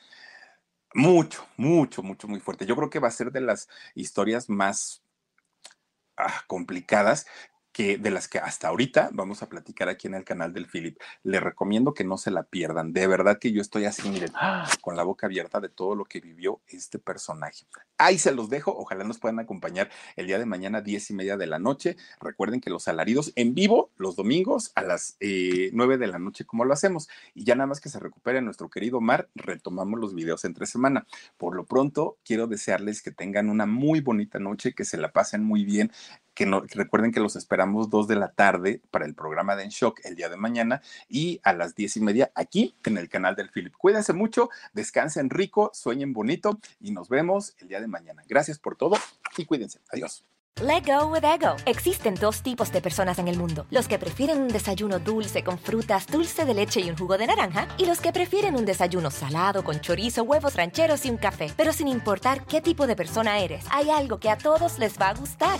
Mucho, 0.94 1.46
mucho, 1.58 2.02
mucho, 2.04 2.28
muy 2.28 2.40
fuerte. 2.40 2.66
Yo 2.66 2.76
creo 2.76 2.90
que 2.90 3.00
va 3.00 3.10
a 3.10 3.12
ser 3.12 3.32
de 3.32 3.42
las 3.42 3.68
historias 3.96 4.50
más 4.50 5.04
ah, 6.16 6.42
complicadas 6.48 7.28
que 7.72 7.98
de 7.98 8.12
las 8.12 8.28
que 8.28 8.40
hasta 8.40 8.68
ahorita 8.68 9.10
vamos 9.14 9.42
a 9.44 9.50
platicar 9.50 9.90
aquí 9.90 10.08
en 10.08 10.16
el 10.16 10.24
canal 10.24 10.54
del 10.54 10.68
Philip. 10.68 10.98
Le 11.24 11.40
recomiendo 11.40 11.94
que 11.94 12.04
no 12.04 12.18
se 12.18 12.32
la 12.32 12.44
pierdan. 12.44 12.94
De 12.94 13.08
verdad 13.08 13.40
que 13.40 13.52
yo 13.52 13.62
estoy 13.62 13.86
así, 13.86 14.10
miren, 14.10 14.32
con 14.82 14.96
la 14.96 15.04
boca 15.04 15.28
abierta 15.28 15.60
de 15.60 15.70
todo 15.70 15.96
lo 15.96 16.06
que 16.06 16.20
vivió 16.20 16.62
este 16.68 17.00
personaje. 17.00 17.66
Ahí 17.98 18.18
se 18.18 18.34
los 18.34 18.50
dejo. 18.50 18.76
Ojalá 18.76 19.04
nos 19.04 19.20
puedan 19.20 19.40
acompañar 19.40 19.90
el 20.16 20.28
día 20.28 20.40
de 20.40 20.46
mañana, 20.46 20.82
diez 20.82 21.10
y 21.10 21.14
media 21.14 21.38
de 21.38 21.48
la 21.48 21.60
noche. 21.60 21.98
Recuerden 22.20 22.62
que 22.62 22.70
los 22.70 22.88
alaridos 22.88 23.32
en 23.36 23.54
vivo 23.54 23.92
los 23.98 24.16
domingos 24.16 24.72
a 24.76 24.82
las 24.82 25.16
eh, 25.20 25.70
nueve 25.74 25.98
de 25.98 26.08
la 26.08 26.20
noche, 26.20 26.46
como 26.46 26.66
lo 26.66 26.74
hacemos. 26.74 27.08
Y 27.34 27.46
ya 27.46 27.56
nada 27.56 27.68
más 27.68 27.80
que 27.80 27.90
se 27.90 28.00
recupere 28.00 28.42
nuestro 28.42 28.70
querido 28.70 29.00
Mar, 29.02 29.30
retomamos 29.36 30.00
los 30.00 30.14
videos 30.14 30.46
entre 30.46 30.66
semana. 30.66 31.06
Por 31.38 31.56
lo 31.56 31.66
pronto, 31.66 32.18
quiero 32.24 32.48
desearles 32.48 33.02
que 33.02 33.12
tengan 33.12 33.50
una 33.50 33.66
muy 33.66 34.02
bonita 34.02 34.40
noche, 34.40 34.74
que 34.74 34.86
se 34.86 34.98
la 34.98 35.12
pasen 35.12 35.44
muy 35.44 35.64
bien 35.64 35.92
recuerden 36.36 37.12
que 37.12 37.20
los 37.20 37.36
esperamos 37.36 37.90
dos 37.90 38.08
de 38.08 38.16
la 38.16 38.32
tarde 38.32 38.82
para 38.90 39.06
el 39.06 39.14
programa 39.14 39.56
de 39.56 39.64
En 39.64 39.70
Shock 39.70 40.02
el 40.04 40.16
día 40.16 40.30
de 40.30 40.38
mañana 40.38 40.82
y 41.08 41.40
a 41.44 41.54
las 41.54 41.76
diez 41.76 41.98
y 41.98 42.02
media 42.02 42.32
aquí 42.36 42.76
en 42.84 42.98
el 42.98 43.10
canal 43.10 43.36
del 43.36 43.50
Philip. 43.50 43.76
Cuídense 43.78 44.14
mucho, 44.14 44.50
descansen 44.74 45.30
rico, 45.30 45.72
sueñen 45.74 46.14
bonito 46.14 46.60
y 46.80 46.92
nos 46.92 47.10
vemos 47.10 47.56
el 47.60 47.68
día 47.68 47.80
de 47.80 47.88
mañana. 47.88 48.24
Gracias 48.28 48.60
por 48.60 48.76
todo 48.76 48.98
y 49.38 49.46
cuídense. 49.46 49.80
Adiós. 49.92 50.24
Let 50.62 50.84
go 50.86 51.08
with 51.08 51.24
ego. 51.24 51.56
Existen 51.66 52.14
dos 52.14 52.44
tipos 52.44 52.72
de 52.72 52.82
personas 52.82 53.18
en 53.20 53.28
el 53.28 53.38
mundo: 53.38 53.66
los 53.72 53.88
que 53.88 53.98
prefieren 53.98 54.42
un 54.42 54.50
desayuno 54.50 55.00
dulce 55.00 55.44
con 55.44 55.58
frutas, 55.58 56.08
dulce 56.08 56.46
de 56.46 56.54
leche 56.54 56.82
y 56.82 56.90
un 56.90 56.98
jugo 56.98 57.18
de 57.18 57.26
naranja, 57.26 57.68
y 57.78 57.86
los 57.86 58.02
que 58.02 58.12
prefieren 58.12 58.56
un 58.56 58.66
desayuno 58.66 59.12
salado 59.12 59.64
con 59.64 59.80
chorizo, 59.80 60.24
huevos 60.24 60.56
rancheros 60.56 61.06
y 61.06 61.10
un 61.10 61.18
café. 61.18 61.52
Pero 61.56 61.72
sin 61.72 61.88
importar 61.88 62.46
qué 62.46 62.62
tipo 62.62 62.86
de 62.86 62.96
persona 62.96 63.40
eres, 63.40 63.66
hay 63.72 63.90
algo 63.90 64.20
que 64.20 64.30
a 64.30 64.38
todos 64.38 64.78
les 64.78 65.00
va 65.00 65.10
a 65.10 65.14
gustar. 65.14 65.60